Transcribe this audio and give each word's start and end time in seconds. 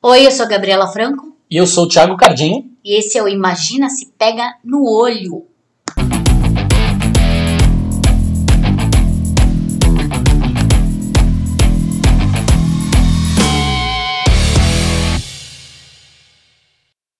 Oi, 0.00 0.26
eu 0.26 0.30
sou 0.30 0.46
a 0.46 0.48
Gabriela 0.48 0.86
Franco 0.86 1.36
E 1.50 1.56
eu 1.56 1.66
sou 1.66 1.84
o 1.84 1.88
Thiago 1.88 2.16
Cardinho. 2.16 2.70
e 2.84 2.98
esse 2.98 3.18
é 3.18 3.22
o 3.22 3.28
Imagina 3.28 3.88
se 3.90 4.06
pega 4.16 4.56
no 4.64 4.84
olho. 4.84 5.46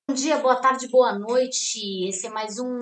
Bom 0.06 0.14
dia, 0.14 0.38
boa 0.38 0.56
tarde, 0.56 0.88
boa 0.88 1.18
noite. 1.18 2.06
Esse 2.08 2.26
é 2.26 2.30
mais 2.30 2.58
um 2.58 2.78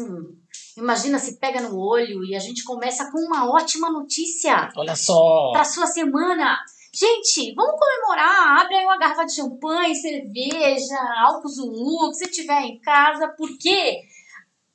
Imagina 0.76 1.18
se 1.18 1.38
pega 1.38 1.60
no 1.60 1.78
olho 1.78 2.22
e 2.24 2.34
a 2.36 2.38
gente 2.38 2.62
começa 2.62 3.10
com 3.10 3.18
uma 3.18 3.50
ótima 3.50 3.90
notícia 3.90 4.70
Olha 4.76 4.94
só. 4.94 5.50
para 5.52 5.64
sua 5.64 5.86
semana. 5.86 6.58
Gente, 6.98 7.54
vamos 7.54 7.78
comemorar. 7.78 8.60
Abre 8.60 8.74
aí 8.76 8.84
uma 8.86 8.96
garrafa 8.96 9.26
de 9.26 9.34
champanhe, 9.34 9.94
cerveja, 9.94 10.96
álcool 11.18 11.48
zulu, 11.48 12.10
que 12.10 12.16
você 12.16 12.26
tiver 12.26 12.62
em 12.62 12.80
casa, 12.80 13.28
porque 13.36 14.00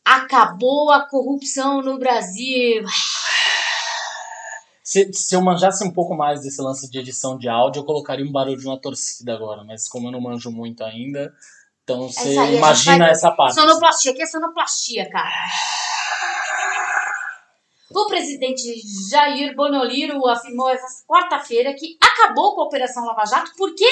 acabou 0.05 0.91
a 0.91 1.07
corrupção 1.09 1.81
no 1.81 1.97
Brasil. 1.97 2.83
Se, 4.83 5.11
se 5.13 5.35
eu 5.35 5.41
manjasse 5.41 5.83
um 5.83 5.91
pouco 5.91 6.13
mais 6.13 6.41
desse 6.41 6.61
lance 6.61 6.89
de 6.91 6.99
edição 6.99 7.37
de 7.37 7.49
áudio, 7.49 7.79
eu 7.79 7.85
colocaria 7.85 8.25
um 8.25 8.31
barulho 8.31 8.57
de 8.57 8.67
uma 8.67 8.79
torcida 8.79 9.33
agora. 9.33 9.63
Mas 9.63 9.87
como 9.89 10.07
eu 10.07 10.11
não 10.11 10.21
manjo 10.21 10.51
muito 10.51 10.83
ainda, 10.83 11.33
então 11.83 12.07
você 12.07 12.19
Essa 12.19 12.29
aí 12.29 12.37
a 12.37 12.45
gente 12.45 12.57
imagina 12.57 12.97
vai- 12.99 13.09
essa 13.11 13.31
parte. 13.31 13.55
Sonoplastia, 13.55 14.11
aqui 14.11 14.21
é 14.21 14.25
sonoplastia, 14.27 15.09
cara. 15.09 15.31
O 17.93 18.07
presidente 18.07 18.63
Jair 19.09 19.55
Bonoliro 19.55 20.25
afirmou 20.27 20.69
essa 20.69 21.05
quarta-feira 21.07 21.73
que 21.73 21.97
acabou 22.01 22.55
com 22.55 22.61
a 22.61 22.65
Operação 22.65 23.05
Lava 23.05 23.25
Jato 23.25 23.51
porque 23.57 23.85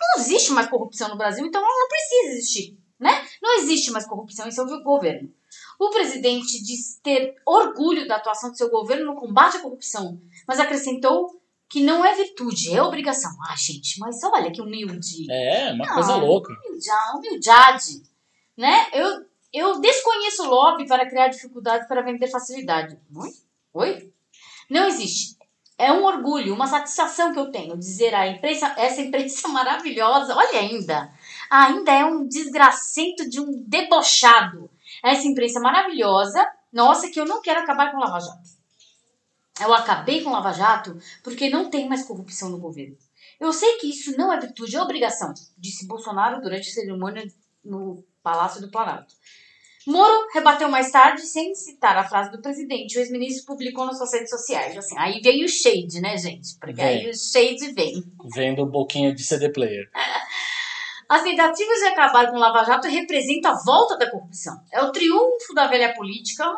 não 0.00 0.22
existe 0.22 0.52
mais 0.52 0.68
corrupção 0.68 1.08
no 1.08 1.16
Brasil, 1.16 1.46
então 1.46 1.60
ela 1.60 1.70
não 1.80 1.88
precisa 1.88 2.32
existir, 2.32 2.78
né? 3.00 3.26
Não 3.42 3.58
existe 3.58 3.90
mais 3.90 4.06
corrupção 4.06 4.46
em 4.46 4.50
seu 4.50 4.66
governo. 4.82 5.30
O 5.78 5.90
presidente 5.90 6.62
diz 6.62 6.98
ter 7.02 7.34
orgulho 7.46 8.06
da 8.06 8.16
atuação 8.16 8.50
do 8.50 8.56
seu 8.56 8.70
governo 8.70 9.06
no 9.06 9.14
combate 9.20 9.56
à 9.56 9.60
corrupção, 9.60 10.20
mas 10.46 10.58
acrescentou 10.60 11.40
que 11.68 11.80
não 11.82 12.04
é 12.04 12.14
virtude, 12.14 12.72
é 12.74 12.82
obrigação. 12.82 13.30
Ah, 13.48 13.56
gente, 13.56 13.98
mas 13.98 14.22
olha 14.22 14.52
que 14.52 14.60
humilde 14.62 15.30
É, 15.30 15.72
uma 15.72 15.84
Não. 15.86 15.94
coisa 15.94 16.16
louca. 16.16 16.52
humildade, 16.68 17.16
humildade, 17.18 18.02
né? 18.56 18.86
Eu, 18.92 19.24
eu 19.56 19.80
desconheço 19.80 20.48
lobby 20.48 20.86
para 20.86 21.08
criar 21.08 21.28
dificuldades 21.28 21.88
para 21.88 22.02
vender 22.02 22.28
facilidade. 22.28 22.98
Oi? 23.14 23.30
Oi? 23.72 24.12
Não 24.68 24.86
existe. 24.86 25.36
É 25.78 25.90
um 25.92 26.04
orgulho, 26.04 26.54
uma 26.54 26.66
satisfação 26.66 27.32
que 27.32 27.38
eu 27.38 27.50
tenho 27.50 27.76
dizer 27.76 28.14
a 28.14 28.26
imprensa, 28.26 28.74
essa 28.76 29.00
imprensa 29.00 29.48
maravilhosa, 29.48 30.34
olha 30.34 30.58
ainda, 30.58 31.10
ainda 31.50 31.90
é 31.90 32.04
um 32.04 32.26
desgracento 32.26 33.28
de 33.28 33.40
um 33.40 33.62
debochado. 33.66 34.70
Essa 35.02 35.26
imprensa 35.26 35.58
maravilhosa, 35.58 36.46
nossa, 36.72 37.08
que 37.08 37.18
eu 37.18 37.24
não 37.24 37.40
quero 37.40 37.60
acabar 37.60 37.90
com 37.90 37.96
o 37.96 38.00
Lava 38.00 38.20
Jato. 38.20 38.56
Eu 39.60 39.72
acabei 39.72 40.22
com 40.22 40.30
o 40.30 40.32
Lava 40.32 40.52
Jato 40.52 40.98
porque 41.22 41.48
não 41.48 41.70
tem 41.70 41.88
mais 41.88 42.04
corrupção 42.04 42.50
no 42.50 42.58
governo. 42.58 42.96
Eu 43.40 43.52
sei 43.52 43.76
que 43.78 43.88
isso 43.88 44.16
não 44.18 44.32
é 44.32 44.38
virtude, 44.38 44.76
é 44.76 44.82
obrigação, 44.82 45.32
disse 45.56 45.86
Bolsonaro 45.86 46.40
durante 46.40 46.68
a 46.68 46.72
cerimônia 46.72 47.26
no 47.64 48.04
Palácio 48.22 48.60
do 48.60 48.70
Planalto. 48.70 49.14
Moro 49.86 50.26
rebateu 50.34 50.68
mais 50.68 50.90
tarde, 50.90 51.22
sem 51.22 51.54
citar 51.54 51.96
a 51.96 52.08
frase 52.08 52.32
do 52.32 52.42
presidente. 52.42 52.98
O 52.98 53.00
ex-ministro 53.00 53.46
publicou 53.46 53.86
nas 53.86 53.98
suas 53.98 54.12
redes 54.12 54.30
sociais. 54.30 54.76
Assim, 54.76 54.96
aí 54.98 55.20
veio 55.20 55.44
o 55.44 55.48
shade, 55.48 56.00
né, 56.00 56.16
gente? 56.16 56.58
Porque 56.60 56.80
aí 56.80 57.04
Vem. 57.04 57.10
o 57.10 57.16
shade 57.16 57.72
vem. 57.72 58.02
Vendo 58.34 58.64
um 58.64 58.70
pouquinho 58.70 59.14
de 59.14 59.22
CD 59.22 59.50
player. 59.50 59.88
As 61.08 61.22
tentativas 61.22 61.78
de 61.78 61.84
acabar 61.84 62.28
com 62.28 62.36
o 62.36 62.40
Lava 62.40 62.64
Jato 62.64 62.88
representam 62.88 63.52
a 63.52 63.62
volta 63.64 63.96
da 63.96 64.10
corrupção. 64.10 64.56
É 64.72 64.82
o 64.82 64.90
triunfo 64.90 65.54
da 65.54 65.68
velha 65.68 65.94
política, 65.94 66.52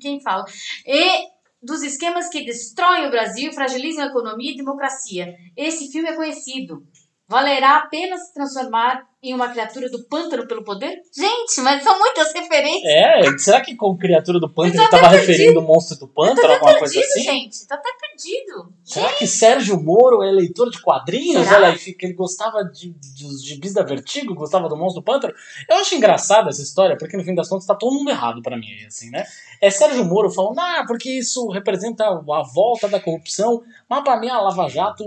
quem 0.00 0.20
fala, 0.20 0.44
e 0.84 1.28
dos 1.62 1.82
esquemas 1.82 2.28
que 2.28 2.44
destroem 2.44 3.06
o 3.06 3.10
Brasil, 3.10 3.52
fragilizam 3.52 4.04
a 4.04 4.08
economia 4.08 4.50
e 4.50 4.54
a 4.54 4.56
democracia. 4.56 5.32
Esse 5.56 5.92
filme 5.92 6.08
é 6.08 6.16
conhecido. 6.16 6.82
Valerá 7.28 7.76
a 7.76 7.86
pena 7.86 8.16
se 8.16 8.32
transformar 8.32 9.06
em 9.22 9.34
uma 9.34 9.48
criatura 9.48 9.90
do 9.90 10.04
pântano 10.04 10.46
pelo 10.46 10.62
poder? 10.62 10.94
Gente, 11.16 11.60
mas 11.60 11.82
são 11.82 11.98
muitas 11.98 12.32
referências. 12.32 12.84
É, 12.84 13.38
será 13.38 13.60
que 13.60 13.74
com 13.74 13.96
criatura 13.96 14.38
do 14.38 14.48
pântano 14.48 14.80
ele 14.82 14.90
tava 14.90 15.06
até 15.08 15.16
referindo 15.16 15.58
o 15.58 15.62
monstro 15.62 15.98
do 15.98 16.06
pântano, 16.06 16.52
alguma 16.52 16.78
coisa 16.78 16.94
perdido, 16.94 17.10
assim? 17.12 17.22
gente. 17.22 17.66
Tá 17.66 17.74
até 17.74 17.88
perdido. 18.00 18.72
Será 18.84 19.12
que 19.14 19.26
Sérgio 19.26 19.82
Moro 19.82 20.22
é 20.22 20.30
leitor 20.30 20.70
de 20.70 20.80
quadrinhos? 20.80 21.46
Será? 21.46 21.56
Olha 21.68 21.76
fica- 21.76 22.06
ele 22.06 22.14
gostava 22.14 22.62
de, 22.64 22.90
dos 23.20 23.44
gibis 23.44 23.74
da 23.74 23.82
Vertigo, 23.82 24.34
gostava 24.34 24.68
do 24.68 24.76
Monstro 24.76 25.02
do 25.02 25.04
Pântano. 25.04 25.34
Eu 25.68 25.76
acho 25.78 25.94
engraçada 25.96 26.48
essa 26.50 26.62
história, 26.62 26.96
porque 26.96 27.16
no 27.16 27.24
fim 27.24 27.34
das 27.34 27.48
contas 27.48 27.66
tá 27.66 27.74
todo 27.74 27.94
mundo 27.94 28.10
errado 28.10 28.40
pra 28.40 28.56
mim, 28.56 28.68
assim, 28.86 29.10
né? 29.10 29.24
É 29.60 29.70
Sérgio 29.70 30.04
Moro 30.04 30.30
falando, 30.30 30.60
ah, 30.60 30.84
porque 30.86 31.10
isso 31.10 31.48
representa 31.48 32.04
a 32.06 32.42
volta 32.54 32.86
da 32.88 33.00
corrupção. 33.00 33.60
Mas 33.90 34.04
pra 34.04 34.16
mim 34.20 34.28
a 34.28 34.40
Lava 34.40 34.68
Jato 34.68 35.02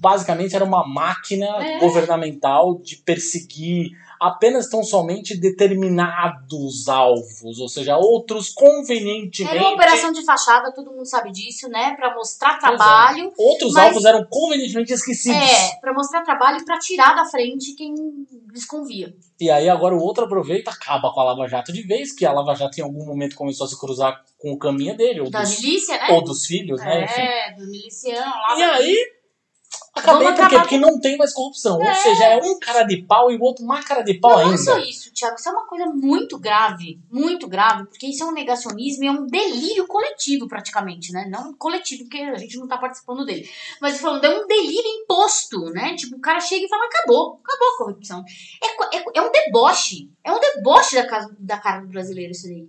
basicamente 0.00 0.54
era 0.54 0.64
uma 0.64 0.86
máquina 0.86 1.46
É. 1.60 1.80
governamental 1.80 2.78
de 2.78 2.96
perseguir 2.98 3.55
apenas 4.20 4.68
tão 4.68 4.82
somente 4.82 5.36
determinados 5.38 6.88
alvos, 6.88 7.58
ou 7.58 7.68
seja, 7.68 7.96
outros 7.96 8.50
convenientemente. 8.50 9.44
Era 9.56 9.60
uma 9.60 9.74
operação 9.74 10.12
de 10.12 10.24
fachada, 10.24 10.72
todo 10.72 10.90
mundo 10.90 11.06
sabe 11.06 11.30
disso, 11.30 11.68
né? 11.68 11.94
Pra 11.96 12.14
mostrar 12.14 12.56
é. 12.56 12.58
trabalho. 12.58 13.32
Outros 13.36 13.72
Mas- 13.72 13.84
alvos 13.88 14.04
eram 14.04 14.24
convenientemente 14.28 14.92
esquecidos. 14.92 15.36
É, 15.36 15.76
pra 15.80 15.92
mostrar 15.92 16.22
trabalho 16.22 16.58
e 16.58 16.64
pra 16.64 16.78
tirar 16.78 17.14
da 17.14 17.24
frente 17.26 17.74
quem 17.74 17.94
lhes 18.52 18.64
convia. 18.66 19.14
E 19.38 19.50
aí 19.50 19.68
agora 19.68 19.94
o 19.94 20.00
outro 20.00 20.24
aproveita, 20.24 20.70
acaba 20.70 21.12
com 21.12 21.20
a 21.20 21.24
Lava 21.24 21.46
Jato 21.46 21.72
de 21.72 21.82
vez, 21.82 22.12
que 22.12 22.24
a 22.24 22.32
Lava 22.32 22.54
Jato 22.54 22.80
em 22.80 22.82
algum 22.82 23.04
momento 23.04 23.36
começou 23.36 23.66
a 23.66 23.68
se 23.68 23.78
cruzar 23.78 24.24
com 24.38 24.52
o 24.52 24.58
caminho 24.58 24.96
dele, 24.96 25.20
ou 25.20 25.30
Da 25.30 25.42
dos, 25.42 25.60
milícia, 25.60 25.94
né? 25.98 26.08
ou 26.10 26.22
dos 26.24 26.46
filhos, 26.46 26.80
né? 26.80 27.04
Enfim. 27.04 27.20
É, 27.20 27.54
do 27.54 27.66
miliciano. 27.66 28.32
E 28.56 28.62
aí, 28.62 28.96
acabei 29.96 30.24
Vamos 30.24 30.40
por 30.40 30.48
quê? 30.48 30.54
acabar 30.54 30.60
Porque 30.62 30.78
não 30.78 31.00
tem 31.00 31.16
mais 31.16 31.32
corrupção. 31.32 31.82
É. 31.82 31.88
Ou 31.88 31.94
seja, 31.94 32.24
é 32.24 32.36
um 32.42 32.58
cara 32.58 32.82
de 32.82 33.02
pau 33.02 33.30
e 33.30 33.36
o 33.36 33.42
outro 33.42 33.64
mais 33.64 33.84
cara 33.84 34.02
de 34.02 34.14
pau 34.14 34.32
Não 34.32 34.40
é 34.40 34.44
ainda. 34.44 34.58
só 34.58 34.78
isso, 34.78 35.12
Thiago. 35.12 35.36
Isso 35.36 35.48
é 35.48 35.52
uma 35.52 35.66
coisa 35.66 35.86
muito 35.86 36.38
grave. 36.38 37.00
Muito 37.10 37.48
grave, 37.48 37.86
porque 37.86 38.06
isso 38.06 38.22
é 38.22 38.26
um 38.26 38.32
negacionismo 38.32 39.04
e 39.04 39.06
é 39.06 39.10
um 39.10 39.26
delírio 39.26 39.86
coletivo, 39.86 40.46
praticamente, 40.46 41.12
né? 41.12 41.26
Não 41.28 41.54
coletivo, 41.54 42.04
porque 42.04 42.18
a 42.18 42.38
gente 42.38 42.56
não 42.58 42.68
tá 42.68 42.76
participando 42.78 43.24
dele. 43.24 43.48
Mas 43.80 44.00
falando, 44.00 44.24
é 44.24 44.38
um 44.38 44.46
delírio 44.46 44.90
imposto, 45.02 45.60
né? 45.70 45.94
Tipo, 45.96 46.16
o 46.16 46.20
cara 46.20 46.40
chega 46.40 46.66
e 46.66 46.68
fala: 46.68 46.84
acabou, 46.84 47.40
acabou 47.42 47.68
a 47.68 47.78
corrupção. 47.78 48.24
É, 48.62 48.96
é, 48.96 49.04
é 49.14 49.22
um 49.22 49.32
deboche. 49.32 50.10
É 50.22 50.32
um 50.32 50.40
deboche 50.40 50.96
da, 50.96 51.06
casa, 51.06 51.34
da 51.38 51.58
cara 51.58 51.80
do 51.80 51.88
brasileiro 51.88 52.32
isso 52.32 52.46
daí. 52.46 52.68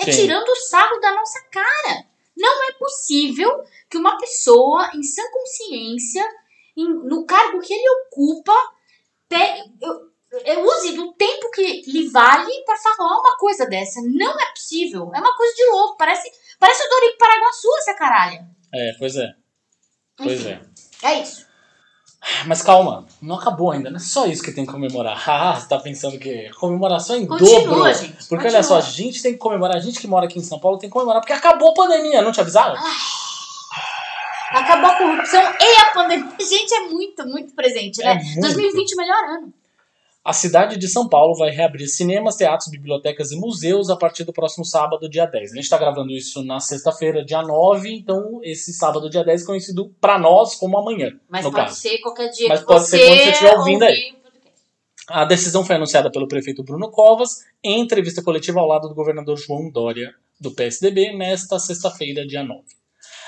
É 0.00 0.12
Sim. 0.12 0.22
tirando 0.22 0.48
o 0.48 0.56
sarro 0.56 1.00
da 1.00 1.12
nossa 1.14 1.40
cara. 1.50 2.06
Não 2.36 2.64
é 2.68 2.72
possível 2.78 3.50
que 3.90 3.98
uma 3.98 4.16
pessoa 4.16 4.90
em 4.94 5.02
sã 5.02 5.22
consciência, 5.32 6.24
no 6.86 7.24
cargo 7.26 7.60
que 7.60 7.72
ele 7.72 7.88
ocupa, 8.06 8.52
pegue, 9.28 9.62
eu, 9.80 10.08
eu 10.44 10.64
use 10.64 10.92
do 10.92 11.12
tempo 11.14 11.50
que 11.50 11.82
lhe 11.86 12.08
vale 12.08 12.52
para 12.64 12.76
falar 12.76 13.18
uma 13.18 13.36
coisa 13.36 13.66
dessa. 13.66 14.00
Não 14.02 14.40
é 14.40 14.50
possível. 14.52 15.10
É 15.14 15.20
uma 15.20 15.36
coisa 15.36 15.54
de 15.54 15.64
louco. 15.70 15.96
Parece, 15.96 16.30
parece 16.58 16.86
o 16.86 16.90
Dorico 16.90 17.18
Paraguaçu, 17.18 17.68
essa 17.78 17.94
caralha. 17.94 18.46
É, 18.72 18.92
pois 18.98 19.16
é. 19.16 19.34
Pois 20.16 20.40
Enfim, 20.40 20.60
é. 21.02 21.10
É 21.10 21.22
isso. 21.22 21.46
Mas 22.46 22.62
calma, 22.62 23.06
não 23.22 23.36
acabou 23.36 23.70
ainda, 23.70 23.90
não 23.90 23.96
é 23.96 24.00
só 24.00 24.26
isso 24.26 24.42
que 24.42 24.50
tem 24.50 24.66
que 24.66 24.72
comemorar. 24.72 25.22
Ah, 25.28 25.54
você 25.54 25.68
tá 25.68 25.78
pensando 25.78 26.18
que 26.18 26.50
comemoração 26.58 27.16
em 27.16 27.26
Continua, 27.26 27.60
dobro. 27.60 27.94
gente. 27.94 28.12
Porque 28.28 28.28
continua. 28.28 28.52
olha 28.54 28.62
só, 28.62 28.76
a 28.76 28.80
gente 28.80 29.22
tem 29.22 29.32
que 29.32 29.38
comemorar, 29.38 29.76
a 29.76 29.80
gente 29.80 30.00
que 30.00 30.06
mora 30.06 30.26
aqui 30.26 30.38
em 30.38 30.42
São 30.42 30.58
Paulo 30.58 30.78
tem 30.78 30.88
que 30.88 30.92
comemorar, 30.92 31.20
porque 31.20 31.32
acabou 31.32 31.70
a 31.70 31.74
pandemia, 31.74 32.20
não 32.20 32.32
te 32.32 32.40
avisaram? 32.40 32.74
Acabou 34.50 34.90
a 34.90 34.96
corrupção 34.98 35.40
e 35.40 35.80
a 35.80 35.92
pandemia. 35.92 36.28
Gente, 36.40 36.74
é 36.74 36.80
muito, 36.88 37.26
muito 37.26 37.54
presente, 37.54 37.98
né? 37.98 38.12
É 38.12 38.14
muito. 38.14 38.40
2020 38.40 38.96
melhor 38.96 39.24
ano. 39.36 39.52
A 40.24 40.32
cidade 40.34 40.76
de 40.76 40.86
São 40.88 41.08
Paulo 41.08 41.34
vai 41.34 41.50
reabrir 41.50 41.86
cinemas, 41.86 42.36
teatros, 42.36 42.68
bibliotecas 42.68 43.30
e 43.30 43.36
museus 43.36 43.88
a 43.88 43.96
partir 43.96 44.24
do 44.24 44.32
próximo 44.32 44.62
sábado, 44.64 45.08
dia 45.08 45.24
10. 45.24 45.52
A 45.52 45.54
gente 45.54 45.64
está 45.64 45.78
gravando 45.78 46.12
isso 46.12 46.44
na 46.44 46.60
sexta-feira, 46.60 47.24
dia 47.24 47.40
9, 47.40 47.90
então 47.90 48.40
esse 48.42 48.74
sábado, 48.74 49.08
dia 49.08 49.24
10, 49.24 49.42
é 49.42 49.46
conhecido 49.46 49.94
para 49.98 50.18
nós 50.18 50.54
como 50.56 50.76
amanhã, 50.76 51.18
Mas 51.30 51.44
pode 51.44 51.56
caso. 51.56 51.76
ser 51.76 51.98
qualquer 51.98 52.28
dia 52.30 52.48
Mas 52.48 52.60
que 52.60 52.66
pode 52.66 52.80
você 52.80 52.98
ser 52.98 53.06
quando 53.06 53.18
você 53.18 53.30
estiver 53.30 53.56
ouvindo 53.56 53.82
aí. 53.84 53.90
ouvir 53.90 54.18
podcast. 54.22 54.62
A 55.08 55.24
decisão 55.24 55.64
foi 55.64 55.76
anunciada 55.76 56.10
pelo 56.10 56.28
prefeito 56.28 56.62
Bruno 56.62 56.90
Covas 56.90 57.44
em 57.64 57.80
entrevista 57.80 58.22
coletiva 58.22 58.60
ao 58.60 58.66
lado 58.66 58.86
do 58.86 58.94
governador 58.94 59.38
João 59.38 59.70
Dória, 59.70 60.14
do 60.38 60.50
PSDB, 60.50 61.16
nesta 61.16 61.58
sexta-feira, 61.58 62.26
dia 62.26 62.44
9. 62.44 62.62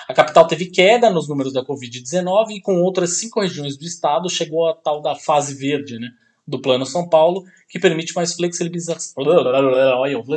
A 0.09 0.15
capital 0.15 0.47
teve 0.47 0.67
queda 0.67 1.11
nos 1.11 1.29
números 1.29 1.53
da 1.53 1.65
Covid-19 1.65 2.51
e 2.51 2.61
com 2.61 2.81
outras 2.83 3.19
cinco 3.19 3.41
regiões 3.41 3.77
do 3.77 3.85
estado 3.85 4.29
chegou 4.29 4.69
a 4.69 4.75
tal 4.75 5.01
da 5.01 5.15
fase 5.15 5.55
verde, 5.55 5.99
né? 5.99 6.09
Do 6.47 6.61
Plano 6.61 6.85
São 6.85 7.09
Paulo, 7.09 7.45
que 7.69 7.79
permite 7.79 8.15
mais 8.15 8.35
flexibilização, 8.35 9.15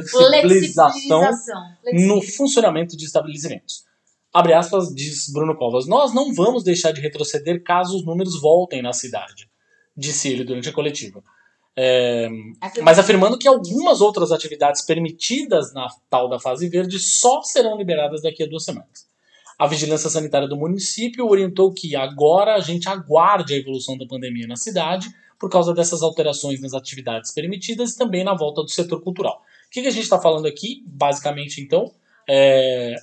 flexibilização 0.08 1.58
no 1.94 2.22
funcionamento 2.22 2.96
de 2.96 3.06
estabelecimentos. 3.06 3.84
Abre 4.32 4.54
aspas, 4.54 4.94
diz 4.94 5.32
Bruno 5.32 5.56
Covas, 5.56 5.88
nós 5.88 6.14
não 6.14 6.34
vamos 6.34 6.64
deixar 6.64 6.92
de 6.92 7.02
retroceder 7.02 7.64
caso 7.64 7.96
os 7.96 8.06
números 8.06 8.40
voltem 8.40 8.82
na 8.82 8.94
cidade. 8.94 9.48
disse 9.96 10.28
ele 10.30 10.44
durante 10.44 10.70
a 10.70 10.74
coletiva. 10.74 11.24
É, 11.76 12.30
mas 12.84 13.00
afirmando 13.00 13.38
que 13.38 13.48
algumas 13.48 14.00
outras 14.00 14.32
atividades 14.32 14.84
permitidas 14.84 15.74
na 15.74 15.88
tal 16.10 16.30
da 16.30 16.40
fase 16.40 16.70
verde 16.70 17.00
só 17.00 17.42
serão 17.42 17.78
liberadas 17.78 18.22
daqui 18.22 18.44
a 18.44 18.48
duas 18.48 18.64
semanas. 18.64 19.08
A 19.58 19.68
Vigilância 19.68 20.10
Sanitária 20.10 20.48
do 20.48 20.58
município 20.58 21.28
orientou 21.28 21.72
que 21.74 21.96
agora 21.96 22.56
a 22.56 22.60
gente 22.60 22.90
aguarde 22.90 23.54
a 23.54 23.58
evolução 23.58 23.98
da 23.98 24.06
pandemia 24.06 24.48
na 24.48 24.56
cidade 24.56 25.08
por 25.40 25.50
causa 25.50 25.74
dessas 25.74 26.02
alterações 26.02 26.62
nas 26.62 26.74
atividades 26.74 27.32
permitidas 27.32 27.92
e 27.92 27.98
também 27.98 28.24
na 28.24 28.34
volta 28.34 28.62
do 28.62 28.70
setor 28.70 29.02
cultural. 29.02 29.42
O 29.68 29.70
que, 29.70 29.82
que 29.82 29.88
a 29.88 29.92
gente 29.92 30.04
está 30.04 30.20
falando 30.20 30.48
aqui, 30.48 30.84
basicamente, 30.86 31.62
então, 31.62 31.92
é 32.30 32.96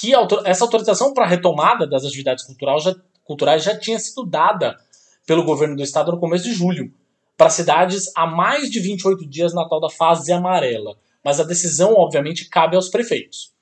que 0.00 0.12
essa 0.44 0.64
autorização 0.64 1.12
para 1.12 1.26
retomada 1.26 1.86
das 1.86 2.04
atividades 2.04 2.44
cultural 2.44 2.78
já- 2.78 2.94
culturais 3.24 3.64
já 3.64 3.76
tinha 3.76 3.98
sido 3.98 4.24
dada 4.24 4.78
pelo 5.26 5.44
governo 5.44 5.76
do 5.76 5.82
estado 5.82 6.12
no 6.12 6.20
começo 6.20 6.44
de 6.44 6.52
julho 6.52 6.92
para 7.36 7.50
cidades 7.50 8.10
há 8.16 8.26
mais 8.26 8.70
de 8.70 8.80
28 8.80 9.26
dias 9.26 9.52
na 9.52 9.68
tal 9.68 9.80
da 9.80 9.90
fase 9.90 10.32
amarela. 10.32 10.96
Mas 11.24 11.40
a 11.40 11.44
decisão, 11.44 11.94
obviamente, 11.94 12.48
cabe 12.48 12.76
aos 12.76 12.88
prefeitos. 12.88 13.52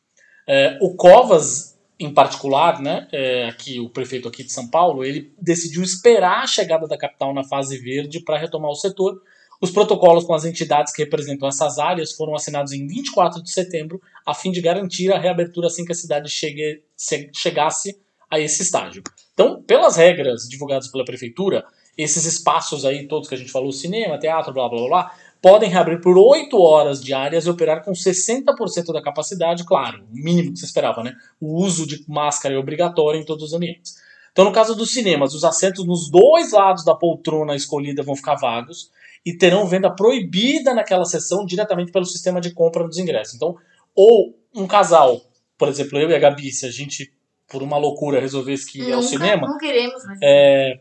É, 0.47 0.79
o 0.81 0.95
Covas, 0.95 1.76
em 1.99 2.13
particular, 2.13 2.81
né, 2.81 3.09
é, 3.11 3.49
aqui, 3.49 3.81
o 3.81 3.89
prefeito 3.89 4.29
aqui 4.29 4.45
de 4.45 4.53
São 4.53 4.69
Paulo, 4.69 5.03
ele 5.05 5.33
decidiu 5.41 5.83
esperar 5.83 6.43
a 6.43 6.47
chegada 6.47 6.87
da 6.87 6.97
capital 6.99 7.33
na 7.33 7.43
fase 7.43 7.79
verde 7.79 8.21
para 8.21 8.39
retomar 8.39 8.71
o 8.71 8.75
setor. 8.75 9.21
Os 9.61 9.71
protocolos 9.71 10.25
com 10.25 10.35
as 10.35 10.45
entidades 10.45 10.93
que 10.93 11.03
representam 11.03 11.49
essas 11.49 11.79
áreas 11.79 12.13
foram 12.13 12.35
assinados 12.35 12.73
em 12.73 12.87
24 12.87 13.43
de 13.43 13.51
setembro, 13.51 14.01
a 14.27 14.35
fim 14.35 14.53
de 14.53 14.61
garantir 14.61 15.11
a 15.11 15.19
reabertura 15.19 15.69
assim 15.69 15.85
que 15.87 15.93
a 15.93 15.95
cidade 15.95 16.29
chegue, 16.29 16.83
se- 16.95 17.31
chegasse 17.35 17.99
a 18.31 18.39
esse 18.39 18.63
estágio. 18.63 19.03
Então, 19.33 19.63
pelas 19.63 19.97
regras 19.97 20.47
divulgadas 20.49 20.89
pela 20.89 21.05
prefeitura, 21.05 21.65
esses 21.97 22.27
espaços 22.27 22.85
aí, 22.85 23.09
todos 23.09 23.29
que 23.29 23.35
a 23.35 23.39
gente 23.39 23.51
falou, 23.51 23.73
cinema, 23.73 24.19
teatro, 24.19 24.53
blá 24.53 24.69
blá, 24.69 24.87
blá 24.87 25.15
podem 25.49 25.71
reabrir 25.71 26.01
por 26.01 26.19
8 26.19 26.61
horas 26.61 27.01
diárias 27.01 27.47
e 27.47 27.51
operar 27.51 27.85
com 27.85 27.93
60% 27.93 28.93
da 28.93 29.01
capacidade, 29.01 29.65
claro, 29.65 30.03
o 30.11 30.17
mínimo 30.17 30.53
que 30.53 30.59
você 30.59 30.65
esperava, 30.65 31.05
né? 31.05 31.15
O 31.41 31.63
uso 31.63 31.87
de 31.87 32.05
máscara 32.09 32.53
é 32.53 32.59
obrigatório 32.59 33.21
em 33.21 33.25
todos 33.25 33.45
os 33.45 33.53
ambientes. 33.53 33.95
Então, 34.33 34.45
no 34.45 34.51
caso 34.51 34.75
dos 34.75 34.93
cinemas, 34.93 35.35
os 35.35 35.45
assentos 35.45 35.87
nos 35.87 36.11
dois 36.11 36.51
lados 36.51 36.85
da 36.85 36.97
poltrona 36.97 37.55
escolhida 37.55 38.03
vão 38.03 38.17
ficar 38.17 38.35
vagos 38.35 38.91
e 39.25 39.33
terão 39.39 39.69
venda 39.69 39.89
proibida 39.89 40.75
naquela 40.75 41.05
sessão 41.05 41.47
diretamente 41.47 41.93
pelo 41.93 42.05
sistema 42.05 42.41
de 42.41 42.53
compra 42.53 42.83
dos 42.83 42.99
ingressos. 42.99 43.37
Então, 43.37 43.55
ou 43.95 44.35
um 44.53 44.67
casal, 44.67 45.21
por 45.57 45.69
exemplo, 45.69 45.97
eu 45.97 46.11
e 46.11 46.15
a 46.17 46.19
Gabi, 46.19 46.51
se 46.51 46.67
a 46.67 46.71
gente, 46.73 47.13
por 47.49 47.63
uma 47.63 47.79
loucura, 47.79 48.19
resolvesse 48.21 48.69
que 48.69 48.81
ir 48.81 48.93
ao 48.93 49.01
Nunca- 49.01 49.03
cinema, 49.09 49.47
Não 49.47 49.59
queremos, 49.59 50.03
mas. 50.07 50.19
é, 50.21 50.81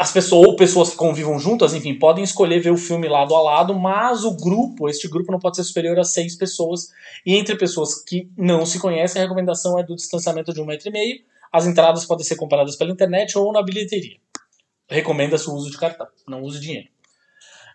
as 0.00 0.10
pessoas 0.10 0.48
ou 0.48 0.56
pessoas 0.56 0.88
que 0.88 0.96
convivam 0.96 1.38
juntas, 1.38 1.74
enfim, 1.74 1.92
podem 1.92 2.24
escolher 2.24 2.58
ver 2.58 2.70
o 2.70 2.76
filme 2.78 3.06
lado 3.06 3.34
a 3.34 3.42
lado, 3.42 3.78
mas 3.78 4.24
o 4.24 4.34
grupo, 4.34 4.88
este 4.88 5.06
grupo 5.06 5.30
não 5.30 5.38
pode 5.38 5.56
ser 5.56 5.62
superior 5.62 5.98
a 5.98 6.04
seis 6.04 6.34
pessoas. 6.34 6.88
E 7.26 7.36
entre 7.36 7.54
pessoas 7.54 8.02
que 8.02 8.26
não 8.34 8.64
se 8.64 8.78
conhecem, 8.78 9.20
a 9.20 9.24
recomendação 9.24 9.78
é 9.78 9.82
do 9.82 9.94
distanciamento 9.94 10.54
de 10.54 10.60
um 10.62 10.64
metro 10.64 10.88
e 10.88 10.90
meio. 10.90 11.20
As 11.52 11.66
entradas 11.66 12.06
podem 12.06 12.24
ser 12.24 12.36
compradas 12.36 12.76
pela 12.76 12.90
internet 12.90 13.36
ou 13.36 13.52
na 13.52 13.62
bilheteria. 13.62 14.16
Recomenda-se 14.88 15.50
o 15.50 15.52
uso 15.52 15.70
de 15.70 15.76
cartão, 15.76 16.06
não 16.26 16.40
use 16.44 16.58
dinheiro. 16.58 16.88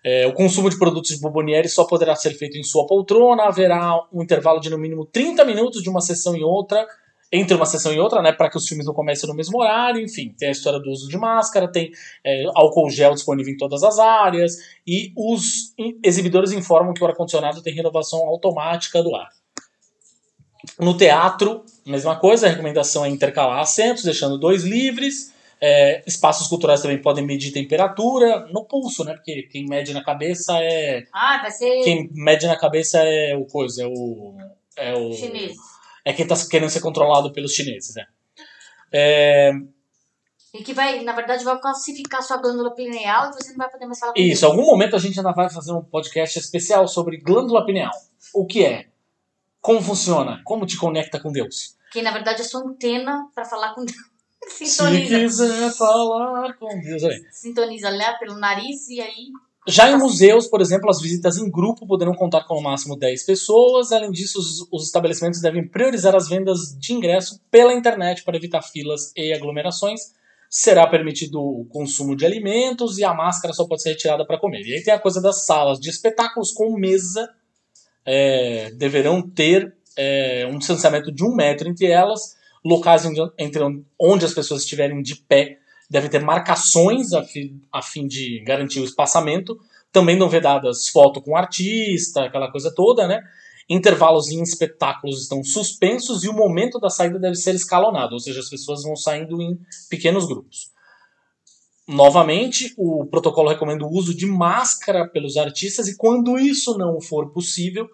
É, 0.04 0.26
o 0.26 0.34
consumo 0.34 0.68
de 0.68 0.80
produtos 0.80 1.12
de 1.12 1.22
Bomboniere 1.22 1.70
só 1.70 1.86
poderá 1.86 2.16
ser 2.16 2.32
feito 2.32 2.58
em 2.58 2.64
sua 2.64 2.88
poltrona. 2.88 3.44
Haverá 3.44 4.02
um 4.12 4.24
intervalo 4.24 4.60
de 4.60 4.72
no 4.72 4.80
mínimo 4.80 5.06
30 5.06 5.46
minutos 5.46 5.84
de 5.84 5.90
uma 5.92 6.02
sessão 6.02 6.36
e 6.36 6.44
outra, 6.44 6.88
entre 7.36 7.56
uma 7.56 7.66
sessão 7.66 7.94
e 7.94 8.00
outra, 8.00 8.22
né, 8.22 8.32
para 8.32 8.50
que 8.50 8.58
os 8.58 8.68
filmes 8.68 8.86
não 8.86 8.94
comecem 8.94 9.28
no 9.28 9.36
mesmo 9.36 9.60
horário. 9.60 10.02
Enfim, 10.02 10.34
tem 10.38 10.50
a 10.50 10.52
história 10.52 10.80
do 10.80 10.90
uso 10.90 11.08
de 11.10 11.18
máscara, 11.18 11.68
tem 11.72 11.92
é, 12.24 12.46
álcool 12.56 12.90
gel 12.90 13.14
disponível 13.14 13.54
em 13.54 13.58
todas 13.58 13.84
as 13.84 14.00
áreas 14.00 14.58
e 14.86 15.12
os 15.16 15.74
exibidores 16.04 16.52
informam 16.52 16.94
que 16.94 17.04
o 17.04 17.08
ar-condicionado 17.08 17.62
tem 17.62 17.74
renovação 17.74 18.20
automática 18.28 19.02
do 19.04 19.16
ar. 19.16 19.30
No 20.80 20.98
teatro, 20.98 21.64
mesma 21.86 22.16
coisa, 22.16 22.48
a 22.48 22.50
recomendação 22.50 23.06
é 23.06 23.10
intercalar 23.10 23.60
assentos, 23.60 24.04
deixando 24.04 24.38
dois 24.38 24.64
livres. 24.64 25.34
É, 25.62 26.04
espaços 26.06 26.48
culturais 26.48 26.82
também 26.82 27.02
podem 27.02 27.26
medir 27.26 27.52
temperatura 27.52 28.46
no 28.52 28.66
pulso, 28.66 29.04
né? 29.04 29.14
Porque 29.14 29.44
quem 29.44 29.66
mede 29.66 29.94
na 29.94 30.04
cabeça 30.04 30.58
é. 30.60 31.06
Ah, 31.14 31.40
vai 31.42 31.52
ser 31.52 31.82
Quem 31.84 32.10
mede 32.14 32.46
na 32.46 32.58
cabeça 32.58 33.00
é 33.00 33.36
o 33.36 33.46
coisa, 33.46 33.84
é 33.84 33.88
o. 33.88 34.36
É 34.78 34.94
o. 34.94 35.14
chinês. 35.14 35.56
É 36.06 36.14
quem 36.14 36.26
tá 36.28 36.36
querendo 36.50 36.70
ser 36.70 36.82
controlado 36.82 37.34
pelos 37.34 37.52
chineses, 37.52 37.96
né? 37.96 38.06
É, 38.94 39.52
E 40.54 40.64
que 40.64 40.74
vai, 40.74 41.04
na 41.04 41.12
verdade, 41.14 41.44
vai 41.44 41.60
calcificar 41.60 42.22
sua 42.22 42.38
glândula 42.38 42.74
pineal 42.74 43.30
e 43.30 43.34
você 43.34 43.50
não 43.50 43.58
vai 43.58 43.70
poder 43.70 43.88
mais 43.88 44.00
falar 44.00 44.14
com 44.14 44.20
Isso, 44.22 44.46
em 44.46 44.48
algum 44.50 44.66
momento 44.66 44.96
a 44.96 45.00
gente 45.00 45.20
ainda 45.20 45.34
vai 45.34 45.50
fazer 45.50 45.74
um 45.74 45.84
podcast 45.84 46.38
especial 46.40 46.88
sobre 46.88 47.18
glândula 47.18 47.66
pineal. 47.66 47.92
O 48.34 48.46
que 48.46 48.64
é? 48.64 48.88
Como 49.60 49.82
funciona? 49.82 50.42
Como 50.46 50.66
te 50.66 50.78
conecta 50.78 51.20
com 51.20 51.32
Deus? 51.32 51.76
Que 51.92 52.02
na 52.02 52.12
verdade 52.12 52.42
é 52.42 52.44
sua 52.44 52.62
antena 52.62 53.28
pra 53.34 53.44
falar 53.44 53.74
com 53.74 53.84
Deus. 53.84 53.98
Se 54.48 54.68
Sintoniza. 54.68 55.18
quiser 55.20 55.72
falar 55.74 56.54
com 56.54 56.68
Deus. 56.80 57.02
Olha 57.02 57.16
aí. 57.16 57.26
Sintoniza 57.32 57.90
lá 57.90 58.14
pelo 58.14 58.36
nariz 58.38 58.88
e 58.90 59.02
aí. 59.02 59.32
Já 59.68 59.90
em 59.90 59.98
museus, 59.98 60.48
por 60.48 60.62
exemplo, 60.62 60.90
as 60.90 61.02
visitas 61.02 61.38
em 61.38 61.50
grupo 61.50 61.88
poderão 61.88 62.14
contar 62.14 62.44
com 62.44 62.56
no 62.56 62.62
máximo 62.62 62.96
10 62.96 63.26
pessoas. 63.26 63.92
Além 63.92 64.12
disso, 64.12 64.38
os, 64.38 64.68
os 64.72 64.86
estabelecimentos 64.86 65.42
devem 65.42 65.68
priorizar 65.68 66.16
as 66.16 66.30
vendas 66.30 66.78
de 66.78 66.94
ingresso 66.94 67.42
pela 67.50 67.74
internet 67.74 68.24
para 68.24 68.38
evitar 68.38 68.62
filas 68.62 69.12
e 69.16 69.34
aglomerações. 69.34 70.14
Será 70.48 70.86
permitido 70.86 71.42
o 71.42 71.66
consumo 71.66 72.16
de 72.16 72.26
alimentos 72.26 73.00
e 73.00 73.04
a 73.04 73.14
máscara 73.14 73.54
só 73.54 73.66
pode 73.66 73.82
ser 73.82 73.90
retirada 73.90 74.24
para 74.24 74.38
comer. 74.38 74.62
E 74.68 74.76
aí 74.76 74.84
tem 74.84 74.94
a 74.94 75.00
coisa 75.00 75.20
das 75.20 75.46
salas 75.46 75.80
de 75.80 75.90
espetáculos 75.90 76.52
com 76.52 76.78
mesa. 76.78 77.28
é, 78.06 78.70
deverão 78.76 79.20
ter 79.20 79.76
é, 79.98 80.46
um 80.48 80.60
distanciamento 80.60 81.12
de 81.12 81.24
um 81.24 81.36
metro 81.36 81.68
entre 81.68 81.88
elas. 81.88 82.36
Locais 82.64 83.04
onde, 83.04 83.20
entre 83.38 83.64
onde 84.00 84.26
as 84.26 84.34
pessoas 84.34 84.62
estiverem 84.62 85.02
de 85.02 85.16
pé 85.16 85.58
devem 85.90 86.10
ter 86.10 86.22
marcações 86.22 87.14
a, 87.14 87.24
fi- 87.24 87.56
a 87.72 87.82
fim 87.82 88.08
de 88.08 88.44
garantir 88.46 88.80
o 88.80 88.86
espaçamento. 88.86 89.58
Também 89.92 90.18
não 90.18 90.30
vedadas 90.30 90.90
foto 90.90 91.22
com 91.22 91.38
artista, 91.38 92.26
aquela 92.26 92.52
coisa 92.52 92.74
toda, 92.74 93.08
né? 93.08 93.22
Intervalos 93.70 94.30
em 94.30 94.42
espetáculos 94.44 95.22
estão 95.22 95.44
suspensos 95.44 96.24
e 96.24 96.30
o 96.30 96.34
momento 96.34 96.80
da 96.80 96.90
saída 96.90 97.18
deve 97.18 97.36
ser 97.36 97.56
escalonado, 97.56 98.14
ou 98.14 98.20
seja, 98.20 98.40
as 98.40 98.50
pessoas 98.50 98.84
vão 98.84 98.96
saindo 98.96 99.42
em 99.42 99.58
pequenos 99.90 100.28
grupos. 100.28 100.70
Novamente, 101.88 102.74
o 102.78 103.06
protocolo 103.06 103.50
recomenda 103.50 103.86
o 103.86 103.92
uso 103.92 104.14
de 104.14 104.26
máscara 104.26 105.08
pelos 105.08 105.38
artistas 105.38 105.88
e, 105.88 105.96
quando 105.96 106.38
isso 106.38 106.78
não 106.78 107.00
for 107.00 107.32
possível, 107.32 107.88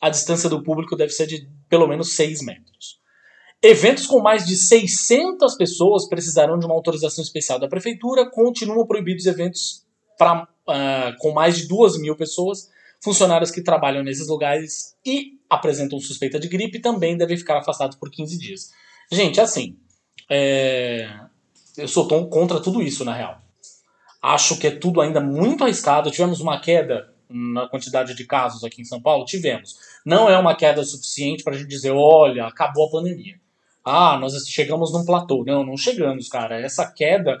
a 0.00 0.10
distância 0.10 0.48
do 0.48 0.62
público 0.62 0.94
deve 0.94 1.12
ser 1.12 1.26
de 1.26 1.48
pelo 1.68 1.86
menos 1.86 2.14
6 2.14 2.42
metros. 2.42 2.98
Eventos 3.62 4.06
com 4.06 4.20
mais 4.20 4.46
de 4.46 4.54
600 4.54 5.56
pessoas 5.56 6.08
precisarão 6.08 6.58
de 6.58 6.64
uma 6.64 6.74
autorização 6.74 7.22
especial 7.22 7.58
da 7.58 7.66
prefeitura. 7.66 8.30
Continuam 8.30 8.86
proibidos 8.86 9.26
eventos 9.26 9.84
pra, 10.16 10.46
ah, 10.68 11.12
com 11.18 11.32
mais 11.32 11.56
de 11.56 11.66
2 11.66 11.98
mil 12.00 12.16
pessoas. 12.16 12.70
Funcionários 13.02 13.50
que 13.50 13.62
trabalham 13.62 14.02
nesses 14.02 14.28
lugares 14.28 14.96
e 15.04 15.38
apresentam 15.50 15.98
suspeita 15.98 16.38
de 16.38 16.48
gripe 16.48 16.80
também 16.80 17.16
devem 17.16 17.36
ficar 17.36 17.58
afastados 17.58 17.96
por 17.96 18.10
15 18.10 18.38
dias. 18.38 18.70
Gente, 19.10 19.40
assim, 19.40 19.76
é, 20.30 21.08
eu 21.76 21.88
sou 21.88 22.06
tão 22.06 22.28
contra 22.28 22.60
tudo 22.60 22.82
isso, 22.82 23.04
na 23.04 23.14
real. 23.14 23.40
Acho 24.22 24.58
que 24.58 24.66
é 24.66 24.70
tudo 24.70 25.00
ainda 25.00 25.20
muito 25.20 25.64
arriscado. 25.64 26.10
Tivemos 26.10 26.40
uma 26.40 26.60
queda 26.60 27.12
na 27.28 27.68
quantidade 27.68 28.14
de 28.14 28.24
casos 28.24 28.64
aqui 28.64 28.82
em 28.82 28.84
São 28.84 29.00
Paulo? 29.00 29.24
Tivemos. 29.24 29.76
Não 30.04 30.28
é 30.28 30.38
uma 30.38 30.56
queda 30.56 30.84
suficiente 30.84 31.42
para 31.42 31.54
a 31.54 31.58
gente 31.58 31.68
dizer, 31.68 31.92
olha, 31.92 32.46
acabou 32.46 32.86
a 32.86 32.90
pandemia. 32.90 33.38
Ah, 33.88 34.18
nós 34.18 34.34
chegamos 34.48 34.92
num 34.92 35.04
platô. 35.04 35.44
Não, 35.44 35.64
não 35.64 35.76
chegamos, 35.76 36.28
cara. 36.28 36.60
Essa 36.60 36.86
queda. 36.90 37.38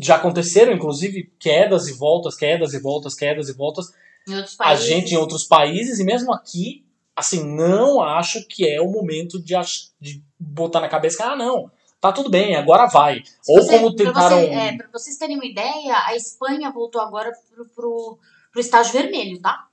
Já 0.00 0.16
aconteceram, 0.16 0.72
inclusive, 0.72 1.30
quedas 1.38 1.86
e 1.88 1.92
voltas, 1.92 2.34
quedas 2.34 2.72
e 2.72 2.78
voltas, 2.80 3.14
quedas 3.14 3.48
e 3.48 3.52
voltas. 3.52 3.92
Em 4.26 4.34
outros 4.36 4.56
A 4.60 4.74
gente 4.74 5.12
em 5.12 5.16
outros 5.18 5.44
países, 5.44 5.98
e 5.98 6.04
mesmo 6.04 6.32
aqui, 6.32 6.84
assim, 7.14 7.44
não 7.44 8.00
acho 8.00 8.46
que 8.48 8.66
é 8.66 8.80
o 8.80 8.90
momento 8.90 9.38
de, 9.42 9.54
de 10.00 10.22
botar 10.38 10.80
na 10.80 10.88
cabeça 10.88 11.16
que, 11.18 11.22
ah, 11.24 11.36
não, 11.36 11.70
tá 12.00 12.10
tudo 12.10 12.30
bem, 12.30 12.54
agora 12.56 12.86
vai. 12.86 13.22
Se 13.42 13.52
Ou 13.52 13.62
você- 13.62 13.78
como 13.78 13.94
pra 13.94 14.06
tentaram. 14.06 14.38
você- 14.40 14.46
é, 14.46 14.76
pra 14.76 14.88
vocês 14.92 15.16
terem 15.18 15.36
uma 15.36 15.44
ideia, 15.44 15.94
a 16.06 16.16
Espanha 16.16 16.70
voltou 16.70 17.00
agora 17.02 17.30
pro, 17.54 17.66
pro, 17.66 18.18
pro 18.50 18.60
estágio 18.60 18.92
vermelho, 18.94 19.40
tá? 19.42 19.66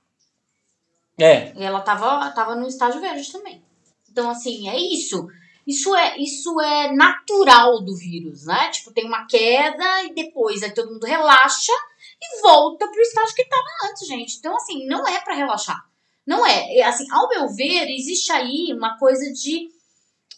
É, 1.18 1.52
E 1.56 1.62
ela 1.62 1.80
tava, 1.80 2.30
tava 2.32 2.54
no 2.56 2.66
estágio 2.66 3.00
verde 3.00 3.30
também. 3.32 3.62
Então, 4.10 4.28
assim, 4.30 4.68
é 4.68 4.76
isso. 4.78 5.28
Isso 5.66 5.94
é, 5.94 6.18
isso 6.18 6.60
é 6.60 6.92
natural 6.92 7.80
do 7.82 7.94
vírus, 7.96 8.46
né? 8.46 8.70
Tipo, 8.70 8.92
tem 8.92 9.04
uma 9.06 9.26
queda 9.26 10.02
e 10.04 10.14
depois 10.14 10.62
aí 10.62 10.72
todo 10.72 10.92
mundo 10.92 11.04
relaxa 11.04 11.72
e 12.20 12.42
volta 12.42 12.86
pro 12.88 13.00
estágio 13.00 13.34
que 13.34 13.44
tava 13.44 13.62
antes, 13.90 14.06
gente. 14.06 14.36
Então, 14.38 14.54
assim, 14.56 14.86
não 14.86 15.06
é 15.06 15.20
pra 15.20 15.34
relaxar. 15.34 15.78
Não 16.26 16.44
é. 16.46 16.76
É, 16.78 16.82
Assim, 16.84 17.06
ao 17.10 17.28
meu 17.28 17.48
ver, 17.48 17.88
existe 17.90 18.30
aí 18.32 18.72
uma 18.72 18.98
coisa 18.98 19.32
de, 19.32 19.68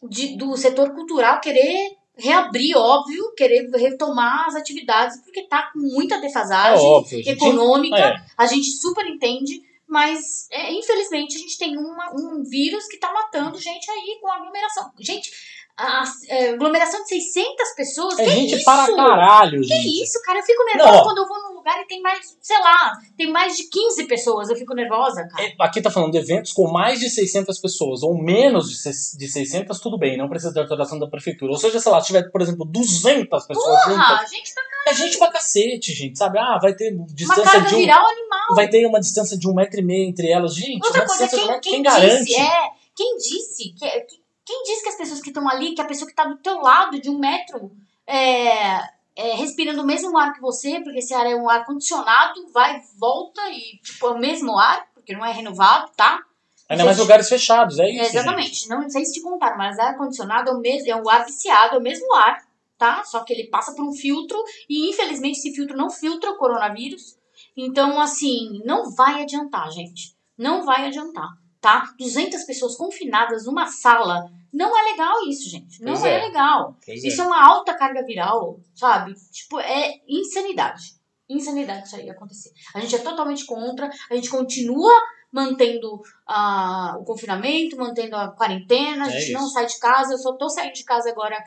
de 0.09 0.37
do 0.37 0.57
setor 0.57 0.91
cultural 0.95 1.41
querer 1.41 1.97
reabrir, 2.17 2.76
óbvio, 2.76 3.33
querer 3.35 3.69
retomar 3.71 4.47
as 4.47 4.55
atividades, 4.55 5.19
porque 5.25 5.43
tá 5.49 5.71
com 5.73 5.79
muita 5.81 6.17
É 6.17 6.21
defasagem 6.21 6.85
óbvio. 6.87 7.19
a 7.19 7.23
gente- 7.23 7.31
econômica, 7.31 7.97
é. 7.97 8.17
a 8.37 8.47
gente 8.47 8.71
super 8.73 9.07
entende, 9.07 9.62
mas 9.93 10.49
é, 10.51 10.73
infelizmente 10.73 11.37
a 11.37 11.39
gente 11.39 11.59
tem 11.59 11.77
uma- 11.77 12.11
um 12.15 12.43
vírus 12.43 12.87
que 12.89 12.97
tá 12.97 13.13
matando 13.13 13.59
gente 13.61 13.91
aí 13.91 14.19
com 14.21 14.33
aglomeração. 14.33 14.91
Gente, 14.99 15.31
a, 15.76 16.05
é, 16.29 16.50
aglomeração 16.50 17.02
de 17.02 17.09
600 17.09 17.75
pessoas, 17.75 18.19
É 18.19 18.25
que 18.25 18.31
gente 18.31 18.55
isso? 18.57 18.64
para 18.64 18.95
caralho, 18.95 19.61
Que 19.61 19.67
gente. 19.69 20.02
isso, 20.02 20.21
cara? 20.23 20.38
Eu 20.38 20.43
fico 20.43 20.64
nervosa 20.64 20.97
Não. 20.99 21.02
quando 21.05 21.19
eu 21.19 21.26
vou 21.29 21.43
num 21.43 21.55
lugar 21.57 21.81
e 21.81 21.87
tem 21.87 22.00
mais, 22.02 22.37
sei 22.41 22.59
lá, 22.59 22.93
tem 23.17 23.31
mais 23.31 23.57
de 23.57 23.64
15 23.69 24.05
pessoas. 24.07 24.50
Eu 24.50 24.57
fico 24.57 24.75
nervosa, 24.75 25.26
cara. 25.29 25.45
É, 25.45 25.55
Aqui 25.61 25.81
tá 25.81 25.91
falando 25.91 26.12
de 26.12 26.19
eventos 26.19 26.52
com 26.52 26.71
mais 26.71 27.00
de 27.00 27.09
600 27.09 27.59
pessoas, 27.61 28.02
ou 28.02 28.17
menos 28.23 28.69
de 28.71 28.76
se- 28.76 29.17
de 29.17 29.29
600, 29.29 29.81
tudo 29.81 29.99
bem, 29.99 30.17
não 30.19 30.29
precisa 30.29 30.52
de 30.52 30.59
autorização 30.61 30.99
da 30.99 31.07
prefeitura. 31.09 31.52
Ou 31.52 31.59
seja, 31.59 31.81
sei 31.81 31.91
lá, 31.93 32.00
se 32.00 32.09
tiver, 32.09 32.31
por 32.31 32.41
exemplo, 32.43 32.64
200 32.67 33.47
pessoas 33.47 33.85
juntas, 33.85 34.07
Porra, 34.07 34.26
gente, 34.26 34.55
tá 34.55 34.61
é 34.88 34.95
gente 34.95 35.17
pra 35.19 35.31
cacete, 35.31 35.93
gente, 35.93 36.19
sabe? 36.19 36.38
Ah, 36.38 36.59
vai 36.61 36.75
ter 36.75 36.93
uma 36.93 37.07
distância 37.07 37.45
carga 37.45 37.69
de 37.69 37.75
um... 37.76 37.79
viral 37.79 38.05
animal. 38.07 38.55
Vai 38.57 38.69
ter 38.69 38.85
uma 38.85 38.99
distância 39.00 39.38
de 39.38 39.49
um 39.49 39.55
metro 39.55 39.79
e 39.81 39.85
meio 39.85 40.09
entre 40.09 40.29
elas. 40.29 40.55
Gente, 40.55 40.85
Outra 40.85 41.02
uma 41.02 41.07
coisa, 41.07 41.29
quem, 41.29 41.47
quem 41.47 41.61
quem 41.61 41.83
garante? 41.83 42.25
disse, 42.25 42.41
é, 42.41 42.52
quem 42.97 43.17
disse 43.17 43.73
que, 43.79 43.88
que- 44.00 44.22
quem 44.52 44.62
disse 44.64 44.82
que 44.82 44.88
as 44.90 44.97
pessoas 44.97 45.21
que 45.23 45.30
estão 45.30 45.49
ali, 45.49 45.75
que 45.75 45.80
a 45.80 45.87
pessoa 45.87 46.06
que 46.06 46.12
está 46.12 46.26
do 46.26 46.37
teu 46.37 46.61
lado 46.61 47.00
de 47.00 47.09
um 47.09 47.18
metro 47.18 47.73
é, 48.06 48.76
é, 49.16 49.35
respirando 49.35 49.80
o 49.80 49.87
mesmo 49.87 50.16
ar 50.18 50.35
que 50.35 50.42
você, 50.42 50.80
porque 50.80 50.99
esse 50.99 51.14
ar 51.14 51.26
é 51.26 51.35
um 51.35 51.49
ar 51.49 51.64
condicionado, 51.64 52.47
vai, 52.52 52.82
volta 52.99 53.40
e 53.50 53.78
tipo 53.82 54.06
é 54.06 54.11
o 54.11 54.18
mesmo 54.18 54.59
ar, 54.59 54.87
porque 54.94 55.14
não 55.14 55.25
é 55.25 55.32
renovado, 55.32 55.90
tá? 55.97 56.21
Ainda 56.68 56.85
mais 56.85 56.99
lugares 56.99 57.28
fechados, 57.28 57.78
é 57.78 57.88
isso. 57.88 58.00
É, 58.00 58.04
gente. 58.04 58.16
exatamente. 58.16 58.68
Não 58.68 58.88
sei 58.90 59.04
se 59.06 59.14
te 59.14 59.23
contaram, 59.23 59.56
mas 59.56 59.78
ar 59.78 59.97
condicionado 59.97 60.50
é 60.50 60.52
o 60.52 60.61
mesmo, 60.61 60.90
é 60.90 60.97
um 60.97 61.09
ar 61.09 61.25
viciado, 61.25 61.76
é 61.76 61.78
o 61.78 61.82
mesmo 61.82 62.14
ar, 62.14 62.42
tá? 62.76 63.02
Só 63.04 63.25
que 63.25 63.32
ele 63.32 63.49
passa 63.49 63.75
por 63.75 63.87
um 63.87 63.92
filtro 63.92 64.38
e 64.68 64.90
infelizmente 64.90 65.38
esse 65.38 65.54
filtro 65.54 65.76
não 65.76 65.88
filtra 65.88 66.30
o 66.30 66.37
coronavírus. 66.37 67.16
Então, 67.56 67.99
assim, 68.00 68.61
não 68.66 68.90
vai 68.90 69.23
adiantar, 69.23 69.71
gente. 69.71 70.14
Não 70.37 70.64
vai 70.64 70.87
adiantar, 70.87 71.28
tá? 71.61 71.92
200 71.99 72.44
pessoas 72.44 72.76
confinadas 72.76 73.47
numa 73.47 73.66
sala. 73.66 74.30
Não 74.52 74.76
é 74.76 74.82
legal 74.90 75.26
isso, 75.28 75.49
gente. 75.49 75.82
Não 75.82 75.94
é. 76.04 76.14
é. 76.14 76.26
legal. 76.26 76.76
Pois 76.85 77.02
é. 77.02 77.09
Isso 77.09 77.23
é 77.23 77.25
uma 77.25 77.42
alta 77.42 77.75
carga 77.75 78.04
viral, 78.04 78.61
sabe? 78.75 79.14
Tipo, 79.32 79.59
é 79.61 79.94
insanidade. 80.06 81.00
Insanidade 81.28 81.87
isso 81.87 81.97
aí 81.97 82.11
acontecer. 82.11 82.50
A 82.75 82.80
gente 82.80 82.94
é 82.94 82.99
totalmente 82.99 83.47
contra, 83.47 83.90
a 84.11 84.14
gente 84.14 84.28
continua 84.28 84.92
mantendo 85.32 86.02
ah, 86.28 86.97
o 87.00 87.04
confinamento, 87.04 87.76
mantendo 87.76 88.14
a 88.14 88.28
quarentena, 88.28 89.06
a 89.06 89.09
É 89.09 89.18
gente 89.18 89.32
não 89.32 89.49
sai 89.49 89.64
de 89.64 89.78
casa, 89.78 90.12
eu 90.12 90.18
só 90.18 90.37
tô 90.37 90.50
saindo 90.50 90.75
de 90.75 90.85
casa 90.85 91.09
agora 91.09 91.42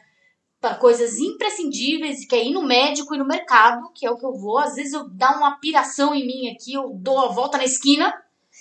para 0.60 0.74
coisas 0.74 1.20
imprescindíveis, 1.20 2.26
que 2.26 2.36
é 2.36 2.44
ir 2.44 2.52
no 2.52 2.64
médico 2.64 3.14
e 3.14 3.20
no 3.20 3.28
mercado, 3.28 3.92
que 3.94 4.08
é 4.08 4.10
o 4.10 4.18
que 4.18 4.26
eu 4.26 4.34
vou. 4.34 4.58
Às 4.58 4.74
vezes 4.74 4.94
eu 4.94 5.08
dá 5.08 5.38
uma 5.38 5.60
piração 5.60 6.16
em 6.16 6.26
mim 6.26 6.50
aqui, 6.50 6.74
eu 6.74 6.92
dou 6.96 7.20
a 7.20 7.28
volta 7.28 7.60
na 7.60 7.66
esquina, 7.66 8.12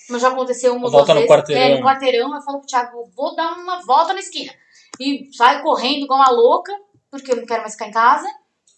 mas 0.09 0.23
já 0.23 0.29
aconteceu 0.29 0.75
uma 0.75 0.91
volta 0.91 1.15
no 1.15 1.27
quarteirão. 1.27 1.63
É, 1.63 1.79
no 1.79 1.87
quarteirão, 1.87 2.35
eu 2.35 2.43
falo 2.43 2.59
pro 2.59 2.67
Thiago, 2.67 3.11
vou 3.15 3.35
dar 3.35 3.55
uma 3.55 3.85
volta 3.85 4.13
na 4.13 4.21
esquina. 4.21 4.53
E 5.01 5.29
saio 5.33 5.63
correndo 5.63 6.05
igual 6.05 6.21
uma 6.21 6.31
louca, 6.31 6.73
porque 7.11 7.33
eu 7.33 7.37
não 7.37 7.47
quero 7.47 7.63
mais 7.63 7.73
ficar 7.73 7.89
em 7.89 7.93
casa. 7.93 8.29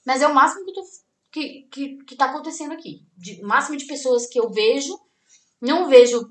Mas 0.04 0.22
é 0.22 0.28
o 0.28 0.34
máximo 0.34 0.64
que, 0.64 0.72
tô, 0.72 0.82
que, 1.32 1.68
que, 1.70 2.04
que 2.04 2.16
tá 2.16 2.26
acontecendo 2.26 2.72
aqui. 2.72 3.02
De, 3.16 3.42
o 3.42 3.46
máximo 3.46 3.76
de 3.76 3.86
pessoas 3.86 4.26
que 4.26 4.38
eu 4.38 4.50
vejo. 4.50 4.98
Não 5.60 5.88
vejo. 5.88 6.30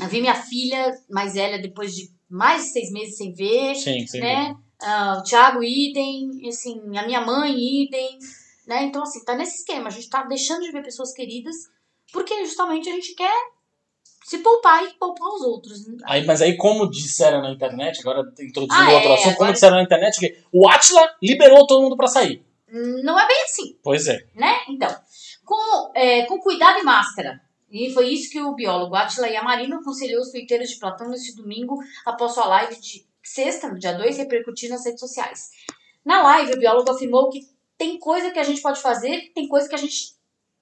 Eu 0.00 0.08
vi 0.08 0.20
minha 0.20 0.34
filha 0.34 0.98
mais 1.10 1.34
velha 1.34 1.58
depois 1.58 1.94
de 1.94 2.10
mais 2.28 2.64
de 2.64 2.68
seis 2.70 2.90
meses 2.90 3.16
sem 3.16 3.32
ver, 3.32 3.76
Sim, 3.76 4.06
sim. 4.06 4.18
né? 4.18 4.56
Ah, 4.82 5.18
o 5.20 5.22
Thiago, 5.22 5.62
idem. 5.62 6.30
Assim, 6.48 6.80
a 6.96 7.06
minha 7.06 7.20
mãe, 7.20 7.54
idem. 7.84 8.18
Né? 8.66 8.84
Então, 8.84 9.02
assim, 9.02 9.24
tá 9.24 9.34
nesse 9.34 9.58
esquema. 9.58 9.88
A 9.88 9.90
gente 9.90 10.08
tá 10.08 10.22
deixando 10.24 10.62
de 10.62 10.72
ver 10.72 10.82
pessoas 10.82 11.12
queridas 11.12 11.54
porque 12.12 12.44
justamente 12.44 12.88
a 12.88 12.92
gente 12.92 13.14
quer 13.14 13.55
se 14.26 14.38
poupar 14.38 14.82
e 14.84 14.92
poupar 14.94 15.28
os 15.34 15.42
outros. 15.42 15.86
Aí, 16.04 16.24
mas 16.26 16.42
aí, 16.42 16.56
como 16.56 16.90
disseram 16.90 17.40
na 17.40 17.52
internet, 17.52 18.00
agora 18.00 18.22
introduzindo 18.40 18.72
Ah, 18.90 18.92
outro 18.94 19.10
é, 19.10 19.14
assunto, 19.14 19.24
como 19.24 19.34
agora- 19.36 19.52
disseram 19.52 19.76
na 19.76 19.82
internet, 19.84 20.18
que 20.18 20.36
o 20.50 20.68
Atila 20.68 21.14
liberou 21.22 21.64
todo 21.64 21.82
mundo 21.82 21.96
pra 21.96 22.08
sair. 22.08 22.44
Não 22.68 23.16
é 23.20 23.24
bem 23.28 23.42
assim. 23.44 23.78
Pois 23.84 24.08
é. 24.08 24.26
né? 24.34 24.52
Então, 24.68 24.92
com, 25.44 25.92
é, 25.94 26.26
com 26.26 26.40
cuidado 26.40 26.80
e 26.80 26.82
máscara. 26.82 27.40
E 27.70 27.92
foi 27.92 28.08
isso 28.08 28.28
que 28.28 28.40
o 28.40 28.52
biólogo 28.54 28.96
Atila 28.96 29.28
Yamarino 29.28 29.76
aconselhou 29.76 30.20
os 30.20 30.32
twitteiros 30.32 30.70
de 30.70 30.80
Platão 30.80 31.08
neste 31.08 31.36
domingo 31.36 31.78
após 32.04 32.32
sua 32.32 32.46
live 32.48 32.80
de 32.80 33.06
sexta, 33.22 33.68
no 33.68 33.78
dia 33.78 33.92
2, 33.92 34.16
repercutir 34.18 34.68
nas 34.68 34.84
redes 34.84 34.98
sociais. 35.00 35.50
Na 36.04 36.20
live, 36.22 36.54
o 36.54 36.58
biólogo 36.58 36.90
afirmou 36.90 37.30
que 37.30 37.46
tem 37.78 37.96
coisa 37.98 38.32
que 38.32 38.40
a 38.40 38.44
gente 38.44 38.60
pode 38.60 38.80
fazer, 38.82 39.30
tem 39.34 39.46
coisa 39.46 39.68
que 39.68 39.74
a 39.76 39.78
gente 39.78 40.14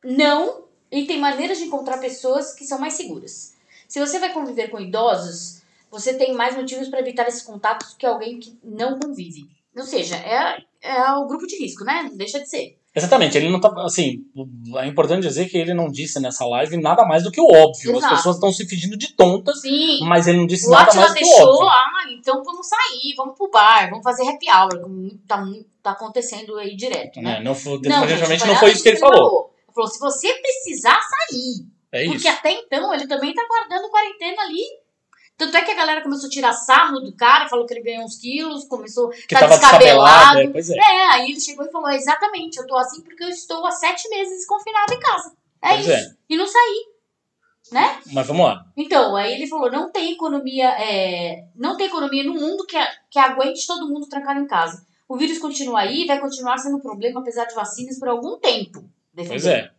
não, 0.05 0.65
e 0.93 1.07
tem 1.07 1.19
maneiras 1.19 1.57
de 1.59 1.65
encontrar 1.65 1.97
pessoas 1.99 2.53
que 2.53 2.65
são 2.67 2.79
mais 2.79 2.93
seguras. 2.95 3.54
Se 3.89 4.01
você 4.01 4.19
vai 4.19 4.33
conviver 4.33 4.69
com 4.69 4.81
idosos, 4.81 5.63
você 5.91 6.15
tem 6.15 6.35
mais 6.35 6.57
motivos 6.57 6.89
para 6.89 7.01
evitar 7.01 7.27
esses 7.29 7.43
contatos 7.43 7.95
que 7.95 8.07
alguém 8.07 8.39
que 8.39 8.59
não 8.63 8.99
convive. 8.99 9.49
Ou 9.77 9.85
seja, 9.85 10.17
é, 10.17 10.59
é 10.83 11.13
o 11.13 11.27
grupo 11.27 11.47
de 11.47 11.57
risco, 11.57 11.85
né? 11.85 12.05
Não 12.05 12.17
deixa 12.17 12.41
de 12.41 12.49
ser. 12.49 12.79
Exatamente, 12.97 13.37
ele 13.37 13.51
não 13.51 13.61
tá. 13.61 13.75
Assim, 13.85 14.25
é 14.77 14.87
importante 14.87 15.27
dizer 15.27 15.49
que 15.49 15.59
ele 15.59 15.75
não 15.75 15.91
disse 15.91 16.21
nessa 16.21 16.47
live 16.47 16.77
nada 16.77 17.05
mais 17.05 17.25
do 17.25 17.31
que 17.33 17.41
o 17.41 17.47
óbvio. 17.47 17.91
Exato. 17.97 18.07
As 18.15 18.19
pessoas 18.21 18.37
estão 18.37 18.53
se 18.53 18.65
fingindo 18.69 18.97
de 18.97 19.13
tontas, 19.15 19.61
Sim. 19.63 19.99
mas 20.03 20.29
ele 20.29 20.39
não 20.39 20.47
disse 20.47 20.69
O 20.69 20.71
nada 20.71 20.85
Atila 20.85 21.01
mais 21.01 21.13
do 21.13 21.19
que 21.19 21.25
o 21.25 21.29
deixou, 21.29 21.55
óbvio. 21.55 21.69
ah, 21.69 22.13
então 22.13 22.45
vamos 22.45 22.69
sair, 22.69 23.15
vamos 23.17 23.37
pro 23.37 23.51
bar, 23.51 23.91
vamos 23.91 24.05
fazer 24.05 24.23
happy 24.29 24.47
hour, 24.49 24.81
como 24.81 25.11
tá, 25.27 25.45
tá 25.83 25.91
acontecendo 25.91 26.57
aí 26.57 26.77
direto, 26.77 27.21
né? 27.21 27.39
É, 27.39 27.43
não, 27.43 27.53
foi, 27.53 27.81
Não, 27.83 28.07
gente, 28.07 28.47
não 28.47 28.57
foi 28.57 28.71
isso 28.71 28.83
que 28.85 28.91
ele 28.91 28.97
disso 28.97 29.09
falou. 29.11 29.51
Ele 29.67 29.75
falou, 29.75 29.91
se 29.91 29.99
você 29.99 30.33
precisar 30.35 31.01
sair, 31.01 31.67
É 31.97 32.05
porque 32.05 32.17
isso. 32.29 32.29
até 32.29 32.51
então 32.53 32.93
ele 32.93 33.07
também 33.07 33.33
tá 33.35 33.45
guardando 33.49 33.91
quarentena 33.91 34.43
ali. 34.43 34.63
Tanto 35.37 35.57
é 35.57 35.63
que 35.63 35.71
a 35.73 35.75
galera 35.75 36.01
começou 36.01 36.29
a 36.29 36.31
tirar 36.31 36.53
sarro 36.53 37.01
do 37.01 37.13
cara, 37.17 37.49
falou 37.49 37.67
que 37.67 37.75
ele 37.75 37.83
ganhou 37.83 38.05
uns 38.05 38.17
quilos, 38.19 38.67
começou, 38.67 39.09
Que 39.11 39.35
tá 39.35 39.47
descabelado. 39.47 40.39
É, 40.39 40.47
pois 40.49 40.71
é. 40.71 40.77
É, 40.77 41.07
aí 41.13 41.31
ele 41.31 41.41
chegou 41.41 41.67
e 41.67 41.73
falou, 41.73 41.91
exatamente, 41.91 42.57
eu 42.59 42.67
tô 42.67 42.77
assim 42.77 43.03
porque 43.03 43.25
eu 43.25 43.29
estou 43.29 43.67
há 43.67 43.71
sete 43.73 44.09
meses 44.09 44.47
confinado 44.47 44.93
em 44.95 45.01
casa. 45.01 45.33
É 45.61 45.69
Pois 45.71 45.81
isso. 45.81 45.91
é. 45.91 46.15
E 46.31 46.37
não 46.37 46.47
saí, 46.47 46.87
né? 47.73 47.99
Mas 48.13 48.27
vamos 48.29 48.47
lá. 48.47 48.65
Então, 48.77 49.17
aí 49.17 49.33
ele 49.35 49.49
falou, 49.49 49.71
não 49.73 49.91
tem 49.91 50.13
economia, 50.13 50.69
é, 50.79 51.47
não 51.57 51.77
tem 51.77 51.87
economia 51.89 52.23
no 52.23 52.35
mundo 52.35 52.65
que, 52.65 52.77
a- 52.77 52.93
que 53.11 53.19
aguente 53.19 53.67
todo 53.67 53.89
mundo 53.89 54.07
trancado 54.09 54.39
em 54.39 54.47
casa. 54.47 54.87
O 55.09 55.17
vírus 55.17 55.39
continua 55.39 55.81
aí 55.81 56.03
e 56.03 56.07
vai 56.07 56.21
continuar 56.21 56.59
sendo 56.59 56.77
um 56.77 56.81
problema, 56.81 57.21
apesar 57.21 57.45
de 57.47 57.55
vacinas, 57.57 57.99
por 57.99 58.09
algum 58.09 58.39
tempo. 58.39 58.85
Pois 59.15 59.29
defendeu. 59.43 59.51
é. 59.53 59.71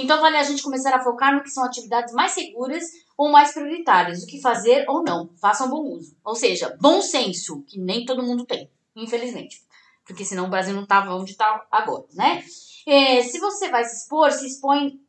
Então 0.00 0.20
vale 0.20 0.36
a 0.36 0.42
gente 0.42 0.62
começar 0.62 0.94
a 0.94 1.02
focar 1.02 1.34
no 1.34 1.42
que 1.42 1.50
são 1.50 1.64
atividades 1.64 2.14
mais 2.14 2.32
seguras 2.32 2.84
ou 3.16 3.30
mais 3.30 3.52
prioritárias, 3.52 4.22
o 4.22 4.26
que 4.26 4.40
fazer 4.40 4.84
ou 4.88 5.02
não. 5.02 5.30
Façam 5.40 5.68
bom 5.68 5.82
uso. 5.82 6.16
Ou 6.24 6.34
seja, 6.34 6.76
bom 6.80 7.02
senso, 7.02 7.62
que 7.66 7.80
nem 7.80 8.04
todo 8.04 8.22
mundo 8.22 8.46
tem, 8.46 8.70
infelizmente. 8.94 9.60
Porque 10.06 10.24
senão 10.24 10.46
o 10.46 10.50
Brasil 10.50 10.74
não 10.74 10.84
estava 10.84 11.14
onde 11.14 11.32
está 11.32 11.66
agora, 11.70 12.04
né? 12.14 12.44
É, 12.86 13.22
se 13.22 13.38
você 13.38 13.68
vai 13.68 13.84
se 13.84 13.96
expor, 13.96 14.30
se 14.30 14.46
expõe 14.46 15.00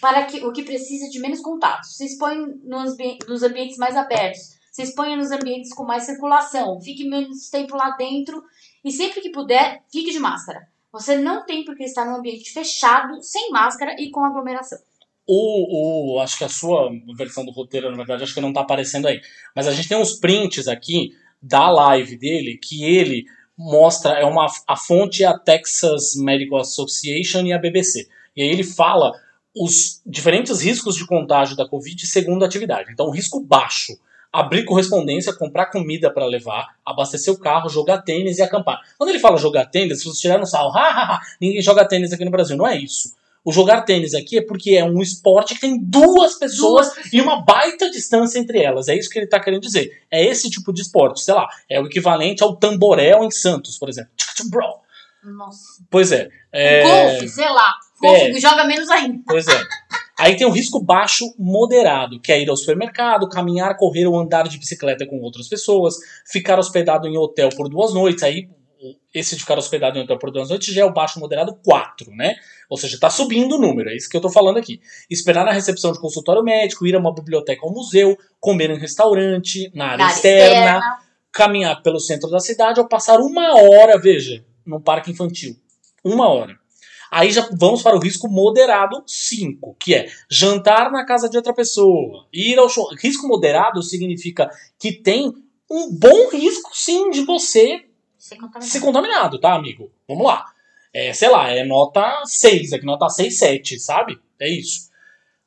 para 0.00 0.24
que, 0.24 0.44
o 0.44 0.52
que 0.52 0.62
precisa 0.62 1.08
de 1.08 1.18
menos 1.20 1.40
contato. 1.40 1.84
Se 1.84 2.04
expõe 2.04 2.36
nos, 2.64 2.96
nos 3.28 3.42
ambientes 3.42 3.78
mais 3.78 3.96
abertos. 3.96 4.54
Se 4.72 4.82
exponha 4.82 5.16
nos 5.16 5.30
ambientes 5.30 5.72
com 5.72 5.84
mais 5.84 6.02
circulação. 6.02 6.80
Fique 6.80 7.08
menos 7.08 7.48
tempo 7.48 7.76
lá 7.76 7.90
dentro. 7.92 8.42
E 8.84 8.90
sempre 8.90 9.20
que 9.20 9.30
puder, 9.30 9.82
fique 9.90 10.10
de 10.10 10.18
máscara. 10.18 10.68
Você 10.94 11.16
não 11.16 11.44
tem 11.44 11.64
por 11.64 11.76
que 11.76 11.82
estar 11.82 12.04
num 12.04 12.14
ambiente 12.14 12.52
fechado, 12.52 13.20
sem 13.20 13.50
máscara 13.50 13.96
e 13.98 14.10
com 14.10 14.24
aglomeração. 14.24 14.78
O, 15.26 16.14
o, 16.14 16.20
acho 16.20 16.38
que 16.38 16.44
a 16.44 16.48
sua 16.48 16.88
versão 17.16 17.44
do 17.44 17.50
roteiro, 17.50 17.90
na 17.90 17.96
verdade, 17.96 18.22
acho 18.22 18.32
que 18.32 18.40
não 18.40 18.52
tá 18.52 18.60
aparecendo 18.60 19.08
aí. 19.08 19.20
Mas 19.56 19.66
a 19.66 19.72
gente 19.72 19.88
tem 19.88 19.98
uns 19.98 20.20
prints 20.20 20.68
aqui 20.68 21.10
da 21.42 21.68
live 21.68 22.16
dele 22.16 22.60
que 22.62 22.84
ele 22.84 23.24
mostra, 23.58 24.12
é 24.12 24.24
uma, 24.24 24.46
a 24.68 24.76
fonte 24.76 25.24
é 25.24 25.26
a 25.26 25.36
Texas 25.36 26.14
Medical 26.14 26.60
Association 26.60 27.40
e 27.40 27.52
a 27.52 27.58
BBC. 27.58 28.06
E 28.36 28.42
aí 28.42 28.48
ele 28.48 28.62
fala 28.62 29.12
os 29.52 30.00
diferentes 30.06 30.60
riscos 30.60 30.94
de 30.94 31.04
contágio 31.08 31.56
da 31.56 31.68
Covid 31.68 32.06
segundo 32.06 32.44
a 32.44 32.46
atividade. 32.46 32.92
Então, 32.92 33.10
risco 33.10 33.40
baixo, 33.40 33.94
abrir 34.34 34.64
correspondência, 34.64 35.32
comprar 35.32 35.66
comida 35.66 36.10
para 36.10 36.26
levar, 36.26 36.74
abastecer 36.84 37.32
o 37.32 37.38
carro, 37.38 37.68
jogar 37.68 38.02
tênis 38.02 38.38
e 38.38 38.42
acampar. 38.42 38.80
Quando 38.98 39.10
ele 39.10 39.20
fala 39.20 39.38
jogar 39.38 39.66
tênis, 39.66 40.02
vocês 40.02 40.18
tirarem 40.18 40.40
no 40.40 40.46
sal, 40.46 40.72
ha, 40.76 41.20
ninguém 41.40 41.62
joga 41.62 41.86
tênis 41.86 42.12
aqui 42.12 42.24
no 42.24 42.32
Brasil. 42.32 42.56
Não 42.56 42.66
é 42.66 42.76
isso. 42.76 43.14
O 43.44 43.52
jogar 43.52 43.82
tênis 43.82 44.12
aqui 44.12 44.38
é 44.38 44.42
porque 44.42 44.72
é 44.72 44.84
um 44.84 45.00
esporte 45.00 45.54
que 45.54 45.60
tem 45.60 45.78
duas 45.78 46.34
pessoas 46.34 46.94
Duas 46.94 47.12
e 47.12 47.20
uma 47.20 47.42
baita 47.42 47.88
distância 47.90 48.38
entre 48.40 48.60
elas. 48.60 48.88
É 48.88 48.96
isso 48.96 49.08
que 49.08 49.18
ele 49.18 49.28
tá 49.28 49.38
querendo 49.38 49.60
dizer. 49.60 50.02
É 50.10 50.24
esse 50.24 50.50
tipo 50.50 50.72
de 50.72 50.82
esporte, 50.82 51.20
sei 51.22 51.34
lá, 51.34 51.46
é 51.70 51.80
o 51.80 51.86
equivalente 51.86 52.42
ao 52.42 52.56
tamborel 52.56 53.22
em 53.22 53.30
Santos, 53.30 53.78
por 53.78 53.88
exemplo. 53.88 54.10
Bro. 54.50 54.80
Nossa. 55.22 55.84
Pois 55.88 56.10
é. 56.10 56.28
é... 56.50 56.82
Golfe, 56.82 57.28
sei 57.28 57.48
lá. 57.48 57.74
Golfe 58.00 58.36
É. 58.36 58.40
joga 58.40 58.64
menos 58.64 58.90
ainda. 58.90 59.22
Pois 59.26 59.46
é. 59.46 59.62
Aí 60.18 60.36
tem 60.36 60.46
o 60.46 60.50
risco 60.50 60.80
baixo 60.80 61.24
moderado, 61.38 62.20
que 62.20 62.30
é 62.30 62.40
ir 62.40 62.48
ao 62.48 62.56
supermercado, 62.56 63.28
caminhar, 63.28 63.76
correr 63.76 64.06
ou 64.06 64.18
andar 64.18 64.48
de 64.48 64.58
bicicleta 64.58 65.06
com 65.06 65.20
outras 65.20 65.48
pessoas, 65.48 65.96
ficar 66.30 66.58
hospedado 66.58 67.08
em 67.08 67.16
hotel 67.16 67.48
por 67.56 67.68
duas 67.68 67.92
noites. 67.92 68.22
Aí 68.22 68.48
esse 69.12 69.34
de 69.34 69.42
ficar 69.42 69.56
hospedado 69.56 69.98
em 69.98 70.02
hotel 70.02 70.18
por 70.18 70.30
duas 70.30 70.48
noites 70.48 70.74
já 70.74 70.82
é 70.82 70.84
o 70.84 70.92
baixo 70.92 71.18
moderado 71.18 71.58
4, 71.64 72.10
né? 72.12 72.34
Ou 72.68 72.76
seja, 72.76 72.96
está 72.96 73.08
subindo 73.08 73.56
o 73.56 73.58
número, 73.58 73.88
é 73.88 73.96
isso 73.96 74.08
que 74.08 74.16
eu 74.16 74.20
tô 74.20 74.30
falando 74.30 74.58
aqui. 74.58 74.80
Esperar 75.08 75.44
na 75.44 75.52
recepção 75.52 75.92
de 75.92 76.00
consultório 76.00 76.42
médico, 76.42 76.86
ir 76.86 76.94
a 76.94 76.98
uma 76.98 77.14
biblioteca 77.14 77.64
ou 77.64 77.72
museu, 77.72 78.16
comer 78.40 78.70
em 78.70 78.78
restaurante, 78.78 79.70
na 79.74 79.86
área 79.86 79.98
Na 79.98 80.04
área 80.04 80.14
externa, 80.14 80.98
caminhar 81.32 81.82
pelo 81.82 82.00
centro 82.00 82.30
da 82.30 82.40
cidade 82.40 82.80
ou 82.80 82.88
passar 82.88 83.20
uma 83.20 83.54
hora, 83.54 83.98
veja, 83.98 84.44
num 84.66 84.80
parque 84.80 85.10
infantil. 85.10 85.56
Uma 86.04 86.28
hora. 86.28 86.58
Aí 87.10 87.30
já 87.30 87.48
vamos 87.52 87.82
para 87.82 87.96
o 87.96 88.00
risco 88.00 88.28
moderado 88.28 89.02
5, 89.06 89.76
que 89.78 89.94
é 89.94 90.08
jantar 90.30 90.90
na 90.90 91.04
casa 91.04 91.28
de 91.28 91.36
outra 91.36 91.52
pessoa, 91.54 92.26
ir 92.32 92.58
ao 92.58 92.68
show. 92.68 92.88
Risco 92.98 93.26
moderado 93.28 93.82
significa 93.82 94.50
que 94.78 94.92
tem 94.92 95.32
um 95.70 95.90
bom 95.92 96.28
risco, 96.30 96.70
sim, 96.74 97.10
de 97.10 97.22
você 97.22 97.84
Sem 98.18 98.38
contaminar. 98.38 98.70
ser 98.70 98.80
contaminado, 98.80 99.38
tá, 99.40 99.54
amigo? 99.54 99.90
Vamos 100.08 100.26
lá. 100.26 100.46
É, 100.92 101.12
sei 101.12 101.28
lá, 101.28 101.48
é 101.50 101.64
nota 101.64 102.22
6, 102.24 102.72
aqui 102.72 102.84
nota 102.86 103.08
6, 103.08 103.38
7, 103.38 103.78
sabe? 103.80 104.18
É 104.40 104.48
isso. 104.48 104.88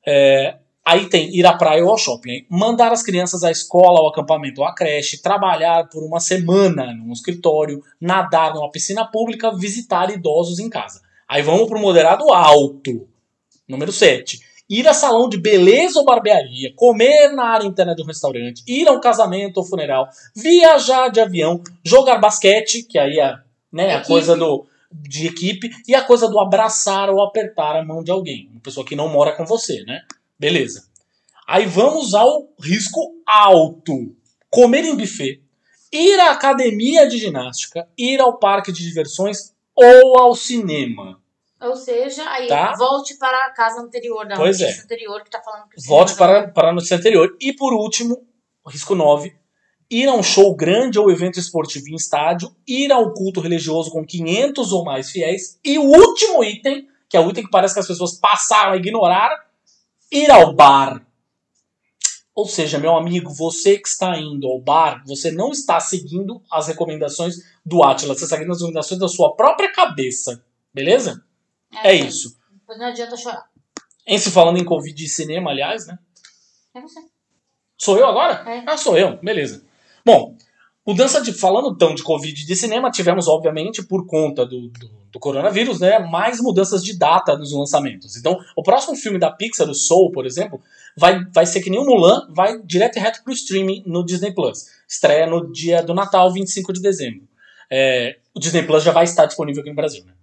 É, 0.05 0.57
aí 0.85 1.09
tem 1.09 1.33
ir 1.35 1.45
à 1.45 1.53
praia 1.53 1.83
ou 1.83 1.91
ao 1.91 1.97
shopping. 1.97 2.31
hein? 2.31 2.47
Mandar 2.49 2.91
as 2.91 3.03
crianças 3.03 3.43
à 3.43 3.51
escola, 3.51 3.99
ao 3.99 4.07
acampamento 4.07 4.61
ou 4.61 4.67
à 4.67 4.73
creche, 4.73 5.21
trabalhar 5.21 5.87
por 5.89 6.03
uma 6.03 6.19
semana 6.19 6.93
num 6.93 7.11
escritório, 7.13 7.81
nadar 7.99 8.53
numa 8.53 8.71
piscina 8.71 9.05
pública, 9.05 9.55
visitar 9.55 10.09
idosos 10.11 10.59
em 10.59 10.69
casa. 10.69 11.01
Aí 11.27 11.41
vamos 11.41 11.67
pro 11.67 11.79
moderado 11.79 12.31
alto. 12.31 13.07
Número 13.67 13.91
7. 13.91 14.39
Ir 14.69 14.87
a 14.87 14.93
salão 14.93 15.27
de 15.27 15.37
beleza 15.37 15.99
ou 15.99 16.05
barbearia, 16.05 16.73
comer 16.75 17.29
na 17.29 17.45
área 17.45 17.65
interna 17.65 17.95
de 17.95 18.01
um 18.01 18.05
restaurante, 18.05 18.63
ir 18.67 18.87
a 18.87 18.91
um 18.91 18.99
casamento 18.99 19.57
ou 19.57 19.65
funeral, 19.65 20.09
viajar 20.35 21.09
de 21.09 21.21
avião, 21.21 21.61
jogar 21.85 22.17
basquete, 22.17 22.83
que 22.83 22.99
aí 22.99 23.19
é 23.19 23.35
né, 23.71 23.95
a 23.95 24.03
coisa 24.03 24.35
do, 24.35 24.65
de 24.91 25.27
equipe, 25.27 25.69
e 25.87 25.95
a 25.95 26.03
coisa 26.03 26.29
do 26.29 26.39
abraçar 26.39 27.09
ou 27.09 27.21
apertar 27.21 27.77
a 27.77 27.83
mão 27.83 28.03
de 28.03 28.11
alguém. 28.11 28.49
Uma 28.51 28.61
pessoa 28.61 28.85
que 28.85 28.95
não 28.95 29.07
mora 29.07 29.35
com 29.35 29.45
você, 29.45 29.83
né? 29.83 30.01
Beleza. 30.37 30.85
Aí 31.47 31.65
vamos 31.65 32.13
ao 32.13 32.49
risco 32.59 32.99
alto. 33.25 34.13
Comer 34.49 34.83
em 34.83 34.95
buffet, 34.95 35.41
ir 35.91 36.19
à 36.19 36.31
academia 36.31 37.07
de 37.07 37.17
ginástica, 37.17 37.87
ir 37.97 38.19
ao 38.19 38.37
parque 38.37 38.71
de 38.71 38.83
diversões 38.83 39.53
ou 39.77 40.17
ao 40.17 40.35
cinema. 40.35 41.21
Ou 41.61 41.75
seja, 41.75 42.27
aí 42.29 42.47
Tá. 42.47 42.75
volte 42.75 43.15
para 43.17 43.45
a 43.45 43.51
casa 43.51 43.81
anterior, 43.81 44.27
da 44.27 44.35
Pois 44.35 44.59
notícia 44.59 44.83
anterior 44.83 45.23
que 45.23 45.29
tá 45.29 45.41
falando 45.41 45.69
que 45.69 45.79
o 45.79 45.83
Volte 45.83 46.11
cinema 46.11 46.33
para, 46.41 46.47
para 46.49 46.69
a 46.69 46.73
notícia 46.73 46.97
anterior. 46.97 47.35
E 47.39 47.53
por 47.53 47.73
último, 47.73 48.27
risco 48.67 48.93
9. 48.93 49.35
Ir 49.89 50.07
a 50.07 50.13
um 50.13 50.21
show 50.21 50.53
grande 50.55 50.99
ou 50.99 51.09
evento 51.09 51.39
esportivo 51.39 51.87
em 51.87 51.95
estádio, 51.95 52.53
ir 52.67 52.91
a 52.91 52.99
um 52.99 53.13
culto 53.13 53.39
religioso 53.39 53.89
com 53.89 54.05
500 54.05 54.73
ou 54.73 54.83
mais 54.83 55.09
fiéis. 55.09 55.57
E 55.63 55.79
o 55.79 55.83
último 55.83 56.43
item, 56.43 56.87
que 57.09 57.15
é 57.15 57.19
o 57.19 57.29
item 57.29 57.45
que 57.45 57.49
parece 57.49 57.73
que 57.73 57.79
as 57.79 57.87
pessoas 57.87 58.19
passaram 58.19 58.73
a 58.73 58.77
ignorar, 58.77 59.29
ir 60.11 60.29
ao 60.29 60.53
bar. 60.53 61.06
Ou 62.37 62.47
seja, 62.47 62.77
meu 62.77 62.95
amigo, 62.95 63.33
você 63.33 63.79
que 63.79 63.87
está 63.87 64.15
indo 64.15 64.45
ao 64.45 64.61
bar, 64.61 65.03
você 65.07 65.31
não 65.31 65.49
está 65.49 65.79
seguindo 65.79 66.39
as 66.51 66.67
recomendações 66.67 67.37
do 67.65 67.81
Atlas, 67.81 68.19
você 68.19 68.25
está 68.25 68.35
seguindo 68.35 68.51
as 68.51 68.59
recomendações 68.59 68.99
da 68.99 69.07
sua 69.07 69.35
própria 69.35 69.73
cabeça. 69.73 70.45
Beleza? 70.71 71.25
É 71.83 71.97
sim. 71.97 72.05
isso. 72.05 72.37
Pois 72.63 72.77
não 72.77 72.85
adianta 72.85 73.17
chorar. 73.17 73.49
Em 74.05 74.19
se 74.19 74.29
falando 74.29 74.59
em 74.59 74.63
Covid 74.63 75.03
e 75.03 75.07
cinema, 75.09 75.49
aliás, 75.49 75.87
né? 75.87 75.97
É 76.75 76.79
você. 76.79 76.99
Sou 77.75 77.97
eu 77.97 78.05
agora? 78.05 78.47
É. 78.47 78.63
Ah, 78.67 78.77
sou 78.77 78.95
eu. 78.95 79.17
Beleza. 79.17 79.65
Bom, 80.05 80.37
mudança 80.87 81.21
de. 81.21 81.33
Falando 81.33 81.73
então 81.75 81.93
de 81.93 82.01
Covid 82.01 82.45
de 82.45 82.55
cinema, 82.55 82.89
tivemos, 82.89 83.27
obviamente, 83.27 83.83
por 83.83 84.07
conta 84.07 84.45
do, 84.45 84.69
do, 84.69 84.89
do 85.11 85.19
coronavírus, 85.19 85.79
né? 85.79 85.99
Mais 85.99 86.39
mudanças 86.39 86.83
de 86.83 86.97
data 86.97 87.37
nos 87.37 87.51
lançamentos. 87.51 88.15
Então, 88.15 88.39
o 88.55 88.63
próximo 88.63 88.95
filme 88.95 89.19
da 89.19 89.29
Pixar, 89.29 89.69
o 89.69 89.75
Soul, 89.75 90.11
por 90.11 90.25
exemplo, 90.25 90.61
vai, 90.95 91.23
vai 91.33 91.45
ser 91.45 91.61
que 91.61 91.69
nem 91.69 91.79
o 91.79 91.85
Mulan, 91.85 92.27
vai 92.33 92.61
direto 92.63 92.97
e 92.97 92.99
reto 92.99 93.23
pro 93.23 93.33
streaming 93.33 93.83
no 93.85 94.05
Disney 94.05 94.33
Plus. 94.33 94.65
Estreia 94.87 95.27
no 95.27 95.51
dia 95.51 95.83
do 95.83 95.93
Natal, 95.93 96.31
25 96.31 96.71
de 96.71 96.81
dezembro. 96.81 97.27
É, 97.69 98.17
o 98.33 98.39
Disney 98.39 98.63
Plus 98.63 98.83
já 98.83 98.93
vai 98.93 99.03
estar 99.03 99.25
disponível 99.25 99.61
aqui 99.61 99.69
no 99.69 99.75
Brasil, 99.75 100.05
né? 100.05 100.13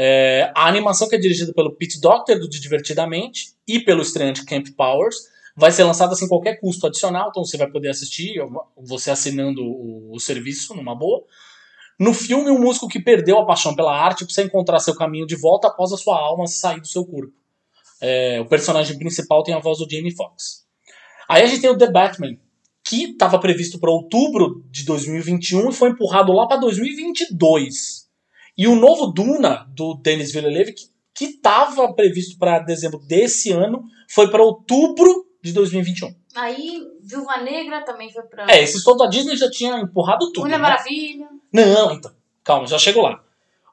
É, 0.00 0.52
a 0.54 0.68
animação 0.68 1.08
que 1.08 1.16
é 1.16 1.18
dirigida 1.18 1.52
pelo 1.52 1.72
Pete 1.72 2.00
Docter, 2.00 2.38
do 2.38 2.48
Divertidamente, 2.48 3.48
e 3.66 3.80
pelo 3.80 4.00
estreante 4.00 4.44
Camp 4.44 4.68
Powers, 4.76 5.16
vai 5.58 5.72
ser 5.72 5.82
lançada 5.82 6.14
sem 6.14 6.28
qualquer 6.28 6.60
custo 6.60 6.86
adicional, 6.86 7.30
então 7.30 7.44
você 7.44 7.56
vai 7.56 7.68
poder 7.68 7.90
assistir, 7.90 8.36
você 8.76 9.10
assinando 9.10 9.60
o, 9.60 10.14
o 10.14 10.20
serviço 10.20 10.72
numa 10.74 10.94
boa. 10.94 11.24
No 11.98 12.14
filme, 12.14 12.48
um 12.48 12.60
músico 12.60 12.86
que 12.86 13.00
perdeu 13.00 13.38
a 13.38 13.44
paixão 13.44 13.74
pela 13.74 13.92
arte 13.92 14.24
precisa 14.24 14.46
encontrar 14.46 14.78
seu 14.78 14.94
caminho 14.94 15.26
de 15.26 15.34
volta 15.34 15.66
após 15.66 15.92
a 15.92 15.96
sua 15.96 16.16
alma 16.16 16.46
sair 16.46 16.80
do 16.80 16.86
seu 16.86 17.04
corpo. 17.04 17.32
É, 18.00 18.40
o 18.40 18.46
personagem 18.46 18.96
principal 18.96 19.42
tem 19.42 19.52
a 19.52 19.58
voz 19.58 19.78
do 19.78 19.90
Jamie 19.90 20.14
Foxx. 20.14 20.64
Aí 21.28 21.42
a 21.42 21.46
gente 21.46 21.60
tem 21.60 21.70
o 21.70 21.76
The 21.76 21.90
Batman, 21.90 22.36
que 22.86 23.10
estava 23.10 23.40
previsto 23.40 23.80
para 23.80 23.90
outubro 23.90 24.64
de 24.70 24.84
2021 24.84 25.70
e 25.70 25.72
foi 25.72 25.90
empurrado 25.90 26.32
lá 26.32 26.46
para 26.46 26.58
2022. 26.58 28.06
E 28.56 28.68
o 28.68 28.76
novo 28.76 29.08
Duna, 29.08 29.66
do 29.74 29.94
Denis 29.94 30.30
Villeneuve, 30.30 30.74
que 31.12 31.24
estava 31.24 31.92
previsto 31.94 32.38
para 32.38 32.60
dezembro 32.60 33.00
desse 33.00 33.50
ano, 33.50 33.82
foi 34.08 34.30
para 34.30 34.42
outubro 34.42 35.27
de 35.42 35.52
2021. 35.52 36.14
Aí, 36.34 36.82
Viúva 37.02 37.38
Negra 37.38 37.84
também 37.84 38.12
foi 38.12 38.22
pra. 38.24 38.46
É, 38.50 38.62
esses 38.62 38.82
todos 38.82 39.06
a 39.06 39.08
Disney 39.08 39.36
já 39.36 39.50
tinha 39.50 39.78
empurrado 39.78 40.30
tudo. 40.32 40.44
Mulher 40.44 40.58
né? 40.58 40.62
Maravilha. 40.62 41.28
Não, 41.52 41.92
então, 41.92 42.12
calma, 42.44 42.66
já 42.66 42.78
chego 42.78 43.00
lá. 43.00 43.22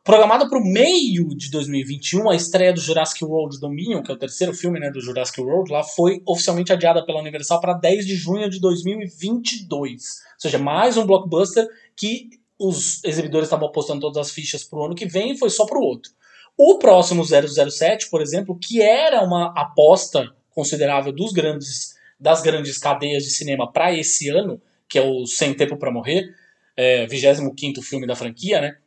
Programada 0.04 0.48
para 0.48 0.60
o 0.60 0.64
meio 0.64 1.30
de 1.30 1.50
2021, 1.50 2.30
a 2.30 2.36
estreia 2.36 2.72
do 2.72 2.80
Jurassic 2.80 3.26
World 3.26 3.60
Dominion, 3.60 4.04
que 4.04 4.12
é 4.12 4.14
o 4.14 4.18
terceiro 4.18 4.54
filme 4.54 4.80
né, 4.80 4.92
do 4.92 5.02
Jurassic 5.02 5.42
World, 5.42 5.72
lá 5.72 5.84
foi 5.84 6.22
oficialmente 6.28 6.72
adiada 6.72 7.04
pela 7.04 7.20
Universal 7.20 7.60
para 7.60 7.74
10 7.74 8.06
de 8.06 8.16
junho 8.16 8.48
de 8.48 8.60
2022. 8.60 9.82
Ou 9.84 10.00
seja, 10.38 10.60
mais 10.60 10.96
um 10.96 11.08
blockbuster 11.08 11.68
que 11.98 12.30
os 12.60 13.04
exibidores 13.04 13.48
estavam 13.48 13.68
apostando 13.68 14.02
todas 14.02 14.28
as 14.28 14.32
fichas 14.32 14.64
para 14.64 14.78
o 14.78 14.86
ano 14.86 14.94
que 14.94 15.08
vem 15.08 15.32
e 15.32 15.38
foi 15.40 15.50
só 15.50 15.66
para 15.66 15.80
o 15.80 15.84
outro. 15.84 16.12
O 16.56 16.78
próximo 16.78 17.24
007, 17.26 18.08
por 18.12 18.22
exemplo, 18.22 18.60
que 18.62 18.84
era 18.84 19.24
uma 19.24 19.54
aposta 19.58 20.32
considerável 20.56 21.12
dos 21.12 21.34
grandes, 21.34 21.96
das 22.20 22.42
grandes 22.42 22.78
cadeias 22.78 23.24
de 23.24 23.30
cinema 23.30 23.72
para 23.72 23.94
esse 23.94 24.30
ano, 24.30 24.60
que 24.88 24.98
é 24.98 25.02
o 25.02 25.28
Sem 25.28 25.54
Tempo 25.54 25.78
para 25.78 25.92
Morrer, 25.92 26.34
é, 26.76 27.06
25 27.06 27.82
filme 27.82 28.08
da 28.08 28.16
franquia, 28.16 28.62
né? 28.62 28.78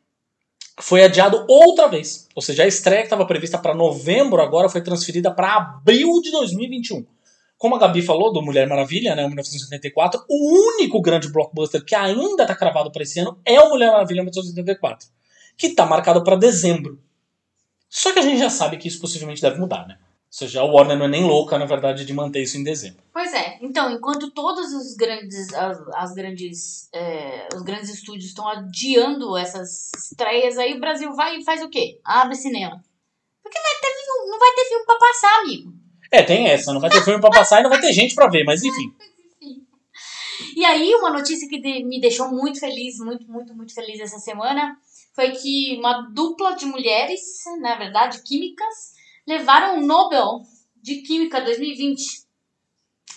Foi 0.81 1.03
adiado 1.03 1.45
outra 1.47 1.87
vez. 1.87 2.27
Ou 2.33 2.41
seja, 2.41 2.63
a 2.63 2.67
estreia 2.67 3.01
que 3.01 3.07
estava 3.07 3.25
prevista 3.25 3.57
para 3.57 3.75
novembro 3.75 4.41
agora 4.41 4.69
foi 4.69 4.81
transferida 4.81 5.29
para 5.29 5.55
abril 5.55 6.21
de 6.21 6.31
2021. 6.31 7.05
Como 7.57 7.75
a 7.75 7.79
Gabi 7.79 8.01
falou, 8.01 8.31
do 8.31 8.41
Mulher 8.41 8.65
Maravilha, 8.67 9.13
né, 9.15 9.27
1984, 9.27 10.23
o 10.29 10.77
único 10.77 11.01
grande 11.01 11.29
blockbuster 11.29 11.83
que 11.83 11.93
ainda 11.93 12.43
está 12.43 12.55
cravado 12.55 12.89
para 12.89 13.03
esse 13.03 13.19
ano 13.19 13.37
é 13.43 13.59
o 13.59 13.69
Mulher 13.69 13.91
Maravilha 13.91 14.21
1984, 14.23 15.09
que 15.57 15.67
está 15.67 15.85
marcado 15.85 16.23
para 16.23 16.37
dezembro. 16.37 16.97
Só 17.89 18.13
que 18.13 18.19
a 18.19 18.21
gente 18.21 18.39
já 18.39 18.49
sabe 18.49 18.77
que 18.77 18.87
isso 18.87 19.01
possivelmente 19.01 19.41
deve 19.41 19.59
mudar, 19.59 19.85
né? 19.85 19.97
Ou 20.29 20.37
seja, 20.37 20.61
a 20.61 20.63
Warner 20.63 20.95
não 20.95 21.05
é 21.05 21.09
nem 21.09 21.23
louca, 21.23 21.57
na 21.57 21.65
verdade, 21.65 22.05
de 22.05 22.13
manter 22.13 22.43
isso 22.43 22.55
em 22.55 22.63
dezembro. 22.63 23.01
Pois 23.11 23.33
é. 23.33 23.57
Então, 23.61 23.91
enquanto 23.91 24.29
todos 24.29 24.71
os 24.73 24.93
grandes, 24.93 25.51
as, 25.55 25.79
as 25.95 26.13
grandes, 26.13 26.87
é, 26.93 27.49
os 27.51 27.63
grandes 27.63 27.89
estúdios 27.89 28.25
estão 28.25 28.47
adiando 28.47 29.35
essas 29.35 29.89
estreias, 29.97 30.59
aí 30.59 30.75
o 30.75 30.79
Brasil 30.79 31.11
vai 31.15 31.37
e 31.37 31.43
faz 31.43 31.63
o 31.63 31.69
quê? 31.69 31.99
Abre 32.05 32.35
cinema. 32.35 32.83
Porque 33.41 33.57
vai 33.59 33.73
ter, 33.81 34.29
não 34.29 34.37
vai 34.37 34.51
ter 34.53 34.65
filme 34.65 34.85
pra 34.85 34.97
passar, 34.99 35.39
amigo. 35.39 35.73
É, 36.11 36.21
tem 36.21 36.47
essa, 36.47 36.73
não 36.73 36.79
vai 36.79 36.91
ter 36.91 37.03
filme 37.03 37.19
para 37.19 37.31
passar 37.31 37.59
e 37.59 37.63
não 37.63 37.69
vai 37.71 37.81
ter 37.81 37.91
gente 37.91 38.13
para 38.13 38.29
ver, 38.29 38.43
mas 38.43 38.63
enfim. 38.63 38.93
E 40.55 40.63
aí, 40.63 40.93
uma 40.95 41.09
notícia 41.09 41.49
que 41.49 41.59
me 41.83 41.99
deixou 41.99 42.29
muito 42.29 42.59
feliz, 42.59 42.99
muito, 42.99 43.27
muito, 43.31 43.55
muito 43.55 43.73
feliz 43.73 43.99
essa 43.99 44.19
semana, 44.19 44.77
foi 45.15 45.31
que 45.31 45.75
uma 45.77 46.01
dupla 46.13 46.55
de 46.55 46.65
mulheres, 46.65 47.21
na 47.61 47.75
verdade, 47.75 48.21
químicas, 48.21 48.98
levaram 49.29 49.77
o 49.77 49.85
Nobel 49.85 50.41
de 50.81 51.03
Química 51.03 51.39
2020. 51.39 52.25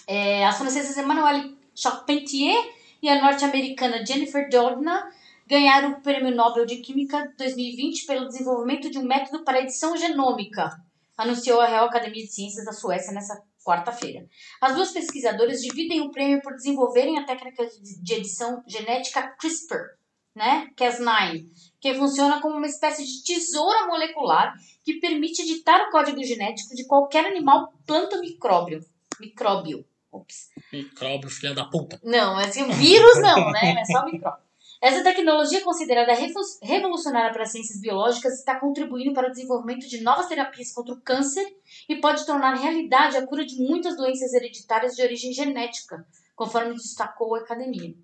É, 0.07 0.44
as 0.44 0.59
francesas 0.59 0.94
Emmanuelle 0.98 1.57
Charpentier 1.75 2.55
e 3.01 3.09
a 3.09 3.22
norte-americana 3.22 4.05
Jennifer 4.05 4.46
Doudna 4.51 5.11
ganharam 5.46 5.92
o 5.92 6.01
Prêmio 6.03 6.37
Nobel 6.37 6.66
de 6.66 6.77
Química 6.77 7.33
2020 7.38 8.05
pelo 8.05 8.29
desenvolvimento 8.29 8.90
de 8.90 8.98
um 8.98 9.05
método 9.05 9.42
para 9.42 9.62
edição 9.62 9.96
genômica, 9.96 10.70
anunciou 11.16 11.62
a 11.62 11.66
Real 11.66 11.87
Academia 11.87 12.22
de 12.22 12.31
Ciências 12.31 12.66
da 12.66 12.72
Suécia 12.72 13.14
nessa 13.14 13.42
quarta-feira. 13.64 14.29
As 14.61 14.75
duas 14.75 14.90
pesquisadoras 14.90 15.62
dividem 15.62 16.03
o 16.03 16.11
prêmio 16.11 16.42
por 16.42 16.53
desenvolverem 16.53 17.18
a 17.18 17.25
técnica 17.25 17.64
de 17.64 18.03
de 18.03 18.12
edição 18.12 18.62
genética 18.66 19.35
CRISPR, 19.40 19.96
né? 20.34 20.68
Cas9, 20.76 21.44
que 21.80 21.94
funciona 21.94 22.40
como 22.40 22.56
uma 22.56 22.66
espécie 22.66 23.04
de 23.04 23.22
tesoura 23.24 23.86
molecular 23.86 24.54
que 24.84 24.94
permite 24.94 25.42
editar 25.42 25.88
o 25.88 25.90
código 25.90 26.22
genético 26.24 26.74
de 26.74 26.86
qualquer 26.86 27.26
animal, 27.26 27.72
planta 27.86 28.16
ou 28.16 28.22
micróbio. 28.22 28.84
Micróbio. 29.20 29.84
Ops. 30.10 30.50
Micróbio, 30.72 31.30
filha 31.30 31.54
da 31.54 31.64
puta. 31.64 31.98
Não, 32.02 32.36
assim, 32.36 32.68
vírus 32.72 33.20
não, 33.20 33.50
né? 33.50 33.76
É 33.80 33.84
só 33.84 34.04
micróbio. 34.04 34.42
Essa 34.80 35.02
tecnologia, 35.04 35.60
considerada 35.62 36.12
revo- 36.12 36.40
revolucionária 36.60 37.32
para 37.32 37.44
as 37.44 37.52
ciências 37.52 37.80
biológicas, 37.80 38.34
está 38.34 38.58
contribuindo 38.58 39.14
para 39.14 39.28
o 39.28 39.30
desenvolvimento 39.30 39.88
de 39.88 40.00
novas 40.02 40.26
terapias 40.26 40.72
contra 40.72 40.92
o 40.92 41.00
câncer 41.00 41.46
e 41.88 41.96
pode 42.00 42.26
tornar 42.26 42.54
realidade 42.54 43.16
a 43.16 43.24
cura 43.24 43.46
de 43.46 43.56
muitas 43.62 43.96
doenças 43.96 44.34
hereditárias 44.34 44.96
de 44.96 45.02
origem 45.02 45.32
genética, 45.32 46.04
conforme 46.34 46.74
destacou 46.74 47.36
a 47.36 47.38
academia. 47.38 47.94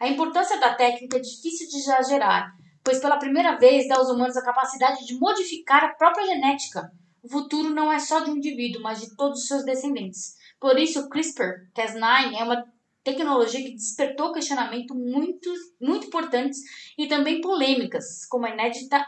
A 0.00 0.08
importância 0.08 0.58
da 0.58 0.74
técnica 0.74 1.18
é 1.18 1.20
difícil 1.20 1.68
de 1.68 1.76
exagerar, 1.76 2.56
pois 2.82 3.00
pela 3.00 3.18
primeira 3.18 3.58
vez 3.58 3.86
dá 3.86 3.96
aos 3.96 4.08
humanos 4.08 4.34
a 4.34 4.42
capacidade 4.42 5.06
de 5.06 5.14
modificar 5.14 5.84
a 5.84 5.92
própria 5.92 6.26
genética. 6.26 6.90
O 7.22 7.28
futuro 7.28 7.68
não 7.68 7.92
é 7.92 7.98
só 7.98 8.20
de 8.20 8.30
um 8.30 8.36
indivíduo, 8.38 8.82
mas 8.82 8.98
de 8.98 9.14
todos 9.14 9.40
os 9.40 9.46
seus 9.46 9.62
descendentes. 9.62 10.36
Por 10.58 10.78
isso, 10.78 11.00
o 11.00 11.10
CRISPR-Cas9 11.10 12.34
é 12.34 12.42
uma 12.42 12.64
tecnologia 13.04 13.62
que 13.62 13.74
despertou 13.74 14.32
questionamentos 14.32 14.96
muito, 14.96 15.52
muito 15.78 16.06
importantes 16.06 16.60
e 16.96 17.06
também 17.06 17.42
polêmicas, 17.42 18.24
como 18.24 18.46
a 18.46 18.50
inédita, 18.50 19.06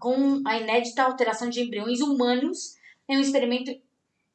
com 0.00 0.42
a 0.44 0.58
inédita 0.58 1.04
alteração 1.04 1.48
de 1.48 1.60
embriões 1.60 2.00
humanos 2.00 2.74
em 3.08 3.16
um 3.16 3.20
experimento 3.20 3.70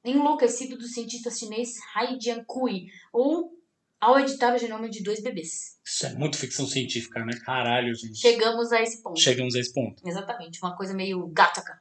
enlouquecido 0.05 0.77
do 0.77 0.87
cientista 0.87 1.29
chinês 1.29 1.75
Hai 1.93 2.17
Jiankui, 2.17 2.87
ou 3.11 3.56
ao 3.99 4.19
editar 4.19 4.53
o 4.55 4.57
genoma 4.57 4.89
de 4.89 5.01
dois 5.03 5.21
bebês. 5.21 5.77
Isso 5.85 6.05
é 6.05 6.13
muito 6.13 6.37
ficção 6.37 6.65
científica, 6.67 7.23
né? 7.25 7.33
Caralho, 7.45 7.93
gente. 7.95 8.17
Chegamos 8.17 8.71
a 8.71 8.81
esse 8.81 9.01
ponto. 9.01 9.19
Chegamos 9.19 9.55
a 9.55 9.59
esse 9.59 9.73
ponto. 9.73 10.01
Exatamente, 10.07 10.59
uma 10.61 10.75
coisa 10.75 10.93
meio 10.93 11.25
gataca. 11.27 11.79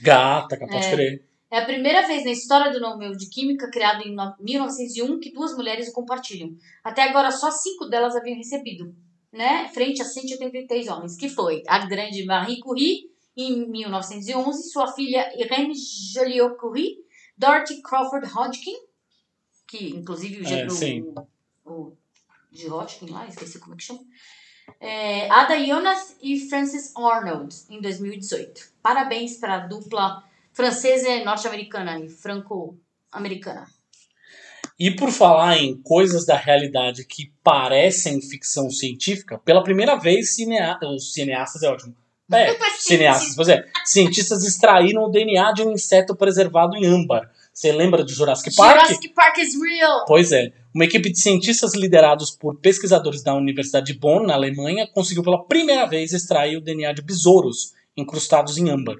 Gata, 0.00 0.58
pode 0.58 0.74
É. 0.76 0.90
crer. 0.90 1.28
É 1.50 1.58
a 1.58 1.64
primeira 1.64 2.04
vez 2.06 2.24
na 2.24 2.32
história 2.32 2.72
do 2.72 2.80
Nobel 2.80 3.12
de 3.12 3.28
Química, 3.28 3.70
criado 3.70 4.02
em 4.02 4.12
no- 4.12 4.34
1901, 4.40 5.20
que 5.20 5.30
duas 5.32 5.54
mulheres 5.56 5.88
o 5.88 5.92
compartilham. 5.92 6.50
Até 6.82 7.02
agora, 7.04 7.30
só 7.30 7.48
cinco 7.50 7.86
delas 7.86 8.16
haviam 8.16 8.36
recebido, 8.36 8.92
né? 9.32 9.68
Frente 9.72 10.02
a 10.02 10.04
183 10.04 10.88
homens, 10.88 11.16
que 11.16 11.28
foi 11.28 11.62
a 11.68 11.86
grande 11.86 12.24
Marie 12.24 12.58
Curie, 12.58 13.02
em 13.36 13.68
1911, 13.70 14.70
sua 14.70 14.92
filha 14.92 15.30
Irene 15.40 15.74
Joliot 16.12 16.56
Curie, 16.56 16.96
Dorothy 17.38 17.80
Crawford 17.82 18.26
Hodgkin, 18.32 18.74
que 19.68 19.90
inclusive 19.90 20.40
o, 20.42 20.48
É, 20.48 20.66
o, 20.66 21.26
sim. 21.64 21.70
o 21.70 21.96
de 22.52 22.68
Hodgkin 22.68 23.10
lá, 23.10 23.26
esqueci 23.26 23.58
como 23.58 23.74
é 23.74 23.76
que 23.76 23.82
chama. 23.82 24.00
É, 24.80 25.28
Ada 25.30 25.58
Jonas 25.58 26.16
e 26.22 26.38
Frances 26.48 26.94
Arnold, 26.96 27.54
em 27.68 27.80
2018. 27.80 28.72
Parabéns 28.82 29.36
para 29.36 29.56
a 29.56 29.66
dupla 29.66 30.22
francesa 30.52 31.08
e 31.08 31.24
norte-americana 31.24 31.98
e 31.98 32.08
franco-americana. 32.08 33.66
E 34.78 34.90
por 34.90 35.10
falar 35.10 35.58
em 35.58 35.80
coisas 35.82 36.24
da 36.24 36.36
realidade 36.36 37.04
que 37.04 37.32
parecem 37.42 38.20
ficção 38.20 38.70
científica, 38.70 39.38
pela 39.38 39.62
primeira 39.62 39.96
vez, 39.96 40.34
cinea... 40.34 40.78
os 40.82 41.12
cineastas 41.12 41.62
é 41.62 41.68
ótimo. 41.68 41.94
É, 42.32 42.56
cineastas, 42.78 43.36
pois 43.36 43.48
é. 43.48 43.64
Cientistas 43.84 44.42
extraíram 44.44 45.04
o 45.04 45.10
DNA 45.10 45.52
de 45.52 45.62
um 45.62 45.72
inseto 45.72 46.16
preservado 46.16 46.74
em 46.76 46.86
âmbar. 46.86 47.30
Você 47.52 47.70
lembra 47.70 48.02
de 48.02 48.12
Jurassic 48.12 48.54
Park? 48.56 48.80
Jurassic 48.80 49.08
Park 49.10 49.38
is 49.38 49.54
real! 49.60 50.04
Pois 50.06 50.32
é. 50.32 50.52
Uma 50.74 50.86
equipe 50.86 51.08
de 51.08 51.20
cientistas 51.20 51.72
liderados 51.72 52.32
por 52.32 52.56
pesquisadores 52.56 53.22
da 53.22 53.32
Universidade 53.32 53.92
de 53.92 53.94
Bonn, 53.96 54.26
na 54.26 54.34
Alemanha, 54.34 54.88
conseguiu 54.92 55.22
pela 55.22 55.44
primeira 55.44 55.86
vez 55.86 56.12
extrair 56.12 56.56
o 56.56 56.60
DNA 56.60 56.92
de 56.94 57.00
besouros 57.00 57.72
incrustados 57.96 58.58
em 58.58 58.68
âmbar. 58.68 58.96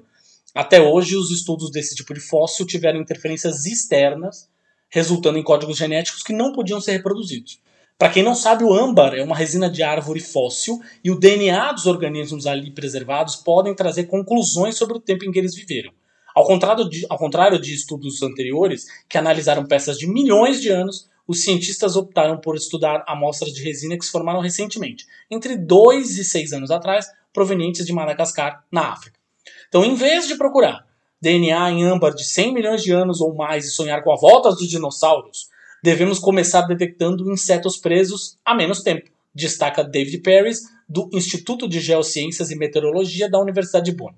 Até 0.53 0.81
hoje, 0.81 1.17
os 1.17 1.31
estudos 1.31 1.69
desse 1.69 1.93
tipo 1.93 2.13
de 2.13 2.21
fóssil 2.21 2.65
tiveram 2.65 3.01
interferências 3.01 3.65
externas, 3.65 4.47
resultando 4.89 5.37
em 5.37 5.43
códigos 5.43 5.75
genéticos 5.75 6.23
que 6.23 6.31
não 6.31 6.53
podiam 6.53 6.79
ser 6.79 6.93
reproduzidos. 6.93 7.59
Para 7.97 8.09
quem 8.09 8.23
não 8.23 8.35
sabe, 8.35 8.63
o 8.63 8.73
âmbar 8.73 9.13
é 9.13 9.21
uma 9.21 9.35
resina 9.35 9.69
de 9.69 9.83
árvore 9.83 10.21
fóssil 10.21 10.79
e 11.03 11.11
o 11.11 11.19
DNA 11.19 11.73
dos 11.73 11.87
organismos 11.87 12.47
ali 12.47 12.71
preservados 12.71 13.35
podem 13.35 13.75
trazer 13.75 14.05
conclusões 14.05 14.77
sobre 14.77 14.95
o 14.95 15.01
tempo 15.01 15.25
em 15.25 15.31
que 15.31 15.39
eles 15.39 15.53
viveram. 15.53 15.91
Ao 16.33 16.45
contrário, 16.45 16.89
de, 16.89 17.05
ao 17.09 17.17
contrário 17.17 17.59
de 17.59 17.73
estudos 17.73 18.21
anteriores, 18.21 18.85
que 19.09 19.17
analisaram 19.17 19.65
peças 19.65 19.97
de 19.97 20.07
milhões 20.07 20.61
de 20.61 20.69
anos, 20.69 21.09
os 21.27 21.43
cientistas 21.43 21.95
optaram 21.95 22.37
por 22.37 22.55
estudar 22.55 23.03
amostras 23.07 23.53
de 23.53 23.63
resina 23.63 23.97
que 23.97 24.05
se 24.05 24.11
formaram 24.11 24.39
recentemente, 24.39 25.05
entre 25.29 25.57
2 25.57 26.17
e 26.17 26.23
6 26.23 26.53
anos 26.53 26.71
atrás, 26.71 27.07
provenientes 27.33 27.85
de 27.85 27.93
Madagascar, 27.93 28.63
na 28.71 28.93
África. 28.93 29.19
Então, 29.67 29.83
em 29.83 29.95
vez 29.95 30.27
de 30.27 30.35
procurar 30.35 30.85
DNA 31.21 31.71
em 31.71 31.83
âmbar 31.83 32.13
de 32.13 32.23
100 32.23 32.53
milhões 32.53 32.83
de 32.83 32.91
anos 32.91 33.19
ou 33.21 33.33
mais 33.33 33.65
e 33.65 33.71
sonhar 33.71 34.03
com 34.03 34.11
a 34.11 34.15
volta 34.15 34.49
dos 34.49 34.67
dinossauros, 34.67 35.49
devemos 35.83 36.19
começar 36.19 36.61
detectando 36.61 37.31
insetos 37.31 37.77
presos 37.77 38.37
há 38.45 38.55
menos 38.55 38.81
tempo, 38.81 39.09
destaca 39.33 39.83
David 39.83 40.19
Paris, 40.19 40.63
do 40.87 41.09
Instituto 41.11 41.67
de 41.67 41.79
Geociências 41.79 42.51
e 42.51 42.55
Meteorologia 42.55 43.29
da 43.29 43.39
Universidade 43.39 43.91
de 43.91 43.97
Bonn. 43.97 44.13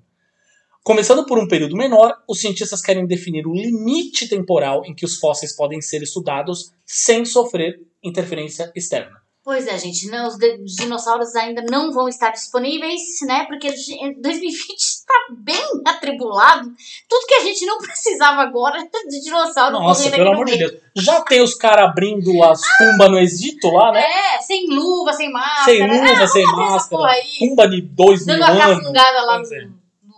Começando 0.84 1.26
por 1.26 1.38
um 1.38 1.46
período 1.46 1.76
menor, 1.76 2.14
os 2.26 2.40
cientistas 2.40 2.80
querem 2.80 3.06
definir 3.06 3.46
o 3.46 3.52
limite 3.52 4.26
temporal 4.28 4.82
em 4.86 4.94
que 4.94 5.04
os 5.04 5.18
fósseis 5.18 5.54
podem 5.54 5.80
ser 5.82 6.02
estudados 6.02 6.72
sem 6.86 7.24
sofrer 7.24 7.80
interferência 8.02 8.72
externa. 8.74 9.16
Pois 9.44 9.66
é, 9.66 9.78
gente, 9.78 10.08
não, 10.10 10.28
os, 10.28 10.36
dinossauros 10.76 11.34
ainda 11.34 11.62
não 11.70 11.90
vão 11.90 12.06
estar 12.06 12.30
disponíveis, 12.32 13.00
né? 13.26 13.46
Porque 13.46 13.74
ge- 13.74 13.96
2020 14.20 14.76
está 14.78 15.14
bem 15.38 15.62
atribulado. 15.86 16.70
Tudo 17.08 17.26
que 17.26 17.34
a 17.34 17.44
gente 17.44 17.64
não 17.64 17.78
precisava 17.80 18.42
agora 18.42 18.78
de 19.08 19.20
dinossauro 19.22 19.72
Nossa, 19.78 20.10
pelo 20.10 20.24
no 20.24 20.32
amor 20.32 20.44
de. 20.46 20.58
Deus. 20.58 20.72
Já 20.96 21.22
tem 21.22 21.40
os 21.42 21.54
caras 21.54 21.86
abrindo 21.88 22.42
as 22.42 22.60
tumbas 22.78 23.10
no 23.10 23.18
Egito 23.18 23.68
lá, 23.68 23.90
né? 23.92 24.02
É, 24.36 24.40
sem 24.42 24.66
luva, 24.68 25.14
sem 25.14 25.32
máscara. 25.32 25.64
Sem 25.64 25.86
luva, 25.86 26.12
Ah, 26.22 26.26
sem 26.28 26.44
máscara. 26.44 27.10
aí. 27.10 27.24
Tumba 27.38 27.68
de 27.68 27.80
dois 27.80 28.26
mil 28.26 28.38
Dando 28.38 28.44
a 28.44 28.64
anos. 28.66 28.78
cafungada 28.80 29.22
lá 29.24 29.36
Pois 29.36 29.52
é. 29.52 29.68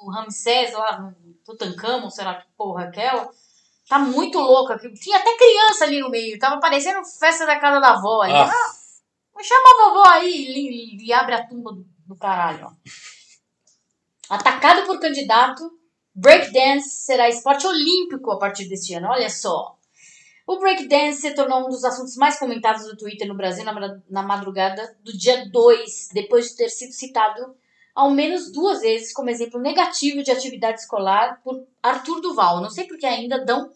No, 0.04 0.10
Ramsés, 0.10 0.72
lá 0.72 0.98
no 1.00 1.14
Tutankhamon, 1.44 2.10
sei 2.10 2.24
lá 2.24 2.34
que 2.36 2.46
porra 2.56 2.84
aquela. 2.84 3.30
Tá 3.88 3.98
muito 3.98 4.38
louca. 4.38 4.78
Tinha 4.78 5.18
até 5.18 5.36
criança 5.36 5.84
ali 5.84 6.00
no 6.00 6.08
meio. 6.10 6.38
Tava 6.38 6.60
parecendo 6.60 7.04
festa 7.04 7.44
da 7.44 7.58
casa 7.58 7.80
da 7.80 7.90
avó. 7.94 8.22
aí. 8.22 8.32
Ah. 8.32 8.44
Ah, 9.36 9.42
chama 9.42 9.64
a 9.68 9.88
vovó 9.88 10.08
aí 10.10 10.30
e, 10.30 10.96
e- 10.96 11.06
e 11.06 11.12
abre 11.12 11.34
a 11.34 11.46
tumba 11.46 11.72
do, 11.72 11.84
do 12.06 12.16
caralho. 12.16 12.66
Ó. 12.66 12.72
Atacado 14.28 14.86
por 14.86 15.00
candidato, 15.00 15.62
breakdance 16.14 16.90
será 17.04 17.28
esporte 17.28 17.66
olímpico 17.66 18.30
a 18.30 18.38
partir 18.38 18.68
deste 18.68 18.94
ano. 18.94 19.08
Olha 19.08 19.28
só. 19.30 19.76
O 20.46 20.58
breakdance 20.58 21.20
se 21.20 21.34
tornou 21.34 21.66
um 21.66 21.68
dos 21.68 21.84
assuntos 21.84 22.16
mais 22.16 22.38
comentados 22.38 22.84
do 22.84 22.96
Twitter 22.96 23.26
no 23.26 23.36
Brasil 23.36 23.64
na, 23.64 23.72
na 24.08 24.22
madrugada 24.22 24.96
do 25.02 25.16
dia 25.16 25.48
2, 25.48 26.08
depois 26.12 26.50
de 26.50 26.56
ter 26.56 26.68
sido 26.68 26.92
citado 26.92 27.54
ao 28.00 28.10
menos 28.10 28.50
duas 28.50 28.80
vezes 28.80 29.12
como 29.12 29.28
exemplo 29.28 29.60
negativo 29.60 30.22
de 30.22 30.30
atividade 30.30 30.80
escolar 30.80 31.38
por 31.44 31.66
Arthur 31.82 32.22
Duval. 32.22 32.62
Não 32.62 32.70
sei 32.70 32.84
porque 32.84 33.04
ainda 33.04 33.44
dão 33.44 33.70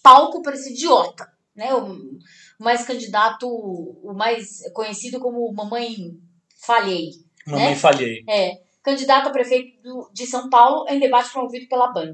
palco 0.00 0.40
para 0.40 0.54
esse 0.54 0.72
idiota, 0.72 1.28
né? 1.52 1.74
O, 1.74 2.16
mais 2.60 2.86
candidato, 2.86 3.44
o 3.48 4.14
mais 4.14 4.60
conhecido 4.72 5.18
como 5.18 5.52
Mamãe 5.52 6.16
Falhei. 6.64 7.10
Mamãe 7.44 7.70
né? 7.70 7.74
falhei. 7.74 8.24
É, 8.28 8.62
candidato 8.84 9.28
a 9.28 9.32
prefeito 9.32 10.08
de 10.12 10.26
São 10.28 10.48
Paulo 10.48 10.88
em 10.88 11.00
debate 11.00 11.32
promovido 11.32 11.66
pela 11.68 11.92
Band. 11.92 12.12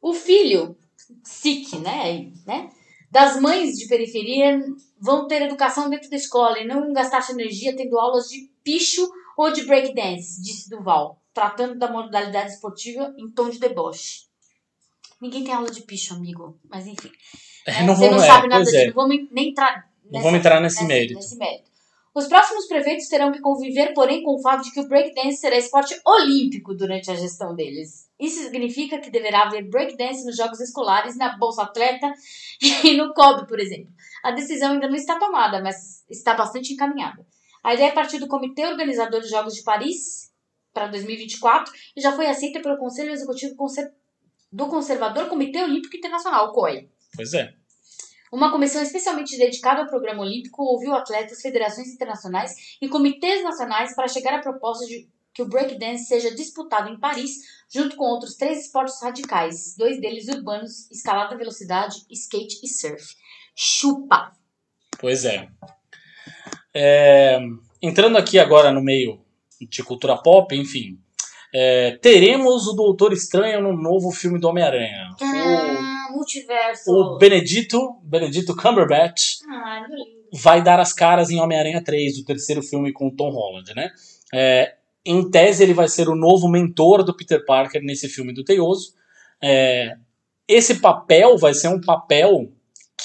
O 0.00 0.14
filho, 0.14 0.76
SIC, 1.24 1.80
né, 1.80 2.30
né, 2.46 2.70
das 3.10 3.40
mães 3.40 3.76
de 3.76 3.88
periferia 3.88 4.64
vão 5.00 5.26
ter 5.26 5.42
educação 5.42 5.90
dentro 5.90 6.08
da 6.08 6.16
escola 6.16 6.60
e 6.60 6.66
não 6.66 6.92
gastar 6.92 7.20
sua 7.20 7.34
energia 7.34 7.74
tendo 7.76 7.98
aulas 7.98 8.28
de 8.28 8.48
picho 8.62 9.08
ou 9.36 9.52
de 9.52 9.64
breakdance, 9.64 10.40
disse 10.42 10.68
Duval, 10.70 11.20
tratando 11.34 11.78
da 11.78 11.90
modalidade 11.90 12.52
esportiva 12.52 13.14
em 13.18 13.30
tom 13.30 13.48
de 13.50 13.58
deboche. 13.58 14.26
Ninguém 15.20 15.44
tem 15.44 15.52
aula 15.54 15.70
de 15.70 15.82
picho, 15.82 16.14
amigo, 16.14 16.58
mas 16.68 16.86
enfim. 16.86 17.10
É, 17.68 17.82
não 17.82 17.96
Você 17.96 18.04
não 18.04 18.10
vamos, 18.10 18.26
sabe 18.26 18.46
é, 18.46 18.48
nada 18.48 18.62
disso, 18.64 18.76
é. 18.76 18.86
não 18.86 18.92
vamos 18.94 19.16
nem 19.32 19.48
entrar 19.48 19.90
Não 20.08 20.20
vamos 20.22 20.38
entrar 20.38 20.60
nesse 20.60 20.76
nesse- 20.76 20.86
mérito. 20.86 21.14
nesse 21.14 21.36
mérito. 21.36 21.68
Os 22.14 22.28
próximos 22.28 22.66
prefeitos 22.68 23.08
terão 23.08 23.32
que 23.32 23.40
conviver, 23.40 23.92
porém, 23.92 24.22
com 24.22 24.36
o 24.36 24.40
fato 24.40 24.62
de 24.62 24.70
que 24.70 24.78
o 24.78 24.86
breakdance 24.88 25.38
será 25.38 25.56
esporte 25.58 26.00
olímpico 26.06 26.74
durante 26.76 27.10
a 27.10 27.16
gestão 27.16 27.56
deles. 27.56 28.08
Isso 28.20 28.40
significa 28.44 29.00
que 29.00 29.10
deverá 29.10 29.42
haver 29.42 29.68
breakdance 29.68 30.24
nos 30.24 30.36
jogos 30.36 30.60
escolares, 30.60 31.16
na 31.16 31.36
Bolsa 31.36 31.64
Atleta 31.64 32.12
e 32.84 32.96
no 32.96 33.12
COB, 33.12 33.48
por 33.48 33.58
exemplo. 33.58 33.92
A 34.22 34.30
decisão 34.30 34.74
ainda 34.74 34.86
não 34.86 34.94
está 34.94 35.18
tomada, 35.18 35.60
mas 35.60 36.04
está 36.08 36.34
bastante 36.34 36.72
encaminhada. 36.72 37.26
A 37.66 37.74
ideia 37.74 37.92
partiu 37.92 38.20
do 38.20 38.28
Comitê 38.28 38.64
Organizador 38.64 39.20
dos 39.20 39.28
Jogos 39.28 39.52
de 39.54 39.64
Paris 39.64 40.32
para 40.72 40.86
2024 40.86 41.74
e 41.96 42.00
já 42.00 42.12
foi 42.12 42.28
aceita 42.28 42.60
pelo 42.60 42.78
Conselho 42.78 43.10
Executivo 43.10 43.56
do 44.52 44.68
Conservador 44.68 45.28
Comitê 45.28 45.64
Olímpico 45.64 45.96
Internacional, 45.96 46.46
o 46.46 46.52
COI. 46.52 46.88
Pois 47.16 47.34
é. 47.34 47.52
Uma 48.32 48.52
comissão 48.52 48.80
especialmente 48.80 49.36
dedicada 49.36 49.80
ao 49.80 49.88
programa 49.88 50.22
olímpico 50.22 50.62
ouviu 50.62 50.94
atletas, 50.94 51.42
federações 51.42 51.88
internacionais 51.88 52.76
e 52.80 52.88
comitês 52.88 53.42
nacionais 53.42 53.96
para 53.96 54.06
chegar 54.06 54.34
à 54.34 54.40
proposta 54.40 54.86
de 54.86 55.08
que 55.34 55.42
o 55.42 55.48
breakdance 55.48 56.06
seja 56.06 56.32
disputado 56.36 56.88
em 56.88 57.00
Paris, 57.00 57.32
junto 57.68 57.96
com 57.96 58.04
outros 58.04 58.36
três 58.36 58.66
esportes 58.66 59.02
radicais, 59.02 59.74
dois 59.76 60.00
deles 60.00 60.28
urbanos, 60.28 60.88
escalada 60.88 61.36
velocidade, 61.36 62.06
skate 62.10 62.60
e 62.62 62.68
surf. 62.68 63.04
Chupa! 63.56 64.30
Pois 65.00 65.24
é. 65.24 65.48
É, 66.78 67.38
entrando 67.80 68.18
aqui 68.18 68.38
agora 68.38 68.70
no 68.70 68.82
meio 68.82 69.20
de 69.70 69.82
cultura 69.82 70.16
pop, 70.18 70.54
enfim. 70.54 70.98
é, 71.54 71.92
teremos 72.02 72.66
o 72.66 72.74
Doutor 72.74 73.12
Estranho 73.14 73.62
no 73.62 73.74
novo 73.74 74.10
filme 74.10 74.38
do 74.38 74.46
Homem-Aranha. 74.48 75.08
O, 75.18 75.24
Ah, 75.24 76.08
multiverso. 76.10 76.90
o 76.90 77.16
Benedito, 77.18 77.96
Benedito 78.02 78.54
Cumberbatch, 78.54 79.38
lindo. 79.42 80.04
vai 80.42 80.62
dar 80.62 80.78
as 80.78 80.92
caras 80.92 81.30
em 81.30 81.40
Homem-Aranha 81.40 81.82
3, 81.82 82.18
o 82.18 82.24
terceiro 82.26 82.62
filme 82.62 82.92
com 82.92 83.08
o 83.08 83.16
Tom 83.16 83.30
Holland, 83.30 83.74
né? 83.74 83.90
É, 84.34 84.74
em 85.04 85.30
tese, 85.30 85.62
ele 85.62 85.72
vai 85.72 85.88
ser 85.88 86.08
o 86.10 86.14
novo 86.16 86.48
mentor 86.48 87.02
do 87.02 87.16
Peter 87.16 87.42
Parker 87.46 87.80
nesse 87.82 88.08
filme 88.08 88.34
do 88.34 88.44
Teioso. 88.44 88.92
É, 89.42 89.94
esse 90.48 90.80
papel 90.80 91.38
vai 91.38 91.54
ser 91.54 91.68
um 91.68 91.80
papel 91.80 92.50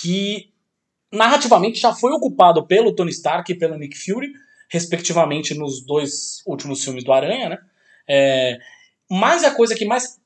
que 0.01 0.50
narrativamente 1.11 1.79
já 1.79 1.93
foi 1.93 2.11
ocupado 2.11 2.65
pelo 2.65 2.93
Tony 2.95 3.11
Stark 3.11 3.51
e 3.51 3.55
pelo 3.57 3.77
Nick 3.77 3.97
Fury, 3.97 4.31
respectivamente 4.69 5.53
nos 5.53 5.85
dois 5.85 6.41
últimos 6.45 6.83
filmes 6.83 7.03
do 7.03 7.11
Aranha, 7.11 7.49
né? 7.49 7.57
É, 8.07 8.57
mas 9.09 9.43
a 9.43 9.51
coisa 9.53 9.75
que 9.75 9.85
mais. 9.85 10.19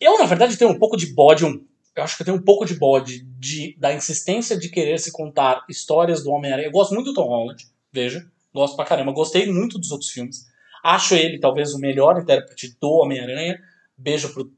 Eu, 0.00 0.18
na 0.18 0.24
verdade, 0.26 0.56
tenho 0.56 0.70
um 0.70 0.78
pouco 0.78 0.96
de 0.96 1.06
bode, 1.06 1.44
um- 1.44 1.64
eu 1.96 2.02
acho 2.02 2.16
que 2.16 2.22
eu 2.22 2.26
tenho 2.26 2.38
um 2.38 2.42
pouco 2.42 2.64
de 2.64 2.74
bode 2.74 3.22
de, 3.38 3.76
da 3.78 3.92
insistência 3.94 4.56
de 4.58 4.68
querer 4.68 4.98
se 4.98 5.12
contar 5.12 5.64
histórias 5.68 6.24
do 6.24 6.30
Homem-Aranha. 6.30 6.66
Eu 6.68 6.72
gosto 6.72 6.94
muito 6.94 7.06
do 7.12 7.14
Tom 7.14 7.28
Holland, 7.28 7.64
veja, 7.92 8.26
gosto 8.52 8.74
pra 8.76 8.84
caramba, 8.84 9.12
gostei 9.12 9.50
muito 9.50 9.78
dos 9.78 9.90
outros 9.92 10.10
filmes. 10.10 10.46
Acho 10.82 11.14
ele 11.14 11.38
talvez 11.38 11.72
o 11.72 11.78
melhor 11.78 12.20
intérprete 12.20 12.76
do 12.80 12.90
Homem-Aranha. 12.90 13.58
Beijo 13.96 14.32
pro 14.34 14.52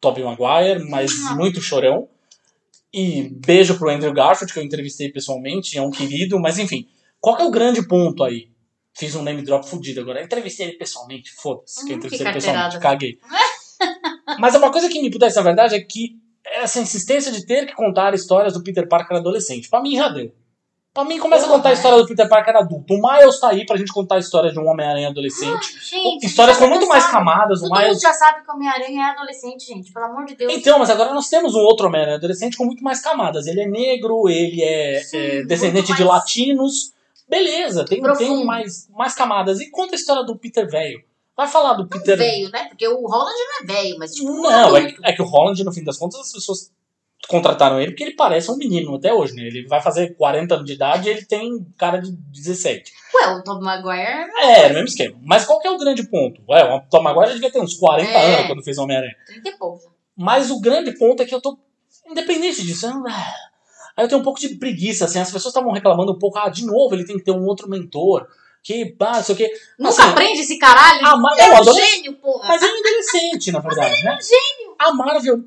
Tobey 0.00 0.24
Maguire, 0.24 0.84
mas 0.90 1.12
Ah. 1.28 1.34
muito 1.36 1.60
chorão. 1.60 2.08
E 2.92 3.30
beijo 3.44 3.78
pro 3.78 3.88
Andrew 3.90 4.12
Garfield, 4.12 4.52
que 4.52 4.58
eu 4.58 4.62
entrevistei 4.62 5.10
pessoalmente, 5.10 5.78
é 5.78 5.82
um 5.82 5.90
querido, 5.90 6.38
mas 6.38 6.58
enfim. 6.58 6.86
Qual 7.20 7.36
que 7.36 7.42
é 7.42 7.46
o 7.46 7.50
grande 7.50 7.86
ponto 7.86 8.22
aí? 8.22 8.50
Fiz 8.94 9.14
um 9.14 9.22
name 9.22 9.42
drop 9.42 9.66
fudido 9.66 10.00
agora. 10.00 10.20
Eu 10.20 10.24
entrevistei 10.24 10.66
ele 10.66 10.76
pessoalmente, 10.76 11.30
foda-se, 11.32 11.86
que 11.86 11.92
eu 11.92 11.94
Hum, 11.94 11.98
entrevistei 11.98 12.26
que 12.26 12.32
pessoalmente, 12.34 12.78
caguei. 12.78 13.18
mas 14.38 14.54
uma 14.54 14.70
coisa 14.70 14.88
que 14.88 15.00
me 15.00 15.10
pudesse, 15.10 15.36
na 15.36 15.42
verdade, 15.42 15.74
é 15.74 15.80
que 15.80 16.18
essa 16.44 16.80
insistência 16.80 17.32
de 17.32 17.46
ter 17.46 17.66
que 17.66 17.74
contar 17.74 18.12
histórias 18.14 18.52
do 18.52 18.62
Peter 18.62 18.86
Parker 18.86 19.16
adolescente, 19.16 19.70
pra 19.70 19.80
mim 19.80 19.96
já 19.96 20.08
deu. 20.08 20.34
Pra 20.94 21.04
mim 21.04 21.18
começa 21.18 21.46
a 21.46 21.48
contar 21.48 21.70
a 21.70 21.72
é. 21.72 21.74
história 21.74 21.96
do 21.98 22.06
Peter 22.06 22.28
Parker 22.28 22.54
adulto. 22.54 22.92
O 22.92 23.00
Miles 23.00 23.40
tá 23.40 23.48
aí 23.48 23.64
pra 23.64 23.78
gente 23.78 23.90
contar 23.92 24.16
a 24.16 24.18
história 24.18 24.52
de 24.52 24.58
um 24.58 24.66
Homem-Aranha 24.68 25.08
adolescente. 25.08 25.78
Gente, 25.82 26.26
Histórias 26.26 26.58
com 26.58 26.66
muito 26.66 26.80
mundo 26.82 26.88
mais 26.90 27.04
sabe. 27.04 27.14
camadas. 27.14 27.60
O 27.60 27.68
Todo 27.68 27.78
Miles 27.78 27.92
mundo 27.94 28.02
já 28.02 28.12
sabe 28.12 28.42
que 28.44 28.50
o 28.50 28.54
Homem-Aranha 28.54 29.02
é 29.06 29.10
adolescente, 29.10 29.66
gente. 29.66 29.90
Pelo 29.90 30.04
amor 30.04 30.26
de 30.26 30.34
Deus. 30.36 30.52
Então, 30.52 30.78
mas 30.78 30.90
agora 30.90 31.14
nós 31.14 31.28
temos 31.30 31.54
um 31.54 31.60
outro 31.60 31.86
Homem-Aranha 31.86 32.18
adolescente 32.18 32.58
com 32.58 32.66
muito 32.66 32.84
mais 32.84 33.00
camadas. 33.00 33.46
Ele 33.46 33.62
é 33.62 33.66
negro, 33.66 34.28
ele 34.28 34.62
é, 34.62 35.00
Sim, 35.02 35.16
é, 35.16 35.42
descendente 35.44 35.88
muito 35.88 35.96
de 35.96 36.04
mais 36.04 36.20
latinos. 36.20 36.92
Beleza, 37.26 37.86
tem, 37.86 38.02
profundo. 38.02 38.36
tem 38.36 38.44
mais, 38.44 38.86
mais 38.90 39.14
camadas. 39.14 39.60
E 39.60 39.70
conta 39.70 39.94
a 39.94 39.96
história 39.98 40.22
do 40.24 40.36
Peter 40.36 40.68
velho. 40.68 41.02
Vai 41.34 41.48
falar 41.48 41.72
do 41.72 41.88
Peter. 41.88 42.18
Veio, 42.18 42.50
né? 42.50 42.66
Porque 42.68 42.86
o 42.86 43.06
Holland 43.06 43.32
não 43.38 43.62
é 43.62 43.74
velho, 43.82 43.96
mas 43.98 44.12
tipo, 44.12 44.30
Não, 44.30 44.76
é, 44.76 44.92
que- 44.92 44.98
é 45.02 45.12
que 45.14 45.22
o 45.22 45.24
Holland, 45.24 45.64
no 45.64 45.72
fim 45.72 45.82
das 45.82 45.96
contas, 45.96 46.20
as 46.20 46.32
pessoas 46.32 46.70
contrataram 47.28 47.80
ele 47.80 47.92
porque 47.92 48.02
ele 48.04 48.14
parece 48.16 48.50
um 48.50 48.56
menino 48.56 48.94
até 48.96 49.12
hoje, 49.12 49.34
né? 49.34 49.42
Ele 49.42 49.66
vai 49.66 49.80
fazer 49.80 50.14
40 50.16 50.54
anos 50.54 50.66
de 50.66 50.72
idade 50.72 51.08
e 51.08 51.12
ele 51.12 51.24
tem 51.24 51.64
cara 51.78 51.98
de 51.98 52.10
17. 52.12 52.92
Ué, 53.14 53.34
o 53.34 53.42
Tom 53.44 53.60
Maguire 53.60 54.28
É, 54.40 54.68
no 54.68 54.74
mesmo 54.74 54.88
esquema. 54.88 55.16
Mas 55.22 55.44
qual 55.44 55.58
que 55.60 55.68
é 55.68 55.70
o 55.70 55.78
grande 55.78 56.02
ponto? 56.08 56.42
Ué, 56.48 56.62
o 56.74 56.80
Tom 56.90 57.02
Maguire 57.02 57.28
já 57.28 57.34
devia 57.34 57.50
ter 57.52 57.60
uns 57.60 57.74
40 57.74 58.10
É. 58.10 58.34
anos 58.34 58.46
quando 58.48 58.62
fez 58.64 58.76
Homem-Aranha. 58.78 59.14
30 59.26 59.48
e 59.48 59.52
pouco. 59.58 59.92
Mas 60.16 60.50
o 60.50 60.60
grande 60.60 60.92
ponto 60.98 61.22
é 61.22 61.26
que 61.26 61.34
eu 61.34 61.40
tô. 61.40 61.58
Independente 62.08 62.62
disso, 62.62 62.86
eu, 62.86 62.92
ah, 63.08 63.34
aí 63.96 64.04
eu 64.04 64.08
tenho 64.08 64.20
um 64.20 64.24
pouco 64.24 64.40
de 64.40 64.50
preguiça, 64.56 65.04
assim. 65.04 65.18
As 65.20 65.30
pessoas 65.30 65.52
estavam 65.54 65.72
reclamando 65.72 66.12
um 66.12 66.18
pouco, 66.18 66.38
ah, 66.38 66.48
de 66.48 66.66
novo 66.66 66.94
ele 66.94 67.04
tem 67.04 67.16
que 67.16 67.24
ter 67.24 67.30
um 67.32 67.44
outro 67.46 67.68
mentor. 67.68 68.26
Que, 68.64 68.94
ah, 69.00 69.12
não 69.16 69.22
sei 69.22 69.34
o 69.34 69.38
quê. 69.38 69.52
Nunca 69.78 70.02
Assim, 70.02 70.10
aprende 70.12 70.40
esse 70.40 70.56
caralho. 70.58 71.04
a 71.06 71.16
Mar- 71.16 71.34
é 71.38 71.60
um 71.60 71.74
gênio, 71.74 72.14
porra. 72.14 72.46
Mas 72.48 72.62
ele 72.62 72.70
é 72.70 72.74
um 72.74 72.78
adolescente, 72.80 73.50
na 73.52 73.58
verdade, 73.60 74.04
né? 74.04 74.18
A 74.78 74.92
Marvel 74.92 75.38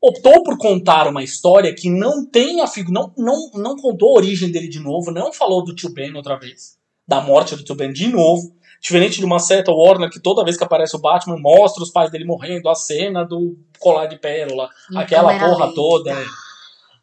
optou 0.00 0.42
por 0.42 0.56
contar 0.56 1.06
uma 1.08 1.22
história 1.22 1.74
que 1.74 1.90
não 1.90 2.24
tem 2.24 2.60
a 2.60 2.66
figura. 2.66 3.00
Não, 3.00 3.12
não, 3.16 3.50
não 3.54 3.76
contou 3.76 4.10
a 4.10 4.18
origem 4.18 4.50
dele 4.50 4.68
de 4.68 4.80
novo, 4.80 5.10
não 5.10 5.32
falou 5.32 5.64
do 5.64 5.74
tio 5.74 5.92
Ben 5.92 6.14
outra 6.14 6.38
vez. 6.38 6.78
Da 7.06 7.20
morte 7.20 7.54
do 7.56 7.64
tio 7.64 7.74
Ben 7.74 7.92
de 7.92 8.08
novo. 8.08 8.54
Diferente 8.80 9.18
de 9.18 9.24
uma 9.26 9.38
certa 9.38 9.70
Warner 9.70 10.08
que 10.08 10.18
toda 10.18 10.42
vez 10.42 10.56
que 10.56 10.64
aparece 10.64 10.96
o 10.96 11.00
Batman 11.00 11.38
mostra 11.38 11.82
os 11.82 11.90
pais 11.90 12.10
dele 12.10 12.24
morrendo, 12.24 12.68
a 12.70 12.74
cena 12.74 13.24
do 13.24 13.58
colar 13.78 14.06
de 14.06 14.18
pérola, 14.18 14.70
aquela 14.96 15.38
porra 15.38 15.66
lenta. 15.66 15.74
toda. 15.74 16.26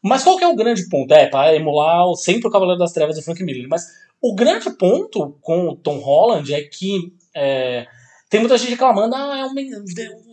Mas 0.02 0.24
qual 0.24 0.38
que 0.38 0.44
é 0.44 0.48
o 0.48 0.56
grande 0.56 0.90
ponto? 0.90 1.12
É, 1.14 1.28
pra 1.28 1.56
emular 1.56 2.04
sempre 2.16 2.48
o 2.48 2.52
Cavaleiro 2.52 2.80
das 2.80 2.94
Trevas 2.94 3.16
do 3.16 3.22
Frank 3.22 3.44
Miller. 3.44 3.68
Mas 3.70 3.86
o 4.20 4.34
grande 4.34 4.72
ponto 4.72 5.38
com 5.40 5.70
o 5.70 5.76
Tom 5.76 6.00
Holland 6.00 6.52
é 6.52 6.64
que 6.64 7.14
é, 7.36 7.86
tem 8.30 8.40
muita 8.40 8.58
gente 8.58 8.72
reclamando, 8.72 9.16
ah, 9.16 9.38
é 9.38 9.46
um, 9.46 9.54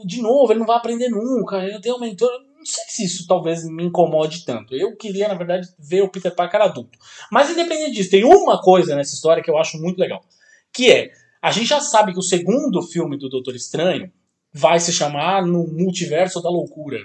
de 0.07 0.23
novo, 0.23 0.51
ele 0.51 0.61
não 0.61 0.67
vai 0.67 0.77
aprender 0.77 1.09
nunca, 1.09 1.59
eu 1.59 1.81
tenho 1.81 1.97
um 1.97 2.01
mentor. 2.01 2.31
Não 2.65 2.73
sei 2.73 2.85
se 2.89 3.05
isso 3.05 3.27
talvez 3.27 3.63
me 3.69 3.85
incomode 3.85 4.45
tanto. 4.47 4.75
Eu 4.75 4.97
queria, 4.97 5.29
na 5.29 5.35
verdade, 5.35 5.69
ver 5.79 6.03
o 6.03 6.09
Peter 6.09 6.35
Parker 6.35 6.63
adulto. 6.63 6.99
Mas 7.31 7.51
independente 7.51 7.93
disso, 7.93 8.11
tem 8.11 8.25
uma 8.25 8.61
coisa 8.61 8.97
nessa 8.97 9.15
história 9.15 9.43
que 9.43 9.51
eu 9.51 9.59
acho 9.59 9.79
muito 9.79 9.99
legal. 9.99 10.25
Que 10.73 10.91
é, 10.91 11.11
a 11.43 11.51
gente 11.51 11.67
já 11.67 11.81
sabe 11.81 12.13
que 12.13 12.19
o 12.19 12.23
segundo 12.23 12.83
filme 12.83 13.19
do 13.19 13.29
Doutor 13.29 13.55
Estranho 13.55 14.11
vai 14.51 14.81
se 14.81 14.95
chamar 14.95 15.45
No 15.45 15.67
Multiverso 15.67 16.41
da 16.41 16.49
Loucura. 16.49 16.99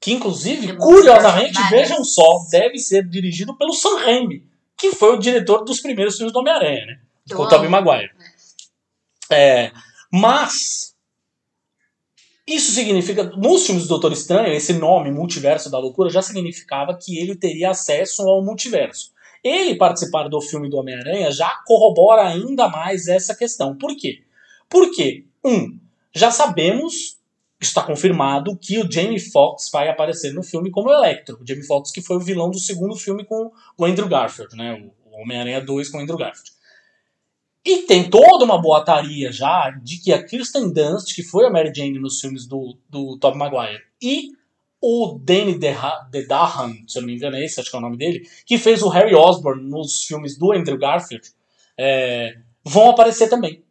Que, 0.00 0.12
inclusive, 0.12 0.76
curiosamente, 0.76 1.58
vejam 1.68 2.02
só, 2.02 2.38
deve 2.50 2.78
ser 2.78 3.06
dirigido 3.06 3.56
pelo 3.56 3.74
Sam 3.74 3.98
Raimi, 3.98 4.46
que 4.78 4.92
foi 4.92 5.14
o 5.14 5.18
diretor 5.18 5.62
dos 5.62 5.80
primeiros 5.80 6.16
filmes 6.16 6.32
do 6.32 6.38
Homem-Aranha, 6.38 6.86
né? 6.86 7.00
Eu 7.28 7.36
Com 7.36 7.42
o 7.42 7.48
Tobey. 7.48 7.68
Maguire. 7.68 8.10
É, 9.30 9.72
mas 10.10 10.95
isso 12.46 12.70
significa, 12.70 13.24
nos 13.24 13.66
filmes 13.66 13.84
do 13.84 13.88
Doutor 13.88 14.12
Estranho, 14.12 14.52
esse 14.52 14.72
nome, 14.74 15.10
Multiverso 15.10 15.68
da 15.68 15.78
Loucura, 15.78 16.08
já 16.08 16.22
significava 16.22 16.96
que 16.96 17.18
ele 17.18 17.34
teria 17.34 17.70
acesso 17.70 18.22
ao 18.22 18.44
multiverso. 18.44 19.12
Ele 19.42 19.74
participar 19.74 20.28
do 20.28 20.40
filme 20.40 20.70
do 20.70 20.76
Homem-Aranha 20.76 21.30
já 21.32 21.50
corrobora 21.66 22.26
ainda 22.26 22.68
mais 22.68 23.08
essa 23.08 23.34
questão. 23.34 23.76
Por 23.76 23.96
quê? 23.96 24.22
Porque, 24.68 25.24
um, 25.44 25.76
já 26.14 26.30
sabemos, 26.30 27.18
está 27.60 27.82
confirmado, 27.82 28.56
que 28.56 28.78
o 28.78 28.90
Jamie 28.90 29.18
Foxx 29.18 29.68
vai 29.72 29.88
aparecer 29.88 30.32
no 30.32 30.42
filme 30.42 30.70
como 30.70 30.90
Electro. 30.90 31.38
O 31.40 31.46
Jamie 31.46 31.66
Foxx 31.66 31.90
que 31.90 32.00
foi 32.00 32.16
o 32.16 32.20
vilão 32.20 32.50
do 32.50 32.58
segundo 32.58 32.94
filme 32.94 33.24
com 33.24 33.50
o 33.76 33.84
Andrew 33.84 34.08
Garfield, 34.08 34.56
né? 34.56 34.88
O 35.04 35.20
Homem-Aranha 35.20 35.60
2 35.60 35.88
com 35.88 35.98
o 35.98 36.00
Andrew 36.00 36.18
Garfield. 36.18 36.55
E 37.66 37.78
tem 37.78 38.08
toda 38.08 38.44
uma 38.44 38.62
boataria 38.62 39.32
já 39.32 39.70
de 39.82 39.98
que 39.98 40.12
a 40.12 40.22
Kirsten 40.22 40.72
Dunst, 40.72 41.12
que 41.12 41.24
foi 41.24 41.44
a 41.46 41.50
Mary 41.50 41.72
Jane 41.74 41.98
nos 41.98 42.20
filmes 42.20 42.46
do, 42.46 42.78
do 42.88 43.18
Tobey 43.18 43.36
Maguire, 43.38 43.82
e 44.00 44.30
o 44.80 45.18
Danny 45.20 45.58
DeDahan, 45.58 46.74
se 46.86 46.96
eu 46.96 47.02
não 47.02 47.08
me 47.08 47.16
engano 47.16 47.34
é 47.36 47.44
esse, 47.44 47.58
acho 47.60 47.68
que 47.68 47.74
é 47.74 47.78
o 47.80 47.82
nome 47.82 47.96
dele, 47.96 48.28
que 48.46 48.56
fez 48.56 48.82
o 48.82 48.88
Harry 48.88 49.16
Osborn 49.16 49.68
nos 49.68 50.04
filmes 50.04 50.38
do 50.38 50.52
Andrew 50.52 50.78
Garfield, 50.78 51.28
é, 51.76 52.36
vão 52.64 52.90
aparecer 52.90 53.28
também. 53.28 53.64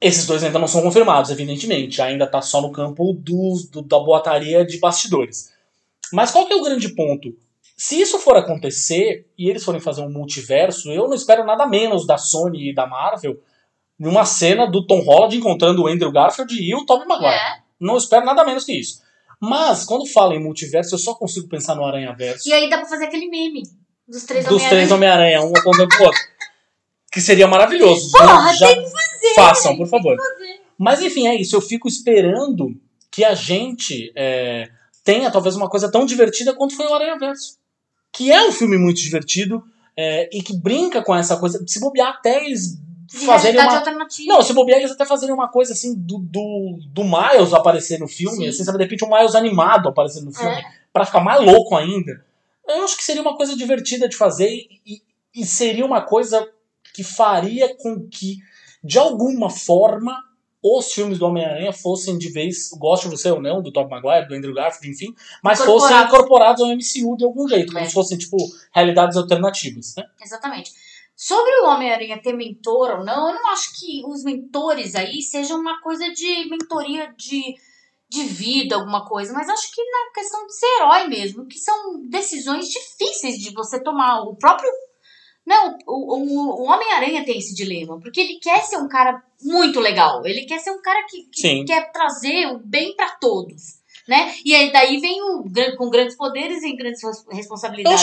Esses 0.00 0.26
dois 0.26 0.42
ainda 0.42 0.58
não 0.58 0.66
são 0.66 0.80
confirmados, 0.80 1.30
evidentemente. 1.30 2.00
Ainda 2.00 2.26
tá 2.26 2.40
só 2.40 2.62
no 2.62 2.72
campo 2.72 3.12
dos, 3.12 3.68
do- 3.68 3.82
da 3.82 3.98
boataria 3.98 4.64
de 4.64 4.78
bastidores. 4.78 5.52
Mas 6.10 6.30
qual 6.30 6.46
que 6.46 6.52
é 6.54 6.56
o 6.56 6.64
grande 6.64 6.88
ponto? 6.94 7.36
Se 7.80 7.98
isso 7.98 8.18
for 8.18 8.36
acontecer 8.36 9.26
e 9.38 9.48
eles 9.48 9.64
forem 9.64 9.80
fazer 9.80 10.02
um 10.02 10.10
multiverso, 10.10 10.92
eu 10.92 11.08
não 11.08 11.14
espero 11.14 11.46
nada 11.46 11.66
menos 11.66 12.06
da 12.06 12.18
Sony 12.18 12.68
e 12.68 12.74
da 12.74 12.86
Marvel 12.86 13.40
numa 13.98 14.26
cena 14.26 14.70
do 14.70 14.86
Tom 14.86 15.00
Holland 15.00 15.34
encontrando 15.34 15.82
o 15.82 15.86
Andrew 15.86 16.12
Garfield 16.12 16.54
e 16.62 16.74
o 16.74 16.84
Tobey 16.84 17.08
Maguire. 17.08 17.32
É. 17.32 17.62
Não 17.80 17.96
espero 17.96 18.26
nada 18.26 18.44
menos 18.44 18.66
que 18.66 18.78
isso. 18.78 19.00
Mas, 19.40 19.86
quando 19.86 20.04
falo 20.04 20.34
em 20.34 20.44
multiverso, 20.44 20.94
eu 20.94 20.98
só 20.98 21.14
consigo 21.14 21.48
pensar 21.48 21.74
no 21.74 21.82
Aranha 21.82 22.12
Verso. 22.12 22.46
E 22.46 22.52
aí 22.52 22.68
dá 22.68 22.76
pra 22.76 22.86
fazer 22.86 23.06
aquele 23.06 23.30
meme 23.30 23.62
dos 24.06 24.24
três 24.24 24.44
Dos 24.44 24.62
três 24.64 24.92
Homem-Aranha. 24.92 25.40
Homem-Aranha, 25.40 25.50
um 25.50 25.58
apontando 25.58 25.88
pro 25.88 26.04
outro. 26.04 26.20
Que 27.10 27.22
seria 27.22 27.46
maravilhoso. 27.46 28.12
Porra, 28.12 28.52
Já 28.52 28.66
tem 28.66 28.84
que 28.84 28.90
fazer! 28.90 29.34
Façam, 29.34 29.74
por 29.78 29.88
favor. 29.88 30.18
Mas 30.78 31.00
enfim, 31.00 31.28
é 31.28 31.34
isso. 31.34 31.56
Eu 31.56 31.62
fico 31.62 31.88
esperando 31.88 32.78
que 33.10 33.24
a 33.24 33.34
gente 33.34 34.12
é, 34.14 34.68
tenha 35.02 35.30
talvez 35.30 35.56
uma 35.56 35.70
coisa 35.70 35.90
tão 35.90 36.04
divertida 36.04 36.52
quanto 36.52 36.76
foi 36.76 36.86
o 36.86 36.94
Aranha 36.94 37.18
Verso. 37.18 37.58
Que 38.12 38.30
é 38.32 38.46
um 38.46 38.52
filme 38.52 38.76
muito 38.76 39.00
divertido 39.00 39.62
é, 39.96 40.28
e 40.36 40.42
que 40.42 40.56
brinca 40.56 41.02
com 41.02 41.14
essa 41.14 41.36
coisa. 41.36 41.62
Se 41.66 41.78
bobear 41.80 42.08
até 42.08 42.44
eles 42.44 42.76
De 43.06 43.18
fazerem 43.26 43.60
uma. 43.60 43.76
alternativa. 43.78 44.34
Não, 44.34 44.42
se 44.42 44.52
bobear 44.52 44.78
eles 44.80 44.90
até 44.92 45.04
fazerem 45.04 45.34
uma 45.34 45.48
coisa 45.48 45.72
assim 45.72 45.94
do, 45.96 46.18
do, 46.18 46.78
do 46.88 47.04
Miles 47.04 47.52
aparecer 47.52 47.98
no 47.98 48.08
filme, 48.08 48.36
Sim. 48.44 48.48
assim, 48.48 48.64
sabe, 48.64 48.78
de 48.78 48.84
repente 48.84 49.04
um 49.04 49.10
Miles 49.16 49.34
animado 49.34 49.88
aparecer 49.88 50.22
no 50.22 50.32
filme, 50.32 50.52
É. 50.52 50.62
pra 50.92 51.04
ficar 51.04 51.20
mais 51.20 51.44
louco 51.44 51.76
ainda. 51.76 52.24
Eu 52.68 52.84
acho 52.84 52.96
que 52.96 53.02
seria 53.04 53.22
uma 53.22 53.36
coisa 53.36 53.56
divertida 53.56 54.08
de 54.08 54.16
fazer 54.16 54.48
e- 54.86 55.02
e 55.34 55.44
seria 55.44 55.84
uma 55.86 56.00
coisa 56.02 56.48
que 56.94 57.02
faria 57.04 57.74
com 57.76 58.08
que, 58.08 58.38
de 58.82 58.98
alguma 58.98 59.48
forma, 59.50 60.16
os 60.62 60.92
filmes 60.92 61.18
do 61.18 61.26
Homem-Aranha 61.26 61.72
fossem 61.72 62.18
de 62.18 62.28
vez, 62.30 62.68
goste 62.78 63.08
você 63.08 63.30
ou 63.30 63.40
não, 63.40 63.62
do 63.62 63.72
Tobey 63.72 63.90
Maguire, 63.90 64.28
do 64.28 64.34
Andrew 64.34 64.54
Garfield, 64.54 64.90
enfim, 64.90 65.14
mas 65.42 65.58
fossem 65.62 65.96
Incorporados. 66.02 66.62
ao 66.62 66.68
MCU 66.68 67.16
de 67.16 67.24
algum 67.24 67.48
jeito, 67.48 67.72
como 67.72 67.84
É. 67.84 67.88
se 67.88 67.94
fossem, 67.94 68.18
tipo, 68.18 68.36
realidades 68.74 69.16
alternativas, 69.16 69.94
né? 69.96 70.04
Exatamente. 70.22 70.70
Sobre 71.16 71.50
o 71.60 71.66
Homem-Aranha 71.66 72.20
ter 72.22 72.32
mentor 72.34 72.98
ou 72.98 73.04
não, 73.04 73.28
eu 73.28 73.34
não 73.34 73.52
acho 73.52 73.78
que 73.78 74.02
os 74.06 74.22
mentores 74.24 74.94
aí 74.94 75.20
sejam 75.22 75.58
uma 75.60 75.80
coisa 75.82 76.10
de 76.12 76.48
mentoria 76.48 77.12
de, 77.16 77.54
de 78.08 78.22
vida, 78.24 78.74
alguma 78.76 79.06
coisa, 79.06 79.32
mas 79.32 79.48
acho 79.48 79.70
que 79.74 79.82
na 79.82 80.12
questão 80.14 80.46
de 80.46 80.54
ser 80.58 80.66
herói 80.78 81.08
mesmo, 81.08 81.46
que 81.46 81.58
são 81.58 82.02
decisões 82.08 82.68
difíceis 82.68 83.36
de 83.38 83.52
você 83.52 83.82
tomar. 83.82 84.22
O 84.22 84.34
próprio. 84.34 84.70
Não, 85.46 85.76
o, 85.86 86.16
o, 86.16 86.62
o 86.62 86.64
Homem-Aranha 86.64 87.24
tem 87.24 87.38
esse 87.38 87.54
dilema, 87.54 87.98
porque 87.98 88.20
ele 88.20 88.34
quer 88.34 88.60
ser 88.62 88.76
um 88.76 88.88
cara 88.88 89.22
muito 89.42 89.80
legal, 89.80 90.24
ele 90.24 90.44
quer 90.44 90.58
ser 90.58 90.70
um 90.70 90.82
cara 90.82 91.04
que, 91.06 91.24
que 91.32 91.64
quer 91.64 91.90
trazer 91.92 92.46
o 92.46 92.58
bem 92.58 92.94
pra 92.94 93.10
todos. 93.16 93.80
Né? 94.08 94.34
E 94.44 94.54
aí 94.54 94.72
daí 94.72 94.98
vem 94.98 95.22
o 95.22 95.44
com 95.76 95.88
grandes 95.88 96.16
poderes 96.16 96.64
e 96.64 96.74
grandes 96.74 97.00
responsabilidades. 97.30 98.00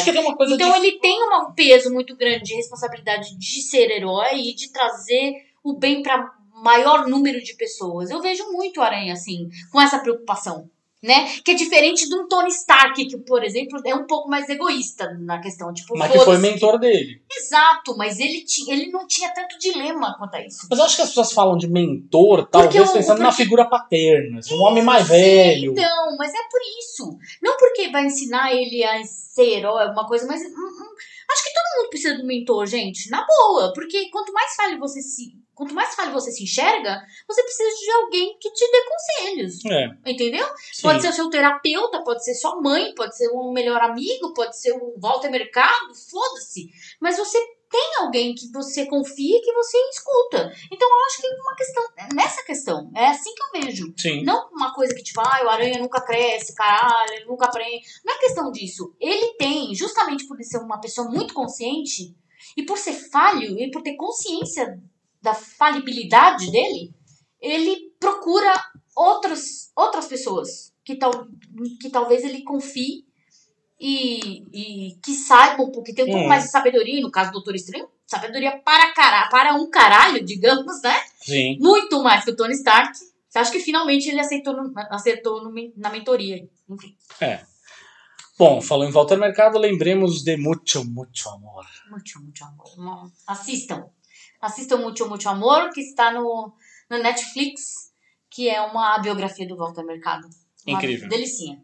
Então 0.54 0.71
de... 0.80 0.88
ele 0.88 1.00
tem 1.00 1.21
um 1.21 1.52
peso 1.54 1.91
muito 1.91 2.15
grande 2.15 2.43
de 2.43 2.56
responsabilidade 2.56 3.38
de 3.38 3.62
ser 3.62 3.91
herói 3.91 4.38
e 4.38 4.56
de 4.56 4.71
trazer 4.71 5.34
o 5.63 5.73
bem 5.73 6.02
para 6.02 6.34
maior 6.63 7.08
número 7.08 7.41
de 7.43 7.56
pessoas. 7.56 8.10
Eu 8.10 8.21
vejo 8.21 8.52
muito 8.52 8.80
o 8.80 8.84
Aranha 8.84 9.13
assim, 9.13 9.50
com 9.71 9.82
essa 9.82 10.00
preocupação. 10.00 10.69
Né? 11.03 11.29
Que 11.45 11.51
é 11.51 11.53
diferente 11.53 12.10
de 12.10 12.15
um 12.15 12.27
Tony 12.27 12.49
Stark, 12.49 13.05
que, 13.05 13.17
por 13.19 13.43
exemplo, 13.43 13.79
é 13.86 13.93
um 13.93 14.07
pouco 14.07 14.27
mais 14.27 14.49
egoísta 14.49 15.15
na 15.19 15.39
questão. 15.39 15.71
Tipo, 15.71 15.95
Mas 15.95 16.12
que 16.12 16.19
foi 16.19 16.39
mentor 16.39 16.79
dele. 16.79 17.21
Exato, 17.31 17.95
mas 17.95 18.19
ele, 18.19 18.43
ti- 18.43 18.69
ele 18.69 18.89
não 18.89 19.05
tinha 19.05 19.31
tanto 19.31 19.60
dilema 19.60 20.15
quanto 20.17 20.33
a 20.36 20.43
isso. 20.43 20.65
Mas 20.67 20.79
eu 20.79 20.86
acho 20.86 20.95
que 20.95 21.01
as 21.03 21.10
pessoas 21.10 21.31
falam 21.31 21.55
de 21.55 21.67
mentor, 21.67 22.47
talvez 22.47 22.89
o- 22.89 22.93
pensando 22.93 23.19
na 23.19 23.29
porque- 23.29 23.43
figura 23.43 23.65
paterna. 23.69 24.39
assim, 24.39 24.55
um 24.55 24.63
homem 24.63 24.83
mais 24.83 25.07
velho. 25.07 25.71
Então, 25.73 26.15
mas 26.17 26.33
é 26.33 26.41
por 26.49 26.60
isso. 26.79 27.17
Não 27.43 27.55
porque 27.57 27.89
vai 27.89 28.05
ensinar 28.05 28.51
ele 28.53 28.83
a 28.83 29.03
ser 29.03 29.57
herói, 29.60 29.83
alguma 29.83 30.07
coisa, 30.07 30.25
mas 30.25 30.41
hum, 30.41 30.45
hum, 30.47 30.95
acho 31.31 31.43
que 31.43 31.53
todo 31.53 31.77
mundo 31.81 31.89
precisa 31.91 32.15
de 32.15 32.23
um 32.23 32.27
mentor, 32.27 32.65
gente. 32.65 33.07
Na 33.12 33.23
boa. 33.23 33.71
Porque 33.71 34.10
quanto 34.10 34.33
mais 34.33 34.55
falho 34.55 34.79
você 34.79 34.99
se. 34.99 35.31
Quanto 35.58 35.74
mais 35.74 35.96
falho 35.96 36.13
você 36.13 36.32
se 36.32 36.43
enxerga, 36.43 37.02
você 37.28 37.41
precisa 37.41 37.70
de 37.80 37.91
alguém 37.91 38.38
que 38.39 38.52
te 38.52 38.72
dê 38.72 38.86
conselhos. 38.86 39.65
É, 39.65 40.12
Entendeu? 40.12 40.46
sim. 40.72 40.84
Pode 40.84 41.02
ser 41.02 41.10
o 41.10 41.13
seu 41.13 41.30
terapeuta, 41.32 42.04
pode 42.04 42.24
ser 42.24 42.36
sua 42.36 42.62
mãe, 42.62 42.93
pode 42.93 43.17
ser 43.17 43.28
um 43.30 43.52
melhor 43.52 43.82
amigo, 43.82 44.36
pode 44.36 44.56
ser 44.56 44.74
o 44.74 44.93
Walter 45.00 45.32
Mercado, 45.32 45.96
foda-se. 45.96 46.70
Mas 47.02 47.17
você 47.17 47.39
tem 47.72 47.96
alguém 47.98 48.36
que 48.36 48.52
você 48.52 48.86
confia 48.86 49.36
e 49.36 49.41
que 49.41 49.52
você 49.52 49.78
escuta. 49.89 50.54
Então 50.72 50.88
eu 50.88 51.06
acho 51.08 51.22
que 51.22 51.28
é 51.28 51.41
uma 51.41 51.56
questão, 51.56 51.84
é 51.98 52.13
nessa 52.13 52.43
questão, 52.43 52.91
é 52.96 53.08
assim 53.08 53.34
que 53.34 53.41
eu 53.41 53.62
vejo. 53.62 53.93
Sim. 53.98 54.24
Não 54.24 54.50
uma 54.52 54.76
coisa 54.76 54.93
que, 54.93 55.02
tipo, 55.02 55.20
ah, 55.22 55.41
o 55.43 55.50
aranha 55.50 55.80
nunca 55.80 56.02
cresce, 56.02 56.54
caralho, 56.54 57.13
ele 57.13 57.26
nunca 57.26 57.48
aprende. 57.48 57.84
Não 58.06 58.13
é 58.13 58.20
questão 58.20 58.52
disso. 58.52 58.96
Ele 59.00 59.34
tem, 59.39 59.74
justamente 59.74 60.28
por 60.28 60.38
ser 60.43 60.60
uma 60.60 60.80
pessoa 60.80 61.10
muito 61.10 61.34
consciente, 61.34 62.15
e 62.56 62.63
por 62.63 62.78
ser 62.78 62.93
falho, 62.93 63.60
e 63.60 63.72
por 63.72 63.82
ter 63.82 63.96
consciência 63.96 64.80
da 65.21 65.34
falibilidade 65.34 66.51
dele, 66.51 66.93
ele 67.41 67.91
procura 67.99 68.51
outros, 68.95 69.71
outras 69.75 70.06
pessoas 70.08 70.73
que, 70.84 70.95
tal, 70.95 71.12
que 71.82 71.89
talvez 71.89 72.23
ele 72.23 72.43
confie 72.43 73.06
e, 73.80 74.43
e 74.51 74.95
que 75.03 75.13
saibam, 75.13 75.71
porque 75.71 75.93
tem 75.93 76.06
um 76.06 76.10
pouco 76.10 76.25
Hum. 76.25 76.30
mais 76.30 76.45
de 76.45 76.49
sabedoria, 76.51 77.01
no 77.01 77.12
caso 77.12 77.30
do 77.32 77.34
Doutor 77.36 77.56
Estranho, 77.56 77.88
sabedoria 78.08 78.58
para, 78.63 78.91
cara, 78.93 79.30
para 79.30 79.53
um 79.56 79.69
caralho, 79.69 80.23
digamos, 80.25 80.82
né? 80.82 80.95
Sim. 81.21 81.58
muito 81.60 82.01
mais 82.01 82.23
que 82.25 82.32
o 82.32 82.36
Tony 82.36 82.53
Stark. 82.53 82.97
Você 83.30 83.39
acha 83.39 83.51
que 83.51 83.60
finalmente 83.60 84.08
ele 84.10 84.19
aceitou 84.19 84.53
no- 84.56 84.73
acertou 84.89 85.43
no 85.43 85.53
na 85.75 85.89
mentoria? 85.91 86.47
Enfim, 86.69 86.95
Bom, 88.39 88.62
falando 88.62 88.89
em 88.89 88.93
Walter 88.93 89.17
Mercado, 89.17 89.58
lembremos 89.58 90.23
de 90.23 90.38
Mucho, 90.38 90.86
Mucho 90.86 91.30
Amor. 91.30 91.65
muito, 91.89 92.19
muito 92.21 92.43
amor. 92.45 93.12
Assistam. 93.25 93.89
Assistam 94.41 94.78
Muito, 94.78 95.08
Muito 95.08 95.28
Amor, 95.28 95.69
que 95.71 95.82
está 95.82 96.12
no, 96.12 96.54
no 96.89 96.97
Netflix, 97.00 97.91
que 98.30 98.50
é 98.50 98.62
uma 98.62 98.97
biografia 99.00 99.47
do 99.47 99.58
Walter 99.58 99.84
Mercado. 99.84 100.28
Uma 100.65 100.78
Incrível. 100.78 101.10
Delicinha. 101.10 101.63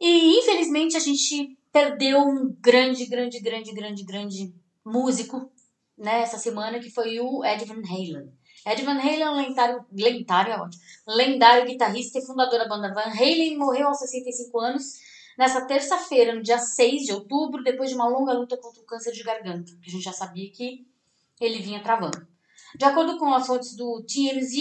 E, 0.00 0.38
infelizmente, 0.38 0.96
a 0.96 1.00
gente 1.00 1.56
perdeu 1.72 2.20
um 2.20 2.56
grande, 2.60 3.06
grande, 3.06 3.40
grande, 3.40 3.72
grande, 3.72 4.04
grande 4.04 4.54
músico 4.84 5.50
né, 5.96 6.22
essa 6.22 6.38
semana, 6.38 6.78
que 6.78 6.90
foi 6.90 7.18
o 7.20 7.44
Ed 7.44 7.64
Van 7.64 7.82
Halen. 7.82 8.32
Ed 8.66 8.82
Van 8.82 8.98
Halen 8.98 9.22
é 9.22 9.30
um 9.30 9.36
lendário, 9.36 9.84
lendário, 9.92 10.52
é 10.52 10.68
lendário 11.06 11.66
guitarrista 11.66 12.18
e 12.18 12.26
fundador 12.26 12.58
da 12.58 12.68
banda 12.68 12.92
Van 12.92 13.10
Halen, 13.10 13.56
morreu 13.56 13.88
aos 13.88 13.98
65 13.98 14.58
anos 14.60 14.84
nessa 15.36 15.66
terça-feira, 15.66 16.34
no 16.34 16.42
dia 16.42 16.58
6 16.58 17.02
de 17.02 17.12
outubro, 17.12 17.62
depois 17.62 17.90
de 17.90 17.96
uma 17.96 18.08
longa 18.08 18.32
luta 18.32 18.56
contra 18.56 18.80
o 18.80 18.86
câncer 18.86 19.12
de 19.12 19.22
garganta, 19.22 19.72
que 19.82 19.88
a 19.88 19.92
gente 19.92 20.04
já 20.04 20.12
sabia 20.12 20.50
que 20.50 20.86
ele 21.40 21.60
vinha 21.60 21.82
travando. 21.82 22.26
De 22.76 22.84
acordo 22.84 23.18
com 23.18 23.32
as 23.32 23.46
fontes 23.46 23.76
do 23.76 24.04
TMZ, 24.06 24.54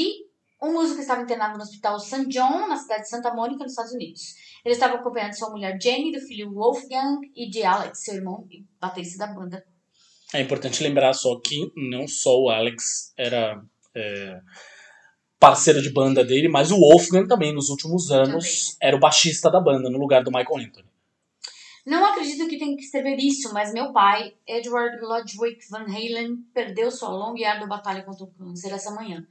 o 0.61 0.71
músico 0.71 1.01
estava 1.01 1.21
internado 1.21 1.57
no 1.57 1.63
hospital 1.63 1.99
St. 1.99 2.25
John, 2.27 2.67
na 2.67 2.77
cidade 2.77 3.03
de 3.03 3.09
Santa 3.09 3.33
Mônica, 3.33 3.63
nos 3.63 3.73
Estados 3.73 3.93
Unidos. 3.93 4.21
Ele 4.63 4.73
estava 4.73 4.95
acompanhado 4.95 5.31
de 5.31 5.39
sua 5.39 5.49
mulher 5.49 5.77
Jenny, 5.81 6.11
do 6.11 6.21
filho 6.21 6.53
Wolfgang 6.53 7.19
e 7.35 7.49
de 7.49 7.63
Alex, 7.63 8.03
seu 8.03 8.15
irmão 8.15 8.47
e 8.49 8.65
baterista 8.79 9.25
da 9.25 9.33
banda. 9.33 9.63
É 10.33 10.41
importante 10.41 10.81
lembrar 10.81 11.13
só 11.13 11.39
que 11.39 11.71
não 11.75 12.07
só 12.07 12.39
o 12.39 12.49
Alex 12.49 13.13
era 13.17 13.61
é, 13.93 14.39
parceiro 15.39 15.81
de 15.81 15.91
banda 15.91 16.23
dele, 16.23 16.47
mas 16.47 16.71
o 16.71 16.79
Wolfgang 16.79 17.27
também, 17.27 17.53
nos 17.53 17.69
últimos 17.69 18.09
anos, 18.11 18.77
era 18.81 18.95
o 18.95 18.99
baixista 18.99 19.51
da 19.51 19.59
banda, 19.59 19.89
no 19.89 19.99
lugar 19.99 20.23
do 20.23 20.31
Michael 20.31 20.65
Anthony. 20.65 20.92
Não 21.85 22.05
acredito 22.05 22.47
que 22.47 22.57
tenha 22.57 22.77
que 22.77 22.83
escrever 22.83 23.17
isso, 23.17 23.53
mas 23.53 23.73
meu 23.73 23.91
pai, 23.91 24.33
Edward 24.47 25.01
Ludwig 25.01 25.59
Van 25.69 25.83
Halen, 25.83 26.37
perdeu 26.53 26.89
sua 26.89 27.09
longa 27.09 27.41
e 27.41 27.43
árdua 27.43 27.67
batalha 27.67 28.03
contra 28.03 28.23
o 28.23 28.31
câncer 28.31 28.71
essa 28.71 28.91
manhã. 28.91 29.27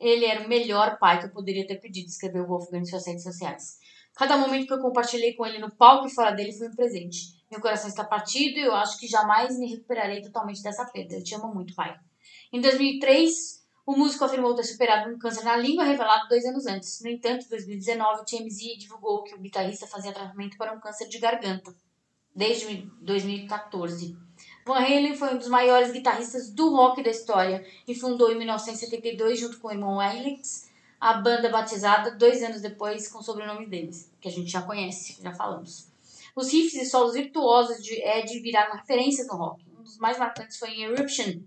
Ele 0.00 0.24
era 0.24 0.44
o 0.44 0.48
melhor 0.48 0.98
pai 0.98 1.20
que 1.20 1.26
eu 1.26 1.30
poderia 1.30 1.66
ter 1.66 1.76
pedido, 1.76 2.08
escreveu 2.08 2.46
Wolfgang 2.46 2.82
em 2.82 2.86
suas 2.86 3.06
redes 3.06 3.22
sociais. 3.22 3.78
Cada 4.14 4.36
momento 4.38 4.66
que 4.66 4.72
eu 4.72 4.80
compartilhei 4.80 5.34
com 5.34 5.46
ele 5.46 5.58
no 5.58 5.70
palco 5.70 6.06
e 6.06 6.10
fora 6.10 6.32
dele 6.32 6.52
foi 6.52 6.68
um 6.68 6.74
presente. 6.74 7.40
Meu 7.50 7.60
coração 7.60 7.88
está 7.88 8.04
partido 8.04 8.58
e 8.58 8.62
eu 8.62 8.74
acho 8.74 8.98
que 8.98 9.06
jamais 9.06 9.58
me 9.58 9.70
recuperarei 9.70 10.22
totalmente 10.22 10.62
dessa 10.62 10.86
perda. 10.86 11.14
Eu 11.14 11.22
te 11.22 11.34
amo 11.34 11.54
muito, 11.54 11.74
pai. 11.74 11.94
Em 12.52 12.60
2003, 12.60 13.61
o 13.84 13.96
músico 13.96 14.24
afirmou 14.24 14.54
ter 14.54 14.64
superado 14.64 15.10
um 15.10 15.18
câncer 15.18 15.44
na 15.44 15.56
língua 15.56 15.84
revelado 15.84 16.28
dois 16.28 16.44
anos 16.44 16.66
antes. 16.66 17.00
No 17.00 17.10
entanto, 17.10 17.46
em 17.46 17.48
2019, 17.48 18.22
o 18.22 18.24
TMZ 18.24 18.78
divulgou 18.78 19.24
que 19.24 19.34
o 19.34 19.38
guitarrista 19.38 19.86
fazia 19.86 20.12
tratamento 20.12 20.56
para 20.56 20.72
um 20.72 20.80
câncer 20.80 21.08
de 21.08 21.18
garganta 21.18 21.74
desde 22.34 22.88
2014. 23.00 24.16
Van 24.64 24.78
Halen 24.78 25.16
foi 25.16 25.34
um 25.34 25.38
dos 25.38 25.48
maiores 25.48 25.90
guitarristas 25.90 26.50
do 26.50 26.70
rock 26.70 27.02
da 27.02 27.10
história 27.10 27.66
e 27.86 27.94
fundou 27.94 28.30
em 28.30 28.38
1972, 28.38 29.40
junto 29.40 29.58
com 29.58 29.68
o 29.68 29.72
irmão 29.72 30.00
Alex, 30.00 30.70
a 31.00 31.14
banda 31.14 31.48
batizada 31.48 32.12
dois 32.12 32.42
anos 32.42 32.60
depois 32.60 33.08
com 33.08 33.18
o 33.18 33.22
sobrenome 33.22 33.66
deles, 33.66 34.10
que 34.20 34.28
a 34.28 34.30
gente 34.30 34.50
já 34.50 34.62
conhece, 34.62 35.20
já 35.20 35.34
falamos. 35.34 35.88
Os 36.34 36.52
riffs 36.52 36.80
e 36.80 36.86
solos 36.86 37.14
virtuosos 37.14 37.84
de 37.84 37.94
Ed 37.94 38.38
viraram 38.38 38.76
referências 38.76 39.26
no 39.26 39.34
rock. 39.34 39.64
Um 39.78 39.82
dos 39.82 39.98
mais 39.98 40.16
marcantes 40.16 40.58
foi 40.58 40.70
em 40.70 40.84
Eruption, 40.84 41.40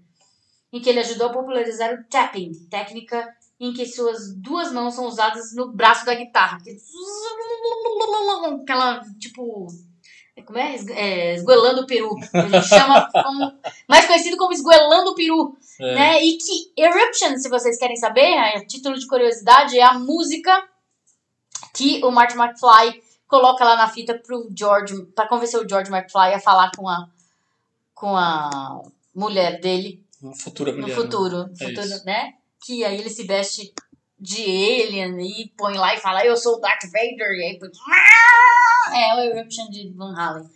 em 0.76 0.82
que 0.82 0.90
ele 0.90 1.00
ajudou 1.00 1.28
a 1.28 1.32
popularizar 1.32 1.94
o 1.94 2.04
tapping, 2.10 2.52
técnica 2.70 3.34
em 3.58 3.72
que 3.72 3.86
suas 3.86 4.36
duas 4.36 4.74
mãos 4.74 4.94
são 4.94 5.06
usadas 5.06 5.56
no 5.56 5.72
braço 5.72 6.06
da 6.06 6.14
guitarra. 6.14 6.58
Aquela, 8.62 9.02
tipo, 9.18 9.68
como 10.46 10.60
é? 10.60 10.76
É, 10.76 11.36
esguelando 11.36 11.84
o 11.84 11.88
peru. 11.88 12.14
gente 12.20 12.68
chama 12.68 13.10
como, 13.10 13.54
mais 13.88 14.06
conhecido 14.06 14.36
como 14.36 14.52
esguelando 14.52 15.12
o 15.12 15.16
peru. 15.16 15.58
É. 15.80 15.96
Né? 15.96 16.26
E 16.26 16.38
que 16.38 16.74
Eruption, 16.78 17.38
se 17.38 17.48
vocês 17.48 17.80
querem 17.80 17.96
saber, 17.96 18.38
a 18.38 18.66
título 18.66 19.00
de 19.00 19.08
curiosidade, 19.08 19.80
é 19.80 19.84
a 19.84 19.94
música 19.94 20.52
que 21.74 22.04
o 22.04 22.12
Martin 22.12 22.38
McFly 22.38 23.02
coloca 23.30 23.64
lá 23.64 23.78
na 23.78 23.88
fita 23.88 24.14
pro 24.14 24.50
George, 24.54 25.06
para 25.16 25.30
convencer 25.30 25.58
o 25.58 25.68
George 25.68 25.90
McFly 25.90 26.34
a 26.34 26.40
falar 26.40 26.70
com 26.76 26.90
a 26.90 27.08
com 27.94 28.18
a 28.18 28.82
mulher 29.16 29.62
dele 29.62 30.05
Uma 30.26 30.36
futura 30.36 30.72
no 30.72 30.82
mulher. 30.82 30.96
futuro, 30.96 31.46
É 31.60 31.66
futuro, 31.66 32.04
né? 32.06 32.34
Que 32.66 32.84
aí 32.84 33.00
ele 33.00 33.10
se 33.10 33.24
veste 33.24 33.74
de 34.20 34.42
alien 34.42 35.20
e 35.20 35.54
põe 35.58 35.76
lá 35.76 35.94
e 35.94 36.00
fala, 36.00 36.26
eu 36.26 36.36
sou 36.36 36.56
o 36.56 36.60
Darth 36.60 36.84
Vader, 36.86 37.32
e 37.32 37.44
aí 37.44 37.60
põe... 37.60 37.70
É 38.94 39.16
o 39.16 39.20
Eruption 39.20 39.68
de 39.70 39.92
Van 39.96 40.16
Halen. 40.16 40.48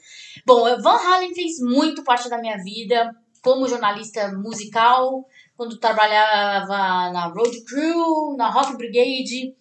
Bom, 0.45 0.63
Van 0.81 0.97
Halen 0.97 1.33
fez 1.33 1.59
muito 1.59 2.03
parte 2.03 2.29
da 2.29 2.39
minha 2.39 2.57
vida 2.57 3.11
como 3.41 3.67
jornalista 3.67 4.31
musical, 4.33 5.25
quando 5.55 5.77
trabalhava 5.77 7.11
na 7.11 7.27
Road 7.27 7.63
Crew, 7.65 8.35
na 8.37 8.49
Rock 8.49 8.77
Brigade, 8.77 9.55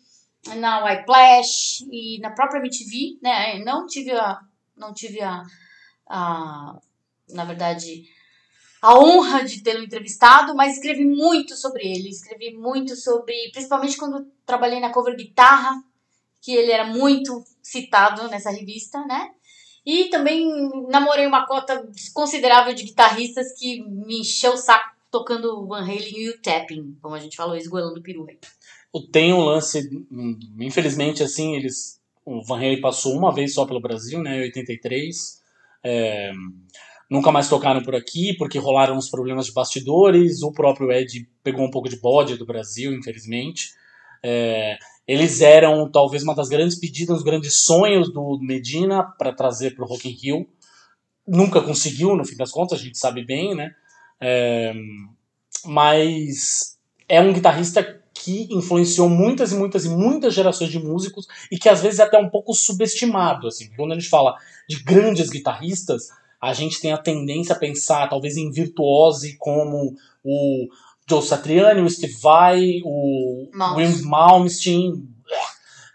na 0.57 0.85
White 0.85 1.05
Flash 1.05 1.81
e 1.91 2.19
na 2.21 2.31
própria 2.31 2.61
MTV, 2.61 3.19
né? 3.23 3.59
Não 3.65 3.87
tive 3.87 4.13
a, 4.13 4.39
não 4.77 4.93
tive 4.93 5.21
a, 5.21 5.43
a 6.09 6.79
na 7.31 7.45
verdade, 7.45 8.05
a 8.81 8.99
honra 8.99 9.45
de 9.45 9.63
tê-lo 9.63 9.83
entrevistado, 9.83 10.55
mas 10.55 10.75
escrevi 10.75 11.05
muito 11.05 11.57
sobre 11.57 11.87
ele, 11.87 12.09
escrevi 12.09 12.57
muito 12.57 12.95
sobre, 12.97 13.35
principalmente 13.53 13.97
quando 13.97 14.27
trabalhei 14.47 14.81
na 14.81 14.93
cover 14.93 15.17
guitarra, 15.17 15.83
que 16.41 16.53
ele 16.53 16.71
era 16.71 16.85
muito 16.85 17.43
citado 17.63 18.29
nessa 18.29 18.51
revista, 18.51 19.05
né? 19.07 19.31
E 19.85 20.05
também 20.11 20.47
namorei 20.89 21.27
uma 21.27 21.47
cota 21.47 21.89
considerável 22.13 22.75
de 22.75 22.85
guitarristas 22.85 23.53
que 23.59 23.83
me 23.83 24.21
encheu 24.21 24.53
o 24.53 24.57
saco 24.57 24.99
tocando 25.11 25.67
Van 25.67 25.83
Halen 25.83 26.19
e 26.19 26.31
o 26.31 26.41
tapping, 26.41 26.97
como 27.01 27.15
a 27.15 27.19
gente 27.19 27.37
falou, 27.37 27.57
esgoelando 27.57 28.03
peru. 28.03 28.27
Tem 29.11 29.33
um 29.33 29.41
lance, 29.41 29.89
hum, 30.11 30.39
infelizmente, 30.61 31.23
assim, 31.23 31.57
eles. 31.57 31.99
O 32.25 32.43
Van 32.43 32.57
Halen 32.57 32.81
passou 32.81 33.17
uma 33.17 33.33
vez 33.33 33.55
só 33.55 33.65
pelo 33.65 33.81
Brasil, 33.81 34.23
né, 34.23 34.39
em 34.39 34.43
83. 34.43 35.43
É, 35.83 36.33
nunca 37.09 37.33
mais 37.33 37.49
tocaram 37.49 37.83
por 37.83 37.95
aqui, 37.95 38.35
porque 38.37 38.59
rolaram 38.59 38.97
uns 38.97 39.11
problemas 39.11 39.47
de 39.47 39.53
bastidores. 39.53 40.43
O 40.43 40.53
próprio 40.53 40.93
Ed 40.93 41.29
pegou 41.43 41.65
um 41.65 41.71
pouco 41.71 41.89
de 41.89 41.97
bode 41.97 42.37
do 42.37 42.47
Brasil, 42.47 42.93
infelizmente. 42.93 43.73
É, 44.23 44.77
eles 45.07 45.41
eram 45.41 45.91
talvez 45.91 46.23
uma 46.23 46.35
das 46.35 46.49
grandes 46.49 46.79
pedidas, 46.79 47.19
os 47.19 47.23
grandes 47.23 47.65
sonhos 47.65 48.13
do 48.13 48.39
Medina 48.41 49.03
para 49.03 49.33
trazer 49.33 49.75
para 49.75 49.85
o 49.85 49.89
Rock 49.89 50.09
in 50.09 50.13
Rio. 50.13 50.49
Nunca 51.27 51.63
conseguiu, 51.63 52.15
no 52.17 52.25
fim 52.25 52.37
das 52.37 52.51
contas, 52.51 52.81
a 52.81 52.83
gente 52.83 52.99
sabe 52.99 53.25
bem, 53.25 53.55
né? 53.55 53.75
É, 54.21 54.75
mas 55.65 56.79
é 57.09 57.21
um 57.21 57.33
guitarrista 57.33 57.99
que 58.13 58.49
influenciou 58.51 59.09
muitas 59.09 59.53
e 59.53 59.55
muitas 59.55 59.85
e 59.85 59.89
muitas 59.89 60.35
gerações 60.35 60.71
de 60.71 60.79
músicos 60.79 61.27
e 61.51 61.59
que 61.59 61.69
às 61.69 61.81
vezes 61.81 62.01
é 62.01 62.03
até 62.03 62.19
um 62.19 62.29
pouco 62.29 62.53
subestimado. 62.53 63.47
Assim. 63.47 63.71
Quando 63.77 63.93
a 63.93 63.95
gente 63.95 64.09
fala 64.09 64.35
de 64.69 64.83
grandes 64.83 65.31
guitarristas, 65.31 66.09
a 66.41 66.53
gente 66.53 66.81
tem 66.81 66.93
a 66.93 66.99
tendência 66.99 67.55
a 67.55 67.59
pensar 67.59 68.09
talvez 68.09 68.37
em 68.37 68.51
virtuose 68.51 69.37
como 69.39 69.95
o 70.25 70.69
Joe 71.09 71.23
Satriani, 71.23 71.81
o 71.81 71.91
Steve 71.91 72.15
Vai, 72.21 72.81
o. 72.85 73.49
Will 73.77 74.05
Malmsteen, 74.05 75.09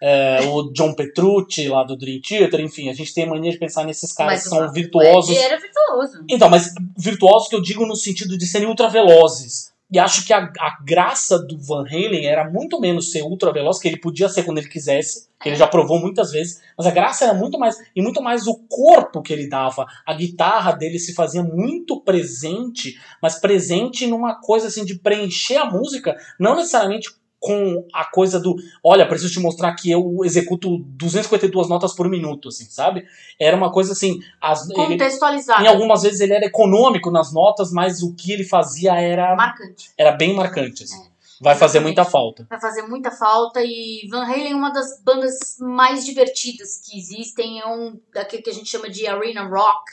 é, 0.01 0.41
o 0.47 0.71
John 0.73 0.93
Petrucci 0.93 1.69
lá 1.69 1.83
do 1.83 1.95
Dream 1.95 2.19
Theater, 2.19 2.59
enfim, 2.59 2.89
a 2.89 2.93
gente 2.93 3.13
tem 3.13 3.23
a 3.23 3.27
mania 3.27 3.51
de 3.51 3.57
pensar 3.57 3.85
nesses 3.85 4.11
caras 4.11 4.33
mas 4.33 4.43
que 4.43 4.49
são 4.49 4.71
virtuosos. 4.71 5.29
O 5.29 5.33
Ed 5.33 5.41
era 5.41 5.57
virtuoso. 5.57 6.25
Então, 6.29 6.49
mas 6.49 6.73
virtuosos 6.97 7.47
que 7.47 7.55
eu 7.55 7.61
digo 7.61 7.85
no 7.85 7.95
sentido 7.95 8.37
de 8.37 8.45
serem 8.45 8.67
ultra 8.67 8.89
velozes. 8.89 9.72
E 9.93 9.99
acho 9.99 10.25
que 10.25 10.33
a, 10.33 10.51
a 10.59 10.77
graça 10.83 11.37
do 11.37 11.55
Van 11.55 11.85
Halen 11.85 12.25
era 12.25 12.49
muito 12.49 12.79
menos 12.79 13.11
ser 13.11 13.21
ultra 13.21 13.53
veloz, 13.53 13.77
que 13.77 13.87
ele 13.87 13.99
podia 13.99 14.27
ser 14.27 14.41
quando 14.41 14.57
ele 14.57 14.67
quisesse, 14.67 15.29
que 15.39 15.47
ele 15.47 15.55
já 15.55 15.67
provou 15.67 15.99
muitas 15.99 16.31
vezes, 16.31 16.63
mas 16.75 16.87
a 16.87 16.91
graça 16.91 17.25
era 17.25 17.33
muito 17.35 17.59
mais, 17.59 17.77
e 17.95 18.01
muito 18.01 18.19
mais 18.19 18.47
o 18.47 18.55
corpo 18.67 19.21
que 19.21 19.31
ele 19.31 19.47
dava. 19.47 19.85
A 20.03 20.15
guitarra 20.15 20.71
dele 20.71 20.97
se 20.97 21.13
fazia 21.13 21.43
muito 21.43 22.01
presente, 22.01 22.99
mas 23.21 23.39
presente 23.39 24.07
numa 24.07 24.33
coisa 24.41 24.65
assim 24.65 24.83
de 24.83 24.95
preencher 24.95 25.57
a 25.57 25.69
música, 25.69 26.17
não 26.39 26.55
necessariamente 26.55 27.11
com 27.43 27.85
a 27.93 28.05
coisa 28.05 28.39
do, 28.39 28.55
olha, 28.81 29.05
preciso 29.05 29.33
te 29.33 29.39
mostrar 29.41 29.75
que 29.75 29.91
eu 29.91 30.23
executo 30.23 30.77
252 30.77 31.67
notas 31.67 31.93
por 31.93 32.07
minuto, 32.07 32.47
assim, 32.47 32.63
sabe? 32.69 33.05
Era 33.37 33.57
uma 33.57 33.69
coisa 33.69 33.91
assim, 33.91 34.21
as, 34.39 34.65
contextualizada. 34.71 35.61
Em 35.61 35.67
algumas 35.67 36.03
vezes 36.03 36.21
ele 36.21 36.31
era 36.31 36.45
econômico 36.45 37.11
nas 37.11 37.33
notas, 37.33 37.69
mas 37.73 38.01
o 38.01 38.15
que 38.15 38.31
ele 38.31 38.45
fazia 38.45 38.95
era 38.95 39.35
marcante. 39.35 39.91
Era 39.97 40.13
bem 40.13 40.33
marcante, 40.33 40.85
assim. 40.85 41.03
É. 41.03 41.13
Vai 41.41 41.55
fazer 41.55 41.81
muita 41.81 42.05
falta. 42.05 42.47
Vai 42.49 42.61
fazer 42.61 42.83
muita 42.83 43.11
falta 43.11 43.59
e 43.61 44.07
Van 44.09 44.23
Halen 44.23 44.53
é 44.53 44.55
uma 44.55 44.71
das 44.71 45.01
bandas 45.03 45.57
mais 45.59 46.05
divertidas 46.05 46.77
que 46.77 46.97
existem, 46.97 47.59
é 47.59 47.67
um 47.67 47.99
daquele 48.13 48.41
que 48.41 48.49
a 48.51 48.53
gente 48.53 48.69
chama 48.69 48.89
de 48.89 49.05
arena 49.05 49.43
rock 49.43 49.91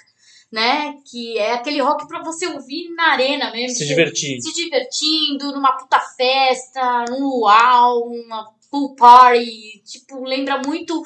né? 0.51 0.95
Que 1.11 1.39
é 1.39 1.53
aquele 1.53 1.81
rock 1.81 2.09
para 2.09 2.23
você 2.23 2.47
ouvir 2.47 2.91
na 2.95 3.13
arena 3.13 3.53
mesmo. 3.53 3.77
Se 3.77 3.87
divertir. 3.87 4.41
Se 4.41 4.53
divertindo, 4.53 5.53
numa 5.53 5.77
puta 5.77 6.01
festa, 6.01 7.05
num 7.09 7.21
luau, 7.21 8.09
uma 8.09 8.51
pool 8.71 8.95
party. 8.97 9.83
Tipo, 9.85 10.25
lembra 10.25 10.61
muito 10.65 11.03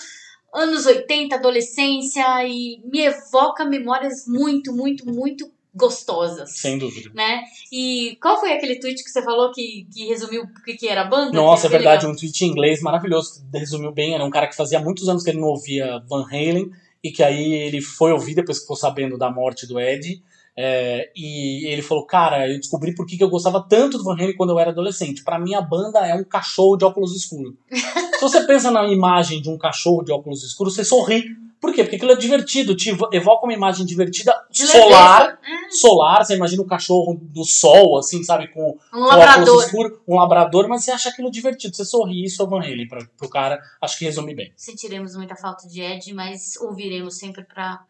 anos 0.52 0.86
80, 0.86 1.34
adolescência 1.34 2.24
e 2.46 2.80
me 2.84 3.00
evoca 3.00 3.64
memórias 3.64 4.26
muito, 4.26 4.72
muito, 4.72 5.04
muito 5.06 5.50
gostosas. 5.74 6.56
Sem 6.56 6.78
dúvida. 6.78 7.10
Né? 7.12 7.42
E 7.72 8.16
qual 8.22 8.38
foi 8.38 8.52
aquele 8.52 8.78
tweet 8.78 9.02
que 9.02 9.10
você 9.10 9.22
falou 9.22 9.50
que, 9.52 9.86
que 9.92 10.06
resumiu 10.06 10.44
o 10.44 10.62
que, 10.62 10.74
que 10.74 10.88
era 10.88 11.02
a 11.02 11.06
banda? 11.06 11.32
Nossa, 11.32 11.66
é 11.66 11.70
verdade, 11.70 12.02
legal. 12.02 12.12
um 12.12 12.18
tweet 12.18 12.44
em 12.44 12.48
inglês 12.48 12.80
maravilhoso, 12.80 13.44
que 13.50 13.58
resumiu 13.58 13.92
bem. 13.92 14.14
Era 14.14 14.24
um 14.24 14.30
cara 14.30 14.46
que 14.46 14.56
fazia 14.56 14.78
muitos 14.78 15.08
anos 15.08 15.24
que 15.24 15.30
ele 15.30 15.40
não 15.40 15.48
ouvia 15.48 16.00
Van 16.08 16.24
Halen 16.24 16.70
e 17.04 17.12
que 17.12 17.22
aí 17.22 17.52
ele 17.52 17.82
foi 17.82 18.12
ouvir 18.12 18.34
depois 18.34 18.56
que 18.56 18.62
ficou 18.62 18.76
sabendo 18.76 19.18
da 19.18 19.30
morte 19.30 19.66
do 19.66 19.78
Ed. 19.78 20.22
É, 20.56 21.10
e 21.14 21.66
ele 21.66 21.82
falou, 21.82 22.06
cara, 22.06 22.48
eu 22.48 22.56
descobri 22.58 22.94
por 22.94 23.04
que 23.04 23.22
eu 23.22 23.28
gostava 23.28 23.60
tanto 23.68 23.98
do 23.98 24.04
Van 24.04 24.14
Halen 24.14 24.36
quando 24.36 24.50
eu 24.50 24.58
era 24.58 24.70
adolescente. 24.70 25.22
Para 25.22 25.38
mim, 25.38 25.54
a 25.54 25.60
banda 25.60 25.98
é 26.06 26.14
um 26.14 26.24
cachorro 26.24 26.76
de 26.76 26.84
óculos 26.84 27.14
escuros. 27.14 27.54
Se 27.70 28.20
você 28.22 28.46
pensa 28.46 28.70
na 28.70 28.86
imagem 28.86 29.42
de 29.42 29.50
um 29.50 29.58
cachorro 29.58 30.02
de 30.02 30.12
óculos 30.12 30.42
escuros, 30.42 30.74
você 30.74 30.84
sorri. 30.84 31.24
Por 31.64 31.72
quê? 31.72 31.82
Porque 31.82 31.96
aquilo 31.96 32.12
é 32.12 32.16
divertido, 32.16 32.76
te 32.76 32.90
evoca 33.10 33.46
uma 33.46 33.54
imagem 33.54 33.86
divertida 33.86 34.34
de 34.50 34.66
solar. 34.66 35.38
Hum. 35.42 35.70
Solar, 35.70 36.22
você 36.22 36.36
imagina 36.36 36.62
um 36.62 36.66
cachorro 36.66 37.18
do 37.18 37.42
sol, 37.42 37.96
assim, 37.96 38.22
sabe, 38.22 38.48
com, 38.48 38.78
um 38.92 39.60
escuros, 39.60 39.98
um 40.06 40.16
labrador, 40.16 40.68
mas 40.68 40.84
você 40.84 40.90
acha 40.90 41.08
aquilo 41.08 41.30
divertido, 41.30 41.74
você 41.74 41.86
sorri, 41.86 42.26
o 42.38 42.46
Van 42.46 42.58
Halen 42.58 42.86
pra, 42.86 43.02
pro 43.16 43.30
cara, 43.30 43.58
acho 43.80 43.98
que 43.98 44.04
resume 44.04 44.34
bem. 44.34 44.52
Sentiremos 44.54 45.16
muita 45.16 45.36
falta 45.36 45.66
de 45.66 45.80
Ed, 45.80 46.12
mas 46.12 46.54
ouviremos 46.60 47.16
sempre 47.16 47.44
pra, 47.44 47.82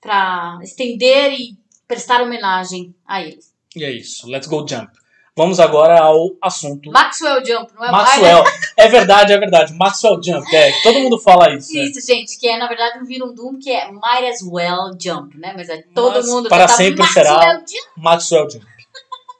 pra 0.00 0.58
estender 0.62 1.34
e 1.34 1.58
prestar 1.86 2.22
homenagem 2.22 2.94
a 3.06 3.20
ele. 3.20 3.40
E 3.76 3.84
é 3.84 3.90
isso, 3.90 4.26
let's 4.30 4.48
go 4.48 4.66
jump. 4.66 4.90
Vamos 5.36 5.58
agora 5.58 6.00
ao 6.00 6.30
assunto. 6.40 6.90
Maxwell 6.92 7.44
Jump, 7.44 7.74
não 7.74 7.84
é 7.84 7.90
Maxwell. 7.90 8.44
É 8.76 8.88
verdade, 8.88 9.32
é 9.32 9.38
verdade. 9.38 9.74
Maxwell 9.74 10.22
Jump, 10.22 10.54
é. 10.54 10.70
Todo 10.82 11.00
mundo 11.00 11.18
fala 11.18 11.52
isso. 11.52 11.74
Né? 11.74 11.82
Isso, 11.82 11.96
né? 11.96 12.14
gente, 12.14 12.38
que 12.38 12.48
é, 12.48 12.56
na 12.56 12.68
verdade, 12.68 13.00
um 13.00 13.04
Virum 13.04 13.34
Doom 13.34 13.58
que 13.58 13.70
é 13.70 13.90
Might 13.90 14.26
as 14.28 14.42
well 14.42 14.96
Jump, 15.00 15.36
né? 15.36 15.52
Mas 15.56 15.68
é 15.68 15.82
todo 15.92 16.14
Mas 16.14 16.26
mundo 16.26 16.48
Para 16.48 16.68
sempre 16.68 17.00
Maxwell 17.00 17.24
será 17.24 17.52
Jump. 17.52 17.66
Maxwell 17.96 18.50
Jump. 18.50 18.66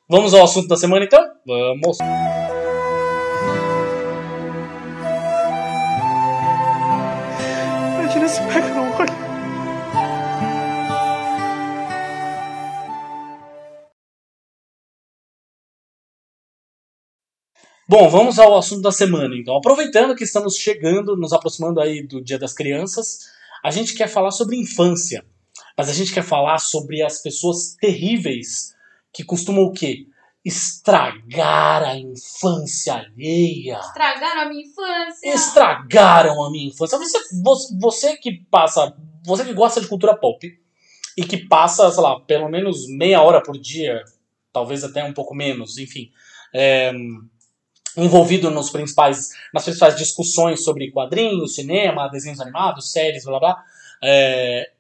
Vamos 0.09 0.35
ao 0.35 0.45
assunto 0.45 0.67
da 0.69 0.77
semana, 0.77 1.05
então? 1.05 1.25
Vamos. 1.47 1.99
Bom, 17.87 18.09
vamos 18.09 18.39
ao 18.39 18.57
assunto 18.57 18.81
da 18.81 18.91
semana, 18.91 19.37
então. 19.37 19.57
Aproveitando 19.57 20.17
que 20.17 20.25
estamos 20.25 20.57
chegando, 20.57 21.17
nos 21.17 21.35
aproximando 21.35 21.81
aí 21.81 22.03
do 22.03 22.23
Dia 22.23 22.39
das 22.39 22.55
Crianças, 22.55 23.27
a 23.63 23.71
gente 23.71 23.95
quer 23.95 24.09
falar 24.09 24.31
sobre 24.31 24.57
infância. 24.57 25.23
Mas 25.77 25.91
a 25.91 25.93
gente 25.93 26.13
quer 26.13 26.23
falar 26.23 26.59
sobre 26.59 27.03
as 27.03 27.21
pessoas 27.21 27.77
terríveis 27.79 28.75
que 29.13 29.23
costumam 29.23 29.65
o 29.65 29.73
quê? 29.73 30.07
Estragar 30.43 31.83
a 31.83 31.97
infância 31.97 32.95
alheia. 32.95 33.79
Estragaram 33.79 34.41
a 34.41 34.49
minha 34.49 34.63
infância. 34.63 35.35
Estragaram 35.35 36.43
a 36.43 36.51
minha 36.51 36.69
infância. 36.69 36.99
Você, 36.99 37.19
você, 37.43 37.79
você 37.79 38.17
que 38.17 38.33
passa, 38.51 38.97
você 39.27 39.45
que 39.45 39.53
gosta 39.53 39.81
de 39.81 39.89
cultura 39.89 40.17
pop 40.17 40.51
e 41.19 41.25
que 41.25 41.37
passa, 41.37 41.91
sei 41.91 42.03
lá, 42.03 42.19
pelo 42.21 42.49
menos 42.49 42.89
meia 42.89 43.21
hora 43.21 43.43
por 43.43 43.59
dia, 43.59 44.03
talvez 44.53 44.85
até 44.85 45.05
um 45.05 45.13
pouco 45.13 45.35
menos, 45.35 45.77
enfim. 45.77 46.11
É, 46.53 46.93
envolvido 47.97 48.51
nos 48.51 48.71
principais, 48.71 49.31
nas 49.53 49.65
principais 49.65 49.97
discussões 49.97 50.65
sobre 50.65 50.91
quadrinhos, 50.91 51.55
cinema, 51.55 52.09
desenhos 52.09 52.41
animados, 52.41 52.91
séries, 52.91 53.25
blá 53.25 53.39
blá, 53.39 53.65
é, 54.03 54.71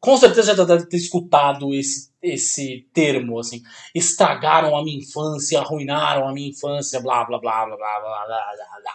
com 0.00 0.16
certeza 0.16 0.54
já 0.56 0.64
deve 0.64 0.86
ter 0.86 0.96
escutado 0.96 1.72
esse, 1.74 2.10
esse 2.22 2.86
termo, 2.92 3.38
assim, 3.38 3.62
estragaram 3.94 4.76
a 4.76 4.82
minha 4.82 4.98
infância, 4.98 5.60
arruinaram 5.60 6.28
a 6.28 6.32
minha 6.32 6.48
infância, 6.48 7.00
blá 7.00 7.24
blá 7.24 7.38
blá 7.38 7.66
blá 7.66 7.76
blá 7.76 7.98
blá 7.98 8.26
blá 8.26 8.80
blá. 8.82 8.92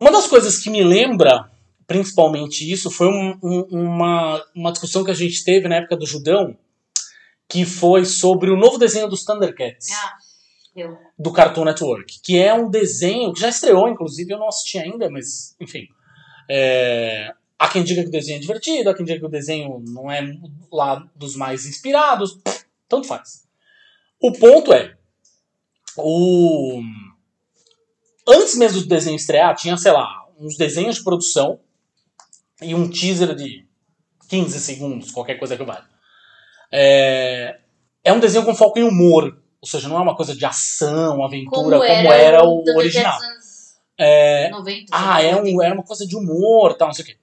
Uma 0.00 0.10
das 0.10 0.26
coisas 0.26 0.58
que 0.58 0.70
me 0.70 0.82
lembra 0.82 1.50
principalmente 1.86 2.70
isso 2.70 2.90
foi 2.90 3.08
um, 3.08 3.38
um, 3.42 3.60
uma, 3.70 4.42
uma 4.54 4.72
discussão 4.72 5.04
que 5.04 5.10
a 5.10 5.14
gente 5.14 5.44
teve 5.44 5.68
na 5.68 5.76
época 5.76 5.96
do 5.96 6.06
Judão, 6.06 6.56
que 7.46 7.66
foi 7.66 8.06
sobre 8.06 8.50
o 8.50 8.56
novo 8.56 8.78
desenho 8.78 9.08
dos 9.08 9.24
Thundercats. 9.24 9.90
Ah 9.92 10.31
do 11.18 11.32
Cartoon 11.32 11.64
Network, 11.64 12.20
que 12.22 12.38
é 12.38 12.54
um 12.54 12.70
desenho 12.70 13.32
que 13.32 13.40
já 13.40 13.48
estreou, 13.48 13.88
inclusive, 13.88 14.32
eu 14.32 14.38
não 14.38 14.48
assisti 14.48 14.78
ainda, 14.78 15.10
mas 15.10 15.54
enfim. 15.60 15.86
É, 16.48 17.32
há 17.58 17.68
quem 17.68 17.84
diga 17.84 18.02
que 18.02 18.08
o 18.08 18.12
desenho 18.12 18.38
é 18.38 18.40
divertido, 18.40 18.90
há 18.90 18.94
quem 18.94 19.04
diga 19.04 19.20
que 19.20 19.26
o 19.26 19.30
desenho 19.30 19.82
não 19.86 20.10
é 20.10 20.22
lá 20.72 21.06
dos 21.14 21.36
mais 21.36 21.66
inspirados, 21.66 22.38
tanto 22.88 23.06
faz. 23.06 23.46
O 24.20 24.32
ponto 24.32 24.72
é, 24.72 24.96
o 25.96 26.80
antes 28.26 28.56
mesmo 28.56 28.80
do 28.80 28.88
desenho 28.88 29.16
estrear, 29.16 29.54
tinha, 29.54 29.76
sei 29.76 29.92
lá, 29.92 30.26
uns 30.38 30.56
desenhos 30.56 30.96
de 30.96 31.04
produção 31.04 31.60
e 32.60 32.74
um 32.74 32.88
teaser 32.88 33.34
de 33.34 33.66
15 34.28 34.60
segundos, 34.60 35.10
qualquer 35.10 35.38
coisa 35.38 35.56
que 35.56 35.64
vale. 35.64 35.84
É, 36.70 37.60
é 38.04 38.12
um 38.12 38.20
desenho 38.20 38.44
com 38.44 38.54
foco 38.54 38.78
em 38.78 38.82
humor, 38.82 39.41
ou 39.62 39.68
seja, 39.68 39.88
não 39.88 39.96
é 39.96 40.00
uma 40.00 40.16
coisa 40.16 40.34
de 40.34 40.44
ação, 40.44 41.24
aventura, 41.24 41.78
como, 41.78 41.86
como 41.86 42.12
era, 42.12 42.42
o, 42.42 42.64
o 42.66 42.76
original. 42.76 43.16
É, 43.96 44.50
90, 44.50 44.86
ah, 44.90 45.22
é 45.22 45.36
um, 45.36 45.62
era 45.62 45.72
uma 45.72 45.84
coisa 45.84 46.04
de 46.04 46.16
humor 46.16 46.74
tal, 46.74 46.88
não 46.88 46.94
sei 46.94 47.04
o 47.04 47.06
quê. 47.06 47.16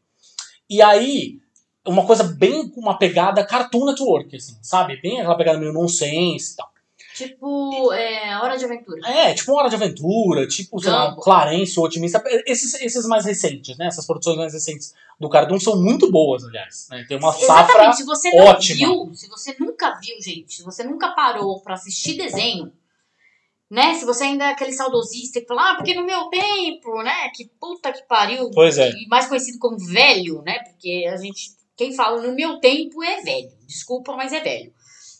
E 0.70 0.82
aí, 0.82 1.38
uma 1.86 2.06
coisa 2.06 2.24
bem 2.24 2.70
com 2.70 2.80
uma 2.80 2.98
pegada 2.98 3.46
Cartoon 3.46 3.88
Network, 3.88 4.34
assim, 4.34 4.58
sabe? 4.62 5.02
Bem 5.02 5.20
aquela 5.20 5.36
pegada 5.36 5.60
meio 5.60 5.74
nonsense 5.74 6.54
e 6.54 6.56
tal. 6.56 6.72
Tipo, 7.20 7.92
é, 7.92 8.38
Hora 8.38 8.58
de 8.58 8.64
Aventura. 8.64 9.06
É, 9.06 9.34
tipo 9.34 9.52
Hora 9.52 9.68
de 9.68 9.76
Aventura, 9.76 10.48
tipo, 10.48 10.80
sei 10.80 10.90
lá. 10.90 11.14
Clarence, 11.22 11.78
o 11.78 11.84
Otimista. 11.84 12.24
Esses, 12.46 12.76
esses 12.76 13.06
mais 13.06 13.26
recentes, 13.26 13.78
né? 13.78 13.88
Essas 13.88 14.08
produções 14.08 14.38
mais 14.38 14.54
recentes 14.54 14.94
do 15.20 15.28
Cartoon 15.28 15.60
são 15.60 15.84
muito 15.84 16.10
boas, 16.10 16.46
aliás. 16.46 16.88
Né? 16.90 17.06
Tem 17.10 17.18
uma 17.18 17.34
safra. 17.34 17.44
Exatamente, 17.44 17.98
se 17.98 18.06
você 18.06 18.30
não 18.32 18.46
ótima. 18.46 18.78
viu, 18.78 19.14
se 19.14 19.28
você 19.28 19.54
nunca 19.60 20.00
viu, 20.00 20.16
gente, 20.22 20.54
se 20.54 20.64
você 20.64 20.82
nunca 20.86 21.10
parou 21.10 21.62
pra 21.62 21.74
assistir 21.74 22.16
desenho, 22.16 22.72
né? 23.70 23.96
Se 23.96 24.06
você 24.06 24.24
ainda 24.24 24.46
é 24.46 24.52
aquele 24.52 24.72
saudosista 24.72 25.42
que 25.42 25.48
fala, 25.48 25.72
ah, 25.72 25.76
porque 25.76 25.94
no 25.94 26.06
meu 26.06 26.30
tempo, 26.30 27.04
né? 27.04 27.30
Que 27.36 27.52
puta 27.60 27.92
que 27.92 28.04
pariu. 28.04 28.50
Pois 28.52 28.78
é. 28.78 28.92
E 28.92 29.08
mais 29.10 29.28
conhecido 29.28 29.60
como 29.60 29.78
velho, 29.78 30.42
né? 30.44 30.60
Porque 30.60 31.06
a 31.12 31.18
gente, 31.18 31.52
quem 31.76 31.94
fala 31.94 32.22
no 32.22 32.34
meu 32.34 32.62
tempo 32.62 33.04
é 33.04 33.22
velho. 33.22 33.52
Desculpa, 33.68 34.16
mas 34.16 34.32
é 34.32 34.40
velho. 34.40 34.74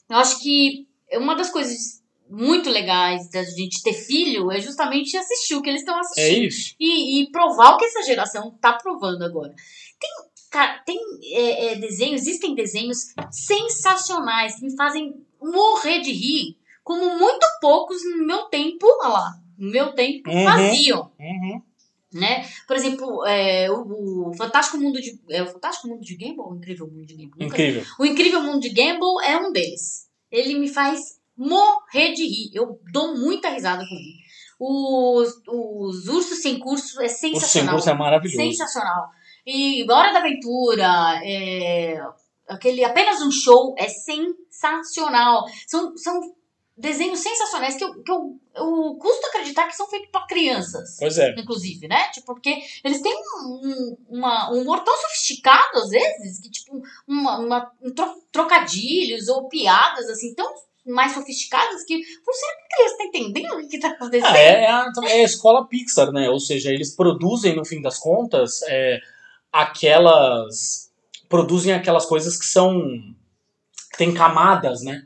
Eu 0.10 0.18
acho 0.18 0.42
que 0.42 0.89
uma 1.18 1.36
das 1.36 1.50
coisas 1.50 2.00
muito 2.30 2.70
legais 2.70 3.30
da 3.32 3.44
gente 3.44 3.82
ter 3.82 3.94
filho 3.94 4.52
é 4.52 4.62
justamente 4.62 5.18
assistir 5.18 5.56
o 5.56 5.62
que 5.64 5.70
eles 5.70 5.82
estão 5.82 5.96
É 5.98 6.00
assistindo 6.02 6.44
isso. 6.46 6.76
e, 6.80 7.22
e 7.24 7.32
provar 7.32 7.72
o 7.74 7.78
que 7.78 7.86
essa 7.86 8.04
geração 8.04 8.52
tá 8.62 8.74
provando 8.74 9.24
agora. 9.24 9.54
Tem, 10.00 10.10
cara, 10.52 10.78
tem 10.86 11.00
é, 11.34 11.66
é, 11.74 11.76
desenhos, 11.76 12.22
existem 12.22 12.54
desenhos 12.54 13.14
sensacionais 13.32 14.56
que 14.56 14.66
me 14.66 14.76
fazem 14.76 15.16
morrer 15.42 16.02
de 16.02 16.12
rir, 16.12 16.58
como 16.84 17.18
muito 17.18 17.46
poucos 17.62 17.98
no 18.04 18.26
meu 18.26 18.44
tempo, 18.46 18.86
olha 19.02 19.10
lá, 19.10 19.32
no 19.58 19.72
meu 19.72 19.94
tempo 19.94 20.30
Uhum. 20.30 20.44
faziam, 20.44 21.12
Uhum. 21.20 21.62
né? 22.14 22.48
Por 22.68 22.76
exemplo, 22.76 23.26
é, 23.26 23.70
o, 23.72 24.30
o 24.30 24.34
Fantástico 24.36 24.78
Mundo 24.78 25.02
de 25.02 25.20
é 25.30 25.42
o 25.44 25.48
Fantástico 25.48 25.88
Mundo 25.88 26.02
de 26.02 26.16
Gumball, 26.16 26.48
ou 26.48 26.54
o 26.54 26.58
Incrível 26.58 26.88
Mundo 26.88 27.06
de. 27.06 27.16
Nunca 27.18 27.46
Incrível. 27.46 27.84
o 28.00 28.06
Incrível 28.06 28.42
Mundo 28.44 28.60
de 28.62 28.70
Gumball 28.70 29.22
é 29.22 29.38
um 29.38 29.52
deles. 29.52 30.08
Ele 30.32 30.60
me 30.60 30.68
faz 30.68 31.00
morrer 31.36 32.14
de 32.14 32.24
rir. 32.24 32.52
Eu 32.54 32.80
dou 32.92 33.18
muita 33.18 33.50
risada 33.50 33.84
com 33.88 33.96
ele. 33.96 34.20
Os, 34.60 35.42
os 35.48 36.08
Ursos 36.08 36.42
Sem 36.42 36.60
Curso 36.60 37.02
é 37.02 37.08
sensacional. 37.08 37.80
Senhor 37.80 37.96
é 37.96 37.98
maravilhoso. 37.98 38.38
Sensacional. 38.38 39.08
E 39.46 39.90
Hora 39.90 40.12
da 40.12 40.20
Aventura, 40.20 41.22
é, 41.24 41.98
aquele 42.48 42.84
Apenas 42.84 43.22
um 43.22 43.32
Show 43.32 43.74
é 43.78 43.88
sensacional. 43.88 45.46
São, 45.66 45.96
são 45.96 46.20
desenhos 46.80 47.20
sensacionais 47.20 47.76
que, 47.76 47.84
eu, 47.84 48.02
que 48.04 48.12
eu, 48.12 48.40
eu 48.56 48.96
custo 49.00 49.28
acreditar 49.28 49.68
que 49.68 49.76
são 49.76 49.88
feitos 49.90 50.10
para 50.12 50.26
crianças 50.26 50.96
Pois 50.98 51.18
é. 51.18 51.36
inclusive, 51.38 51.88
né? 51.88 52.10
Tipo, 52.12 52.28
porque 52.34 52.58
eles 52.84 53.02
têm 53.02 53.14
um, 53.46 53.98
uma, 54.10 54.52
um 54.54 54.62
humor 54.62 54.80
tão 54.84 54.96
sofisticado, 54.96 55.78
às 55.80 55.90
vezes, 55.90 56.40
que, 56.40 56.50
tipo, 56.50 56.82
uma, 57.08 57.38
uma- 57.40 57.72
um 57.82 57.94
tro- 57.94 58.24
trocadilhos 58.32 59.28
ou 59.28 59.50
piadas, 59.50 60.08
assim, 60.10 60.34
tão 60.34 60.52
mais 60.86 61.12
sofisticadas 61.14 61.84
que, 61.84 62.00
pô, 62.26 62.34
será 62.34 62.52
que 62.56 62.62
a 62.62 62.76
criança 62.78 62.98
tá 62.98 63.04
entendendo 63.06 63.54
o 63.54 63.68
que 63.68 63.80
tá 63.80 63.90
acontecendo? 63.90 64.32
Ah, 64.34 64.38
é, 64.40 64.64
é 64.64 64.72
a, 64.72 64.86
é 65.10 65.14
a 65.22 65.24
escola 65.24 65.68
Pixar, 65.68 66.12
né? 66.12 66.30
Ou 66.30 66.40
seja, 66.40 66.72
eles 66.72 66.96
produzem, 66.96 67.56
no 67.56 67.66
fim 67.66 67.82
das 67.82 68.00
contas, 68.00 68.62
é, 68.64 69.00
aquelas. 69.52 70.90
Produzem 71.28 71.74
aquelas 71.74 72.06
coisas 72.06 72.38
que 72.38 72.46
são. 72.46 72.82
tem 73.98 74.14
camadas, 74.14 74.82
né? 74.82 75.06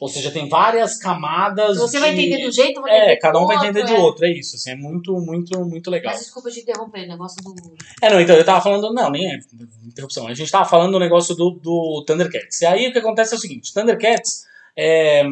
Ou 0.00 0.08
seja, 0.08 0.30
tem 0.30 0.48
várias 0.48 0.96
camadas. 0.96 1.76
Você 1.76 1.98
de... 1.98 2.00
vai 2.00 2.12
entender 2.14 2.38
de 2.38 2.48
um 2.48 2.52
jeito, 2.52 2.80
vou 2.80 2.88
É, 2.88 3.02
entender 3.02 3.16
cada 3.18 3.38
um 3.38 3.42
do 3.42 3.48
vai 3.48 3.56
outro, 3.56 3.70
entender 3.70 3.86
de 3.86 3.94
é. 3.94 3.98
outro, 3.98 4.24
é 4.24 4.30
isso. 4.30 4.56
Assim, 4.56 4.70
é 4.70 4.74
muito, 4.74 5.12
muito, 5.20 5.60
muito 5.66 5.90
legal. 5.90 6.10
Mas 6.10 6.22
desculpa 6.22 6.50
te 6.50 6.60
interromper, 6.60 7.04
o 7.04 7.08
negócio 7.08 7.36
do... 7.44 7.54
É, 8.00 8.08
não, 8.08 8.18
então 8.18 8.34
eu 8.34 8.44
tava 8.44 8.62
falando. 8.62 8.94
Não, 8.94 9.10
nem 9.10 9.30
é 9.30 9.38
interrupção. 9.84 10.26
A 10.26 10.32
gente 10.32 10.50
tava 10.50 10.64
falando 10.64 10.92
do 10.92 10.98
negócio 10.98 11.34
do, 11.36 11.50
do 11.50 12.02
Thundercats. 12.06 12.62
E 12.62 12.66
aí 12.66 12.88
o 12.88 12.92
que 12.92 12.98
acontece 12.98 13.34
é 13.34 13.36
o 13.36 13.40
seguinte: 13.40 13.74
Thundercats, 13.74 14.46
é, 14.74 15.22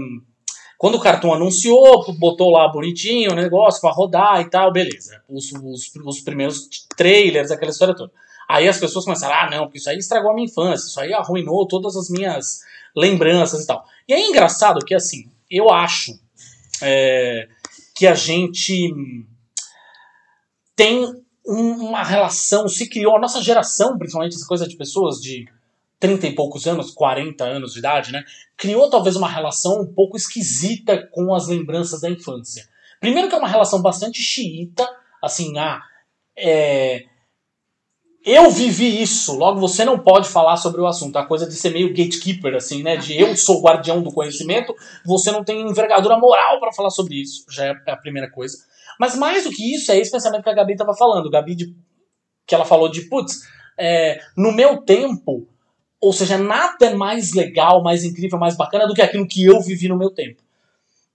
quando 0.76 0.96
o 0.96 1.00
Cartoon 1.00 1.32
anunciou, 1.32 2.04
botou 2.18 2.50
lá 2.50 2.68
bonitinho 2.68 3.32
o 3.32 3.34
negócio 3.34 3.80
pra 3.80 3.90
rodar 3.90 4.42
e 4.42 4.50
tal, 4.50 4.70
beleza. 4.70 5.22
Os, 5.26 5.50
os, 5.50 5.90
os 6.04 6.20
primeiros 6.20 6.68
trailers, 6.94 7.50
aquela 7.50 7.70
história 7.70 7.96
toda. 7.96 8.12
Aí 8.48 8.66
as 8.66 8.78
pessoas 8.78 9.04
começaram, 9.04 9.34
ah, 9.34 9.50
não, 9.50 9.64
porque 9.66 9.78
isso 9.78 9.90
aí 9.90 9.98
estragou 9.98 10.30
a 10.30 10.34
minha 10.34 10.46
infância, 10.46 10.86
isso 10.88 10.98
aí 11.00 11.12
arruinou 11.12 11.66
todas 11.68 11.96
as 11.96 12.08
minhas 12.08 12.62
lembranças 12.96 13.62
e 13.62 13.66
tal. 13.66 13.84
E 14.08 14.14
é 14.14 14.26
engraçado 14.26 14.84
que, 14.84 14.94
assim, 14.94 15.30
eu 15.50 15.70
acho 15.70 16.18
é, 16.80 17.48
que 17.94 18.06
a 18.06 18.14
gente 18.14 18.94
tem 20.76 21.04
um- 21.46 21.88
uma 21.88 22.04
relação, 22.04 22.68
se 22.68 22.88
criou, 22.88 23.16
a 23.16 23.20
nossa 23.20 23.42
geração, 23.42 23.98
principalmente 23.98 24.36
essa 24.36 24.46
coisa 24.46 24.66
de 24.68 24.76
pessoas 24.76 25.20
de 25.20 25.48
30 25.98 26.28
e 26.28 26.34
poucos 26.34 26.66
anos, 26.66 26.92
40 26.92 27.44
anos 27.44 27.72
de 27.72 27.80
idade, 27.80 28.12
né? 28.12 28.22
Criou 28.56 28.88
talvez 28.88 29.16
uma 29.16 29.28
relação 29.28 29.80
um 29.80 29.92
pouco 29.92 30.16
esquisita 30.16 31.08
com 31.10 31.34
as 31.34 31.48
lembranças 31.48 32.00
da 32.00 32.08
infância. 32.08 32.68
Primeiro 33.00 33.28
que 33.28 33.34
é 33.34 33.38
uma 33.38 33.48
relação 33.48 33.82
bastante 33.82 34.22
xiita, 34.22 34.88
assim, 35.20 35.58
ah, 35.58 35.82
é, 36.36 37.06
eu 38.24 38.50
vivi 38.50 39.00
isso, 39.00 39.36
logo 39.36 39.60
você 39.60 39.84
não 39.84 39.98
pode 39.98 40.28
falar 40.28 40.56
sobre 40.56 40.80
o 40.80 40.86
assunto. 40.86 41.16
A 41.16 41.26
coisa 41.26 41.46
de 41.46 41.54
ser 41.54 41.70
meio 41.70 41.88
gatekeeper, 41.88 42.54
assim, 42.54 42.82
né? 42.82 42.96
De 42.96 43.18
eu 43.18 43.36
sou 43.36 43.62
guardião 43.62 44.02
do 44.02 44.12
conhecimento, 44.12 44.74
você 45.04 45.30
não 45.30 45.44
tem 45.44 45.60
envergadura 45.62 46.18
moral 46.18 46.60
para 46.60 46.72
falar 46.72 46.90
sobre 46.90 47.14
isso. 47.20 47.44
Já 47.48 47.66
é 47.66 47.74
a 47.86 47.96
primeira 47.96 48.30
coisa. 48.30 48.58
Mas 48.98 49.16
mais 49.16 49.44
do 49.44 49.50
que 49.50 49.74
isso, 49.74 49.92
é 49.92 49.98
esse 49.98 50.10
pensamento 50.10 50.42
que 50.42 50.50
a 50.50 50.54
Gabi 50.54 50.76
tava 50.76 50.94
falando. 50.94 51.30
Gabi, 51.30 51.54
de, 51.54 51.74
que 52.46 52.54
ela 52.54 52.64
falou 52.64 52.90
de, 52.90 53.02
putz, 53.02 53.42
é, 53.78 54.20
no 54.36 54.52
meu 54.52 54.78
tempo, 54.78 55.46
ou 56.00 56.12
seja, 56.12 56.36
nada 56.36 56.86
é 56.86 56.94
mais 56.94 57.32
legal, 57.32 57.82
mais 57.82 58.04
incrível, 58.04 58.38
mais 58.38 58.56
bacana 58.56 58.86
do 58.86 58.94
que 58.94 59.02
aquilo 59.02 59.26
que 59.26 59.44
eu 59.44 59.60
vivi 59.60 59.88
no 59.88 59.96
meu 59.96 60.10
tempo. 60.10 60.42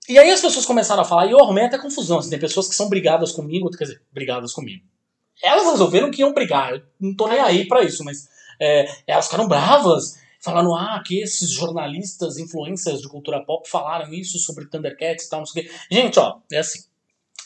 E 0.07 0.17
aí 0.17 0.31
as 0.31 0.41
pessoas 0.41 0.65
começaram 0.65 1.01
a 1.01 1.05
falar, 1.05 1.27
e 1.27 1.31
eu 1.31 1.39
arrumei 1.39 1.65
até 1.65 1.77
confusão. 1.77 2.19
Assim, 2.19 2.29
tem 2.29 2.39
pessoas 2.39 2.67
que 2.67 2.75
são 2.75 2.89
brigadas 2.89 3.31
comigo, 3.31 3.69
quer 3.69 3.83
dizer, 3.85 4.01
brigadas 4.11 4.53
comigo. 4.53 4.83
Elas 5.43 5.69
resolveram 5.71 6.09
que 6.09 6.21
iam 6.21 6.33
brigar, 6.33 6.71
eu 6.71 6.81
não 6.99 7.13
tô 7.13 7.27
nem 7.27 7.39
aí 7.39 7.67
pra 7.67 7.83
isso, 7.83 8.03
mas 8.03 8.29
é, 8.59 8.89
elas 9.05 9.25
ficaram 9.25 9.47
bravas, 9.47 10.17
falando, 10.39 10.73
ah, 10.73 11.01
que 11.05 11.21
esses 11.21 11.51
jornalistas, 11.51 12.37
influencers 12.37 13.01
de 13.01 13.07
cultura 13.07 13.43
pop 13.43 13.69
falaram 13.69 14.13
isso 14.13 14.37
sobre 14.39 14.65
Thundercats 14.65 15.25
e 15.25 15.29
tal, 15.29 15.39
não 15.39 15.45
sei 15.45 15.63
o 15.63 15.65
quê. 15.65 15.71
Gente, 15.91 16.19
ó, 16.19 16.39
é 16.51 16.57
assim. 16.57 16.83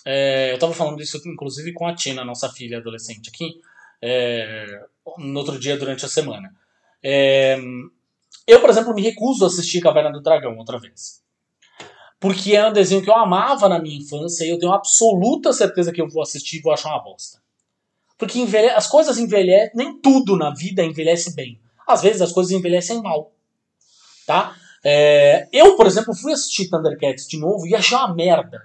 É, 0.06 0.54
eu 0.54 0.60
tava 0.60 0.74
falando 0.74 1.02
isso, 1.02 1.22
inclusive, 1.28 1.74
com 1.74 1.86
a 1.86 1.94
Tina, 1.94 2.24
nossa 2.24 2.50
filha 2.50 2.78
adolescente 2.78 3.30
aqui, 3.30 3.60
é, 4.02 4.66
no 5.18 5.40
outro 5.40 5.60
dia 5.60 5.78
durante 5.78 6.06
a 6.06 6.10
semana. 6.10 6.50
É, 7.04 7.60
eu, 8.48 8.62
por 8.62 8.70
exemplo, 8.70 8.94
me 8.94 9.02
recuso 9.02 9.44
a 9.44 9.48
assistir 9.48 9.82
Caverna 9.82 10.12
do 10.12 10.22
Dragão 10.22 10.58
outra 10.58 10.80
vez. 10.80 11.22
Porque 12.20 12.56
é 12.56 12.68
um 12.68 12.74
desenho 12.74 13.04
que 13.04 13.10
eu 13.10 13.16
amava 13.16 13.70
na 13.70 13.80
minha 13.80 13.98
infância 14.00 14.44
e 14.44 14.50
eu 14.50 14.58
tenho 14.58 14.72
absoluta 14.72 15.54
certeza 15.54 15.92
que 15.92 16.02
eu 16.02 16.08
vou 16.08 16.24
assistir 16.24 16.58
e 16.58 16.62
vou 16.62 16.74
achar 16.74 16.90
uma 16.90 17.04
bosta. 17.04 17.40
Porque 18.18 18.40
envelhe- 18.40 18.70
as 18.72 18.88
coisas 18.88 19.18
envelhecem, 19.18 19.72
nem 19.76 20.00
tudo 20.00 20.36
na 20.36 20.54
vida 20.54 20.84
envelhece 20.84 21.36
bem. 21.36 21.60
Às 21.88 22.02
vezes 22.02 22.22
as 22.22 22.32
coisas 22.32 22.52
envelhecem 22.52 23.02
mal. 23.02 23.32
Tá? 24.26 24.56
É, 24.84 25.48
eu, 25.54 25.76
por 25.76 25.86
exemplo, 25.86 26.16
fui 26.16 26.34
assistir 26.34 26.70
Thundercats 26.70 27.28
de 27.28 27.38
novo 27.40 27.66
e 27.68 27.76
achei 27.76 27.98
uma 27.98 28.14
merda. 28.14 28.62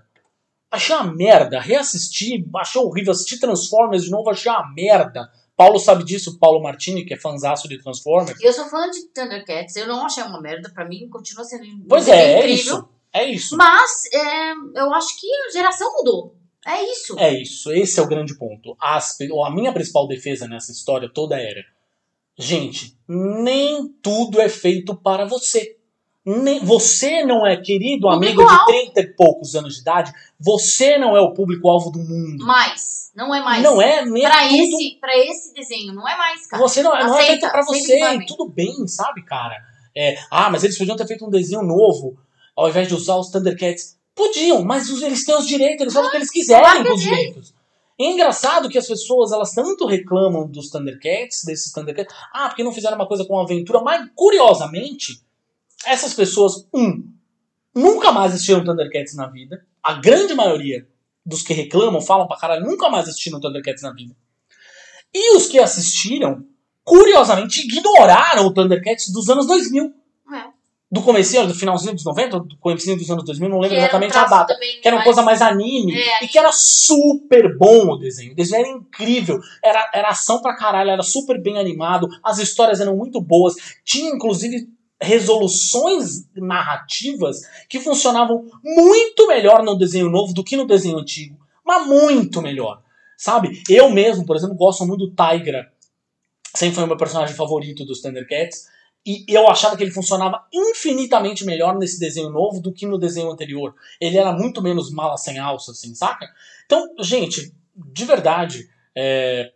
Achei 0.71 0.95
uma 0.97 1.13
merda. 1.15 1.61
Reassisti, 1.61 2.49
achei 2.57 2.81
horrível. 2.81 3.13
Assisti 3.13 3.39
Transformers 3.39 4.05
de 4.05 4.11
novo, 4.11 4.31
achei 4.31 4.51
uma 4.51 4.73
merda. 4.75 5.31
Paulo 5.55 5.79
sabe 5.79 6.03
disso, 6.03 6.39
Paulo 6.39 6.63
Martini, 6.63 7.05
que 7.05 7.13
é 7.15 7.17
fanzaço 7.19 7.69
de 7.69 7.79
Transformers. 7.81 8.41
Eu 8.41 8.53
sou 8.53 8.65
fã 8.67 8.91
de 8.91 9.03
Thundercats, 9.09 9.77
eu 9.77 9.87
não 9.87 10.05
achei 10.07 10.23
uma 10.25 10.41
merda, 10.41 10.71
pra 10.73 10.89
mim 10.89 11.09
continua 11.11 11.45
sendo 11.45 11.65
Pois 11.89 12.09
é, 12.09 12.33
é 12.33 12.39
incrível. 12.39 12.55
isso. 12.79 12.89
É 13.13 13.25
isso. 13.27 13.57
Mas 13.57 13.91
é, 14.13 14.53
eu 14.81 14.93
acho 14.95 15.21
que 15.21 15.27
a 15.49 15.53
geração 15.53 15.93
mudou. 15.93 16.35
É 16.67 16.83
isso. 16.91 17.19
É 17.19 17.43
isso, 17.43 17.73
esse 17.73 17.99
é 17.99 18.03
o 18.03 18.09
grande 18.09 18.37
ponto. 18.37 18.77
As, 18.81 19.17
a 19.21 19.51
minha 19.51 19.73
principal 19.73 20.07
defesa 20.07 20.47
nessa 20.47 20.73
história 20.73 21.11
toda 21.13 21.37
era: 21.37 21.65
gente, 22.39 22.97
nem 23.09 23.89
tudo 24.03 24.41
é 24.41 24.49
feito 24.49 24.95
para 24.95 25.25
você. 25.25 25.77
Nem, 26.25 26.61
você 26.61 27.25
não 27.25 27.45
é 27.45 27.57
querido 27.57 28.09
amigo 28.09 28.43
de 28.43 28.49
Público-alvo. 28.49 28.93
30 28.93 29.01
e 29.01 29.07
poucos 29.15 29.57
anos 29.57 29.75
de 29.75 29.81
idade, 29.81 30.13
você 30.39 30.97
não 30.97 31.17
é 31.17 31.21
o 31.21 31.35
público-alvo 31.35 31.91
do 31.91 31.99
mundo. 31.99 32.47
Mais. 32.47 33.11
Não 33.13 33.35
é 33.35 33.43
mais. 33.43 33.61
Não 33.61 33.83
é 33.83 34.05
nem 34.05 34.23
Pra 34.23 34.49
tudo. 34.49 34.55
esse, 34.55 34.99
pra 35.01 35.19
esse 35.19 35.53
desenho, 35.53 35.93
não 35.93 36.09
é 36.09 36.17
mais, 36.17 36.47
cara. 36.47 36.63
Você 36.63 36.81
não, 36.81 36.91
não 36.91 36.99
é 36.99 37.03
Aceita, 37.03 37.27
feito 37.27 37.51
pra 37.51 37.61
aceita 37.61 38.19
você, 38.19 38.27
tudo 38.27 38.49
bem, 38.49 38.87
sabe, 38.87 39.25
cara? 39.25 39.57
É, 39.97 40.17
ah, 40.31 40.49
mas 40.49 40.63
eles 40.63 40.79
podiam 40.79 40.97
ter 40.97 41.09
feito 41.09 41.27
um 41.27 41.31
desenho 41.31 41.63
novo, 41.63 42.17
ao 42.57 42.69
invés 42.69 42.87
de 42.87 42.95
usar 42.95 43.17
os 43.17 43.29
Thundercats. 43.31 43.99
Podiam, 44.15 44.63
mas 44.63 44.89
eles 45.03 45.25
têm 45.25 45.35
os 45.37 45.47
direitos, 45.47 45.81
eles 45.81 45.95
fazem 45.95 46.09
o 46.09 46.11
que 46.11 46.17
eles 46.19 46.31
quiserem 46.31 46.85
com 46.85 46.95
os 46.95 47.01
direitos. 47.01 47.55
É 47.99 48.05
engraçado 48.05 48.69
que 48.69 48.79
as 48.79 48.87
pessoas, 48.87 49.33
elas 49.33 49.53
tanto 49.53 49.87
reclamam 49.87 50.49
dos 50.49 50.71
Thundercats, 50.71 51.45
desses 51.45 51.73
Thundercats, 51.73 52.15
ah, 52.33 52.49
porque 52.49 52.65
não 52.65 52.73
fizeram 52.73 52.97
uma 52.97 53.07
coisa 53.07 53.25
com 53.25 53.39
aventura, 53.39 53.81
mas 53.81 54.09
curiosamente, 54.15 55.23
essas 55.87 56.13
pessoas, 56.13 56.67
um, 56.75 57.09
nunca 57.75 58.11
mais 58.11 58.35
assistiram 58.35 58.65
Thundercats 58.65 59.15
na 59.15 59.29
vida, 59.29 59.65
a 59.83 59.95
grande 59.95 60.35
maioria 60.35 60.87
dos 61.25 61.43
que 61.43 61.53
reclamam, 61.53 62.01
falam 62.01 62.27
pra 62.27 62.37
caralho, 62.37 62.67
nunca 62.67 62.89
mais 62.89 63.09
assistiram 63.09 63.41
Thundercats 63.41 63.83
na 63.83 63.93
vida. 63.93 64.17
E 65.15 65.37
os 65.37 65.47
que 65.47 65.59
assistiram, 65.59 66.45
curiosamente, 66.83 67.61
ignoraram 67.61 68.47
o 68.47 68.53
Thundercats 68.53 69.13
dos 69.13 69.29
anos 69.29 69.47
2000. 69.47 69.95
Do 70.93 71.03
comecinho, 71.03 71.47
do 71.47 71.55
finalzinho 71.55 71.95
dos 71.95 72.05
90, 72.05 72.41
do 72.41 72.57
comecinho 72.59 72.99
dos 72.99 73.11
anos 73.11 73.25
2000, 73.25 73.49
não 73.49 73.59
lembro 73.61 73.79
exatamente 73.79 74.15
a 74.15 74.27
data. 74.27 74.55
Que 74.59 74.87
era 74.87 74.95
uma 74.95 75.05
coisa 75.05 75.23
mais 75.23 75.41
anime 75.41 75.99
É, 75.99 76.25
e 76.25 76.29
que 76.29 76.39
era 76.39 76.53
super 76.53 77.57
bom 77.57 77.93
o 77.93 77.97
desenho. 77.97 78.33
O 78.33 78.37
desenho 78.37 78.67
era 78.67 78.69
incrível, 78.69 79.41
era, 79.65 79.91
era 79.95 80.09
ação 80.09 80.43
pra 80.43 80.55
caralho, 80.55 80.91
era 80.91 81.03
super 81.03 81.41
bem 81.41 81.59
animado, 81.59 82.09
as 82.23 82.39
histórias 82.39 82.79
eram 82.79 82.95
muito 82.95 83.23
boas, 83.23 83.55
tinha 83.83 84.11
inclusive 84.11 84.69
resoluções 85.01 86.29
narrativas 86.37 87.41
que 87.69 87.81
funcionavam 87.81 88.47
muito 88.63 89.27
melhor 89.27 89.63
no 89.63 89.77
desenho 89.77 90.09
novo 90.09 90.33
do 90.33 90.45
que 90.45 90.57
no 90.57 90.67
desenho 90.67 90.99
antigo. 90.99 91.39
Mas 91.65 91.87
muito 91.87 92.41
melhor. 92.43 92.83
Sabe? 93.17 93.63
Eu 93.69 93.91
mesmo, 93.91 94.27
por 94.27 94.37
exemplo, 94.37 94.57
gosto 94.57 94.87
muito 94.87 95.07
do 95.07 95.15
Tigra. 95.15 95.73
Sempre 96.55 96.75
foi 96.75 96.85
o 96.85 96.87
meu 96.87 96.97
personagem 96.97 97.35
favorito 97.35 97.85
dos 97.85 98.01
Thundercats. 98.01 98.67
E 99.05 99.25
eu 99.29 99.49
achava 99.49 99.77
que 99.77 99.83
ele 99.83 99.91
funcionava 99.91 100.47
infinitamente 100.53 101.45
melhor 101.45 101.77
nesse 101.77 101.99
desenho 101.99 102.31
novo 102.31 102.61
do 102.61 102.73
que 102.73 102.87
no 102.87 102.99
desenho 102.99 103.31
anterior. 103.31 103.75
Ele 104.01 104.17
era 104.17 104.33
muito 104.33 104.63
menos 104.63 104.93
mala 104.93 105.17
sem 105.17 105.39
alça, 105.39 105.73
assim, 105.73 105.93
saca? 105.95 106.27
Então, 106.65 106.89
gente, 107.01 107.53
de 107.75 108.05
verdade, 108.05 108.69
é, 108.95 109.53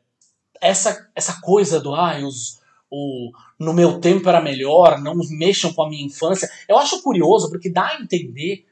essa, 0.60 1.08
essa 1.14 1.40
coisa 1.40 1.78
do 1.78 1.94
ah, 1.94 2.18
os, 2.18 2.60
o, 2.90 3.30
no 3.58 3.72
meu 3.72 4.00
tempo 4.00 4.28
era 4.28 4.40
melhor, 4.40 5.00
não 5.00 5.14
mexam 5.30 5.72
com 5.72 5.82
a 5.82 5.88
minha 5.88 6.04
infância, 6.04 6.50
eu 6.68 6.76
acho 6.76 7.02
curioso 7.02 7.48
porque 7.48 7.70
dá 7.70 7.86
a 7.86 8.00
entender 8.00 8.66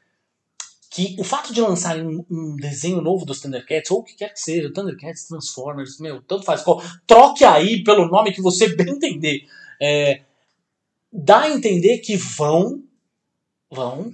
que 0.91 1.17
o 1.19 1.25
fato 1.25 1.53
de 1.53 1.61
lançarem 1.61 2.07
um, 2.07 2.25
um 2.31 2.57
desenho 2.57 3.01
novo 3.01 3.27
dos 3.27 3.41
Thundercats, 3.41 3.91
ou 3.91 3.99
o 3.99 4.05
que 4.05 4.15
quer 4.15 4.33
que 4.33 4.41
seja, 4.41 4.73
Thundercats, 4.73 5.27
Transformers, 5.27 5.99
meu, 5.99 6.23
tanto 6.23 6.45
faz, 6.45 6.63
qual, 6.63 6.81
troque 7.07 7.45
aí 7.45 7.83
pelo 7.83 8.07
nome 8.07 8.33
que 8.33 8.41
você 8.41 8.69
bem 8.77 8.91
entender. 8.91 9.41
É, 9.83 10.21
dá 11.15 11.43
a 11.43 11.51
entender 11.51 11.99
que 11.99 12.17
vão, 12.17 12.83
vão 13.71 14.13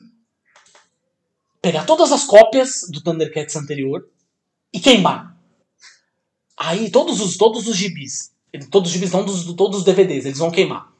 pegar 1.63 1.87
todas 1.87 2.13
as 2.13 2.25
cópias 2.25 2.83
do 2.91 3.01
Thundercats 3.01 3.57
anterior 3.57 4.07
e 4.71 4.79
queimar. 4.79 5.35
Aí 6.55 6.91
todos 6.91 7.21
os, 7.21 7.39
todos 7.39 7.67
os 7.67 7.75
gibis, 7.75 8.33
todos 8.71 8.91
os 8.91 8.95
gibis 8.95 9.13
não, 9.13 9.25
dos, 9.25 9.45
todos 9.55 9.79
os 9.79 9.85
DVDs, 9.85 10.27
eles 10.27 10.39
vão 10.39 10.51
queimar. 10.51 10.93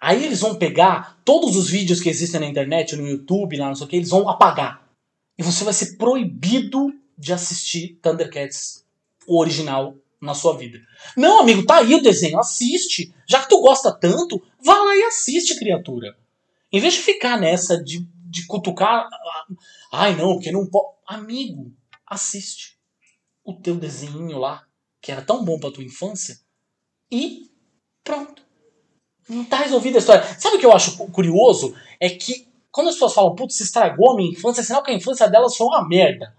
Aí 0.00 0.24
eles 0.24 0.40
vão 0.40 0.54
pegar 0.54 1.20
todos 1.24 1.56
os 1.56 1.68
vídeos 1.68 2.00
que 2.00 2.08
existem 2.08 2.40
na 2.40 2.46
internet, 2.46 2.94
no 2.94 3.06
YouTube, 3.06 3.56
lá 3.56 3.66
não 3.66 3.74
sei 3.74 3.86
o 3.86 3.88
que, 3.88 3.96
eles 3.96 4.10
vão 4.10 4.28
apagar. 4.28 4.88
E 5.36 5.42
você 5.42 5.64
vai 5.64 5.74
ser 5.74 5.96
proibido 5.96 6.94
de 7.18 7.32
assistir 7.32 7.98
Thundercats, 8.00 8.84
o 9.26 9.38
original, 9.38 9.96
na 10.20 10.34
sua 10.34 10.56
vida. 10.56 10.78
Não, 11.16 11.40
amigo, 11.40 11.64
tá 11.64 11.78
aí 11.78 11.94
o 11.94 12.02
desenho, 12.02 12.38
assiste. 12.38 13.14
Já 13.26 13.42
que 13.42 13.48
tu 13.48 13.60
gosta 13.60 13.90
tanto, 13.92 14.42
vá 14.62 14.74
lá 14.74 14.96
e 14.96 15.02
assiste, 15.04 15.58
criatura. 15.58 16.16
Em 16.72 16.80
vez 16.80 16.94
de 16.94 17.00
ficar 17.00 17.38
nessa 17.38 17.82
de, 17.82 18.06
de 18.28 18.46
cutucar. 18.46 19.08
Ai, 19.92 20.14
não, 20.14 20.34
porque 20.34 20.52
não 20.52 20.66
pode. 20.66 20.88
Amigo, 21.06 21.72
assiste 22.06 22.78
o 23.44 23.54
teu 23.54 23.74
desenho 23.74 24.38
lá, 24.38 24.64
que 25.00 25.10
era 25.10 25.22
tão 25.22 25.44
bom 25.44 25.58
pra 25.58 25.70
tua 25.70 25.82
infância, 25.82 26.38
e 27.10 27.50
pronto. 28.04 28.42
Não 29.28 29.44
tá 29.44 29.58
resolvida 29.58 29.98
a 29.98 30.00
história. 30.00 30.22
Sabe 30.38 30.56
o 30.56 30.58
que 30.60 30.66
eu 30.66 30.72
acho 30.72 30.96
curioso? 31.08 31.74
É 31.98 32.10
que 32.10 32.48
quando 32.70 32.88
as 32.88 32.94
pessoas 32.94 33.14
falam, 33.14 33.34
putz, 33.34 33.60
estragou 33.60 34.12
a 34.12 34.16
minha 34.16 34.30
infância, 34.30 34.60
é 34.60 34.64
sinal 34.64 34.82
que 34.82 34.90
a 34.90 34.94
infância 34.94 35.28
delas 35.28 35.56
foi 35.56 35.66
uma 35.66 35.86
merda. 35.88 36.34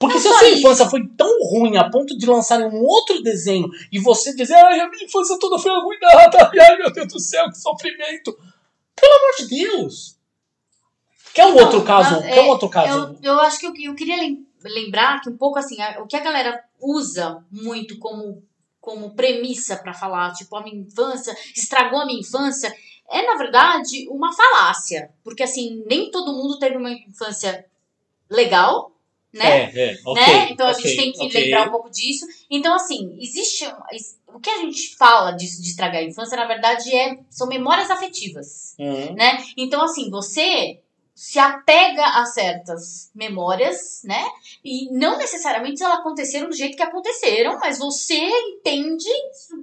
Porque 0.00 0.14
Não 0.14 0.22
se 0.22 0.28
a 0.28 0.38
sua 0.38 0.48
infância 0.48 0.88
foi 0.88 1.06
tão 1.08 1.30
ruim 1.44 1.76
a 1.76 1.90
ponto 1.90 2.16
de 2.16 2.24
lançarem 2.24 2.66
um 2.66 2.82
outro 2.82 3.22
desenho 3.22 3.68
e 3.92 4.00
você 4.00 4.34
dizer, 4.34 4.54
ai, 4.54 4.80
a 4.80 4.88
minha 4.88 5.04
infância 5.04 5.38
toda 5.38 5.58
foi 5.58 5.70
arruinada, 5.70 6.50
ai 6.58 6.76
meu 6.78 6.90
Deus 6.90 7.08
do 7.12 7.20
céu, 7.20 7.50
que 7.50 7.58
sofrimento. 7.58 8.32
Pelo 8.96 9.12
amor 9.12 9.36
de 9.38 9.46
Deus. 9.48 10.16
Quer 11.34 11.46
um 11.46 11.54
Não, 11.54 11.64
outro 11.64 11.84
caso? 11.84 12.14
não, 12.14 12.22
quer 12.22 12.40
um 12.40 12.46
é, 12.46 12.48
outro 12.48 12.68
caso? 12.70 13.18
Eu, 13.22 13.34
eu 13.34 13.40
acho 13.40 13.60
que 13.60 13.66
eu, 13.66 13.74
eu 13.76 13.94
queria 13.94 14.16
lem- 14.16 14.46
lembrar 14.64 15.20
que 15.20 15.28
um 15.28 15.36
pouco 15.36 15.58
assim, 15.58 15.76
o 16.00 16.06
que 16.06 16.16
a 16.16 16.20
galera 16.20 16.64
usa 16.80 17.44
muito 17.52 17.98
como, 17.98 18.42
como 18.80 19.14
premissa 19.14 19.76
pra 19.76 19.92
falar, 19.92 20.32
tipo, 20.32 20.56
a 20.56 20.62
minha 20.62 20.80
infância, 20.80 21.36
estragou 21.54 22.00
a 22.00 22.06
minha 22.06 22.20
infância, 22.20 22.74
é 23.10 23.26
na 23.26 23.36
verdade 23.36 24.08
uma 24.08 24.32
falácia. 24.32 25.10
Porque 25.22 25.42
assim, 25.42 25.84
nem 25.86 26.10
todo 26.10 26.32
mundo 26.32 26.58
teve 26.58 26.78
uma 26.78 26.90
infância 26.90 27.66
legal, 28.30 28.92
né? 29.32 29.70
É, 29.74 29.90
é, 29.92 29.98
ok. 30.04 30.22
né? 30.22 30.48
Então 30.50 30.66
a 30.66 30.72
gente 30.72 30.96
tem 30.96 31.12
que 31.12 31.26
ok. 31.26 31.44
lembrar 31.44 31.68
um 31.68 31.70
pouco 31.70 31.90
disso. 31.90 32.26
Então, 32.50 32.74
assim, 32.74 33.16
existe. 33.18 33.64
um- 33.66 34.36
O 34.36 34.40
que 34.40 34.48
a 34.50 34.58
gente 34.58 34.96
fala 34.96 35.32
disso 35.32 35.60
de 35.60 35.68
estragar 35.70 36.00
a 36.00 36.04
infância, 36.04 36.36
na 36.36 36.46
verdade, 36.46 36.94
é, 36.94 37.18
são 37.28 37.48
memórias 37.48 37.90
afetivas 37.90 38.74
Hum, 38.78 39.14
né? 39.14 39.42
Então, 39.56 39.82
assim, 39.82 40.08
você 40.10 40.80
se 41.14 41.38
apega 41.38 42.02
a 42.02 42.24
certas 42.24 43.10
memórias, 43.14 44.00
né? 44.04 44.24
E 44.64 44.90
não 44.90 45.18
necessariamente 45.18 45.82
elas 45.82 45.98
aconteceram 45.98 46.48
do 46.48 46.56
jeito 46.56 46.76
que 46.76 46.82
aconteceram, 46.82 47.58
mas 47.58 47.78
você 47.78 48.14
entende, 48.14 49.10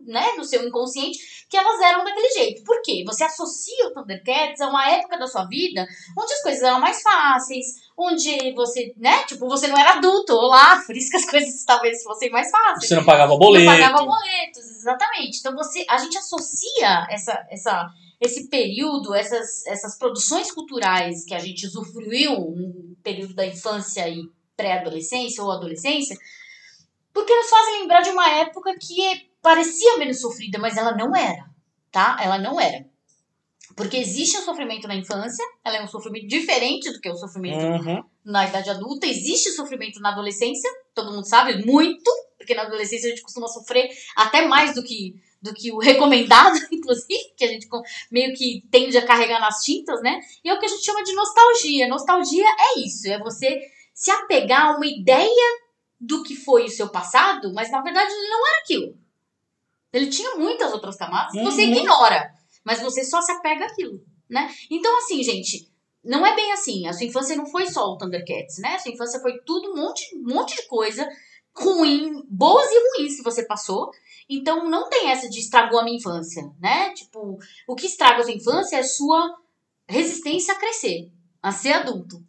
né, 0.05 0.33
no 0.37 0.43
seu 0.43 0.63
inconsciente, 0.67 1.17
que 1.49 1.57
elas 1.57 1.79
eram 1.81 2.03
daquele 2.03 2.29
jeito. 2.29 2.63
Por 2.63 2.79
quê? 2.83 3.03
Você 3.07 3.23
associa 3.23 3.87
o 3.87 3.91
Thundercats 3.93 4.61
a 4.61 4.67
uma 4.69 4.87
época 4.91 5.17
da 5.17 5.25
sua 5.25 5.45
vida 5.45 5.87
onde 6.17 6.33
as 6.33 6.43
coisas 6.43 6.61
eram 6.61 6.79
mais 6.79 7.01
fáceis, 7.01 7.65
onde 7.97 8.53
você, 8.53 8.93
né, 8.95 9.23
tipo, 9.23 9.47
você 9.47 9.67
não 9.67 9.77
era 9.77 9.93
adulto, 9.93 10.35
lá, 10.35 10.83
por 10.85 10.95
isso 10.95 11.09
que 11.09 11.17
as 11.17 11.25
coisas 11.29 11.63
talvez 11.65 12.03
fossem 12.03 12.29
mais 12.29 12.51
fáceis 12.51 12.87
Você 12.87 12.95
não 12.95 13.03
pagava 13.03 13.35
boleto. 13.35 13.65
não 13.65 13.73
pagava 13.73 14.05
boletos, 14.05 14.63
exatamente. 14.77 15.39
Então 15.39 15.55
você, 15.55 15.83
a 15.89 15.97
gente 15.97 16.15
associa 16.15 17.07
essa, 17.09 17.47
essa, 17.49 17.89
esse 18.21 18.47
período, 18.49 19.15
essas, 19.15 19.65
essas 19.65 19.97
produções 19.97 20.51
culturais 20.51 21.25
que 21.25 21.33
a 21.33 21.39
gente 21.39 21.65
usufruiu 21.65 22.51
no 22.51 22.95
período 23.03 23.33
da 23.33 23.47
infância 23.47 24.07
e 24.07 24.21
pré-adolescência 24.55 25.43
ou 25.43 25.51
adolescência, 25.51 26.15
porque 27.11 27.35
nos 27.35 27.49
fazem 27.49 27.81
lembrar 27.81 28.01
de 28.01 28.11
uma 28.11 28.29
época 28.29 28.75
que 28.79 29.27
parecia 29.41 29.97
menos 29.97 30.21
sofrida, 30.21 30.59
mas 30.59 30.77
ela 30.77 30.95
não 30.95 31.15
era, 31.15 31.45
tá? 31.91 32.17
Ela 32.21 32.37
não 32.37 32.59
era. 32.59 32.85
Porque 33.77 33.95
existe 33.97 34.35
um 34.37 34.41
sofrimento 34.41 34.87
na 34.87 34.95
infância, 34.95 35.45
ela 35.63 35.77
é 35.77 35.83
um 35.83 35.87
sofrimento 35.87 36.27
diferente 36.27 36.91
do 36.91 36.99
que 36.99 37.07
o 37.09 37.15
sofrimento 37.15 37.63
Uhum. 37.63 38.03
na 38.25 38.47
idade 38.47 38.69
adulta, 38.71 39.05
existe 39.05 39.51
sofrimento 39.51 39.99
na 39.99 40.09
adolescência, 40.11 40.67
todo 40.95 41.11
mundo 41.13 41.25
sabe, 41.25 41.63
muito, 41.63 42.11
porque 42.39 42.55
na 42.55 42.63
adolescência 42.63 43.05
a 43.07 43.09
gente 43.11 43.21
costuma 43.21 43.47
sofrer 43.47 43.87
até 44.15 44.47
mais 44.47 44.73
do 44.73 44.83
que, 44.83 45.13
do 45.39 45.53
que 45.53 45.71
o 45.71 45.77
recomendado, 45.77 46.57
inclusive, 46.73 47.33
que 47.37 47.45
a 47.45 47.47
gente 47.47 47.67
meio 48.11 48.33
que 48.35 48.63
tende 48.71 48.97
a 48.97 49.05
carregar 49.05 49.39
nas 49.39 49.61
tintas, 49.63 50.01
né? 50.01 50.19
E 50.43 50.49
é 50.49 50.53
o 50.55 50.59
que 50.59 50.65
a 50.65 50.69
gente 50.69 50.83
chama 50.83 51.03
de 51.03 51.13
nostalgia. 51.13 51.87
Nostalgia 51.87 52.45
é 52.59 52.79
isso, 52.79 53.07
é 53.07 53.19
você 53.19 53.59
se 53.93 54.09
apegar 54.09 54.69
a 54.69 54.77
uma 54.77 54.87
ideia 54.87 55.59
do 55.99 56.23
que 56.23 56.35
foi 56.35 56.65
o 56.65 56.69
seu 56.69 56.89
passado, 56.89 57.53
mas 57.53 57.69
na 57.71 57.81
verdade 57.81 58.11
ele 58.11 58.27
não 58.29 58.47
era 58.47 58.59
aquilo. 58.61 58.97
Ele 59.93 60.07
tinha 60.07 60.35
muitas 60.35 60.73
outras 60.73 60.95
camadas 60.95 61.31
que 61.31 61.43
você 61.43 61.63
Uhum. 61.63 61.73
ignora, 61.73 62.31
mas 62.67 62.81
você 62.81 63.01
só 63.05 63.21
se 63.21 63.31
apega 63.31 63.65
àquilo, 63.65 64.03
né? 64.29 64.53
Então, 64.69 64.97
assim, 64.97 65.23
gente, 65.23 65.71
não 66.03 66.25
é 66.25 66.35
bem 66.35 66.51
assim. 66.51 66.85
A 66.85 66.91
sua 66.91 67.05
infância 67.05 67.33
não 67.33 67.45
foi 67.45 67.65
só 67.67 67.85
o 67.85 67.97
Thundercats, 67.97 68.57
né? 68.57 68.75
A 68.75 68.79
sua 68.79 68.91
infância 68.91 69.21
foi 69.21 69.39
tudo, 69.45 69.71
um 69.71 69.75
monte, 69.77 70.03
um 70.17 70.33
monte 70.33 70.53
de 70.57 70.67
coisa 70.67 71.07
ruim, 71.55 72.21
boas 72.29 72.69
e 72.69 72.99
ruins 72.99 73.15
que 73.15 73.23
você 73.23 73.45
passou. 73.45 73.89
Então 74.29 74.69
não 74.69 74.89
tem 74.89 75.09
essa 75.09 75.29
de 75.29 75.39
estragou 75.39 75.79
a 75.79 75.83
minha 75.85 75.95
infância, 75.95 76.43
né? 76.59 76.93
Tipo, 76.93 77.39
o 77.65 77.73
que 77.73 77.87
estraga 77.87 78.19
a 78.19 78.23
sua 78.23 78.33
infância 78.33 78.75
é 78.75 78.79
a 78.81 78.83
sua 78.83 79.33
resistência 79.87 80.53
a 80.53 80.57
crescer, 80.57 81.09
a 81.41 81.53
ser 81.53 81.71
adulto, 81.71 82.21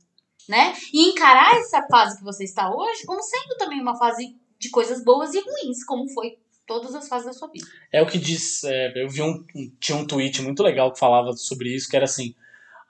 né? 0.49 0.73
E 0.95 1.09
encarar 1.09 1.57
essa 1.57 1.85
fase 1.91 2.17
que 2.17 2.25
você 2.25 2.45
está 2.45 2.73
hoje 2.73 3.05
como 3.05 3.21
sendo 3.25 3.57
também 3.59 3.83
uma 3.83 3.99
fase 3.99 4.37
de 4.57 4.71
coisas 4.71 5.03
boas 5.03 5.35
e 5.35 5.41
ruins, 5.41 5.85
como 5.85 6.09
foi 6.15 6.39
todas 6.69 6.95
as 6.95 7.09
fases 7.09 7.27
da 7.27 7.33
sua 7.33 7.49
vida. 7.49 7.67
É 7.93 8.01
o 8.03 8.07
que 8.07 8.19
diz. 8.19 8.63
é, 8.63 8.93
eu 9.03 9.09
vi 9.09 9.23
um. 9.23 9.45
Tinha 9.81 9.99
um 9.99 10.07
tweet 10.07 10.41
muito 10.43 10.63
legal 10.63 10.93
que 10.93 10.99
falava 11.01 11.33
sobre 11.33 11.75
isso, 11.75 11.89
que 11.89 11.97
era 11.97 12.05
assim. 12.05 12.35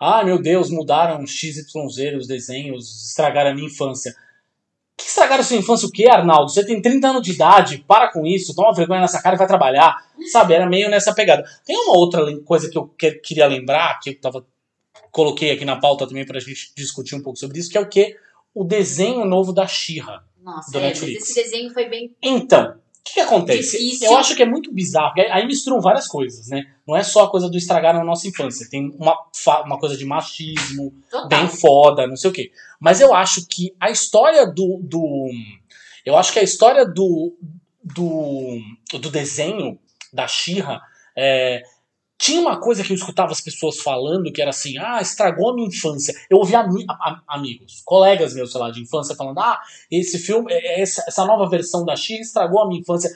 Ah, 0.01 0.23
meu 0.25 0.41
Deus, 0.41 0.69
mudaram 0.71 1.27
XYZ 1.27 1.73
os 2.17 2.27
desenhos, 2.27 3.07
estragaram 3.09 3.51
a 3.51 3.55
minha 3.55 3.67
infância. 3.69 4.15
Que 4.97 5.05
estragaram 5.07 5.41
a 5.41 5.45
sua 5.45 5.57
infância 5.57 5.87
o 5.89 5.93
quê, 5.93 6.07
Arnaldo? 6.11 6.51
Você 6.51 6.65
tem 6.67 6.81
30 6.83 7.09
anos 7.09 7.23
de 7.23 7.33
idade, 7.33 7.85
para 7.87 8.13
com 8.13 8.27
isso, 8.27 8.55
toma 8.55 8.73
vergonha 8.75 9.01
nessa 9.01 9.23
cara 9.23 9.37
e 9.37 9.39
vai 9.39 9.47
trabalhar. 9.47 9.97
Sabe, 10.33 10.55
era 10.55 10.67
meio 10.69 10.89
nessa 10.91 11.15
pegada. 11.15 11.45
Tem 11.65 11.77
uma 11.77 11.97
outra 11.97 12.21
coisa 12.43 12.69
que 12.71 12.77
eu 12.77 12.87
que- 12.89 13.13
queria 13.13 13.47
lembrar, 13.47 13.99
que 14.01 14.11
eu 14.11 14.21
tava, 14.21 14.45
coloquei 15.13 15.51
aqui 15.53 15.65
na 15.65 15.77
pauta 15.81 16.07
também 16.07 16.27
pra 16.27 16.41
gente 16.41 16.73
discutir 16.77 17.15
um 17.15 17.23
pouco 17.23 17.39
sobre 17.39 17.59
isso, 17.59 17.71
que 17.71 17.79
é 17.79 17.81
o 17.81 17.89
que? 17.89 18.17
O 18.55 18.65
desenho 18.65 19.25
novo 19.25 19.53
da 19.53 19.67
Xirra. 19.67 20.25
Nossa, 20.43 20.71
Do 20.73 20.79
é, 20.79 20.83
Netflix. 20.83 21.25
esse 21.31 21.43
desenho 21.43 21.71
foi 21.73 21.89
bem 21.89 22.15
Então, 22.23 22.77
que, 23.09 23.15
que 23.15 23.21
acontece? 23.21 23.79
Difícil. 23.79 24.11
Eu 24.11 24.17
acho 24.17 24.35
que 24.35 24.43
é 24.43 24.47
muito 24.47 24.73
bizarro, 24.73 25.15
aí 25.31 25.47
misturam 25.47 25.81
várias 25.81 26.07
coisas, 26.07 26.49
né? 26.49 26.65
Não 26.87 26.97
é 26.97 27.03
só 27.03 27.25
a 27.25 27.31
coisa 27.31 27.49
do 27.49 27.57
estragar 27.57 27.95
na 27.95 28.05
nossa 28.05 28.29
infância. 28.29 28.69
Tem 28.71 28.91
uma, 28.99 29.17
uma 29.65 29.79
coisa 29.79 29.97
de 29.97 30.05
machismo, 30.05 30.93
total. 31.11 31.29
bem 31.29 31.49
foda, 31.49 32.07
não 32.07 32.17
sei 32.17 32.31
o 32.31 32.33
quê. 32.33 32.51
Mas 32.81 33.01
eu 33.01 33.15
acho 33.15 33.47
que 33.47 33.75
a 33.81 33.91
história 33.91 34.47
do. 34.47 34.81
do 34.83 35.29
eu 36.05 36.17
acho 36.17 36.33
que 36.33 36.39
a 36.39 36.43
história 36.43 36.85
do. 36.85 37.37
do, 37.83 38.61
do 38.99 39.11
desenho 39.11 39.79
da 40.13 40.27
Xirra 40.27 40.81
É, 41.17 41.63
tinha 42.19 42.41
uma 42.41 42.61
coisa 42.61 42.83
que 42.83 42.93
eu 42.93 42.97
escutava 42.97 43.31
as 43.31 43.41
pessoas 43.41 43.79
falando 43.79 44.33
que 44.33 44.43
era 44.43 44.51
assim, 44.51 44.77
ah, 44.77 45.01
estragou 45.01 45.51
a 45.51 45.55
minha 45.55 45.69
infância. 45.69 46.13
Eu 46.29 46.39
ouvi 46.39 46.57
ami 46.57 46.85
amigos, 47.29 47.81
colegas 47.85 48.35
meus, 48.35 48.51
sei 48.51 48.61
lá, 48.61 48.71
de 48.71 48.83
infância 48.83 49.15
falando, 49.15 49.39
ah, 49.39 49.61
esse 49.89 50.19
filme, 50.19 50.53
é, 50.53 50.81
é, 50.81 50.83
essa, 50.83 51.25
nova 51.25 51.49
versão 51.49 51.85
da 51.85 51.95
X 51.95 52.27
estragou 52.27 52.61
a 52.61 52.67
minha 52.67 52.81
infância. 52.81 53.09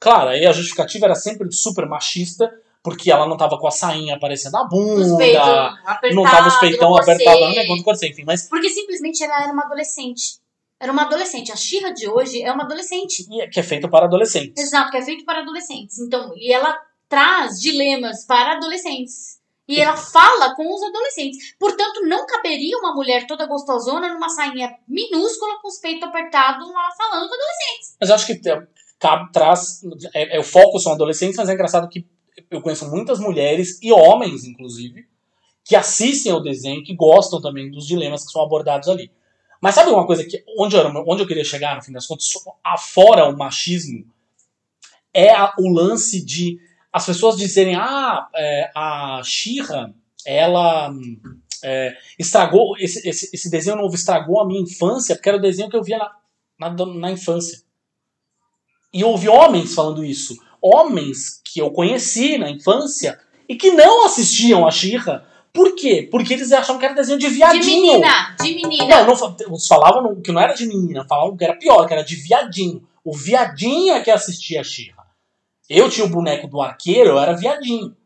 Claro, 0.00 0.30
aí 0.30 0.44
a 0.44 0.50
justificativa 0.50 1.06
era 1.06 1.14
sempre 1.14 1.50
super 1.52 1.86
machista, 1.86 2.52
porque 2.82 3.12
ela 3.12 3.28
não 3.28 3.36
tava 3.36 3.56
com 3.58 3.68
a 3.68 3.70
sainha 3.70 4.16
aparecendo 4.16 4.56
a 4.56 4.64
bunda, 4.64 5.76
não 6.12 6.24
tava 6.24 6.48
os 6.48 6.58
peitão 6.58 6.96
apertados 6.96 7.40
no 7.40 7.54
negócio 7.54 7.84
corset, 7.84 8.12
enfim, 8.12 8.24
mas... 8.24 8.48
Porque 8.48 8.70
simplesmente 8.70 9.22
ela 9.22 9.40
era 9.40 9.52
uma 9.52 9.64
adolescente. 9.64 10.40
Era 10.80 10.92
uma 10.92 11.02
adolescente. 11.02 11.50
A 11.52 11.56
Xirra 11.56 11.90
de 11.90 12.08
hoje 12.08 12.42
é 12.42 12.52
uma 12.52 12.64
adolescente. 12.64 13.26
E 13.30 13.40
é, 13.40 13.48
que 13.48 13.58
é 13.58 13.62
feito 13.62 13.88
para 13.88 14.06
adolescentes. 14.06 14.62
Exato, 14.62 14.90
que 14.90 14.96
é 14.96 15.02
feito 15.02 15.24
para 15.24 15.40
adolescentes. 15.40 15.98
Então, 15.98 16.32
e 16.36 16.52
ela 16.52 16.78
traz 17.08 17.60
dilemas 17.60 18.24
para 18.24 18.56
adolescentes. 18.56 19.38
E 19.68 19.78
ela 19.78 19.96
fala 19.96 20.54
com 20.54 20.74
os 20.74 20.82
adolescentes. 20.82 21.54
Portanto, 21.58 22.00
não 22.06 22.26
caberia 22.26 22.78
uma 22.78 22.94
mulher 22.94 23.26
toda 23.26 23.46
gostosona 23.46 24.12
numa 24.14 24.30
sainha 24.30 24.74
minúscula 24.88 25.60
com 25.60 25.68
os 25.68 25.78
peitos 25.78 26.08
apertados 26.08 26.66
lá 26.72 26.88
falando 26.96 27.28
com 27.28 27.34
adolescentes. 27.34 27.96
Mas 28.00 28.08
eu 28.08 28.14
acho 28.14 28.26
que 28.26 28.40
cabe, 28.98 29.30
traz. 29.30 29.82
É, 30.14 30.36
é, 30.36 30.40
o 30.40 30.44
foco 30.44 30.78
são 30.78 30.92
adolescentes, 30.92 31.36
mas 31.36 31.50
é 31.50 31.52
engraçado 31.52 31.88
que 31.88 32.06
eu 32.50 32.62
conheço 32.62 32.88
muitas 32.90 33.20
mulheres 33.20 33.78
e 33.82 33.92
homens, 33.92 34.44
inclusive, 34.44 35.06
que 35.62 35.76
assistem 35.76 36.32
ao 36.32 36.42
desenho, 36.42 36.82
que 36.82 36.94
gostam 36.94 37.38
também 37.38 37.70
dos 37.70 37.86
dilemas 37.86 38.24
que 38.24 38.32
são 38.32 38.42
abordados 38.42 38.88
ali. 38.88 39.10
Mas 39.60 39.74
sabe 39.74 39.90
uma 39.90 40.06
coisa 40.06 40.24
que 40.24 40.42
onde 40.56 40.76
eu, 40.76 40.86
onde 41.06 41.22
eu 41.22 41.26
queria 41.26 41.44
chegar, 41.44 41.76
no 41.76 41.82
fim 41.82 41.92
das 41.92 42.06
contas, 42.06 42.26
afora 42.64 43.28
o 43.28 43.36
machismo, 43.36 44.06
é 45.12 45.30
a, 45.30 45.52
o 45.58 45.68
lance 45.68 46.24
de 46.24 46.58
as 46.92 47.06
pessoas 47.06 47.36
dizerem, 47.36 47.76
ah, 47.76 48.28
é, 48.34 48.70
a 48.74 49.20
Xirra, 49.24 49.94
ela 50.24 50.92
é, 51.62 51.96
estragou, 52.18 52.76
esse, 52.78 53.06
esse, 53.08 53.30
esse, 53.32 53.50
desenho 53.50 53.76
novo 53.76 53.94
estragou 53.94 54.40
a 54.40 54.46
minha 54.46 54.60
infância, 54.60 55.14
porque 55.14 55.28
era 55.28 55.38
o 55.38 55.42
desenho 55.42 55.68
que 55.68 55.76
eu 55.76 55.82
via 55.82 55.98
na, 56.58 56.70
na, 56.70 56.86
na 56.86 57.10
infância. 57.10 57.60
E 58.92 59.02
eu 59.02 59.08
ouvi 59.08 59.28
homens 59.28 59.74
falando 59.74 60.04
isso. 60.04 60.36
Homens 60.60 61.40
que 61.44 61.60
eu 61.60 61.70
conheci 61.70 62.38
na 62.38 62.50
infância 62.50 63.18
e 63.48 63.54
que 63.54 63.70
não 63.70 64.06
assistiam 64.06 64.66
a 64.66 64.70
Xirra. 64.70 65.26
Por 65.52 65.74
quê? 65.74 66.08
Porque 66.10 66.34
eles 66.34 66.52
achavam 66.52 66.78
que 66.78 66.84
era 66.84 66.94
desenho 66.94 67.18
de 67.18 67.28
viadinho. 67.28 67.62
De 67.62 67.70
menina, 67.70 68.36
de 68.40 68.54
menina. 68.54 69.04
Não, 69.04 69.14
não 69.14 69.36
eles 69.38 69.66
falavam 69.66 70.20
que 70.20 70.32
não 70.32 70.40
era 70.40 70.54
de 70.54 70.66
menina, 70.66 71.04
falavam 71.06 71.36
que 71.36 71.44
era 71.44 71.56
pior, 71.56 71.86
que 71.86 71.92
era 71.92 72.02
de 72.02 72.16
viadinho. 72.16 72.86
O 73.04 73.16
viadinho 73.16 73.94
é 73.94 74.00
que 74.00 74.10
assistia 74.10 74.60
a 74.60 74.64
Xirra. 74.64 74.97
Eu 75.68 75.90
tinha 75.90 76.06
o 76.06 76.10
boneco 76.10 76.48
do 76.48 76.62
arqueiro, 76.62 77.10
eu 77.10 77.18
era 77.18 77.36
viadinho. 77.36 77.96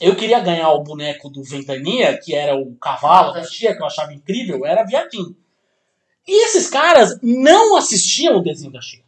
Eu 0.00 0.16
queria 0.16 0.40
ganhar 0.40 0.70
o 0.70 0.82
boneco 0.82 1.30
do 1.30 1.44
Ventania, 1.44 2.18
que 2.18 2.34
era 2.34 2.56
o 2.56 2.74
cavalo 2.76 3.32
da 3.32 3.42
tia, 3.42 3.74
que 3.74 3.80
eu 3.80 3.86
achava 3.86 4.12
incrível, 4.12 4.58
eu 4.58 4.66
era 4.66 4.84
viadinho. 4.84 5.36
E 6.26 6.44
esses 6.46 6.68
caras 6.68 7.18
não 7.22 7.76
assistiam 7.76 8.38
o 8.38 8.42
desenho 8.42 8.72
da 8.72 8.80
Xirra. 8.80 9.04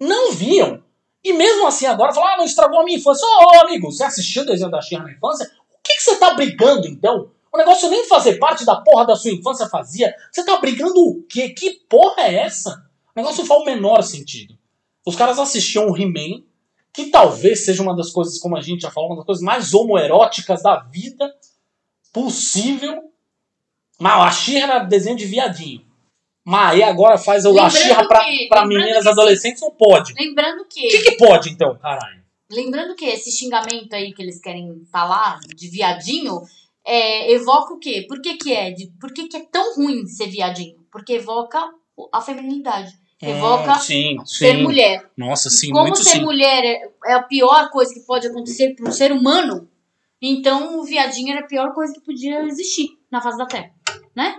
Não 0.00 0.32
viam. 0.32 0.82
E 1.22 1.32
mesmo 1.32 1.66
assim 1.66 1.86
agora 1.86 2.12
falam, 2.12 2.30
ah, 2.30 2.36
não 2.38 2.44
estragou 2.44 2.80
a 2.80 2.84
minha 2.84 2.98
infância. 2.98 3.24
Ô, 3.24 3.44
oh, 3.44 3.66
amigo, 3.66 3.90
você 3.90 4.02
assistiu 4.02 4.42
o 4.42 4.46
desenho 4.46 4.70
da 4.70 4.80
Xirra 4.80 5.04
na 5.04 5.12
infância? 5.12 5.48
O 5.70 5.82
que, 5.82 5.94
que 5.94 6.02
você 6.02 6.16
tá 6.16 6.34
brigando 6.34 6.88
então? 6.88 7.30
O 7.52 7.58
negócio 7.58 7.88
nem 7.88 8.08
fazer 8.08 8.38
parte 8.38 8.64
da 8.64 8.80
porra 8.80 9.06
da 9.06 9.14
sua 9.14 9.30
infância 9.30 9.68
fazia. 9.68 10.14
Você 10.32 10.44
tá 10.44 10.58
brigando 10.58 10.98
o 10.98 11.22
quê? 11.28 11.50
Que 11.50 11.70
porra 11.88 12.22
é 12.22 12.36
essa? 12.36 12.84
O 13.14 13.20
negócio 13.20 13.44
faz 13.44 13.60
o 13.60 13.64
menor 13.64 14.02
sentido. 14.02 14.58
Os 15.04 15.14
caras 15.14 15.38
assistiam 15.38 15.88
o 15.88 15.96
He-Man, 15.96 16.42
que 16.92 17.06
talvez 17.06 17.64
seja 17.64 17.82
uma 17.82 17.96
das 17.96 18.10
coisas, 18.10 18.38
como 18.38 18.56
a 18.56 18.60
gente 18.60 18.82
já 18.82 18.90
falou, 18.90 19.10
uma 19.10 19.16
das 19.16 19.26
coisas 19.26 19.42
mais 19.42 19.72
homoeróticas 19.72 20.62
da 20.62 20.76
vida 20.76 21.34
possível. 22.12 23.10
Mas 23.98 24.20
a 24.20 24.30
Xirra 24.30 24.64
era 24.64 24.78
desenho 24.80 25.16
de 25.16 25.24
viadinho. 25.24 25.84
Mas 26.44 26.72
aí 26.72 26.82
agora 26.82 27.16
faz 27.16 27.44
o 27.44 27.70
Xirra 27.70 28.06
pra, 28.06 28.24
pra 28.48 28.66
meninas 28.66 29.06
adolescentes, 29.06 29.62
não 29.62 29.70
pode. 29.70 30.12
Lembrando 30.18 30.66
que. 30.68 30.86
O 30.86 30.90
que, 30.90 31.02
que 31.10 31.16
pode 31.16 31.50
então, 31.50 31.76
caralho? 31.78 32.22
Lembrando 32.50 32.94
que 32.94 33.06
esse 33.06 33.30
xingamento 33.30 33.94
aí 33.94 34.12
que 34.12 34.20
eles 34.20 34.40
querem 34.40 34.84
falar, 34.92 35.40
de 35.40 35.68
viadinho, 35.68 36.42
é, 36.84 37.32
evoca 37.32 37.72
o 37.72 37.78
quê? 37.78 38.04
Por 38.06 38.20
que, 38.20 38.36
que 38.36 38.52
é? 38.52 38.70
De, 38.72 38.88
por 39.00 39.12
que, 39.14 39.28
que 39.28 39.36
é 39.36 39.46
tão 39.50 39.76
ruim 39.76 40.06
ser 40.06 40.26
viadinho? 40.26 40.76
Porque 40.90 41.14
evoca 41.14 41.58
a 42.12 42.20
feminilidade. 42.20 42.92
Evoca 43.22 43.76
hum, 43.76 43.80
sim, 43.80 44.16
ser 44.24 44.56
sim. 44.56 44.62
mulher. 44.62 45.08
Nossa, 45.16 45.48
sim, 45.48 45.70
Como 45.70 45.84
muito 45.84 46.02
ser 46.02 46.10
sim. 46.10 46.24
mulher 46.24 46.64
é, 46.64 46.90
é 47.06 47.14
a 47.14 47.22
pior 47.22 47.70
coisa 47.70 47.94
que 47.94 48.00
pode 48.00 48.26
acontecer 48.26 48.74
para 48.74 48.88
um 48.88 48.92
ser 48.92 49.12
humano, 49.12 49.68
então 50.20 50.80
o 50.80 50.84
viadinho 50.84 51.30
era 51.30 51.40
a 51.40 51.46
pior 51.46 51.72
coisa 51.72 51.94
que 51.94 52.00
podia 52.00 52.42
existir 52.42 52.88
na 53.08 53.22
face 53.22 53.38
da 53.38 53.46
Terra, 53.46 53.70
né? 54.14 54.38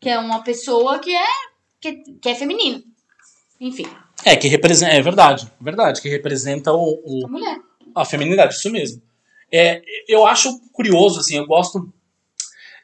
Que 0.00 0.08
é 0.08 0.18
uma 0.18 0.42
pessoa 0.42 0.98
que 0.98 1.14
é 1.14 1.26
que, 1.80 1.92
que 2.20 2.28
é 2.28 2.34
feminino. 2.34 2.82
Enfim. 3.60 3.86
É, 4.24 4.34
que 4.36 4.48
representa. 4.48 4.92
É 4.92 5.00
verdade, 5.00 5.50
verdade, 5.60 6.02
que 6.02 6.08
representa 6.08 6.72
o, 6.72 7.00
o 7.04 7.26
a 7.26 7.28
mulher. 7.28 7.58
A 7.94 8.04
feminilidade, 8.04 8.54
isso 8.54 8.70
mesmo. 8.70 9.00
É, 9.52 9.80
eu 10.08 10.26
acho 10.26 10.60
curioso, 10.72 11.20
assim, 11.20 11.36
eu 11.36 11.46
gosto 11.46 11.92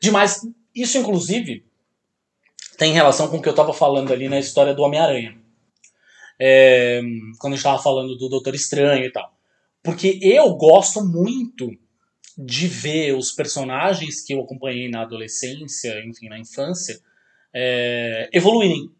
demais. 0.01 0.41
Isso, 0.75 0.99
inclusive, 0.99 1.65
tem 2.83 2.93
relação 2.93 3.29
com 3.29 3.37
o 3.37 3.41
que 3.41 3.49
eu 3.49 3.53
estava 3.53 3.73
falando 3.73 4.13
ali 4.13 4.29
na 4.29 4.41
história 4.41 4.75
do 4.75 4.83
Homem-Aranha. 4.83 5.39
É, 6.37 7.01
quando 7.39 7.53
a 7.53 7.57
gente 7.57 7.65
estava 7.65 7.81
falando 7.81 8.17
do 8.17 8.29
Doutor 8.29 8.57
Estranho 8.57 9.05
e 9.05 9.13
tal. 9.13 9.33
Porque 9.85 10.19
eu 10.21 10.53
gosto 10.57 11.01
muito 11.01 11.71
de 12.37 12.67
ver 12.67 13.17
os 13.17 13.31
personagens 13.31 14.21
que 14.25 14.35
eu 14.35 14.41
acompanhei 14.41 14.91
na 14.91 15.03
adolescência, 15.03 16.05
enfim, 16.05 16.29
na 16.29 16.41
infância, 16.41 16.99
é, 17.55 18.29
evoluírem. 18.33 18.91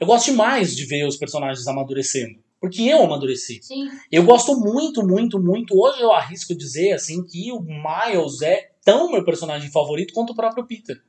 Eu 0.00 0.08
gosto 0.08 0.24
demais 0.32 0.74
de 0.74 0.84
ver 0.84 1.06
os 1.06 1.16
personagens 1.16 1.68
amadurecendo. 1.68 2.40
Porque 2.60 2.82
eu 2.82 3.04
amadureci. 3.04 3.60
Sim. 3.62 3.88
Eu 4.10 4.24
gosto 4.24 4.58
muito, 4.58 5.06
muito, 5.06 5.38
muito. 5.38 5.80
Hoje 5.80 6.00
eu 6.00 6.10
arrisco 6.10 6.56
dizer 6.56 6.94
assim 6.94 7.24
que 7.24 7.52
o 7.52 7.60
Miles 7.60 8.42
é 8.42 8.72
tão 8.84 9.12
meu 9.12 9.24
personagem 9.24 9.70
favorito 9.70 10.12
quanto 10.12 10.32
o 10.32 10.36
próprio 10.36 10.66
Peter. 10.66 11.00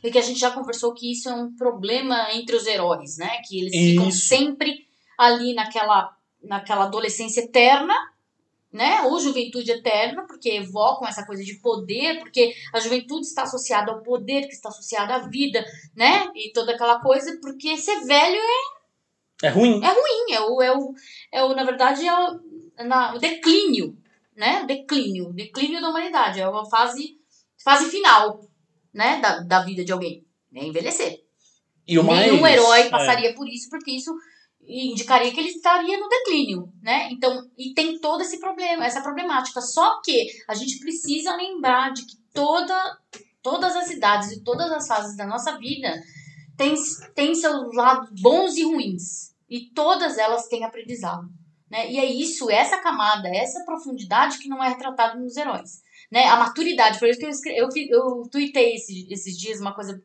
Porque 0.00 0.18
a 0.18 0.22
gente 0.22 0.40
já 0.40 0.50
conversou 0.50 0.94
que 0.94 1.12
isso 1.12 1.28
é 1.28 1.34
um 1.34 1.54
problema 1.54 2.32
entre 2.32 2.56
os 2.56 2.66
heróis, 2.66 3.16
né? 3.18 3.40
Que 3.46 3.60
eles 3.60 3.72
ficam 3.74 4.08
Isso. 4.08 4.26
sempre 4.28 4.86
ali 5.18 5.54
naquela, 5.54 6.10
naquela 6.42 6.84
adolescência 6.84 7.42
eterna, 7.42 7.94
né? 8.72 9.02
Ou 9.02 9.20
juventude 9.20 9.70
eterna, 9.70 10.26
porque 10.26 10.50
evocam 10.50 11.06
essa 11.06 11.24
coisa 11.24 11.44
de 11.44 11.54
poder, 11.60 12.18
porque 12.18 12.54
a 12.72 12.80
juventude 12.80 13.26
está 13.26 13.42
associada 13.44 13.92
ao 13.92 14.02
poder, 14.02 14.46
que 14.48 14.54
está 14.54 14.68
associada 14.68 15.14
à 15.14 15.18
vida, 15.28 15.64
né? 15.94 16.28
E 16.34 16.52
toda 16.52 16.72
aquela 16.72 17.00
coisa, 17.00 17.38
porque 17.40 17.76
ser 17.76 18.00
velho 18.04 18.36
é, 19.42 19.46
É 19.46 19.50
ruim. 19.50 19.80
é 19.82 19.88
ruim, 19.88 20.32
é 20.32 20.40
o, 20.40 20.62
é 20.62 20.76
o, 20.76 20.94
é 21.30 21.44
o 21.44 21.54
na 21.54 21.62
verdade, 21.64 22.06
é 22.06 22.12
o, 22.12 22.40
na, 22.84 23.14
o 23.14 23.18
declínio, 23.18 23.96
né? 24.36 24.62
O 24.62 24.66
declínio, 24.66 25.32
declínio 25.32 25.80
da 25.80 25.90
humanidade, 25.90 26.40
é 26.40 26.48
uma 26.48 26.68
fase, 26.68 27.16
fase 27.62 27.88
final, 27.90 28.40
né? 28.94 29.20
Da, 29.20 29.40
da 29.40 29.60
vida 29.60 29.84
de 29.84 29.92
alguém, 29.92 30.24
é 30.54 30.64
envelhecer. 30.64 31.20
E 31.86 31.98
o 31.98 32.04
mais. 32.04 32.30
Nenhum 32.30 32.46
herói 32.46 32.82
é. 32.82 32.88
passaria 32.88 33.34
por 33.34 33.48
isso, 33.48 33.68
porque 33.68 33.90
isso 33.90 34.14
indicaria 34.66 35.32
que 35.32 35.40
ele 35.40 35.50
estaria 35.50 35.98
no 35.98 36.08
declínio, 36.08 36.72
né? 36.80 37.08
Então, 37.10 37.50
e 37.58 37.74
tem 37.74 37.98
todo 37.98 38.22
esse 38.22 38.40
problema, 38.40 38.86
essa 38.86 39.02
problemática. 39.02 39.60
Só 39.60 40.00
que 40.00 40.28
a 40.48 40.54
gente 40.54 40.78
precisa 40.78 41.36
lembrar 41.36 41.92
de 41.92 42.06
que 42.06 42.16
toda, 42.32 42.98
todas 43.42 43.76
as 43.76 43.90
idades 43.90 44.32
e 44.32 44.42
todas 44.42 44.70
as 44.72 44.86
fases 44.86 45.16
da 45.16 45.26
nossa 45.26 45.58
vida 45.58 45.92
têm, 46.56 46.74
têm 47.14 47.34
seus 47.34 47.74
lados 47.74 48.08
bons 48.22 48.56
e 48.56 48.64
ruins. 48.64 49.34
E 49.50 49.70
todas 49.70 50.16
elas 50.16 50.48
têm 50.48 50.64
aprendizado. 50.64 51.28
Né? 51.70 51.90
E 51.90 51.98
é 51.98 52.04
isso, 52.04 52.50
essa 52.50 52.78
camada, 52.78 53.28
essa 53.28 53.64
profundidade 53.64 54.38
que 54.38 54.48
não 54.48 54.64
é 54.64 54.68
retratada 54.68 55.18
nos 55.18 55.36
heróis. 55.36 55.82
Né? 56.14 56.26
A 56.28 56.36
maturidade, 56.36 57.00
por 57.00 57.08
isso 57.08 57.18
que 57.18 57.26
eu, 57.26 57.30
escre- 57.30 57.56
eu, 57.58 57.68
eu 57.90 58.22
tuitei 58.30 58.74
esse- 58.76 59.08
esses 59.10 59.36
dias 59.36 59.60
uma 59.60 59.74
coisa 59.74 60.00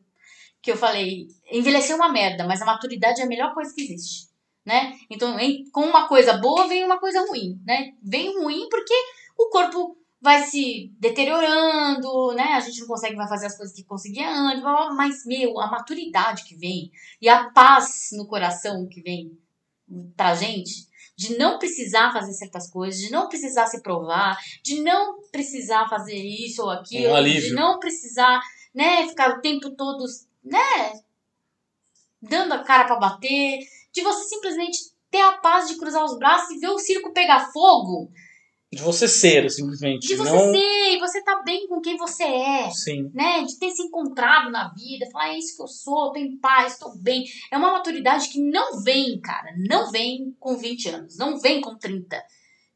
que 0.62 0.72
eu 0.72 0.76
falei, 0.76 1.28
envelhecer 1.52 1.92
é 1.92 1.96
uma 1.96 2.12
merda, 2.12 2.44
mas 2.46 2.60
a 2.62 2.66
maturidade 2.66 3.20
é 3.20 3.24
a 3.24 3.28
melhor 3.28 3.54
coisa 3.54 3.72
que 3.74 3.82
existe, 3.82 4.28
né? 4.66 4.92
Então, 5.10 5.38
em- 5.40 5.70
com 5.70 5.82
uma 5.82 6.08
coisa 6.08 6.34
boa 6.38 6.66
vem 6.68 6.84
uma 6.84 6.98
coisa 7.00 7.20
ruim, 7.28 7.60
né? 7.64 7.92
Vem 8.02 8.36
ruim 8.42 8.68
porque 8.70 8.94
o 9.38 9.50
corpo 9.50 9.96
vai 10.20 10.42
se 10.42 10.92
deteriorando, 10.98 12.32
né? 12.34 12.54
A 12.54 12.60
gente 12.60 12.80
não 12.80 12.88
consegue 12.88 13.16
mais 13.16 13.30
fazer 13.30 13.46
as 13.46 13.56
coisas 13.56 13.74
que 13.74 13.84
conseguia 13.84 14.28
antes, 14.30 14.62
mas, 14.96 15.24
meu, 15.24 15.60
a 15.60 15.70
maturidade 15.70 16.44
que 16.44 16.56
vem 16.56 16.90
e 17.22 17.28
a 17.28 17.50
paz 17.50 18.08
no 18.12 18.26
coração 18.26 18.88
que 18.88 19.00
vem 19.00 19.38
pra 20.16 20.34
gente, 20.34 20.88
de 21.20 21.36
não 21.36 21.58
precisar 21.58 22.14
fazer 22.14 22.32
certas 22.32 22.70
coisas, 22.70 22.98
de 22.98 23.10
não 23.10 23.28
precisar 23.28 23.66
se 23.66 23.82
provar, 23.82 24.38
de 24.62 24.80
não 24.80 25.20
precisar 25.30 25.86
fazer 25.86 26.16
isso 26.16 26.62
ou 26.62 26.70
aquilo, 26.70 27.12
Um 27.12 27.16
de 27.48 27.52
não 27.52 27.78
precisar, 27.78 28.40
né, 28.74 29.06
ficar 29.06 29.36
o 29.36 29.40
tempo 29.42 29.68
todo, 29.76 30.02
né, 30.42 30.92
dando 32.22 32.54
a 32.54 32.64
cara 32.64 32.86
pra 32.86 32.96
bater, 32.96 33.58
de 33.92 34.00
você 34.00 34.24
simplesmente 34.30 34.78
ter 35.10 35.20
a 35.20 35.32
paz 35.32 35.68
de 35.68 35.76
cruzar 35.76 36.02
os 36.06 36.18
braços 36.18 36.56
e 36.56 36.58
ver 36.58 36.68
o 36.68 36.78
circo 36.78 37.12
pegar 37.12 37.52
fogo. 37.52 38.10
De 38.72 38.80
você 38.82 39.08
ser, 39.08 39.50
simplesmente. 39.50 40.06
De 40.06 40.14
você 40.14 40.30
não... 40.30 40.52
ser, 40.52 40.94
e 40.94 40.98
você 41.00 41.20
tá 41.24 41.42
bem 41.44 41.66
com 41.66 41.80
quem 41.80 41.96
você 41.96 42.22
é. 42.22 42.70
Sim. 42.70 43.10
né, 43.12 43.42
de 43.42 43.58
ter 43.58 43.70
se 43.72 43.82
encontrado 43.82 44.48
na 44.48 44.68
vida, 44.72 45.10
falar, 45.10 45.30
é 45.30 45.38
isso 45.38 45.56
que 45.56 45.62
eu 45.62 45.66
sou, 45.66 46.12
tô 46.12 46.18
em 46.20 46.38
paz, 46.38 46.78
tô 46.78 46.92
bem. 46.96 47.24
É 47.50 47.58
uma 47.58 47.72
maturidade 47.72 48.28
que 48.28 48.40
não 48.40 48.80
vem, 48.82 49.20
cara, 49.20 49.52
não 49.58 49.90
vem 49.90 50.36
com 50.38 50.56
20 50.56 50.88
anos, 50.88 51.16
não 51.18 51.36
vem 51.40 51.60
com 51.60 51.76
30, 51.76 52.22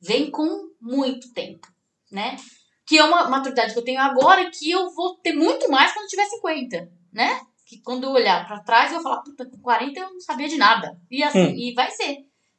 vem 0.01 0.31
com 0.33 0.69
muito 0.81 1.33
tempo, 1.33 1.69
né? 2.11 2.37
Que 2.85 2.99
é 2.99 3.05
uma 3.05 3.29
maturidade 3.31 3.73
que 3.73 3.79
eu 3.79 3.85
tenho 3.85 4.01
agora 4.01 4.51
que 4.51 4.69
eu 4.71 4.91
vou 4.91 5.15
ter 5.19 5.33
muito 5.33 5.71
mais 5.71 5.93
quando 5.93 6.09
tiver 6.09 6.27
50, 6.27 6.91
né? 7.13 7.41
Que 7.67 7.81
quando 7.81 8.05
eu 8.05 8.11
olhar 8.11 8.45
pra 8.49 8.61
trás 8.61 8.91
eu 8.91 9.01
vou 9.01 9.05
falar, 9.05 9.23
puta, 9.23 9.47
com 9.47 9.59
40 9.59 10.01
eu 10.01 10.11
não 10.11 10.21
sabia 10.21 10.49
de 10.49 10.57
nada. 10.57 10.99
E 11.09 11.23
assim, 11.23 11.39
Hum. 11.47 11.55
e 11.57 11.73
vai 11.73 11.91
ser. 11.93 12.19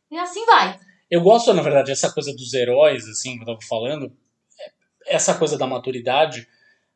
E 0.09 0.17
assim 0.17 0.43
vai. 0.45 0.79
Eu 1.09 1.21
gosto, 1.21 1.53
na 1.53 1.61
verdade, 1.61 1.91
essa 1.91 2.11
coisa 2.11 2.33
dos 2.33 2.53
heróis, 2.53 3.07
assim, 3.07 3.35
que 3.35 3.43
eu 3.43 3.45
tava 3.45 3.59
falando. 3.67 4.11
Essa 5.05 5.37
coisa 5.37 5.57
da 5.57 5.67
maturidade 5.67 6.47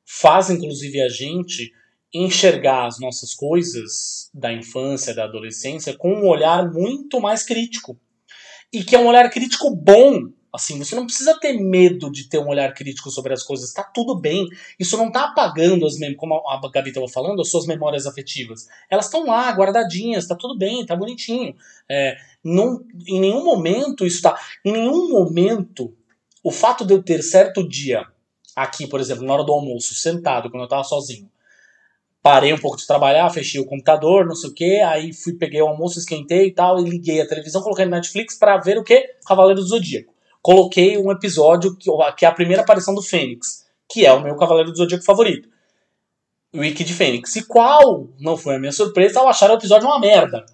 faz, 0.05 0.49
inclusive, 0.49 1.01
a 1.01 1.09
gente 1.09 1.71
enxergar 2.13 2.87
as 2.87 2.99
nossas 2.99 3.35
coisas 3.35 4.31
da 4.33 4.51
infância, 4.51 5.13
da 5.13 5.25
adolescência, 5.25 5.95
com 5.95 6.11
um 6.11 6.27
olhar 6.27 6.71
muito 6.71 7.21
mais 7.21 7.43
crítico. 7.43 7.99
E 8.73 8.83
que 8.83 8.95
é 8.95 8.99
um 8.99 9.07
olhar 9.07 9.29
crítico 9.29 9.75
bom. 9.75 10.31
Assim, 10.51 10.79
você 10.79 10.95
não 10.95 11.05
precisa 11.05 11.39
ter 11.39 11.53
medo 11.53 12.11
de 12.11 12.27
ter 12.27 12.39
um 12.39 12.47
olhar 12.47 12.73
crítico 12.73 13.11
sobre 13.11 13.33
as 13.33 13.43
coisas. 13.43 13.71
Tá 13.71 13.83
tudo 13.83 14.15
bem. 14.15 14.47
Isso 14.79 14.97
não 14.97 15.11
tá 15.11 15.25
apagando 15.25 15.85
as 15.85 15.97
mem 15.99 16.15
como 16.15 16.35
a 16.35 16.59
Gabi 16.71 16.89
estava 16.89 17.07
falando, 17.07 17.41
as 17.41 17.49
suas 17.49 17.67
memórias 17.67 18.07
afetivas. 18.07 18.67
Elas 18.89 19.05
estão 19.05 19.25
lá, 19.25 19.51
guardadinhas, 19.51 20.27
tá 20.27 20.35
tudo 20.35 20.57
bem, 20.57 20.85
tá 20.85 20.95
bonitinho. 20.95 21.55
É, 21.87 22.17
não, 22.43 22.83
em 23.07 23.19
nenhum 23.19 23.43
momento 23.43 24.05
isso 24.05 24.21
tá. 24.21 24.39
Em 24.65 24.71
nenhum 24.71 25.09
momento, 25.09 25.95
o 26.43 26.51
fato 26.51 26.85
de 26.85 26.93
eu 26.93 27.03
ter 27.03 27.21
certo 27.21 27.67
dia, 27.67 28.05
aqui, 28.55 28.87
por 28.87 28.99
exemplo, 28.99 29.25
na 29.25 29.33
hora 29.33 29.43
do 29.43 29.53
almoço, 29.53 29.93
sentado, 29.93 30.49
quando 30.49 30.63
eu 30.63 30.69
tava 30.69 30.83
sozinho, 30.83 31.29
parei 32.21 32.53
um 32.53 32.57
pouco 32.57 32.77
de 32.77 32.87
trabalhar, 32.87 33.29
fechei 33.29 33.61
o 33.61 33.65
computador, 33.65 34.25
não 34.25 34.35
sei 34.35 34.49
o 34.49 34.53
que, 34.53 34.79
aí 34.79 35.13
fui, 35.13 35.33
peguei 35.33 35.61
o 35.61 35.67
almoço, 35.67 35.99
esquentei 35.99 36.47
e 36.47 36.53
tal, 36.53 36.79
e 36.79 36.89
liguei 36.89 37.21
a 37.21 37.27
televisão, 37.27 37.61
coloquei 37.61 37.85
no 37.85 37.91
Netflix 37.91 38.37
pra 38.37 38.57
ver 38.57 38.77
o 38.77 38.83
que? 38.83 39.15
Cavaleiro 39.25 39.61
do 39.61 39.67
Zodíaco. 39.67 40.13
Coloquei 40.41 40.97
um 40.97 41.11
episódio 41.11 41.75
que, 41.75 41.89
que 42.17 42.25
é 42.25 42.27
a 42.27 42.33
primeira 42.33 42.61
aparição 42.61 42.95
do 42.95 43.01
Fênix, 43.01 43.65
que 43.89 44.05
é 44.05 44.13
o 44.13 44.21
meu 44.21 44.35
Cavaleiro 44.35 44.71
do 44.71 44.77
Zodíaco 44.77 45.03
favorito. 45.03 45.49
Wiki 46.55 46.83
de 46.83 46.93
Fênix. 46.93 47.35
E 47.35 47.45
qual 47.45 48.07
não 48.19 48.37
foi 48.37 48.55
a 48.55 48.59
minha 48.59 48.71
surpresa 48.71 49.19
ao 49.19 49.27
achar 49.27 49.51
o 49.51 49.55
episódio 49.55 49.87
uma 49.87 49.99
merda? 49.99 50.45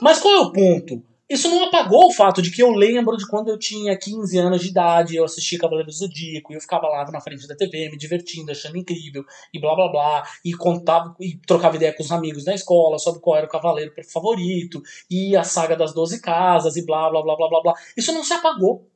Mas 0.00 0.20
qual 0.20 0.34
é 0.34 0.40
o 0.40 0.52
ponto? 0.52 1.02
Isso 1.28 1.50
não 1.50 1.64
apagou 1.64 2.06
o 2.06 2.10
fato 2.10 2.40
de 2.40 2.50
que 2.50 2.62
eu 2.62 2.70
lembro 2.70 3.14
de 3.14 3.26
quando 3.26 3.48
eu 3.48 3.58
tinha 3.58 3.98
15 3.98 4.38
anos 4.38 4.62
de 4.62 4.68
idade, 4.68 5.14
eu 5.14 5.24
assistia 5.24 5.58
Cavaleiro 5.58 5.90
do 5.90 5.94
Zodíaco, 5.94 6.50
e 6.50 6.56
eu 6.56 6.60
ficava 6.60 6.88
lá 6.88 7.04
na 7.10 7.20
frente 7.20 7.46
da 7.46 7.54
TV, 7.54 7.90
me 7.90 7.98
divertindo, 7.98 8.50
achando 8.50 8.78
incrível, 8.78 9.22
e 9.52 9.60
blá 9.60 9.74
blá 9.74 9.88
blá, 9.88 10.26
e 10.42 10.54
contava 10.54 11.14
e 11.20 11.36
trocava 11.46 11.76
ideia 11.76 11.92
com 11.92 12.02
os 12.02 12.10
amigos 12.10 12.46
na 12.46 12.54
escola 12.54 12.98
sobre 12.98 13.20
qual 13.20 13.36
era 13.36 13.44
o 13.44 13.50
cavaleiro 13.50 13.92
favorito, 14.10 14.80
e 15.10 15.36
a 15.36 15.44
saga 15.44 15.76
das 15.76 15.92
12 15.92 16.18
casas, 16.22 16.76
e 16.76 16.86
blá 16.86 17.10
blá 17.10 17.22
blá 17.22 17.36
blá 17.36 17.48
blá 17.50 17.60
blá. 17.60 17.74
Isso 17.94 18.10
não 18.10 18.24
se 18.24 18.32
apagou. 18.32 18.88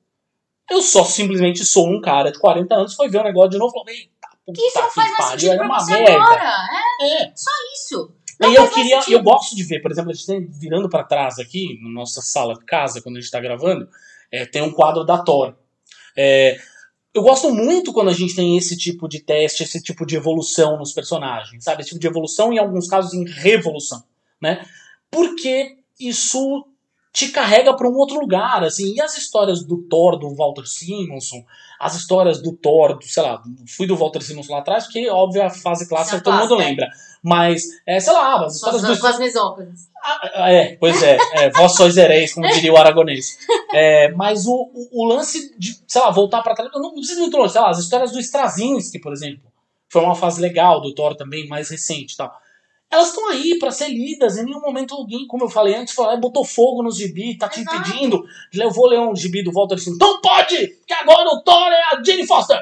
Eu 0.71 0.81
só 0.83 1.05
simplesmente 1.05 1.65
sou 1.65 1.89
um 1.89 2.01
cara 2.01 2.31
de 2.31 2.39
40 2.39 2.75
anos, 2.75 2.95
foi 2.95 3.09
ver 3.09 3.19
o 3.21 3.25
negócio 3.25 3.51
de 3.51 3.59
novo 3.59 3.71
e 3.71 3.73
falou: 3.73 3.89
eita, 3.89 4.29
puta 4.47 4.61
Que 4.61 4.67
isso 4.67 4.83
que 4.89 4.95
faz 4.95 5.11
mais 5.11 5.17
pariu, 5.17 5.31
sentido 5.41 5.53
era 5.53 5.65
uma 5.65 5.79
você 5.81 5.93
merda. 5.93 6.13
agora. 6.15 6.67
É 7.01 7.23
É. 7.25 7.33
isso. 7.75 8.13
Não 8.41 8.51
E 8.51 8.55
eu 8.55 8.69
queria, 8.71 8.99
sentido. 9.01 9.15
eu 9.19 9.23
gosto 9.23 9.55
de 9.55 9.63
ver, 9.63 9.81
por 9.81 9.91
exemplo, 9.91 10.11
a 10.11 10.15
gente 10.15 10.27
tem 10.27 10.45
virando 10.47 10.89
pra 10.89 11.05
trás 11.05 11.39
aqui, 11.39 11.79
na 11.83 11.91
nossa 11.91 12.21
sala 12.23 12.55
de 12.55 12.65
casa, 12.65 13.01
quando 13.03 13.17
a 13.17 13.21
gente 13.21 13.31
tá 13.31 13.39
gravando, 13.41 13.89
é, 14.33 14.47
tem 14.47 14.63
um 14.63 14.73
quadro 14.73 15.05
da 15.05 15.19
Thor. 15.23 15.55
É, 16.17 16.59
eu 17.15 17.23
gosto 17.23 17.53
muito 17.55 17.93
quando 17.93 18.09
a 18.11 18.15
gente 18.15 18.35
tem 18.35 18.57
esse 18.57 18.77
tipo 18.77 19.07
de 19.07 19.21
teste, 19.21 19.63
esse 19.63 19.81
tipo 19.83 20.05
de 20.07 20.17
evolução 20.17 20.79
nos 20.79 20.93
personagens, 20.93 21.63
sabe? 21.63 21.83
Esse 21.83 21.91
tipo 21.91 22.01
de 22.01 22.07
evolução 22.07 22.53
em 22.53 22.59
alguns 22.59 22.89
casos, 22.89 23.13
em 23.15 23.25
revolução, 23.29 24.03
né? 24.41 24.67
Porque 25.11 25.77
isso 26.01 26.67
te 27.13 27.29
carrega 27.29 27.77
pra 27.77 27.89
um 27.89 27.95
outro 27.95 28.19
lugar, 28.19 28.65
assim. 28.65 28.95
E 28.95 29.01
as 29.01 29.19
histórias 29.19 29.63
do 29.63 29.77
Thor, 29.83 30.19
do 30.19 30.35
Walter 30.35 30.67
Simonson, 30.67 31.45
as 31.79 31.95
histórias 31.95 32.41
do 32.41 32.53
Thor, 32.53 32.99
do, 32.99 33.05
sei 33.05 33.23
lá, 33.23 33.43
fui 33.69 33.87
do 33.87 33.97
Walter 33.97 34.23
Simonson 34.23 34.55
lá 34.55 34.61
atrás, 34.61 34.85
porque, 34.85 35.11
óbvio, 35.11 35.45
a 35.45 35.51
fase 35.51 35.87
clássica 35.87 36.17
Essa 36.17 36.25
todo 36.25 36.39
mundo 36.39 36.61
é. 36.61 36.65
lembra. 36.65 36.89
Mas, 37.23 37.65
é, 37.87 38.01
sei 38.01 38.13
lá, 38.13 38.47
as 38.47 38.57
histórias 38.57 38.83
as, 38.83 38.97
do 38.97 39.01
com 39.01 39.07
as 39.07 39.19
mesópolis. 39.19 39.89
ah, 40.35 40.51
É, 40.51 40.77
pois 40.77 41.03
é, 41.03 41.19
é 41.35 41.51
vós 41.51 41.77
sois 41.77 41.97
heréis, 41.97 42.33
como 42.33 42.49
diria 42.49 42.73
o 42.73 42.77
aragonês. 42.77 43.39
É, 43.75 44.11
mas 44.13 44.47
o, 44.47 44.71
o, 44.75 45.03
o 45.03 45.05
lance 45.05 45.55
de, 45.59 45.79
sei 45.87 46.01
lá, 46.01 46.11
voltar 46.11 46.43
pra 46.43 46.55
trás, 46.55 46.71
não 46.75 46.95
preciso 46.95 47.21
ir 47.21 47.23
muito 47.23 47.37
longe, 47.37 47.53
sei 47.53 47.61
lá, 47.61 47.71
as 47.71 47.79
histórias 47.79 48.11
do 48.11 48.19
Straczynski, 48.21 48.99
por 48.99 49.13
exemplo, 49.13 49.53
foi 49.89 50.03
uma 50.03 50.15
fase 50.15 50.41
legal 50.41 50.81
do 50.81 50.95
Thor 50.95 51.15
também, 51.15 51.47
mais 51.47 51.69
recente 51.69 52.15
e 52.15 52.17
tal. 52.17 52.33
Elas 52.93 53.09
estão 53.09 53.29
aí 53.31 53.59
pra 53.59 53.71
ser 53.71 53.89
lidas, 53.89 54.37
em 54.37 54.45
nenhum 54.45 54.61
momento 54.61 54.95
alguém, 54.95 55.27
como 55.27 55.45
eu 55.45 55.49
falei 55.49 55.75
antes, 55.75 55.95
falou, 55.95 56.13
"Ah, 56.13 56.17
botou 56.17 56.45
fogo 56.45 56.83
nos 56.83 56.99
gibi, 56.99 57.39
tá 57.39 57.49
te 57.49 57.61
Exato. 57.61 57.77
impedindo. 57.77 58.23
Eu 58.53 58.71
vou 58.71 58.87
ler 58.87 59.01
um 59.01 59.17
gibi 59.17 59.43
do 59.43 59.51
Walter 59.51 59.77
assim, 59.77 59.97
não 59.99 60.21
pode, 60.21 60.79
que 60.87 60.93
agora 60.93 61.27
o 61.31 61.43
Thor 61.43 61.73
é 61.73 61.97
a 61.97 62.03
Jane 62.05 62.27
Foster. 62.27 62.59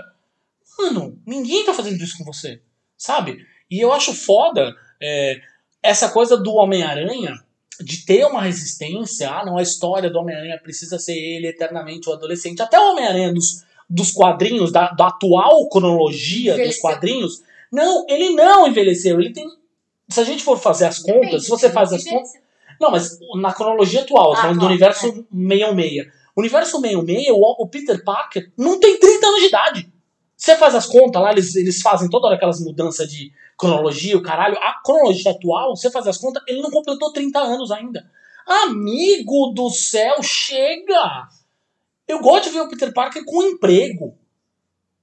Mano, 0.78 1.18
ninguém 1.26 1.64
tá 1.64 1.74
fazendo 1.74 2.00
isso 2.02 2.16
com 2.16 2.24
você, 2.24 2.62
sabe? 2.96 3.44
E 3.68 3.80
eu 3.80 3.92
acho 3.92 4.14
foda 4.14 4.72
é, 5.02 5.40
essa 5.82 6.08
coisa 6.10 6.36
do 6.36 6.54
Homem-Aranha, 6.54 7.34
de 7.80 8.04
ter 8.04 8.24
uma 8.24 8.42
resistência, 8.42 9.30
ah, 9.30 9.44
não, 9.44 9.58
a 9.58 9.62
história 9.62 10.10
do 10.10 10.18
Homem-Aranha 10.18 10.60
precisa 10.62 10.98
ser 10.98 11.16
ele 11.16 11.48
eternamente 11.48 12.08
o 12.08 12.12
adolescente. 12.12 12.62
Até 12.62 12.78
o 12.78 12.92
Homem-Aranha 12.92 13.32
dos, 13.32 13.64
dos 13.88 14.12
quadrinhos, 14.12 14.70
da, 14.70 14.90
da 14.92 15.08
atual 15.08 15.68
cronologia 15.68 16.56
dos 16.56 16.78
quadrinhos, 16.78 17.42
não, 17.72 18.04
ele 18.08 18.30
não 18.30 18.66
envelheceu. 18.66 19.20
Ele 19.20 19.32
tem. 19.32 19.46
Se 20.10 20.20
a 20.20 20.24
gente 20.24 20.42
for 20.42 20.58
fazer 20.58 20.86
as 20.86 20.98
contas, 20.98 21.44
se 21.44 21.50
você 21.50 21.70
faz 21.70 21.92
as 21.92 22.04
contas. 22.04 22.32
Não, 22.80 22.90
mas 22.90 23.18
na 23.36 23.52
cronologia 23.52 24.02
atual, 24.02 24.32
Ah, 24.32 24.36
falando 24.36 24.54
do 24.54 24.58
atual, 24.58 24.70
universo 24.70 25.00
66. 25.02 26.06
O 26.34 26.40
universo 26.40 26.80
66, 26.80 27.28
o, 27.30 27.62
o 27.62 27.68
Peter 27.68 28.02
Parker 28.02 28.50
não 28.56 28.80
tem 28.80 28.98
30 28.98 29.26
anos 29.26 29.40
de 29.40 29.46
idade. 29.46 29.92
Você 30.36 30.56
faz 30.56 30.74
as 30.74 30.86
contas 30.86 31.20
lá, 31.20 31.32
eles, 31.32 31.54
eles 31.54 31.82
fazem 31.82 32.08
toda 32.08 32.26
hora 32.26 32.36
aquelas 32.36 32.60
mudanças 32.60 33.10
de 33.10 33.30
cronologia, 33.58 34.16
o 34.16 34.22
caralho. 34.22 34.56
A 34.58 34.80
cronologia 34.82 35.32
atual, 35.32 35.76
você 35.76 35.90
faz 35.90 36.06
as 36.06 36.16
contas, 36.16 36.42
ele 36.46 36.62
não 36.62 36.70
completou 36.70 37.12
30 37.12 37.38
anos 37.38 37.70
ainda. 37.70 38.10
Amigo 38.46 39.52
do 39.54 39.68
céu, 39.70 40.22
chega! 40.22 41.28
Eu 42.08 42.20
gosto 42.20 42.44
de 42.44 42.50
ver 42.50 42.62
o 42.62 42.68
Peter 42.68 42.92
Parker 42.92 43.22
com 43.24 43.42
emprego. 43.42 44.16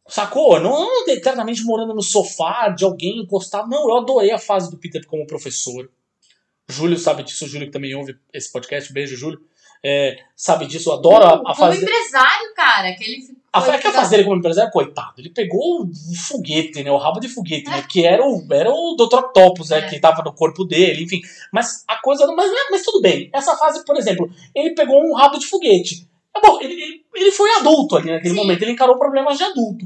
Sacou? 0.08 0.60
Não 0.60 0.74
ando 0.76 1.12
eternamente 1.12 1.64
morando 1.64 1.94
no 1.94 2.02
sofá 2.02 2.70
de 2.70 2.84
alguém 2.86 3.20
encostado. 3.20 3.70
Não, 3.70 3.90
eu 3.90 3.98
adorei 3.98 4.32
a 4.32 4.40
fase 4.40 4.72
do 4.72 4.78
Peter 4.78 5.06
como 5.06 5.28
professor. 5.28 5.90
Júlio 6.70 6.98
sabe 6.98 7.24
disso, 7.24 7.46
o 7.46 7.48
Júlio 7.48 7.68
que 7.68 7.74
também 7.74 7.96
ouve 7.96 8.16
esse 8.34 8.52
podcast, 8.52 8.92
beijo, 8.92 9.16
Júlio. 9.16 9.40
É, 9.84 10.18
sabe 10.36 10.66
disso, 10.66 10.90
eu 10.90 10.94
adoro 10.94 11.24
a, 11.24 11.34
a 11.36 11.38
Como 11.38 11.56
fase. 11.56 11.82
empresário, 11.82 12.54
cara, 12.56 12.94
que 12.96 13.04
ele 13.04 13.38
A, 13.54 13.60
é 13.68 13.78
que 13.78 13.88
a 13.88 13.94
fase 13.94 14.10
dele 14.10 14.24
como 14.24 14.36
empresário, 14.36 14.72
coitado, 14.72 15.14
ele 15.20 15.30
pegou 15.30 15.84
o 15.84 16.16
foguete, 16.16 16.84
né? 16.84 16.92
O 16.92 16.98
rabo 16.98 17.20
de 17.20 17.30
foguete, 17.30 17.70
né? 17.70 17.86
Que 17.88 18.06
era 18.06 18.24
o, 18.26 18.46
era 18.52 18.72
o 18.72 18.96
Dr. 18.96 19.18
Octopus, 19.20 19.70
né? 19.70 19.80
É. 19.80 19.82
Que 19.84 20.00
tava 20.00 20.24
no 20.24 20.34
corpo 20.34 20.66
dele, 20.66 21.04
enfim. 21.04 21.22
Mas 21.54 21.84
a 21.88 22.02
coisa. 22.02 22.26
Mas, 22.28 22.52
mas 22.72 22.84
tudo 22.84 23.02
bem. 23.02 23.30
Essa 23.34 23.56
fase, 23.56 23.86
por 23.86 23.96
exemplo, 23.96 24.30
ele 24.54 24.74
pegou 24.74 25.02
um 25.02 25.14
rabo 25.14 25.38
de 25.38 25.46
foguete. 25.46 26.08
É 26.36 26.42
bom, 26.42 26.62
ele, 26.62 26.74
ele, 26.74 27.06
ele 27.16 27.32
foi 27.32 27.50
adulto 27.56 27.96
ali 27.98 28.12
naquele 28.12 28.36
Sim. 28.36 28.40
momento, 28.40 28.62
ele 28.62 28.72
encarou 28.72 28.98
problemas 28.98 29.38
de 29.38 29.44
adulto. 29.44 29.86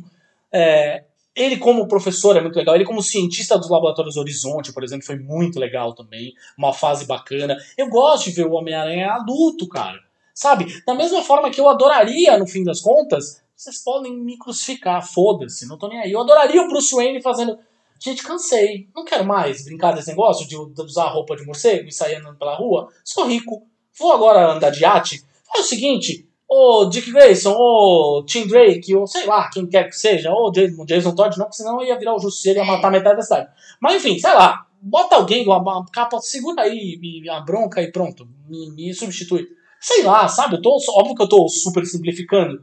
É, 0.52 1.04
ele, 1.36 1.58
como 1.58 1.88
professor, 1.88 2.36
é 2.36 2.42
muito 2.42 2.58
legal. 2.58 2.76
Ele, 2.76 2.86
como 2.86 3.02
cientista 3.02 3.58
dos 3.58 3.70
laboratórios 3.70 4.18
Horizonte, 4.18 4.74
por 4.74 4.84
exemplo, 4.84 5.06
foi 5.06 5.18
muito 5.18 5.60
legal 5.60 5.94
também. 5.96 6.34
Uma 6.58 6.74
fase 6.74 7.06
bacana. 7.06 7.58
Eu 7.78 7.90
gosto 7.90 8.26
de 8.26 8.32
ver 8.36 8.48
o 8.48 8.54
Homem-Aranha 8.54 9.14
adulto, 9.14 9.68
cara. 9.68 10.00
Sabe? 10.34 10.82
Da 10.86 10.94
mesma 10.94 11.24
forma 11.24 11.50
que 11.50 11.62
eu 11.62 11.70
adoraria, 11.70 12.38
no 12.38 12.48
fim 12.48 12.64
das 12.64 12.82
contas, 12.82 13.42
vocês 13.56 13.82
podem 13.84 14.14
me 14.18 14.38
crucificar, 14.38 15.06
foda-se, 15.08 15.68
não 15.68 15.78
tô 15.78 15.88
nem 15.88 16.00
aí. 16.00 16.12
Eu 16.12 16.22
adoraria 16.22 16.62
o 16.62 16.68
Bruce 16.68 16.96
Wayne 16.96 17.22
fazendo. 17.22 17.58
Gente, 18.00 18.24
cansei. 18.24 18.90
Não 18.96 19.06
quero 19.06 19.24
mais 19.24 19.64
brincar 19.64 19.94
desse 19.94 20.10
negócio 20.10 20.48
de 20.48 20.58
usar 20.82 21.08
roupa 21.10 21.36
de 21.36 21.46
morcego 21.46 21.88
e 21.88 21.92
sair 21.92 22.16
andando 22.16 22.38
pela 22.38 22.56
rua. 22.56 22.90
Sou 23.06 23.26
rico. 23.26 23.68
Vou 23.98 24.12
agora 24.12 24.54
andar 24.54 24.72
de 24.72 24.82
iate. 24.82 25.24
Faz 25.46 25.66
o 25.66 25.70
seguinte, 25.70 26.28
ô 26.54 26.86
Dick 26.90 27.10
Grayson, 27.12 27.54
ô 27.58 28.24
Tim 28.28 28.46
Drake, 28.46 28.94
ou 28.94 29.08
sei 29.08 29.26
lá, 29.26 29.50
quem 29.50 29.66
quer 29.66 29.86
que 29.88 29.96
seja, 29.96 30.32
ou 30.32 30.52
Jason, 30.52 30.84
Jason 30.86 31.16
Todd, 31.16 31.38
não, 31.38 31.46
porque 31.46 31.56
senão 31.58 31.80
eu 31.82 31.88
ia 31.88 31.98
virar 31.98 32.14
o 32.14 32.20
Justiceiro 32.20 32.60
e 32.60 32.62
ia 32.62 32.66
É. 32.66 32.68
matar 32.68 32.92
metade 32.92 33.16
da 33.16 33.22
cidade. 33.22 33.50
Mas 33.80 33.96
enfim, 33.96 34.20
sei 34.20 34.34
lá, 34.34 34.66
bota 34.82 35.16
alguém, 35.16 35.46
uma, 35.46 35.58
uma 35.60 35.86
capa, 35.86 36.20
segura 36.20 36.64
aí 36.64 37.00
a 37.32 37.40
bronca 37.40 37.82
e 37.82 37.90
pronto, 37.92 38.28
me, 38.50 38.70
me 38.72 38.94
substitui. 38.94 39.48
Sei 39.80 40.04
lá, 40.04 40.28
sabe? 40.28 40.56
Eu 40.58 40.62
tô, 40.62 40.78
óbvio 40.90 41.16
que 41.16 41.24
eu 41.24 41.30
tô 41.30 41.48
super 41.48 41.86
simplificando, 41.86 42.62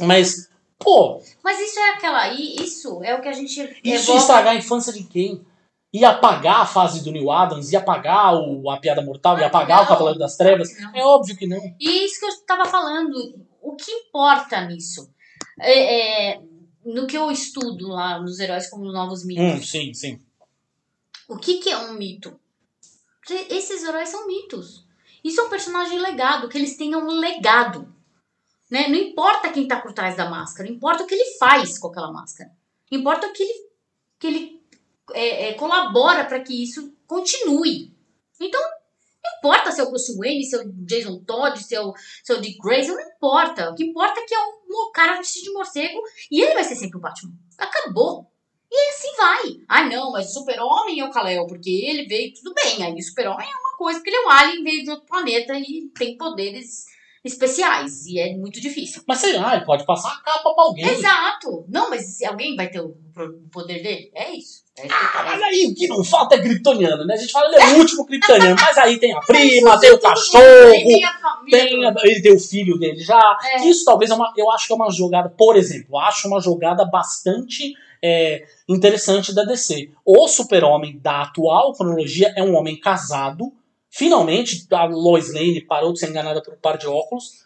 mas, 0.00 0.48
pô, 0.78 1.20
Mas 1.44 1.60
isso 1.60 1.78
é 1.78 1.90
aquela. 1.90 2.32
Isso 2.32 3.02
é 3.04 3.14
o 3.14 3.20
que 3.20 3.28
a 3.28 3.32
gente. 3.32 3.60
isso 3.84 4.10
evoca- 4.10 4.18
estragar 4.18 4.52
a 4.54 4.56
infância 4.56 4.92
de 4.92 5.04
quem? 5.04 5.44
Ia 5.92 6.10
apagar 6.10 6.60
a 6.60 6.66
fase 6.66 7.02
do 7.02 7.10
Neil 7.10 7.30
Adams, 7.30 7.72
ia 7.72 7.80
apagar 7.80 8.34
o, 8.34 8.70
a 8.70 8.78
Piada 8.78 9.02
Mortal, 9.02 9.38
ia 9.38 9.46
apagar 9.46 9.78
Não, 9.78 9.84
o 9.84 9.88
Cavaleiro 9.88 10.18
das 10.18 10.36
Trevas. 10.36 10.68
É 10.94 11.04
óbvio 11.04 11.36
que 11.36 11.46
não. 11.46 11.58
E 11.78 12.04
isso 12.04 12.20
que 12.20 12.26
eu 12.26 12.30
estava 12.30 12.64
falando. 12.64 13.46
O 13.60 13.74
que 13.74 13.90
importa 13.90 14.64
nisso? 14.66 15.12
É, 15.58 16.32
é, 16.32 16.42
no 16.84 17.06
que 17.06 17.16
eu 17.16 17.30
estudo 17.30 17.88
lá 17.88 18.20
nos 18.20 18.38
heróis 18.38 18.68
como 18.70 18.90
novos 18.90 19.24
mitos. 19.24 19.44
Hum, 19.44 19.62
sim, 19.62 19.94
sim. 19.94 20.20
O 21.28 21.36
que, 21.36 21.58
que 21.58 21.70
é 21.70 21.78
um 21.78 21.94
mito? 21.94 22.38
Esses 23.48 23.84
heróis 23.84 24.08
são 24.08 24.26
mitos. 24.26 24.84
Isso 25.22 25.40
é 25.40 25.44
um 25.44 25.50
personagem 25.50 25.98
legado, 25.98 26.48
que 26.48 26.56
eles 26.56 26.76
tenham 26.76 27.02
um 27.02 27.18
legado. 27.18 27.94
Né? 28.70 28.88
Não 28.88 28.96
importa 28.96 29.50
quem 29.50 29.68
tá 29.68 29.80
por 29.80 29.92
trás 29.92 30.16
da 30.16 30.30
máscara, 30.30 30.68
importa 30.68 31.02
o 31.02 31.06
que 31.06 31.14
ele 31.14 31.36
faz 31.38 31.78
com 31.78 31.88
aquela 31.88 32.12
máscara. 32.12 32.50
Importa 32.90 33.26
o 33.26 33.32
que 33.32 33.42
ele, 33.42 33.70
que 34.18 34.26
ele 34.26 34.59
é, 35.14 35.48
é, 35.48 35.54
colabora 35.54 36.24
para 36.24 36.40
que 36.40 36.62
isso 36.62 36.94
continue. 37.06 37.94
Então, 38.40 38.60
não 38.60 39.38
importa 39.38 39.70
se 39.70 39.80
é 39.80 39.84
o 39.84 39.88
Bruce 39.90 40.16
Wayne, 40.16 40.44
se 40.44 40.56
é 40.56 40.58
o 40.60 40.72
Jason 40.86 41.22
Todd, 41.24 41.62
se 41.62 41.74
é 41.74 41.80
o, 41.80 41.92
se 42.24 42.32
é 42.32 42.36
o 42.36 42.40
Dick 42.40 42.58
Grayson, 42.58 42.94
não 42.94 43.02
importa. 43.02 43.70
O 43.70 43.74
que 43.74 43.84
importa 43.84 44.20
é 44.20 44.24
que 44.24 44.34
é 44.34 44.38
um, 44.38 44.90
cara 44.92 45.18
vestido 45.18 45.44
de 45.44 45.52
morcego 45.52 46.00
e 46.30 46.40
ele 46.40 46.54
vai 46.54 46.64
ser 46.64 46.76
sempre 46.76 46.98
o 46.98 47.00
Batman. 47.00 47.32
Acabou. 47.58 48.30
E 48.72 48.90
assim 48.90 49.16
vai. 49.16 49.64
Ah, 49.68 49.84
não, 49.84 50.12
mas 50.12 50.30
o 50.30 50.40
super-homem 50.40 51.00
é 51.00 51.04
o 51.04 51.10
Kal-El, 51.10 51.46
porque 51.46 51.70
ele 51.70 52.06
veio, 52.06 52.32
tudo 52.34 52.54
bem. 52.54 52.82
Aí 52.82 52.94
o 52.94 53.02
super-homem 53.02 53.46
é 53.46 53.56
uma 53.56 53.76
coisa, 53.76 53.98
porque 53.98 54.10
ele 54.10 54.16
é 54.16 54.26
um 54.26 54.30
alien, 54.30 54.62
veio 54.62 54.84
de 54.84 54.90
outro 54.90 55.06
planeta 55.06 55.54
e 55.58 55.90
tem 55.98 56.16
poderes 56.16 56.84
especiais. 57.24 58.06
E 58.06 58.18
é 58.18 58.34
muito 58.36 58.60
difícil. 58.60 59.02
Mas 59.06 59.18
sei 59.18 59.36
lá, 59.36 59.56
ele 59.56 59.64
pode 59.64 59.84
passar 59.84 60.08
a 60.12 60.22
capa 60.22 60.54
pra 60.54 60.64
alguém. 60.64 60.86
Exato. 60.88 61.64
Não, 61.68 61.90
mas 61.90 62.16
se 62.16 62.24
alguém 62.24 62.56
vai 62.56 62.68
ter 62.68 62.80
o 62.80 62.94
poder 63.52 63.82
dele? 63.82 64.10
É 64.14 64.30
isso. 64.34 64.62
É 64.78 64.86
isso 64.86 64.94
Ah, 64.94 65.22
mas 65.24 65.42
aí 65.42 65.66
o 65.66 65.74
que 65.74 65.86
não 65.88 66.02
falta 66.02 66.36
é 66.36 66.40
kryptoniano, 66.40 67.04
né? 67.04 67.14
A 67.14 67.16
gente 67.18 67.32
fala, 67.32 67.46
ele 67.48 67.56
é 67.62 67.74
o 67.74 67.78
último 67.78 68.06
kryptoniano, 68.06 68.56
mas 68.58 68.78
aí 68.78 68.98
tem 68.98 69.12
a 69.14 69.20
prima, 69.26 69.78
tem 69.78 69.92
o 69.92 69.98
cachorro, 70.00 70.42
tem 70.72 71.04
a 71.04 71.12
família. 71.18 71.58
tem 71.60 71.84
a- 71.86 71.94
ele 72.04 72.22
tem 72.22 72.32
o 72.34 72.38
filho 72.40 72.78
dele 72.78 73.00
já. 73.00 73.38
É. 73.44 73.66
Isso 73.68 73.84
talvez 73.84 74.10
é 74.10 74.14
uma, 74.14 74.32
eu 74.36 74.50
acho 74.50 74.66
que 74.66 74.72
é 74.72 74.76
uma 74.76 74.90
jogada, 74.90 75.28
por 75.28 75.56
exemplo, 75.56 75.98
acho 75.98 76.26
uma 76.28 76.40
jogada 76.40 76.84
bastante 76.86 77.74
é, 78.02 78.46
interessante 78.66 79.34
da 79.34 79.44
DC. 79.44 79.90
O 80.06 80.26
super-homem 80.26 80.98
da 81.02 81.22
atual 81.22 81.74
cronologia 81.74 82.32
é 82.34 82.42
um 82.42 82.54
homem 82.56 82.78
casado. 82.80 83.52
Finalmente, 83.90 84.66
a 84.70 84.84
Lois 84.84 85.32
Lane 85.34 85.60
parou 85.66 85.92
de 85.92 85.98
ser 85.98 86.08
enganada 86.08 86.40
por 86.42 86.54
um 86.54 86.58
par 86.58 86.78
de 86.78 86.86
óculos. 86.86 87.40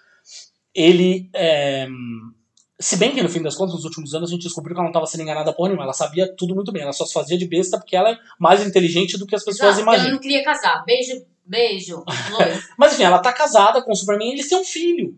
Ele. 0.74 1.28
é, 1.32 1.88
se 2.78 2.96
bem 2.96 3.12
que 3.12 3.22
no 3.22 3.28
fim 3.28 3.40
das 3.40 3.54
contas, 3.54 3.74
nos 3.74 3.84
últimos 3.84 4.14
anos, 4.14 4.28
a 4.28 4.32
gente 4.34 4.42
descobriu 4.42 4.74
que 4.74 4.80
ela 4.80 4.86
não 4.86 4.90
estava 4.90 5.06
sendo 5.06 5.22
enganada 5.22 5.52
por 5.52 5.68
nenhuma. 5.68 5.84
Ela 5.84 5.92
sabia 5.92 6.30
tudo 6.36 6.54
muito 6.54 6.72
bem. 6.72 6.82
Ela 6.82 6.92
só 6.92 7.06
se 7.06 7.12
fazia 7.12 7.38
de 7.38 7.46
besta 7.46 7.78
porque 7.78 7.96
ela 7.96 8.10
é 8.10 8.18
mais 8.38 8.64
inteligente 8.66 9.16
do 9.16 9.26
que 9.26 9.34
as 9.34 9.44
pessoas 9.44 9.76
Exato, 9.76 9.80
Ela 9.80 9.94
imaginam. 9.94 10.12
não 10.14 10.20
queria 10.20 10.44
casar. 10.44 10.84
Beijo, 10.84 11.24
beijo, 11.44 12.04
Lois. 12.30 12.68
Mas 12.76 12.92
enfim, 12.92 13.04
ela 13.04 13.20
tá 13.20 13.32
casada 13.32 13.80
com 13.82 13.92
o 13.92 13.96
Superman 13.96 14.28
e 14.28 14.32
eles 14.32 14.48
têm 14.48 14.58
um 14.58 14.64
filho. 14.64 15.16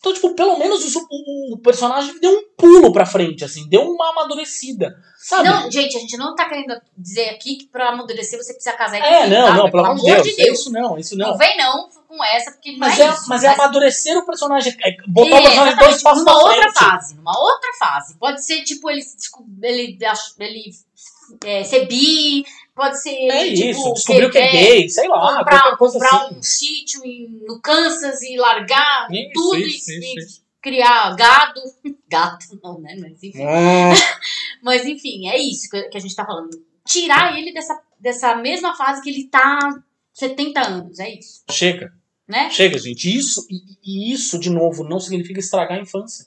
Então, 0.00 0.14
tipo, 0.14 0.34
pelo 0.34 0.58
menos 0.58 0.94
o, 0.96 0.98
o- 1.10 1.54
o 1.54 1.58
personagem 1.58 2.18
deu 2.20 2.30
um 2.32 2.42
pulo 2.56 2.90
pra 2.90 3.04
frente, 3.04 3.44
assim, 3.44 3.68
deu 3.68 3.82
uma 3.82 4.10
amadurecida. 4.12 4.96
Sabe? 5.18 5.46
Não, 5.46 5.70
gente, 5.70 5.94
a 5.94 6.00
gente 6.00 6.16
não 6.16 6.34
tá 6.34 6.48
querendo 6.48 6.74
dizer 6.96 7.28
aqui 7.28 7.56
que 7.56 7.66
pra 7.66 7.90
amadurecer 7.90 8.42
você 8.42 8.54
precisa 8.54 8.74
casar 8.74 8.98
e 8.98 9.02
é, 9.02 9.28
não, 9.28 9.54
não, 9.54 9.70
pelo 9.70 9.84
amor 9.84 9.96
de 10.22 10.34
Deus. 10.34 10.38
É 10.38 10.50
isso 10.50 10.72
não, 10.72 10.98
isso 10.98 11.14
Não 11.18 11.32
não. 11.32 11.36
vem 11.36 11.54
não 11.58 11.90
com 12.08 12.24
essa, 12.24 12.50
porque 12.52 12.74
Mas 12.78 12.96
não 12.98 13.04
é, 13.04 13.08
é 13.08 13.12
isso. 13.12 13.28
mas 13.28 13.44
é 13.44 13.48
amadurecer 13.48 14.16
o 14.16 14.24
personagem. 14.24 14.74
É 14.82 14.96
botar 15.06 15.34
o 15.34 15.38
É, 15.38 15.42
personagem 15.42 15.76
dois 15.76 16.02
passos 16.02 16.24
numa 16.24 16.42
outra 16.42 16.72
fase, 16.72 17.14
numa 17.16 17.38
outra 17.38 17.70
fase. 17.78 18.16
Pode 18.18 18.42
ser, 18.42 18.62
tipo, 18.62 18.88
ele, 18.90 19.02
ele, 19.62 19.98
ele 20.38 20.70
é, 21.44 21.62
ser 21.62 21.86
bi, 21.86 22.42
pode 22.80 23.02
ser, 23.02 23.10
É 23.10 23.46
ele, 23.46 23.56
tipo, 23.56 23.70
isso, 23.70 23.92
descobriu 23.92 24.30
que 24.30 24.38
é 24.38 24.50
gay, 24.50 24.88
sei 24.88 25.06
lá, 25.08 25.38
comprar, 25.38 25.76
coisa 25.76 25.98
comprar 25.98 26.24
assim. 26.26 26.34
um 26.38 26.42
sítio 26.42 27.04
em- 27.04 27.44
no 27.46 27.60
Kansas 27.60 28.22
e 28.22 28.36
largar 28.36 29.08
Isso, 29.12 29.30
tudo 29.34 29.58
isso, 29.58 29.90
e, 29.90 29.98
isso, 29.98 30.18
e 30.18 30.18
isso. 30.18 30.42
criar 30.62 31.14
gado. 31.14 31.60
Gato, 32.08 32.58
não, 32.62 32.80
né? 32.80 32.96
Mas 32.98 33.22
enfim. 33.22 33.38
Hum, 33.42 33.92
Mas 34.62 34.84
enfim, 34.86 35.28
é 35.28 35.38
isso 35.38 35.68
que 35.70 35.96
a 35.96 36.00
gente 36.00 36.14
tá 36.16 36.24
falando. 36.24 36.50
Tirar 36.86 37.38
ele 37.38 37.52
dessa, 37.52 37.80
dessa 38.00 38.34
mesma 38.36 38.74
fase 38.74 39.00
que 39.02 39.10
ele 39.10 39.28
tá 39.28 39.58
70 40.14 40.60
anos, 40.66 40.98
é 40.98 41.08
isso, 41.14 41.42
chega. 41.50 41.92
né? 42.26 42.50
Chega, 42.50 42.78
gente. 42.78 43.16
Isso, 43.16 43.46
e 43.84 44.12
isso, 44.12 44.38
de 44.40 44.50
novo, 44.50 44.82
não 44.82 44.98
significa 44.98 45.38
estragar 45.38 45.78
a 45.78 45.82
infância. 45.82 46.26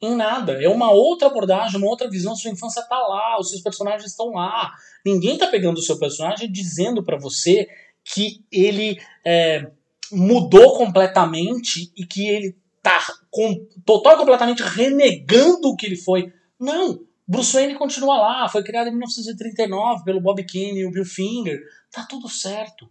Em 0.00 0.14
nada. 0.14 0.62
É 0.62 0.68
uma 0.68 0.92
outra 0.92 1.26
abordagem, 1.26 1.76
uma 1.76 1.88
outra 1.88 2.08
visão. 2.08 2.36
Sua 2.36 2.50
infância 2.50 2.82
tá 2.82 2.98
lá, 2.98 3.38
os 3.38 3.50
seus 3.50 3.62
personagens 3.62 4.10
estão 4.10 4.30
lá. 4.30 4.72
Ninguém 5.04 5.36
tá 5.36 5.46
pegando 5.48 5.78
o 5.78 5.82
seu 5.82 5.98
personagem 5.98 6.50
dizendo 6.50 7.02
pra 7.02 7.18
você 7.18 7.68
que 8.04 8.44
ele 8.50 8.96
é, 9.24 9.70
mudou 10.12 10.76
completamente 10.76 11.92
e 11.96 12.06
que 12.06 12.28
ele 12.28 12.56
tá 12.82 13.00
com, 13.30 13.66
total 13.84 14.14
e 14.14 14.18
completamente 14.18 14.62
renegando 14.62 15.68
o 15.68 15.76
que 15.76 15.86
ele 15.86 15.96
foi. 15.96 16.32
Não. 16.58 17.00
Bruce 17.26 17.52
Wayne 17.52 17.74
continua 17.74 18.16
lá. 18.16 18.48
Foi 18.48 18.62
criado 18.62 18.88
em 18.88 18.92
1939 18.92 20.04
pelo 20.04 20.20
Bob 20.20 20.42
Kane 20.44 20.80
e 20.80 20.86
o 20.86 20.90
Bill 20.90 21.04
Finger. 21.04 21.60
Tá 21.92 22.06
tudo 22.08 22.28
certo. 22.28 22.88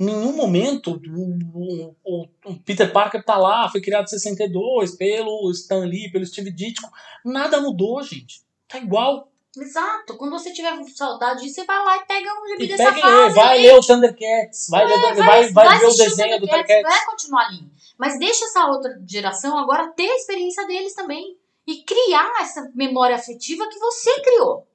Em 0.00 0.06
nenhum 0.06 0.32
momento 0.32 0.98
o, 1.14 1.94
o- 2.02 2.28
o 2.46 2.54
Peter 2.64 2.90
Parker 2.90 3.22
tá 3.22 3.36
lá, 3.36 3.68
foi 3.68 3.82
criado 3.82 4.04
em 4.04 4.08
62 4.08 4.96
pelo 4.96 5.50
Stan 5.50 5.84
Lee, 5.84 6.10
pelo 6.10 6.24
Steve 6.24 6.50
Ditko. 6.50 6.88
Nada 7.24 7.60
mudou, 7.60 8.02
gente. 8.02 8.42
Tá 8.66 8.78
igual. 8.78 9.30
Exato. 9.56 10.16
Quando 10.16 10.30
você 10.30 10.52
tiver 10.52 10.72
saudade 10.94 11.42
disso, 11.42 11.56
você 11.56 11.64
vai 11.64 11.84
lá 11.84 11.96
e 11.98 12.04
pega 12.06 12.30
um 12.32 12.48
gibi 12.48 12.68
dessa 12.68 12.84
pega 12.84 12.98
e 12.98 13.02
fase. 13.02 13.34
vai 13.34 13.58
ler 13.58 13.74
o 13.74 13.80
Thundercats, 13.80 14.66
vai, 14.70 14.86
ler, 14.86 15.00
vai, 15.16 15.52
vai, 15.52 15.78
ver 15.80 15.86
o 15.86 15.88
desenho 15.90 16.40
do 16.40 16.46
Thundercats, 16.46 16.48
Thundercats. 16.48 16.82
Vai 16.82 17.06
continuar 17.06 17.46
ali. 17.46 17.58
Mas 17.98 18.18
deixa 18.18 18.44
essa 18.46 18.66
outra 18.66 18.98
geração 19.06 19.58
agora 19.58 19.88
ter 19.88 20.08
a 20.08 20.16
experiência 20.16 20.66
deles 20.66 20.94
também. 20.94 21.36
E 21.66 21.82
criar 21.84 22.32
essa 22.40 22.70
memória 22.74 23.14
afetiva 23.14 23.68
que 23.68 23.78
você 23.78 24.20
criou. 24.22 24.66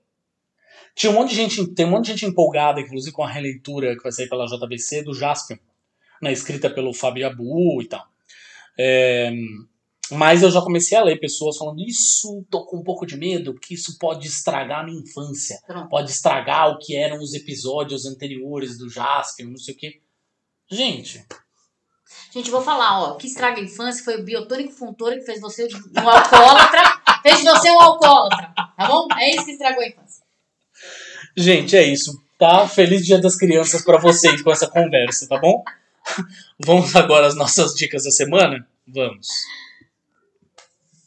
Tinha 0.96 1.12
um 1.12 1.16
monte 1.16 1.32
de 1.32 1.36
gente, 1.36 1.68
tem 1.74 1.86
um 1.86 1.90
monte 1.90 2.06
de 2.06 2.12
gente 2.12 2.26
empolgada, 2.26 2.80
inclusive 2.80 3.14
com 3.14 3.24
a 3.24 3.30
releitura 3.30 3.96
que 3.96 4.04
vai 4.04 4.12
sair 4.12 4.30
pela 4.30 4.46
JBC 4.46 5.04
do 5.04 5.14
Jaspion, 5.14 5.58
né, 6.22 6.32
escrita 6.32 6.70
pelo 6.70 6.94
Fábio 6.94 7.28
Abu 7.28 7.82
e 7.82 7.88
tal. 7.88 8.06
É, 8.80 9.32
mas 10.12 10.44
eu 10.44 10.52
já 10.52 10.62
comecei 10.62 10.98
a 10.98 11.04
ler 11.04 11.20
pessoas 11.20 11.58
falando 11.58 11.82
isso, 11.82 12.46
tô 12.50 12.66
com 12.66 12.78
um 12.78 12.84
pouco 12.84 13.06
de 13.06 13.18
medo, 13.18 13.54
porque 13.54 13.74
isso 13.74 13.98
pode 14.00 14.28
estragar 14.28 14.82
a 14.82 14.84
minha 14.84 15.02
infância. 15.02 15.60
Pode 15.90 16.12
estragar 16.12 16.70
o 16.70 16.78
que 16.78 16.96
eram 16.96 17.18
os 17.18 17.34
episódios 17.34 18.06
anteriores 18.06 18.78
do 18.78 18.90
Jaspion, 18.90 19.50
não 19.50 19.58
sei 19.58 19.74
o 19.74 19.78
quê. 19.78 20.02
Gente, 20.72 21.26
Gente, 22.32 22.52
vou 22.52 22.62
falar, 22.62 23.00
ó. 23.00 23.12
O 23.14 23.18
que 23.18 23.28
estraga 23.28 23.60
a 23.60 23.64
infância 23.64 24.04
foi 24.04 24.20
o 24.20 24.24
biotônico 24.24 24.72
Fontoura 24.72 25.18
que 25.18 25.26
fez 25.26 25.42
você 25.42 25.68
um 25.68 26.10
alcoólatra. 26.10 26.82
fez 27.24 27.40
de 27.40 27.44
você 27.46 27.72
um 27.72 27.80
alcoólatra. 27.80 28.54
Tá 28.56 28.88
bom? 28.88 29.08
É 29.18 29.32
isso 29.32 29.46
que 29.46 29.52
estragou 29.52 29.82
a 29.82 29.88
infância. 29.88 30.05
Gente, 31.36 31.76
é 31.76 31.84
isso. 31.84 32.22
Tá? 32.38 32.68
Feliz 32.68 33.06
Dia 33.06 33.20
das 33.20 33.38
Crianças 33.38 33.84
pra 33.84 33.98
vocês 33.98 34.42
com 34.42 34.52
essa 34.52 34.68
conversa, 34.68 35.28
tá 35.28 35.38
bom? 35.38 35.64
Vamos 36.60 36.96
agora 36.96 37.28
às 37.28 37.36
nossas 37.36 37.74
dicas 37.74 38.04
da 38.04 38.12
semana? 38.12 38.68
Vamos. 38.88 39.28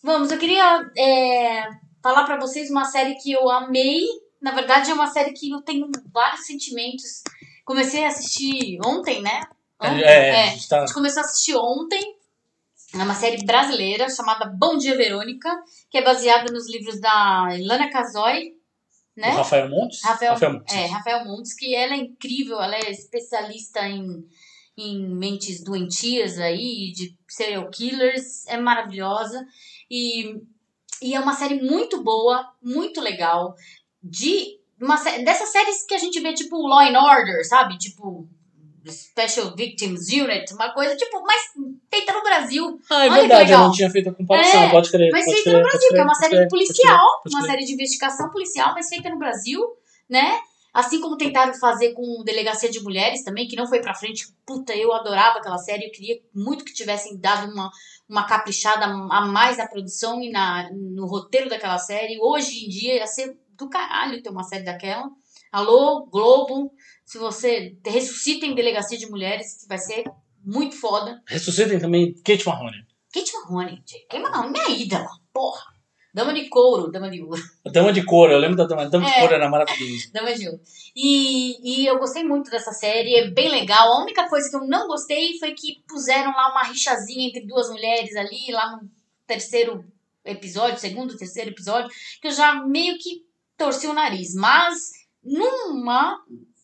Vamos, 0.02 0.30
eu 0.30 0.38
queria 0.38 0.90
é, 0.96 1.68
falar 2.02 2.24
pra 2.24 2.38
vocês 2.38 2.70
uma 2.70 2.84
série 2.84 3.14
que 3.16 3.32
eu 3.32 3.48
amei. 3.50 4.00
Na 4.40 4.52
verdade, 4.52 4.90
é 4.90 4.94
uma 4.94 5.06
série 5.08 5.32
que 5.32 5.50
eu 5.50 5.60
tenho 5.60 5.90
vários 6.12 6.46
sentimentos. 6.46 7.22
Comecei 7.64 8.04
a 8.04 8.08
assistir 8.08 8.78
ontem, 8.84 9.20
né? 9.20 9.42
Ontem, 9.80 10.02
É, 10.02 10.30
a 10.30 10.46
é. 10.46 10.50
gente 10.50 10.68
tá 10.68 10.78
A 10.78 10.80
gente 10.86 10.94
começou 10.94 11.22
a 11.22 11.26
assistir 11.26 11.56
ontem. 11.56 12.16
É 12.94 12.98
uma 12.98 13.14
série 13.14 13.44
brasileira 13.44 14.08
chamada 14.08 14.46
Bom 14.46 14.78
Dia 14.78 14.96
Verônica, 14.96 15.50
que 15.90 15.98
é 15.98 16.02
baseada 16.02 16.50
nos 16.50 16.66
livros 16.70 16.98
da 17.00 17.48
Ilana 17.52 17.90
Casoy, 17.90 18.54
né? 19.18 19.32
O 19.32 19.36
Rafael 19.38 19.68
Montes? 19.68 20.02
Rafael, 20.04 20.52
Montes. 20.52 20.74
É, 20.74 20.86
Rafael 20.86 21.24
Montes, 21.24 21.54
que 21.54 21.74
ela 21.74 21.94
é 21.94 21.98
incrível, 21.98 22.60
ela 22.62 22.76
é 22.76 22.90
especialista 22.90 23.86
em, 23.86 24.24
em 24.76 25.08
mentes 25.08 25.62
doentias 25.62 26.38
aí, 26.38 26.92
de 26.92 27.16
serial 27.26 27.68
killers, 27.68 28.46
é 28.46 28.56
maravilhosa. 28.56 29.44
E, 29.90 30.40
e 31.02 31.14
é 31.14 31.20
uma 31.20 31.34
série 31.34 31.60
muito 31.60 32.02
boa, 32.02 32.48
muito 32.62 33.00
legal, 33.00 33.56
de 34.00 34.60
uma 34.80 34.94
dessas 34.96 35.48
séries 35.48 35.84
que 35.84 35.94
a 35.94 35.98
gente 35.98 36.20
vê, 36.20 36.32
tipo 36.32 36.56
Law 36.56 36.78
and 36.78 36.98
Order, 36.98 37.44
sabe? 37.44 37.76
Tipo 37.76 38.28
Special 38.86 39.54
Victims 39.54 40.08
Unit, 40.08 40.52
uma 40.54 40.72
coisa, 40.72 40.96
tipo, 40.96 41.20
mas 41.22 41.40
feita 41.90 42.12
no 42.12 42.22
Brasil. 42.22 42.80
Ah, 42.90 43.06
é 43.06 43.10
Olha 43.10 43.22
que 43.22 43.28
verdade, 43.28 43.52
eu 43.52 43.58
não 43.58 43.72
tinha 43.72 43.90
feito 43.90 44.10
a 44.10 44.14
comparação, 44.14 44.62
É, 44.62 44.70
pode 44.70 44.90
crer. 44.90 45.10
Mas 45.10 45.24
pode 45.24 45.34
feita 45.36 45.50
crer, 45.50 45.56
no 45.56 45.62
pode 45.62 45.72
Brasil, 45.72 45.88
que 45.88 45.94
é 45.94 45.96
crer, 45.96 46.02
uma 46.02 46.12
pode 46.12 46.18
série 46.18 46.36
crer, 46.36 46.48
policial, 46.48 46.98
pode 46.98 47.22
crer, 47.22 47.32
uma 47.32 47.40
pode 47.40 47.50
série 47.52 47.64
de 47.64 47.72
investigação 47.72 48.30
policial, 48.30 48.74
mas 48.74 48.88
feita 48.88 49.10
no 49.10 49.18
Brasil, 49.18 49.60
né? 50.08 50.40
Assim 50.72 51.00
como 51.00 51.16
tentaram 51.16 51.54
fazer 51.54 51.92
com 51.92 52.22
Delegacia 52.24 52.70
de 52.70 52.80
Mulheres 52.80 53.24
também, 53.24 53.48
que 53.48 53.56
não 53.56 53.66
foi 53.66 53.80
pra 53.80 53.94
frente. 53.94 54.28
Puta, 54.46 54.76
eu 54.76 54.92
adorava 54.92 55.38
aquela 55.38 55.58
série, 55.58 55.86
eu 55.86 55.90
queria 55.90 56.20
muito 56.34 56.64
que 56.64 56.72
tivessem 56.72 57.18
dado 57.18 57.50
uma, 57.50 57.70
uma 58.08 58.26
caprichada 58.26 58.84
a 58.84 59.26
mais 59.26 59.56
na 59.56 59.66
produção 59.66 60.22
e 60.22 60.30
na, 60.30 60.70
no 60.72 61.06
roteiro 61.06 61.48
daquela 61.48 61.78
série. 61.78 62.20
Hoje 62.20 62.66
em 62.66 62.68
dia 62.68 62.94
ia 62.96 63.06
ser 63.06 63.36
do 63.56 63.68
caralho 63.68 64.22
ter 64.22 64.30
uma 64.30 64.44
série 64.44 64.62
daquela. 64.62 65.08
Alô, 65.50 66.06
Globo, 66.06 66.70
se 67.08 67.16
você 67.16 67.74
ressuscitem 67.86 68.54
Delegacia 68.54 68.98
de 68.98 69.08
Mulheres, 69.08 69.62
que 69.62 69.66
vai 69.66 69.78
ser 69.78 70.04
muito 70.44 70.76
foda. 70.76 71.22
Ressuscitem 71.26 71.78
também 71.78 72.12
Kate 72.22 72.46
Mahoney. 72.46 72.82
Kate 73.10 73.32
Mahoney, 73.32 73.76
gente. 73.76 74.06
Kate 74.10 74.22
Mahoney, 74.22 74.52
minha 74.52 74.68
ídola, 74.78 75.08
porra. 75.32 75.62
Dama 76.12 76.34
de 76.34 76.48
couro, 76.50 76.90
dama 76.90 77.08
de 77.10 77.22
ouro. 77.22 77.40
Dama 77.72 77.92
de 77.94 78.04
couro, 78.04 78.32
eu 78.32 78.38
lembro 78.38 78.56
da 78.58 78.66
Dama, 78.66 78.90
Dama 78.90 79.06
de 79.06 79.12
É. 79.12 79.20
couro, 79.20 79.34
era 79.34 79.48
maravilhoso. 79.48 80.08
Dama 80.12 80.34
de 80.34 80.48
ouro. 80.48 80.60
E, 80.94 81.82
e 81.82 81.86
eu 81.86 81.98
gostei 81.98 82.24
muito 82.24 82.50
dessa 82.50 82.72
série, 82.72 83.14
é 83.14 83.30
bem 83.30 83.48
legal. 83.48 83.90
A 83.92 84.02
única 84.02 84.28
coisa 84.28 84.50
que 84.50 84.56
eu 84.56 84.66
não 84.66 84.86
gostei 84.86 85.38
foi 85.38 85.52
que 85.54 85.82
puseram 85.88 86.30
lá 86.32 86.50
uma 86.50 86.64
rixazinha 86.64 87.28
entre 87.28 87.46
duas 87.46 87.70
mulheres 87.70 88.14
ali, 88.16 88.50
lá 88.52 88.76
no 88.76 88.90
terceiro 89.26 89.82
episódio, 90.26 90.78
segundo, 90.78 91.16
terceiro 91.16 91.50
episódio, 91.50 91.90
que 92.20 92.28
eu 92.28 92.32
já 92.32 92.66
meio 92.66 92.98
que 92.98 93.22
torci 93.56 93.86
o 93.86 93.94
nariz. 93.94 94.34
Mas, 94.34 94.74
numa, 95.22 96.18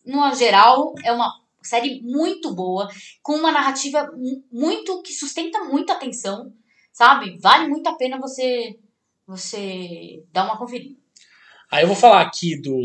numa 0.04 0.34
geral, 0.34 0.94
é 1.04 1.12
uma 1.12 1.32
série 1.62 2.00
muito 2.02 2.54
boa, 2.54 2.88
com 3.22 3.34
uma 3.34 3.50
narrativa 3.50 4.10
mu- 4.16 4.44
muito 4.52 5.02
que 5.02 5.12
sustenta 5.12 5.64
muito 5.64 5.90
a 5.90 5.96
atenção, 5.96 6.52
sabe? 6.92 7.38
Vale 7.38 7.68
muito 7.68 7.86
a 7.88 7.94
pena 7.94 8.18
você 8.18 8.78
você 9.26 10.22
dar 10.32 10.44
uma 10.44 10.58
conferida. 10.58 10.94
Aí 11.70 11.82
eu 11.82 11.88
vou 11.88 11.96
falar 11.96 12.20
aqui 12.20 12.60
do 12.60 12.78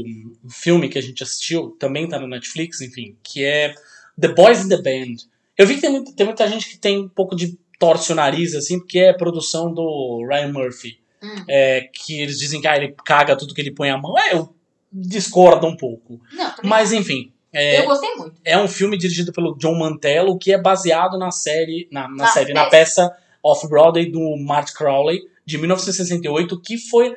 filme 0.50 0.88
que 0.88 0.98
a 0.98 1.02
gente 1.02 1.22
assistiu, 1.22 1.72
também 1.72 2.08
tá 2.08 2.18
no 2.18 2.28
Netflix, 2.28 2.80
enfim, 2.82 3.18
que 3.22 3.44
é 3.44 3.76
The 4.20 4.30
Boys 4.30 4.64
in 4.64 4.70
the 4.70 4.82
Band. 4.82 5.18
Eu 5.58 5.68
vi 5.68 5.76
que 5.76 5.82
tem, 5.82 5.92
muito, 5.92 6.16
tem 6.16 6.26
muita 6.26 6.48
gente 6.48 6.70
que 6.70 6.78
tem 6.78 7.00
um 7.00 7.10
pouco 7.10 7.36
de 7.36 7.60
torce 7.78 8.12
o 8.12 8.16
nariz, 8.16 8.56
assim, 8.56 8.80
porque 8.80 9.00
é 9.00 9.14
produção 9.14 9.74
do 9.74 10.26
Ryan 10.26 10.54
Murphy. 10.54 11.00
Hum. 11.22 11.44
É, 11.50 11.82
que 11.94 12.22
eles 12.22 12.40
dizem 12.40 12.62
que 12.62 12.68
ah, 12.68 12.78
ele 12.78 12.96
caga 13.06 13.38
tudo 13.38 13.54
que 13.54 13.60
ele 13.60 13.72
põe 13.72 13.90
a 13.90 13.98
mão. 13.98 14.18
É, 14.18 14.34
eu 14.34 14.56
discordo 14.92 15.68
um 15.68 15.76
pouco. 15.76 16.20
Não, 16.34 16.54
Mas 16.64 16.92
enfim, 16.92 17.32
é, 17.54 17.80
eu 17.82 17.86
gostei 17.86 18.14
muito. 18.16 18.36
é 18.44 18.58
um 18.58 18.68
filme 18.68 18.98
dirigido 18.98 19.32
pelo 19.32 19.56
John 19.58 19.76
Mantello, 19.76 20.38
que 20.38 20.52
é 20.52 20.62
baseado 20.62 21.18
na 21.18 21.32
série, 21.32 21.88
na, 21.92 22.08
na 22.08 22.16
Na 22.16 22.28
série, 22.28 22.54
na 22.54 22.66
peça 22.70 23.16
Off-Broadway 23.44 24.12
do 24.12 24.36
Mark 24.38 24.74
Crowley, 24.74 25.20
de 25.46 25.58
1968, 25.58 26.60
que 26.62 26.78
foi 26.78 27.16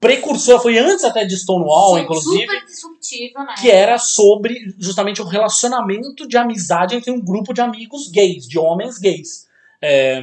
precursor, 0.00 0.60
foi 0.62 0.78
antes 0.78 1.04
até 1.04 1.24
de 1.24 1.36
Stonewall, 1.36 1.94
Su- 1.94 1.98
inclusive, 1.98 2.42
Super 2.46 2.64
disruptiva, 2.64 3.44
né? 3.44 3.54
que 3.60 3.68
era 3.70 3.98
sobre 3.98 4.54
justamente 4.78 5.20
o 5.20 5.24
relacionamento 5.24 6.26
de 6.28 6.36
amizade 6.36 6.94
entre 6.94 7.10
um 7.10 7.20
grupo 7.20 7.52
de 7.52 7.60
amigos 7.60 8.08
gays, 8.08 8.46
de 8.46 8.58
homens 8.58 8.98
gays. 8.98 9.48
É, 9.82 10.22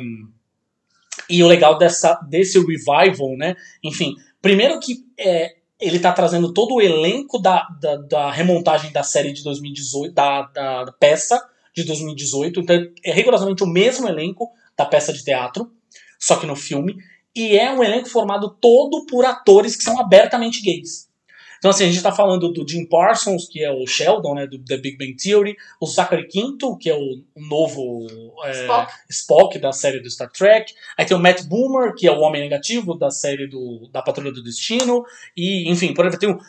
e 1.29 1.43
o 1.43 1.47
legal 1.47 1.77
dessa, 1.77 2.13
desse 2.29 2.57
revival, 2.59 3.35
né? 3.37 3.55
Enfim, 3.83 4.15
primeiro 4.41 4.79
que 4.79 5.03
é, 5.17 5.55
ele 5.79 5.99
tá 5.99 6.11
trazendo 6.11 6.53
todo 6.53 6.75
o 6.75 6.81
elenco 6.81 7.39
da, 7.39 7.67
da, 7.81 7.95
da 7.97 8.31
remontagem 8.31 8.91
da 8.91 9.03
série 9.03 9.33
de 9.33 9.43
2018, 9.43 10.13
da, 10.13 10.41
da, 10.43 10.91
peça 10.99 11.41
de 11.75 11.83
2018. 11.83 12.61
Então 12.61 12.75
é 13.03 13.11
rigorosamente 13.11 13.63
o 13.63 13.67
mesmo 13.67 14.07
elenco 14.07 14.49
da 14.77 14.85
peça 14.85 15.11
de 15.11 15.23
teatro, 15.23 15.71
só 16.19 16.37
que 16.37 16.45
no 16.45 16.55
filme. 16.55 16.95
E 17.35 17.57
é 17.57 17.71
um 17.71 17.83
elenco 17.83 18.09
formado 18.09 18.55
todo 18.61 19.05
por 19.05 19.25
atores 19.25 19.75
que 19.75 19.83
são 19.83 19.99
abertamente 19.99 20.61
gays. 20.61 21.09
Então, 21.57 21.71
assim, 21.71 21.85
a 21.85 21.87
gente 21.87 22.01
tá 22.01 22.11
falando 22.11 22.51
do 22.51 22.67
Jim 22.67 22.85
Parsons, 22.85 23.47
que 23.47 23.63
é 23.63 23.71
o 23.71 23.85
Sheldon, 23.85 24.35
né, 24.35 24.47
do 24.47 24.59
The 24.59 24.77
Big 24.77 24.97
Bang 24.97 25.15
Theory, 25.15 25.55
o 25.79 25.85
Zachary 25.85 26.27
Quinto, 26.27 26.77
que 26.77 26.89
é 26.89 26.95
o 26.95 27.23
novo 27.35 28.07
é, 28.43 28.51
Spock. 28.51 28.93
Spock 29.09 29.59
da 29.59 29.71
série 29.71 29.99
do 29.99 30.09
Star 30.09 30.31
Trek. 30.31 30.73
Aí 30.97 31.05
tem 31.05 31.15
o 31.15 31.19
Matt 31.19 31.43
Boomer, 31.43 31.93
que 31.95 32.07
é 32.07 32.11
o 32.11 32.19
Homem 32.19 32.41
Negativo 32.41 32.97
da 32.97 33.09
série 33.09 33.47
do, 33.47 33.87
da 33.91 34.01
Patrulha 34.01 34.31
do 34.31 34.43
Destino. 34.43 35.03
E, 35.35 35.69
enfim, 35.69 35.93
por 35.93 36.05
exemplo, 36.05 36.19
tem 36.19 36.29
um, 36.29 36.39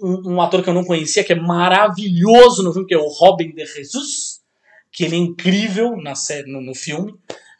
um, 0.00 0.34
um 0.34 0.40
ator 0.40 0.62
que 0.62 0.68
eu 0.68 0.74
não 0.74 0.84
conhecia, 0.84 1.24
que 1.24 1.32
é 1.32 1.36
maravilhoso 1.36 2.62
no 2.62 2.72
filme, 2.72 2.88
que 2.88 2.94
é 2.94 2.98
o 2.98 3.08
Robin 3.08 3.52
de 3.52 3.66
Jesus, 3.66 4.40
que 4.90 5.04
ele 5.04 5.16
é 5.16 5.18
incrível 5.18 5.96
na 5.96 6.14
série, 6.14 6.50
no, 6.50 6.60
no 6.60 6.74
filme. 6.74 7.14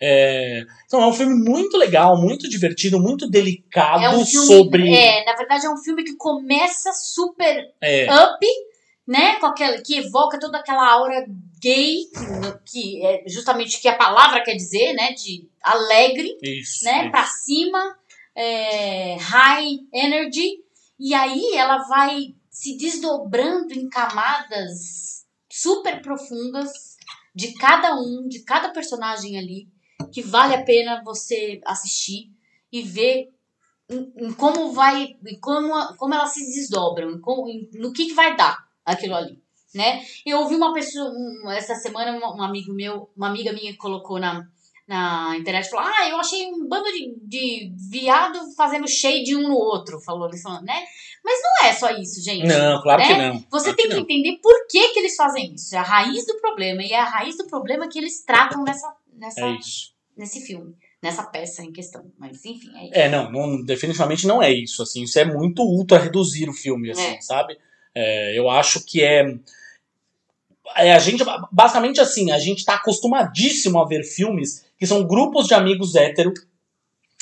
É, 0.05 0.64
então 0.84 1.00
é 1.00 1.07
um 1.07 1.12
filme 1.12 1.32
muito 1.48 1.76
legal, 1.76 2.20
muito 2.20 2.48
divertido, 2.48 2.98
muito 2.98 3.30
delicado 3.30 4.03
É 4.03 4.11
um 4.11 4.26
filme, 4.26 4.46
sobre. 4.48 4.92
é, 4.92 5.24
na 5.24 5.36
verdade 5.36 5.64
é 5.64 5.70
um 5.70 5.76
filme 5.76 6.03
que 6.03 6.16
começa 6.16 6.92
super 6.92 7.72
É, 7.80 8.12
up, 8.12 8.44
né, 9.07 9.36
com 9.36 9.46
aquela, 9.46 9.80
que 9.80 9.98
evoca 9.98 10.40
toda 10.40 10.59
aquela 10.59 10.90
aura 10.90 11.24
gay, 11.61 11.98
que 12.64 13.00
é 13.07 13.22
justamente 13.28 13.76
o 13.76 13.80
que 13.80 13.86
a 13.86 13.96
palavra 13.96 14.42
quer 14.42 14.57
dizer, 14.57 14.92
né, 14.92 15.12
de 15.12 15.48
alegre, 15.62 16.36
isso. 16.42 16.84
né, 16.84 17.03
isso. 17.03 17.11
pra 17.12 17.24
cima, 17.24 17.96
é, 18.34 19.16
high 19.20 19.78
energy, 19.92 20.64
e 20.98 21.14
aí 21.14 21.55
ela 21.55 21.78
vai 21.86 22.34
se 22.50 22.76
desdobrando 22.76 23.72
em 23.72 23.88
camadas 23.88 25.24
super 25.48 26.03
profundas 26.03 26.70
de 27.32 27.55
cada 27.55 27.94
um, 27.94 28.26
de 28.28 28.42
cada 28.42 28.70
personagem 28.70 29.38
ali, 29.38 29.68
que 30.11 30.22
vale 30.22 30.55
a 30.55 30.62
pena 30.62 31.03
você 31.05 31.61
assistir 31.64 32.30
e 32.70 32.82
ver 32.82 33.28
em, 33.90 34.12
em 34.16 34.32
como 34.32 34.72
vai, 34.72 35.16
em 35.26 35.38
como, 35.40 35.72
como 35.96 36.14
elas 36.14 36.32
se 36.32 36.44
desdobram, 36.46 37.11
em 37.11 37.20
como- 37.20 37.48
em- 37.48 37.68
no 37.74 37.92
que, 37.92 38.07
que 38.07 38.14
vai 38.14 38.36
dar 38.36 38.57
aquilo 38.84 39.14
ali, 39.14 39.38
né? 39.74 40.03
Eu 40.24 40.40
ouvi 40.40 40.55
uma 40.55 40.72
pessoa, 40.72 41.11
um, 41.11 41.50
essa 41.50 41.74
semana, 41.74 42.12
um, 42.12 42.38
um 42.38 42.42
amigo 42.42 42.72
meu, 42.72 43.11
uma 43.16 43.28
amiga 43.28 43.53
minha 43.53 43.76
colocou 43.76 44.18
na, 44.18 44.46
na 44.88 45.36
internet, 45.36 45.68
falou, 45.68 45.86
ah, 45.86 46.09
eu 46.09 46.16
achei 46.18 46.46
um 46.46 46.66
bando 46.66 46.90
de, 46.92 47.14
de 47.22 47.72
viado 47.90 48.38
fazendo 48.57 48.88
shade 48.88 49.36
um 49.36 49.42
no 49.48 49.55
outro, 49.55 50.00
falou, 50.00 50.28
eles 50.28 50.42
falando, 50.42 50.64
né? 50.64 50.84
Mas 51.24 51.38
não 51.42 51.68
é 51.68 51.72
só 51.72 51.90
isso, 51.90 52.20
gente. 52.22 52.46
Não, 52.46 52.82
claro 52.82 53.03
que 53.03 53.14
né? 53.14 53.28
não. 53.28 53.44
Você 53.50 53.72
claro 53.72 53.76
tem 53.76 53.88
que 53.88 53.94
não. 53.94 54.03
entender 54.03 54.38
por 54.42 54.66
que, 54.68 54.88
que 54.88 54.98
eles 54.98 55.14
fazem 55.14 55.55
isso. 55.55 55.74
É 55.74 55.78
a 55.78 55.82
raiz 55.82 56.26
do 56.26 56.36
problema. 56.40 56.82
E 56.82 56.90
é 56.92 56.98
a 56.98 57.05
raiz 57.05 57.36
do 57.36 57.46
problema 57.46 57.88
que 57.88 57.96
eles 57.98 58.24
tratam 58.24 58.64
nessa, 58.64 58.92
nessa, 59.14 59.40
É 59.46 59.53
isso. 59.53 59.91
Nesse 60.16 60.40
filme, 60.40 60.74
nessa 61.02 61.22
peça 61.24 61.62
em 61.62 61.72
questão. 61.72 62.04
Mas 62.18 62.44
enfim, 62.44 62.70
é 62.76 62.84
isso. 62.84 62.92
É, 62.94 63.08
não, 63.08 63.30
não, 63.30 63.64
definitivamente 63.64 64.26
não 64.26 64.42
é 64.42 64.50
isso, 64.52 64.82
assim, 64.82 65.02
isso 65.02 65.18
é 65.18 65.24
muito 65.24 65.62
ultra 65.62 65.98
reduzir 65.98 66.48
o 66.48 66.52
filme, 66.52 66.90
assim, 66.90 67.14
É. 67.16 67.20
sabe? 67.20 67.58
É, 67.94 68.38
eu 68.38 68.48
acho 68.48 68.84
que 68.84 69.02
é, 69.02 69.34
é 70.76 70.92
a 70.94 70.98
gente, 70.98 71.22
basicamente 71.50 72.00
assim, 72.00 72.30
a 72.30 72.38
gente 72.38 72.64
tá 72.64 72.74
acostumadíssimo 72.74 73.78
a 73.78 73.86
ver 73.86 74.02
filmes 74.04 74.64
que 74.78 74.86
são 74.86 75.04
grupos 75.06 75.46
de 75.46 75.54
amigos 75.54 75.94
hétero, 75.94 76.32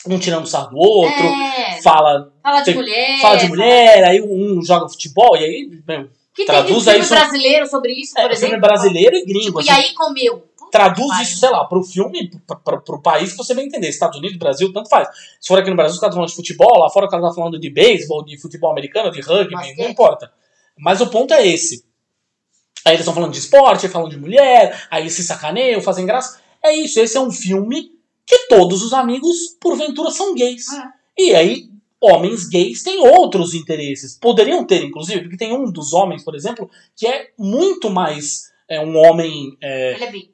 um 0.06 0.18
tirando 0.18 0.46
sarro 0.46 0.70
do 0.70 0.76
outro, 0.78 1.26
É, 1.26 1.80
fala, 1.82 2.32
fala 2.42 2.58
de 2.60 2.64
tem- 2.66 2.74
mulher. 2.74 3.20
fala 3.20 3.36
de 3.36 3.48
mulher, 3.48 4.04
aí 4.04 4.22
um 4.22 4.62
joga 4.64 4.88
futebol, 4.88 5.36
e 5.36 5.44
aí, 5.44 5.82
meu, 5.86 6.08
Que 6.34 6.44
Traduz 6.46 6.84
tem 6.84 6.94
aí 6.94 7.00
filme 7.00 7.04
isso- 7.04 7.14
brasileiro 7.14 7.66
sobre 7.66 7.92
isso, 7.92 8.18
é, 8.18 8.22
por 8.22 8.30
filme 8.30 8.46
exemplo. 8.54 8.60
brasileiro 8.68 9.16
e 9.16 9.24
gringo, 9.26 9.46
Tipo, 9.46 9.60
e 9.60 9.68
assim, 9.68 9.82
aí 9.88 9.94
comeu. 9.94 10.48
Traduz 10.70 11.20
isso, 11.20 11.40
sei 11.40 11.50
lá, 11.50 11.64
pro 11.64 11.82
filme, 11.82 12.30
pra, 12.46 12.56
pra, 12.56 12.78
pro 12.78 13.02
país 13.02 13.32
que 13.32 13.36
você 13.36 13.54
vai 13.54 13.64
entender. 13.64 13.88
Estados 13.88 14.18
Unidos, 14.18 14.36
Brasil, 14.38 14.72
tanto 14.72 14.88
faz. 14.88 15.08
Se 15.40 15.48
for 15.48 15.58
aqui 15.58 15.70
no 15.70 15.76
Brasil, 15.76 15.94
os 15.94 16.00
caras 16.00 16.14
falando 16.14 16.28
de 16.28 16.36
futebol, 16.36 16.78
lá 16.78 16.88
fora 16.90 17.06
o 17.06 17.08
cara 17.08 17.22
tá 17.22 17.32
falando 17.34 17.58
de 17.58 17.70
beisebol, 17.70 18.24
de 18.24 18.38
futebol 18.40 18.70
americano, 18.70 19.10
de 19.10 19.20
rugby, 19.20 19.54
Basquete. 19.54 19.78
não 19.78 19.88
importa. 19.90 20.32
Mas 20.78 21.00
o 21.00 21.08
ponto 21.08 21.34
é 21.34 21.46
esse. 21.46 21.84
Aí 22.84 22.92
eles 22.92 23.00
estão 23.00 23.12
falando 23.14 23.32
de 23.32 23.38
esporte, 23.38 23.88
falam 23.88 24.08
de 24.08 24.18
mulher, 24.18 24.86
aí 24.90 25.10
se 25.10 25.22
sacaneiam, 25.22 25.82
fazem 25.82 26.06
graça. 26.06 26.40
É 26.62 26.72
isso, 26.72 26.98
esse 27.00 27.16
é 27.16 27.20
um 27.20 27.30
filme 27.30 27.90
que 28.26 28.46
todos 28.48 28.82
os 28.82 28.92
amigos, 28.92 29.36
porventura, 29.60 30.10
são 30.10 30.34
gays. 30.34 30.68
Ah. 30.68 30.92
E 31.18 31.34
aí, 31.34 31.68
homens 32.00 32.48
gays 32.48 32.82
têm 32.82 33.00
outros 33.06 33.54
interesses. 33.54 34.16
Poderiam 34.18 34.64
ter, 34.64 34.82
inclusive, 34.84 35.22
porque 35.22 35.36
tem 35.36 35.52
um 35.52 35.70
dos 35.70 35.92
homens, 35.92 36.24
por 36.24 36.34
exemplo, 36.34 36.70
que 36.96 37.06
é 37.06 37.30
muito 37.38 37.90
mais 37.90 38.50
é, 38.68 38.80
um 38.80 38.96
homem. 38.96 39.56
é, 39.60 39.94
Ele 39.94 40.04
é 40.04 40.10
bi. 40.12 40.29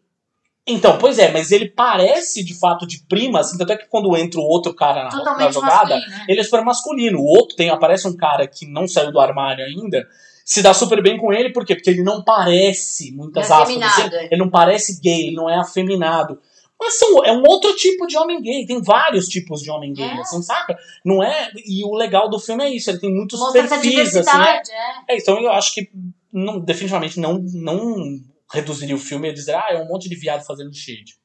Então, 0.66 0.98
pois 0.98 1.18
é, 1.18 1.30
mas 1.30 1.52
ele 1.52 1.68
parece 1.68 2.44
de 2.44 2.58
fato 2.58 2.86
de 2.86 2.98
prima, 3.08 3.38
assim, 3.40 3.56
tanto 3.56 3.72
é 3.72 3.76
que 3.76 3.86
quando 3.86 4.16
entra 4.16 4.40
o 4.40 4.44
outro 4.44 4.74
cara 4.74 5.04
na, 5.04 5.36
na 5.36 5.50
jogada, 5.52 5.94
masculino, 5.94 6.10
né? 6.10 6.24
ele 6.28 6.40
é 6.40 6.42
super 6.42 6.64
masculino. 6.64 7.18
O 7.20 7.24
outro 7.24 7.56
tem, 7.56 7.70
aparece 7.70 8.08
um 8.08 8.16
cara 8.16 8.46
que 8.48 8.66
não 8.66 8.88
saiu 8.88 9.12
do 9.12 9.20
armário 9.20 9.64
ainda, 9.64 10.04
se 10.44 10.62
dá 10.62 10.74
super 10.74 11.02
bem 11.02 11.18
com 11.18 11.32
ele, 11.32 11.52
por 11.52 11.64
quê? 11.64 11.74
Porque 11.76 11.90
ele 11.90 12.02
não 12.02 12.22
parece, 12.24 13.12
muitas 13.12 13.48
é 13.48 13.54
aspas, 13.54 13.82
assim, 13.82 14.10
ele 14.30 14.40
não 14.40 14.50
parece 14.50 15.00
gay, 15.00 15.28
ele 15.28 15.36
não 15.36 15.48
é 15.48 15.56
afeminado. 15.56 16.38
Mas 16.78 16.98
são, 16.98 17.24
é 17.24 17.32
um 17.32 17.42
outro 17.46 17.74
tipo 17.74 18.06
de 18.06 18.18
homem 18.18 18.42
gay, 18.42 18.66
tem 18.66 18.82
vários 18.82 19.28
tipos 19.28 19.60
de 19.62 19.70
homem 19.70 19.92
gay, 19.92 20.04
É. 20.04 20.20
assim, 20.20 20.42
saca? 20.42 20.76
Não 21.04 21.22
é. 21.22 21.50
E 21.64 21.84
o 21.84 21.94
legal 21.94 22.28
do 22.28 22.38
filme 22.38 22.64
é 22.64 22.70
isso, 22.70 22.90
ele 22.90 22.98
tem 22.98 23.14
muitos 23.14 23.38
Mostra 23.38 23.66
perfis, 23.66 24.16
assim, 24.16 24.38
né? 24.38 24.62
é. 25.08 25.14
É, 25.14 25.16
então 25.16 25.40
eu 25.40 25.52
acho 25.52 25.72
que 25.72 25.88
não, 26.32 26.60
definitivamente 26.60 27.18
não, 27.18 27.38
não 27.54 28.20
reduziria 28.52 28.94
o 28.94 28.98
filme 28.98 29.28
a 29.28 29.34
dizer, 29.34 29.54
ah, 29.54 29.68
é 29.70 29.76
um 29.80 29.86
monte 29.86 30.08
de 30.08 30.16
viado 30.16 30.44
fazendo 30.44 30.74
shade. 30.74 31.16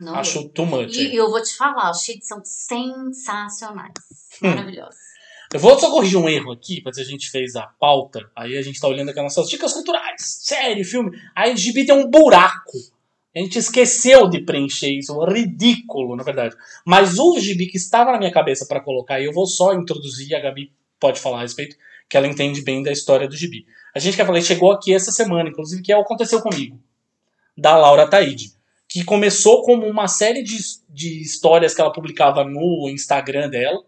Não 0.00 0.14
Acho 0.14 0.48
too 0.48 0.66
much. 0.66 0.96
E, 0.96 1.12
e 1.12 1.16
eu 1.16 1.30
vou 1.30 1.42
te 1.42 1.54
falar, 1.56 1.90
os 1.90 2.02
cheats 2.02 2.26
são 2.26 2.42
sensacionais. 2.44 3.92
Hum. 4.42 4.48
Maravilhosos. 4.48 5.12
Eu 5.52 5.60
vou 5.60 5.78
só 5.78 5.90
corrigir 5.90 6.18
um 6.18 6.28
erro 6.28 6.50
aqui, 6.50 6.80
mas 6.82 6.96
a 6.96 7.04
gente 7.04 7.30
fez 7.30 7.54
a 7.56 7.66
pauta, 7.66 8.20
aí 8.34 8.56
a 8.56 8.62
gente 8.62 8.80
tá 8.80 8.88
olhando 8.88 9.10
aqui 9.10 9.18
as 9.18 9.24
nossas 9.24 9.50
dicas 9.50 9.72
culturais, 9.74 10.16
série, 10.18 10.82
filme. 10.82 11.10
A 11.36 11.46
IGB 11.48 11.84
tem 11.84 11.94
um 11.94 12.08
buraco. 12.08 12.78
A 13.34 13.38
gente 13.38 13.58
esqueceu 13.58 14.28
de 14.28 14.40
preencher 14.40 14.90
isso, 14.90 15.18
ridículo, 15.24 16.16
na 16.16 16.22
verdade. 16.22 16.54
Mas 16.86 17.18
o 17.18 17.38
gibi 17.38 17.66
que 17.66 17.76
estava 17.76 18.12
na 18.12 18.18
minha 18.18 18.32
cabeça 18.32 18.66
pra 18.66 18.80
colocar, 18.80 19.20
e 19.20 19.26
eu 19.26 19.32
vou 19.32 19.46
só 19.46 19.74
introduzir, 19.74 20.34
a 20.34 20.40
Gabi 20.40 20.72
pode 20.98 21.20
falar 21.20 21.38
a 21.38 21.42
respeito, 21.42 21.76
que 22.08 22.16
ela 22.16 22.26
entende 22.26 22.62
bem 22.62 22.82
da 22.82 22.92
história 22.92 23.28
do 23.28 23.36
gibi. 23.36 23.66
A 23.94 23.98
gente 23.98 24.16
que 24.16 24.22
eu 24.22 24.26
falei 24.26 24.42
chegou 24.42 24.72
aqui 24.72 24.94
essa 24.94 25.12
semana, 25.12 25.50
inclusive, 25.50 25.82
que 25.82 25.92
é 25.92 25.96
o 25.96 26.00
Aconteceu 26.00 26.40
Comigo, 26.40 26.80
da 27.56 27.76
Laura 27.76 28.08
Taide, 28.08 28.52
que 28.88 29.04
começou 29.04 29.62
como 29.62 29.86
uma 29.86 30.08
série 30.08 30.42
de, 30.42 30.58
de 30.88 31.22
histórias 31.22 31.74
que 31.74 31.80
ela 31.80 31.92
publicava 31.92 32.44
no 32.44 32.88
Instagram 32.88 33.48
dela, 33.48 33.82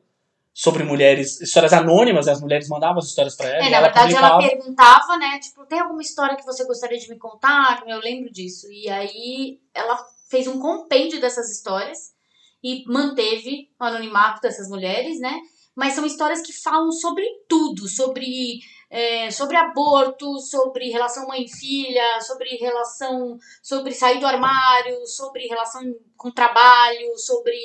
sobre 0.54 0.84
mulheres, 0.84 1.40
histórias 1.40 1.72
anônimas, 1.72 2.28
as 2.28 2.40
mulheres 2.40 2.68
mandavam 2.68 2.98
as 2.98 3.06
histórias 3.06 3.34
para 3.34 3.48
ela. 3.48 3.64
É, 3.64 3.66
e 3.66 3.70
na 3.70 3.76
ela 3.78 3.86
verdade, 3.86 4.14
publicava. 4.14 4.42
ela 4.42 4.50
perguntava, 4.50 5.16
né? 5.16 5.38
Tipo, 5.40 5.66
tem 5.66 5.80
alguma 5.80 6.00
história 6.00 6.36
que 6.36 6.44
você 6.44 6.64
gostaria 6.64 6.96
de 6.96 7.08
me 7.10 7.18
contar? 7.18 7.82
Eu 7.88 7.98
lembro 7.98 8.30
disso. 8.30 8.70
E 8.70 8.88
aí 8.88 9.58
ela 9.74 9.98
fez 10.30 10.46
um 10.46 10.60
compêndio 10.60 11.20
dessas 11.20 11.50
histórias 11.50 12.14
e 12.62 12.84
manteve 12.86 13.68
o 13.80 13.84
anonimato 13.84 14.40
dessas 14.40 14.68
mulheres, 14.68 15.18
né? 15.18 15.36
Mas 15.74 15.94
são 15.94 16.06
histórias 16.06 16.40
que 16.40 16.52
falam 16.52 16.92
sobre 16.92 17.24
tudo, 17.48 17.88
sobre, 17.88 18.60
é, 18.94 19.28
sobre 19.28 19.56
aborto, 19.56 20.38
sobre 20.38 20.88
relação 20.88 21.26
mãe-filha, 21.26 22.20
sobre 22.20 22.50
relação, 22.50 23.36
sobre 23.60 23.92
sair 23.92 24.20
do 24.20 24.26
armário, 24.26 25.04
sobre 25.04 25.48
relação 25.48 25.82
com 26.16 26.30
trabalho, 26.30 27.18
sobre 27.18 27.56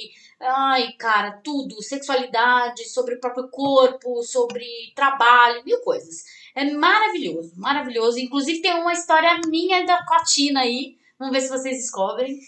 Ai, 0.42 0.94
cara, 0.94 1.34
tudo, 1.44 1.84
sexualidade, 1.84 2.88
sobre 2.88 3.16
o 3.16 3.20
próprio 3.20 3.50
corpo, 3.50 4.24
sobre 4.24 4.66
trabalho, 4.96 5.66
mil 5.66 5.82
coisas. 5.82 6.24
É 6.56 6.64
maravilhoso, 6.72 7.52
maravilhoso. 7.58 8.18
Inclusive 8.18 8.62
tem 8.62 8.74
uma 8.74 8.94
história 8.94 9.40
minha 9.48 9.86
da 9.86 10.04
Cotina 10.06 10.62
aí. 10.62 10.98
Vamos 11.20 11.34
ver 11.34 11.42
se 11.42 11.50
vocês 11.50 11.78
descobrem 11.78 12.40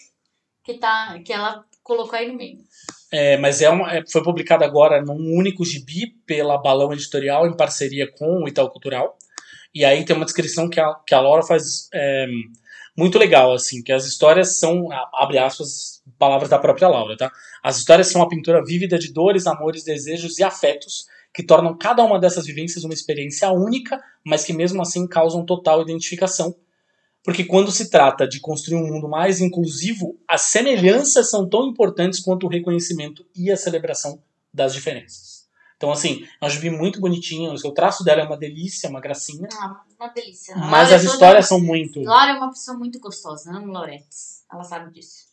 que 0.64 0.78
tá 0.78 1.20
que 1.24 1.32
ela 1.32 1.66
colocou 1.82 2.18
aí 2.18 2.28
no 2.28 2.34
meio. 2.34 2.64
É, 3.12 3.36
mas 3.36 3.60
é 3.60 3.68
uma, 3.68 3.94
é- 3.94 4.04
foi 4.10 4.22
publicada 4.22 4.64
agora 4.64 5.02
num 5.02 5.36
único 5.36 5.64
gibi 5.64 6.14
pela 6.26 6.56
Balão 6.56 6.92
Editorial 6.92 7.46
em 7.46 7.56
parceria 7.56 8.10
com 8.10 8.42
o 8.42 8.48
Itaú 8.48 8.70
Cultural. 8.70 9.18
E 9.74 9.84
aí 9.84 10.04
tem 10.04 10.16
uma 10.16 10.24
descrição 10.24 10.68
que 10.68 10.80
a, 10.80 10.94
que 11.06 11.14
a 11.14 11.20
Laura 11.20 11.42
faz 11.42 11.88
é, 11.92 12.26
muito 12.96 13.18
legal, 13.18 13.52
assim, 13.52 13.82
que 13.82 13.92
as 13.92 14.06
histórias 14.06 14.58
são, 14.58 14.88
abre 15.14 15.38
aspas, 15.38 16.02
palavras 16.18 16.48
da 16.48 16.58
própria 16.58 16.88
Laura, 16.88 17.16
tá? 17.16 17.30
As 17.62 17.78
histórias 17.78 18.08
são 18.08 18.20
uma 18.20 18.28
pintura 18.28 18.64
vívida 18.64 18.98
de 18.98 19.12
dores, 19.12 19.46
amores, 19.46 19.84
desejos 19.84 20.38
e 20.38 20.42
afetos 20.42 21.06
que 21.34 21.42
tornam 21.42 21.76
cada 21.76 22.02
uma 22.04 22.18
dessas 22.18 22.44
vivências 22.46 22.84
uma 22.84 22.92
experiência 22.92 23.50
única, 23.50 23.98
mas 24.24 24.44
que 24.44 24.52
mesmo 24.52 24.82
assim 24.82 25.06
causam 25.06 25.44
total 25.44 25.82
identificação. 25.82 26.54
Porque 27.24 27.44
quando 27.44 27.70
se 27.70 27.88
trata 27.88 28.26
de 28.26 28.40
construir 28.40 28.76
um 28.76 28.86
mundo 28.86 29.08
mais 29.08 29.40
inclusivo, 29.40 30.18
as 30.26 30.42
semelhanças 30.42 31.30
são 31.30 31.48
tão 31.48 31.68
importantes 31.68 32.18
quanto 32.20 32.46
o 32.46 32.48
reconhecimento 32.50 33.24
e 33.34 33.50
a 33.50 33.56
celebração 33.56 34.20
das 34.52 34.74
diferenças. 34.74 35.42
Então, 35.76 35.90
assim, 35.90 36.26
é 36.40 36.46
um 36.46 36.50
gibi 36.50 36.70
muito 36.70 37.00
bonitinho, 37.00 37.52
o 37.52 37.72
traço 37.72 38.04
dela 38.04 38.22
é 38.22 38.24
uma 38.24 38.36
delícia, 38.36 38.88
uma 38.88 39.00
gracinha, 39.00 39.48
Ah, 39.52 39.80
uma 39.98 40.08
delícia. 40.08 40.54
mas 40.56 40.70
Laura 40.70 40.82
as 40.84 40.90
é 40.90 40.96
toda- 40.98 41.12
histórias 41.12 41.46
são 41.48 41.60
muito. 41.60 42.00
Laura 42.02 42.32
é 42.32 42.34
uma 42.34 42.50
pessoa 42.50 42.76
muito 42.76 42.98
gostosa, 43.00 43.50
amo 43.52 43.72
Lauretes. 43.72 44.44
Ela 44.52 44.62
sabe 44.64 44.92
disso. 44.92 45.26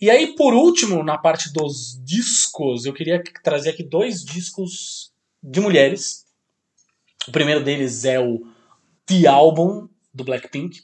E 0.00 0.08
aí, 0.10 0.34
por 0.36 0.54
último, 0.54 1.02
na 1.02 1.18
parte 1.18 1.52
dos 1.52 2.00
discos, 2.04 2.84
eu 2.84 2.92
queria 2.92 3.22
trazer 3.42 3.70
aqui 3.70 3.82
dois 3.82 4.24
discos 4.24 5.12
de 5.42 5.60
mulheres. 5.60 6.24
O 7.26 7.32
primeiro 7.32 7.62
deles 7.64 8.04
é 8.04 8.18
o 8.20 8.44
The 9.06 9.26
Album, 9.26 9.88
do 10.18 10.24
Blackpink. 10.24 10.80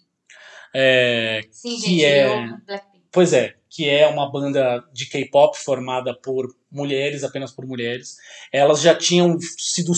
É, 0.74 1.42
Sim, 1.50 1.76
Que 1.76 1.80
gente, 1.80 2.04
é- 2.04 2.46
Blackpink. 2.66 3.04
Pois 3.12 3.32
é, 3.32 3.54
que 3.70 3.88
é 3.88 4.08
uma 4.08 4.30
banda 4.30 4.84
de 4.92 5.06
K-pop 5.06 5.56
formada 5.58 6.14
por 6.14 6.48
mulheres, 6.70 7.22
apenas 7.22 7.52
por 7.52 7.66
mulheres. 7.66 8.16
Elas 8.52 8.80
já 8.80 8.94
tinham 8.94 9.38
sido 9.40 9.92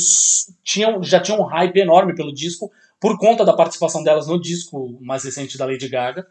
tinham 0.63 1.03
já 1.03 1.21
tinham 1.21 1.41
um 1.41 1.45
hype 1.45 1.77
enorme 1.79 2.15
pelo 2.15 2.33
disco 2.33 2.71
por 3.01 3.19
conta 3.19 3.45
da 3.45 3.55
participação 3.55 4.03
delas 4.03 4.27
no 4.27 4.41
disco 4.41 4.99
mais 5.01 5.25
recente 5.25 5.57
da 5.57 5.65
Lady 5.65 5.89
Gaga. 5.89 6.27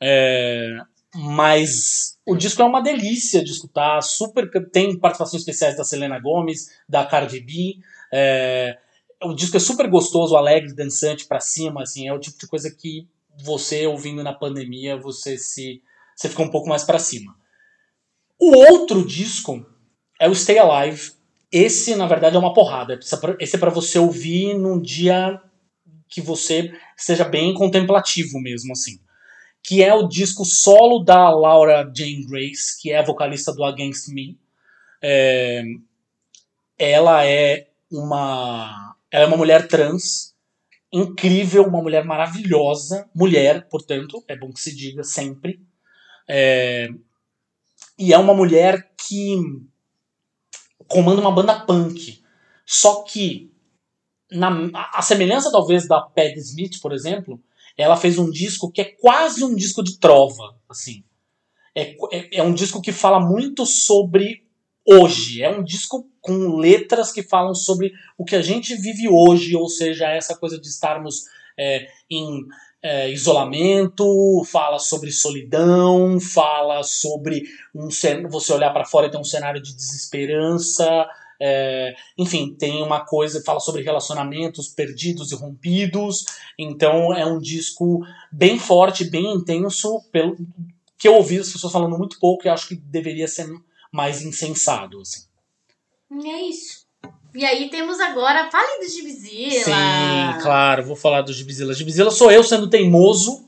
É, 0.00 0.78
mas 1.14 2.18
o 2.26 2.34
disco 2.34 2.62
é 2.62 2.64
uma 2.64 2.80
delícia 2.82 3.44
de 3.44 3.50
escutar, 3.50 4.00
super 4.02 4.50
tem 4.70 4.98
participações 4.98 5.42
especiais 5.42 5.76
da 5.76 5.84
Selena 5.84 6.18
Gomez, 6.18 6.70
da 6.88 7.04
Cardi 7.04 7.40
B. 7.40 7.76
é, 8.10 8.78
o 9.24 9.34
disco 9.34 9.56
é 9.56 9.60
super 9.60 9.88
gostoso, 9.88 10.36
alegre, 10.36 10.74
dançante 10.74 11.26
pra 11.26 11.40
cima, 11.40 11.82
assim, 11.82 12.08
é 12.08 12.12
o 12.12 12.18
tipo 12.18 12.38
de 12.38 12.46
coisa 12.46 12.70
que 12.70 13.06
você 13.42 13.86
ouvindo 13.86 14.22
na 14.22 14.32
pandemia, 14.32 14.96
você 14.96 15.38
se 15.38 15.82
você 16.14 16.28
fica 16.28 16.42
um 16.42 16.50
pouco 16.50 16.68
mais 16.68 16.84
pra 16.84 16.98
cima. 16.98 17.34
O 18.38 18.56
outro 18.56 19.04
disco 19.06 19.64
é 20.20 20.28
o 20.28 20.34
Stay 20.34 20.58
Alive. 20.58 21.12
Esse, 21.50 21.94
na 21.94 22.06
verdade, 22.06 22.36
é 22.36 22.38
uma 22.38 22.54
porrada. 22.54 22.98
Esse 23.38 23.56
é 23.56 23.58
pra 23.58 23.70
você 23.70 23.98
ouvir 23.98 24.54
num 24.54 24.80
dia 24.80 25.40
que 26.08 26.20
você 26.20 26.72
seja 26.96 27.24
bem 27.24 27.54
contemplativo 27.54 28.38
mesmo, 28.38 28.72
assim. 28.72 29.00
Que 29.62 29.82
é 29.82 29.94
o 29.94 30.08
disco 30.08 30.44
solo 30.44 31.04
da 31.04 31.30
Laura 31.30 31.90
Jane 31.94 32.26
Grace, 32.26 32.80
que 32.80 32.90
é 32.90 32.98
a 32.98 33.04
vocalista 33.04 33.52
do 33.52 33.64
Against 33.64 34.08
Me. 34.08 34.38
É, 35.02 35.62
ela 36.78 37.24
é 37.24 37.68
uma 37.90 38.91
ela 39.12 39.24
é 39.24 39.26
uma 39.26 39.36
mulher 39.36 39.68
trans 39.68 40.32
incrível, 40.92 41.64
uma 41.64 41.82
mulher 41.82 42.04
maravilhosa, 42.04 43.08
mulher, 43.14 43.68
portanto, 43.68 44.24
é 44.26 44.36
bom 44.36 44.50
que 44.50 44.60
se 44.60 44.74
diga 44.74 45.04
sempre. 45.04 45.60
É, 46.28 46.88
e 47.98 48.12
é 48.12 48.18
uma 48.18 48.34
mulher 48.34 48.92
que 48.96 49.36
comanda 50.86 51.20
uma 51.20 51.32
banda 51.32 51.60
punk. 51.60 52.22
Só 52.66 53.02
que, 53.04 53.50
na, 54.30 54.50
a, 54.94 55.02
semelhança 55.02 55.52
talvez 55.52 55.86
da 55.86 56.00
Peggy 56.00 56.40
Smith, 56.40 56.80
por 56.80 56.92
exemplo, 56.92 57.42
ela 57.76 57.96
fez 57.96 58.18
um 58.18 58.30
disco 58.30 58.70
que 58.70 58.80
é 58.80 58.84
quase 58.84 59.44
um 59.44 59.54
disco 59.54 59.82
de 59.82 59.98
trova. 59.98 60.58
assim. 60.68 61.04
É, 61.74 61.96
é, 62.12 62.38
é 62.38 62.42
um 62.42 62.52
disco 62.52 62.82
que 62.82 62.92
fala 62.92 63.18
muito 63.18 63.64
sobre 63.64 64.41
hoje. 64.86 65.42
É 65.42 65.50
um 65.50 65.62
disco 65.62 66.08
com 66.20 66.56
letras 66.56 67.12
que 67.12 67.22
falam 67.22 67.54
sobre 67.54 67.92
o 68.16 68.24
que 68.24 68.36
a 68.36 68.42
gente 68.42 68.74
vive 68.76 69.08
hoje, 69.08 69.56
ou 69.56 69.68
seja, 69.68 70.08
essa 70.08 70.36
coisa 70.36 70.58
de 70.58 70.68
estarmos 70.68 71.24
é, 71.58 71.86
em 72.10 72.44
é, 72.82 73.10
isolamento, 73.10 74.42
fala 74.44 74.78
sobre 74.78 75.12
solidão, 75.12 76.18
fala 76.18 76.82
sobre 76.82 77.42
um 77.74 77.88
você 78.28 78.52
olhar 78.52 78.72
para 78.72 78.84
fora 78.84 79.06
e 79.06 79.10
ter 79.10 79.18
um 79.18 79.24
cenário 79.24 79.62
de 79.62 79.74
desesperança. 79.74 81.06
é, 81.40 81.94
enfim, 82.16 82.54
tem 82.54 82.82
uma 82.82 83.04
coisa, 83.04 83.42
fala 83.44 83.58
sobre 83.60 83.82
relacionamentos 83.82 84.68
perdidos 84.68 85.32
e 85.32 85.34
rompidos. 85.34 86.24
Então 86.58 87.14
é 87.14 87.24
um 87.26 87.38
disco 87.38 88.00
bem 88.30 88.58
forte, 88.58 89.04
bem 89.04 89.32
intenso, 89.32 90.00
pelo 90.12 90.36
que 90.98 91.08
eu 91.08 91.14
ouvi 91.14 91.38
as 91.38 91.50
pessoas 91.50 91.72
falando 91.72 91.98
muito 91.98 92.18
pouco 92.20 92.46
e 92.46 92.48
acho 92.48 92.68
que 92.68 92.76
deveria 92.76 93.26
ser 93.26 93.48
mais 93.92 94.22
insensado. 94.22 95.00
Assim. 95.00 95.22
É 96.24 96.40
isso. 96.48 96.82
E 97.34 97.44
aí 97.44 97.70
temos 97.70 97.98
agora, 97.98 98.50
fale 98.50 98.84
do 98.84 98.90
Gibzilla. 98.90 99.64
Sim, 99.64 100.42
claro, 100.42 100.84
vou 100.84 100.96
falar 100.96 101.22
do 101.22 101.32
Gibizila. 101.32 101.72
Gibizila 101.72 102.10
sou 102.10 102.30
eu 102.30 102.44
sendo 102.44 102.68
teimoso 102.68 103.46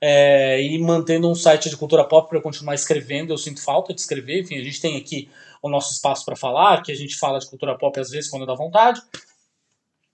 é, 0.00 0.62
e 0.62 0.78
mantendo 0.78 1.28
um 1.28 1.34
site 1.34 1.68
de 1.68 1.76
cultura 1.76 2.04
pop 2.04 2.30
para 2.30 2.40
continuar 2.40 2.74
escrevendo. 2.74 3.32
Eu 3.32 3.38
sinto 3.38 3.62
falta 3.62 3.92
de 3.92 4.00
escrever. 4.00 4.40
Enfim, 4.40 4.56
a 4.58 4.62
gente 4.62 4.80
tem 4.80 4.96
aqui 4.96 5.28
o 5.62 5.68
nosso 5.68 5.92
espaço 5.92 6.24
para 6.24 6.34
falar, 6.34 6.82
que 6.82 6.90
a 6.90 6.94
gente 6.94 7.16
fala 7.16 7.38
de 7.38 7.46
cultura 7.46 7.76
pop 7.76 7.98
às 8.00 8.10
vezes 8.10 8.30
quando 8.30 8.46
dá 8.46 8.54
vontade. 8.54 9.02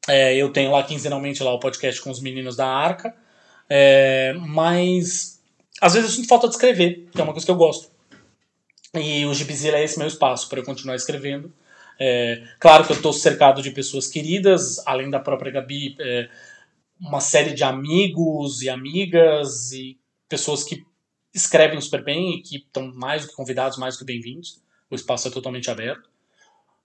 É, 0.08 0.34
eu 0.34 0.52
tenho 0.52 0.72
lá 0.72 0.82
quinzenalmente 0.82 1.44
lá 1.44 1.52
o 1.52 1.60
podcast 1.60 2.00
com 2.00 2.10
os 2.10 2.20
meninos 2.20 2.56
da 2.56 2.66
Arca. 2.66 3.14
É, 3.70 4.34
mas 4.40 5.40
às 5.80 5.94
vezes 5.94 6.10
eu 6.10 6.16
sinto 6.16 6.28
falta 6.28 6.48
de 6.48 6.54
escrever, 6.54 7.08
que 7.12 7.20
é 7.20 7.24
uma 7.24 7.32
coisa 7.32 7.46
que 7.46 7.52
eu 7.52 7.56
gosto. 7.56 7.91
E 8.94 9.24
o 9.24 9.32
Gibizila 9.32 9.78
é 9.78 9.84
esse 9.84 9.98
meu 9.98 10.06
espaço 10.06 10.48
para 10.48 10.60
eu 10.60 10.64
continuar 10.64 10.94
escrevendo. 10.94 11.50
É, 11.98 12.42
claro 12.60 12.84
que 12.84 12.92
eu 12.92 12.96
estou 12.96 13.12
cercado 13.12 13.62
de 13.62 13.70
pessoas 13.70 14.06
queridas, 14.06 14.86
além 14.86 15.08
da 15.08 15.18
própria 15.18 15.50
Gabi, 15.50 15.96
é, 15.98 16.28
uma 17.00 17.20
série 17.20 17.54
de 17.54 17.64
amigos 17.64 18.60
e 18.60 18.68
amigas 18.68 19.72
e 19.72 19.98
pessoas 20.28 20.62
que 20.62 20.84
escrevem 21.32 21.80
super 21.80 22.04
bem 22.04 22.34
e 22.34 22.42
que 22.42 22.56
estão 22.58 22.92
mais 22.94 23.22
do 23.22 23.28
que 23.28 23.34
convidados, 23.34 23.78
mais 23.78 23.94
do 23.94 24.00
que 24.00 24.04
bem-vindos. 24.04 24.60
O 24.90 24.94
espaço 24.94 25.26
é 25.26 25.30
totalmente 25.30 25.70
aberto. 25.70 26.10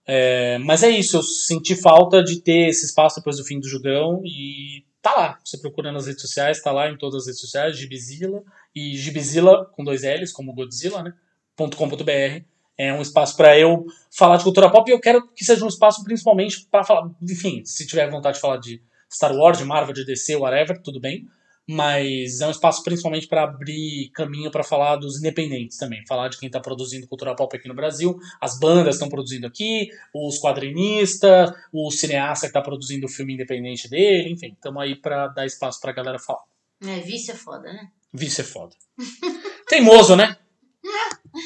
É, 0.06 0.56
mas 0.58 0.82
é 0.82 0.88
isso, 0.88 1.18
eu 1.18 1.22
senti 1.22 1.76
falta 1.76 2.24
de 2.24 2.40
ter 2.40 2.70
esse 2.70 2.86
espaço 2.86 3.16
depois 3.16 3.36
do 3.36 3.44
fim 3.44 3.60
do 3.60 3.68
Judão 3.68 4.22
e 4.24 4.82
tá 5.02 5.14
lá. 5.14 5.38
Você 5.44 5.58
procura 5.58 5.92
nas 5.92 6.06
redes 6.06 6.22
sociais, 6.22 6.62
tá 6.62 6.72
lá 6.72 6.90
em 6.90 6.96
todas 6.96 7.22
as 7.22 7.26
redes 7.26 7.40
sociais, 7.42 7.76
Gibizila 7.76 8.42
e 8.74 8.96
Gibizila 8.96 9.66
com 9.66 9.84
dois 9.84 10.04
L's, 10.04 10.32
como 10.32 10.54
Godzilla, 10.54 11.02
né? 11.02 11.12
.com.br 11.58 12.44
é 12.78 12.92
um 12.92 13.02
espaço 13.02 13.36
para 13.36 13.58
eu 13.58 13.84
falar 14.16 14.36
de 14.36 14.44
cultura 14.44 14.70
pop 14.70 14.88
e 14.88 14.94
eu 14.94 15.00
quero 15.00 15.26
que 15.34 15.44
seja 15.44 15.64
um 15.64 15.68
espaço 15.68 16.04
principalmente 16.04 16.64
para 16.70 16.84
falar, 16.84 17.10
enfim, 17.20 17.64
se 17.64 17.86
tiver 17.86 18.08
vontade 18.08 18.36
de 18.36 18.40
falar 18.40 18.58
de 18.58 18.80
Star 19.12 19.34
Wars, 19.34 19.58
de 19.58 19.64
Marvel, 19.64 19.92
de 19.92 20.04
DC, 20.04 20.36
whatever, 20.36 20.80
tudo 20.80 21.00
bem, 21.00 21.26
mas 21.66 22.40
é 22.40 22.46
um 22.46 22.50
espaço 22.50 22.84
principalmente 22.84 23.26
para 23.26 23.42
abrir 23.42 24.10
caminho 24.14 24.50
para 24.50 24.62
falar 24.62 24.96
dos 24.96 25.18
independentes 25.18 25.76
também, 25.76 26.06
falar 26.06 26.28
de 26.28 26.38
quem 26.38 26.46
está 26.46 26.60
produzindo 26.60 27.08
cultura 27.08 27.34
pop 27.34 27.54
aqui 27.56 27.66
no 27.66 27.74
Brasil, 27.74 28.16
as 28.40 28.58
bandas 28.60 28.94
estão 28.94 29.08
produzindo 29.08 29.46
aqui, 29.46 29.88
os 30.14 30.38
quadrinistas, 30.40 31.50
o 31.72 31.90
cineasta 31.90 32.46
que 32.46 32.50
está 32.50 32.62
produzindo 32.62 33.06
o 33.06 33.10
filme 33.10 33.34
independente 33.34 33.88
dele, 33.88 34.30
enfim, 34.30 34.52
estamos 34.52 34.80
aí 34.80 34.94
para 34.94 35.26
dar 35.28 35.46
espaço 35.46 35.80
para 35.80 35.90
a 35.90 35.94
galera 35.94 36.18
falar. 36.18 36.44
É, 36.80 37.00
vício 37.00 37.32
é 37.32 37.36
foda, 37.36 37.72
né? 37.72 37.88
Vício 38.12 38.42
é 38.42 38.44
foda. 38.44 38.76
Teimoso, 39.66 40.14
né? 40.14 40.36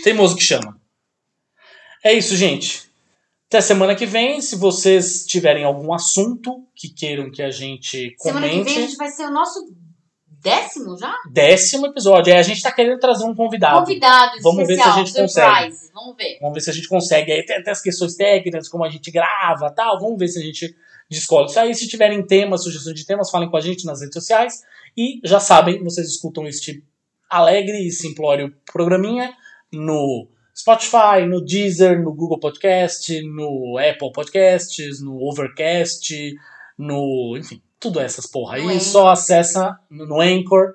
Teimoso 0.02 0.36
que 0.36 0.42
chama. 0.42 0.80
É 2.04 2.12
isso, 2.12 2.36
gente. 2.36 2.90
Até 3.48 3.60
semana 3.60 3.94
que 3.94 4.06
vem. 4.06 4.40
Se 4.40 4.56
vocês 4.56 5.24
tiverem 5.26 5.64
algum 5.64 5.92
assunto 5.92 6.66
que 6.74 6.88
queiram 6.88 7.30
que 7.30 7.42
a 7.42 7.50
gente 7.50 8.14
Semana 8.18 8.48
comente. 8.48 8.64
que 8.64 8.74
vem 8.74 8.84
a 8.84 8.86
gente 8.86 8.96
vai 8.96 9.08
ser 9.08 9.24
o 9.24 9.30
nosso 9.30 9.72
décimo 10.26 10.96
já? 10.98 11.14
Décimo 11.30 11.86
episódio. 11.86 12.32
Aí 12.32 12.38
a 12.38 12.42
gente 12.42 12.62
tá 12.62 12.72
querendo 12.72 12.98
trazer 12.98 13.24
um 13.24 13.34
convidado. 13.34 13.80
Convidado 13.80 14.32
Vamos 14.42 14.66
ver 14.66 14.74
se 14.76 14.80
especial, 14.80 14.94
a 14.94 14.98
gente 14.98 15.12
surprise. 15.12 15.90
Vamos 15.94 16.16
ver. 16.16 16.38
Vamos 16.40 16.54
ver 16.54 16.60
se 16.60 16.70
a 16.70 16.72
gente 16.72 16.88
consegue. 16.88 17.32
Aí 17.32 17.44
tem 17.44 17.56
até 17.58 17.70
as 17.70 17.80
questões 17.80 18.16
técnicas, 18.16 18.68
como 18.68 18.84
a 18.84 18.88
gente 18.88 19.10
grava 19.10 19.70
tal. 19.70 20.00
Vamos 20.00 20.18
ver 20.18 20.28
se 20.28 20.38
a 20.38 20.42
gente 20.42 20.74
descobre 21.08 21.50
isso 21.50 21.60
aí. 21.60 21.74
Se 21.74 21.86
tiverem 21.86 22.26
temas, 22.26 22.64
sugestões 22.64 22.98
de 22.98 23.06
temas, 23.06 23.30
falem 23.30 23.50
com 23.50 23.56
a 23.56 23.60
gente 23.60 23.84
nas 23.84 24.00
redes 24.00 24.14
sociais. 24.14 24.62
E 24.96 25.20
já 25.24 25.38
sabem, 25.38 25.82
vocês 25.84 26.08
escutam 26.08 26.46
este 26.46 26.82
alegre 27.30 27.86
e 27.86 27.92
simplório 27.92 28.54
programinha 28.72 29.32
no 29.72 30.28
Spotify, 30.54 31.26
no 31.26 31.40
Deezer, 31.44 32.00
no 32.02 32.12
Google 32.12 32.38
Podcast, 32.38 33.22
no 33.22 33.78
Apple 33.78 34.12
Podcasts, 34.12 35.00
no 35.00 35.18
Overcast, 35.22 36.34
no. 36.78 37.36
Enfim, 37.38 37.62
tudo 37.80 38.00
essas 38.00 38.26
porra 38.26 38.56
aí. 38.56 38.80
Só 38.80 39.08
acessa 39.08 39.78
no 39.90 40.06
no 40.06 40.20
Anchor. 40.20 40.74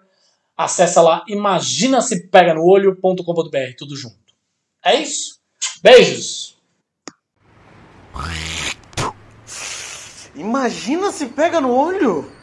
Acessa 0.57 1.01
lá, 1.03 1.23
imagina 1.27 2.01
se 2.01 2.27
pega 2.29 2.55
no 2.55 2.65
olho.com.br, 2.65 3.75
tudo 3.77 3.95
junto. 3.95 4.17
É 4.83 4.95
isso? 4.95 5.39
Beijos! 5.83 6.57
Imagina 10.33 11.11
se 11.11 11.27
pega 11.27 11.61
no 11.61 11.71
olho! 11.71 12.36